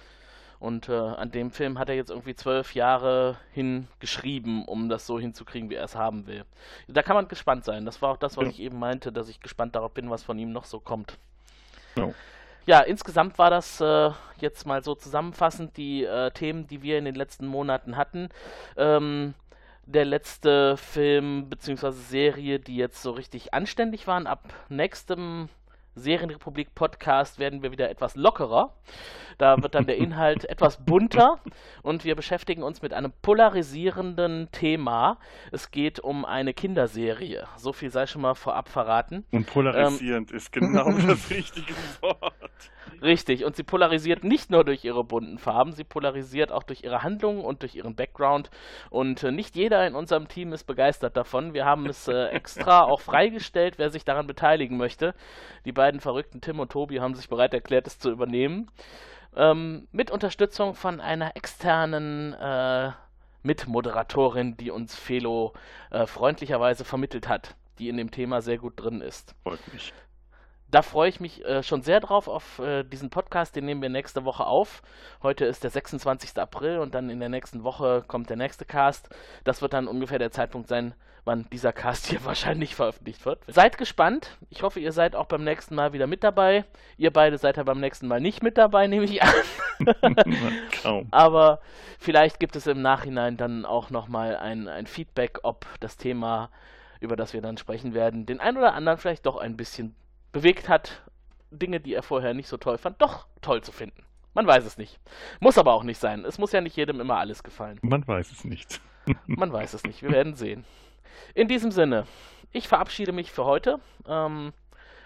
Und 0.58 0.88
äh, 0.88 0.94
an 0.94 1.30
dem 1.30 1.50
Film 1.50 1.78
hat 1.78 1.88
er 1.88 1.94
jetzt 1.94 2.10
irgendwie 2.10 2.34
zwölf 2.34 2.74
Jahre 2.74 3.36
hingeschrieben, 3.52 4.64
um 4.64 4.88
das 4.88 5.06
so 5.06 5.18
hinzukriegen, 5.18 5.70
wie 5.70 5.74
er 5.74 5.84
es 5.84 5.94
haben 5.96 6.26
will. 6.26 6.44
Da 6.88 7.02
kann 7.02 7.16
man 7.16 7.28
gespannt 7.28 7.64
sein. 7.64 7.84
Das 7.84 8.00
war 8.02 8.10
auch 8.10 8.16
das, 8.16 8.36
was 8.36 8.44
ja. 8.44 8.50
ich 8.50 8.60
eben 8.60 8.78
meinte, 8.78 9.12
dass 9.12 9.28
ich 9.28 9.40
gespannt 9.40 9.74
darauf 9.74 9.92
bin, 9.92 10.10
was 10.10 10.22
von 10.22 10.38
ihm 10.38 10.52
noch 10.52 10.64
so 10.64 10.80
kommt. 10.80 11.18
Ja. 11.96 12.10
Ja, 12.66 12.80
insgesamt 12.80 13.38
war 13.38 13.50
das 13.50 13.80
äh, 13.80 14.10
jetzt 14.40 14.64
mal 14.66 14.82
so 14.82 14.94
zusammenfassend 14.94 15.76
die 15.76 16.04
äh, 16.04 16.30
Themen, 16.30 16.66
die 16.66 16.82
wir 16.82 16.96
in 16.98 17.04
den 17.04 17.14
letzten 17.14 17.46
Monaten 17.46 17.98
hatten. 17.98 18.30
Ähm, 18.78 19.34
der 19.84 20.06
letzte 20.06 20.78
Film 20.78 21.50
bzw. 21.50 21.90
Serie, 21.90 22.58
die 22.58 22.76
jetzt 22.76 23.02
so 23.02 23.10
richtig 23.10 23.52
anständig 23.52 24.06
waren. 24.06 24.26
Ab 24.26 24.54
nächstem 24.70 25.50
Serienrepublik 25.94 26.74
Podcast 26.74 27.38
werden 27.38 27.62
wir 27.62 27.72
wieder 27.72 27.90
etwas 27.90 28.16
lockerer. 28.16 28.74
Da 29.38 29.62
wird 29.62 29.74
dann 29.74 29.86
der 29.86 29.96
Inhalt 29.96 30.44
etwas 30.48 30.84
bunter 30.84 31.40
und 31.82 32.04
wir 32.04 32.14
beschäftigen 32.14 32.62
uns 32.62 32.82
mit 32.82 32.92
einem 32.92 33.12
polarisierenden 33.22 34.50
Thema. 34.52 35.18
Es 35.52 35.70
geht 35.70 36.00
um 36.00 36.24
eine 36.24 36.54
Kinderserie. 36.54 37.46
So 37.56 37.72
viel 37.72 37.90
sei 37.90 38.06
schon 38.06 38.22
mal 38.22 38.34
vorab 38.34 38.68
verraten. 38.68 39.24
Und 39.30 39.46
polarisierend 39.46 40.30
ähm, 40.30 40.36
ist 40.36 40.52
genau 40.52 40.90
das 41.06 41.30
richtige 41.30 41.74
Wort. 42.00 42.34
Richtig, 43.02 43.44
und 43.44 43.56
sie 43.56 43.62
polarisiert 43.62 44.24
nicht 44.24 44.50
nur 44.50 44.64
durch 44.64 44.84
ihre 44.84 45.04
bunten 45.04 45.38
Farben, 45.38 45.72
sie 45.72 45.84
polarisiert 45.84 46.52
auch 46.52 46.62
durch 46.62 46.84
ihre 46.84 47.02
Handlungen 47.02 47.44
und 47.44 47.62
durch 47.62 47.74
ihren 47.74 47.94
Background. 47.94 48.50
Und 48.90 49.22
äh, 49.22 49.32
nicht 49.32 49.56
jeder 49.56 49.86
in 49.86 49.94
unserem 49.94 50.28
Team 50.28 50.52
ist 50.52 50.64
begeistert 50.64 51.16
davon. 51.16 51.54
Wir 51.54 51.64
haben 51.64 51.86
es 51.86 52.08
äh, 52.08 52.26
extra 52.32 52.82
auch 52.82 53.00
freigestellt, 53.00 53.78
wer 53.78 53.90
sich 53.90 54.04
daran 54.04 54.26
beteiligen 54.26 54.76
möchte. 54.76 55.14
Die 55.64 55.72
beiden 55.72 56.00
verrückten 56.00 56.40
Tim 56.40 56.60
und 56.60 56.72
Tobi 56.72 57.00
haben 57.00 57.14
sich 57.14 57.28
bereit 57.28 57.54
erklärt, 57.54 57.86
es 57.86 57.98
zu 57.98 58.10
übernehmen. 58.10 58.70
Ähm, 59.36 59.88
mit 59.92 60.10
Unterstützung 60.10 60.74
von 60.74 61.00
einer 61.00 61.36
externen 61.36 62.34
äh, 62.34 62.92
Mitmoderatorin, 63.42 64.56
die 64.56 64.70
uns 64.70 64.94
Felo 64.94 65.52
äh, 65.90 66.06
freundlicherweise 66.06 66.84
vermittelt 66.84 67.28
hat, 67.28 67.56
die 67.78 67.88
in 67.88 67.96
dem 67.96 68.10
Thema 68.10 68.40
sehr 68.40 68.58
gut 68.58 68.74
drin 68.76 69.00
ist. 69.00 69.34
Freut 69.42 69.60
mich 69.72 69.92
da 70.74 70.82
freue 70.82 71.08
ich 71.08 71.20
mich 71.20 71.44
äh, 71.44 71.62
schon 71.62 71.82
sehr 71.82 72.00
drauf 72.00 72.26
auf 72.26 72.58
äh, 72.58 72.82
diesen 72.82 73.08
Podcast. 73.08 73.54
Den 73.54 73.64
nehmen 73.64 73.80
wir 73.80 73.88
nächste 73.88 74.24
Woche 74.24 74.44
auf. 74.44 74.82
Heute 75.22 75.44
ist 75.44 75.62
der 75.62 75.70
26. 75.70 76.36
April 76.36 76.78
und 76.78 76.96
dann 76.96 77.10
in 77.10 77.20
der 77.20 77.28
nächsten 77.28 77.62
Woche 77.62 78.02
kommt 78.08 78.28
der 78.28 78.36
nächste 78.36 78.64
Cast. 78.64 79.08
Das 79.44 79.62
wird 79.62 79.72
dann 79.72 79.86
ungefähr 79.86 80.18
der 80.18 80.32
Zeitpunkt 80.32 80.66
sein, 80.66 80.94
wann 81.24 81.46
dieser 81.52 81.72
Cast 81.72 82.06
hier 82.08 82.24
wahrscheinlich 82.24 82.74
veröffentlicht 82.74 83.24
wird. 83.24 83.38
Seid 83.46 83.78
gespannt. 83.78 84.36
Ich 84.50 84.64
hoffe, 84.64 84.80
ihr 84.80 84.90
seid 84.90 85.14
auch 85.14 85.26
beim 85.26 85.44
nächsten 85.44 85.76
Mal 85.76 85.92
wieder 85.92 86.08
mit 86.08 86.24
dabei. 86.24 86.64
Ihr 86.96 87.12
beide 87.12 87.38
seid 87.38 87.56
ja 87.56 87.62
beim 87.62 87.78
nächsten 87.78 88.08
Mal 88.08 88.20
nicht 88.20 88.42
mit 88.42 88.58
dabei, 88.58 88.88
nehme 88.88 89.04
ich 89.04 89.22
an. 89.22 89.32
Aber 91.12 91.60
vielleicht 92.00 92.40
gibt 92.40 92.56
es 92.56 92.66
im 92.66 92.82
Nachhinein 92.82 93.36
dann 93.36 93.64
auch 93.64 93.90
nochmal 93.90 94.36
ein, 94.36 94.66
ein 94.66 94.88
Feedback, 94.88 95.38
ob 95.44 95.66
das 95.78 95.96
Thema, 95.96 96.50
über 96.98 97.14
das 97.14 97.32
wir 97.32 97.42
dann 97.42 97.58
sprechen 97.58 97.94
werden, 97.94 98.26
den 98.26 98.40
ein 98.40 98.56
oder 98.56 98.74
anderen 98.74 98.98
vielleicht 98.98 99.24
doch 99.24 99.36
ein 99.36 99.56
bisschen 99.56 99.94
bewegt 100.34 100.68
hat, 100.68 101.00
Dinge, 101.50 101.80
die 101.80 101.94
er 101.94 102.02
vorher 102.02 102.34
nicht 102.34 102.48
so 102.48 102.58
toll 102.58 102.76
fand, 102.76 103.00
doch 103.00 103.26
toll 103.40 103.62
zu 103.62 103.72
finden. 103.72 104.04
Man 104.34 104.46
weiß 104.46 104.66
es 104.66 104.76
nicht. 104.76 104.98
Muss 105.40 105.56
aber 105.56 105.72
auch 105.72 105.84
nicht 105.84 105.98
sein. 105.98 106.24
Es 106.24 106.38
muss 106.38 106.52
ja 106.52 106.60
nicht 106.60 106.76
jedem 106.76 107.00
immer 107.00 107.18
alles 107.18 107.44
gefallen. 107.44 107.78
Man 107.82 108.06
weiß 108.06 108.32
es 108.32 108.44
nicht. 108.44 108.80
Man 109.26 109.52
weiß 109.52 109.74
es 109.74 109.84
nicht. 109.84 110.02
Wir 110.02 110.10
werden 110.10 110.34
sehen. 110.34 110.64
In 111.34 111.46
diesem 111.46 111.70
Sinne, 111.70 112.06
ich 112.50 112.66
verabschiede 112.66 113.12
mich 113.12 113.30
für 113.30 113.44
heute 113.44 113.78
ähm, 114.08 114.52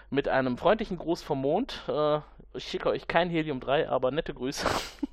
mit 0.09 0.27
einem 0.27 0.57
freundlichen 0.57 0.97
Gruß 0.97 1.21
vom 1.21 1.41
Mond. 1.41 1.83
Äh, 1.87 2.19
ich 2.55 2.67
schicke 2.67 2.89
euch 2.89 3.07
kein 3.07 3.29
Helium 3.29 3.59
3, 3.59 3.87
aber 3.87 4.09
nette 4.09 4.33
Grüße. 4.33 4.65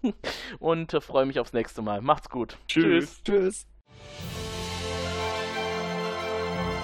Und 0.58 0.94
äh, 0.94 1.00
freue 1.02 1.26
mich 1.26 1.38
aufs 1.38 1.52
nächste 1.52 1.82
Mal. 1.82 2.00
Macht's 2.00 2.30
gut. 2.30 2.56
Tschüss. 2.68 3.22
Tschüss. 3.22 3.66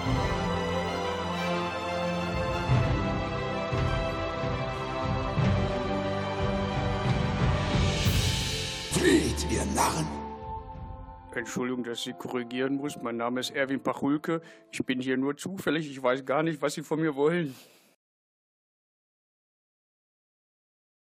Flieht, 0.03 0.42
Narren! 9.75 10.07
Entschuldigung, 11.35 11.83
dass 11.83 12.05
ich 12.05 12.17
korrigieren 12.17 12.75
muss. 12.75 13.01
Mein 13.01 13.17
Name 13.17 13.39
ist 13.39 13.51
Erwin 13.51 13.81
Pachulke. 13.81 14.41
Ich 14.71 14.85
bin 14.85 14.99
hier 15.01 15.17
nur 15.17 15.35
zufällig. 15.35 15.89
Ich 15.89 16.01
weiß 16.01 16.25
gar 16.25 16.43
nicht, 16.43 16.61
was 16.61 16.75
Sie 16.75 16.83
von 16.83 17.01
mir 17.01 17.15
wollen. 17.15 17.55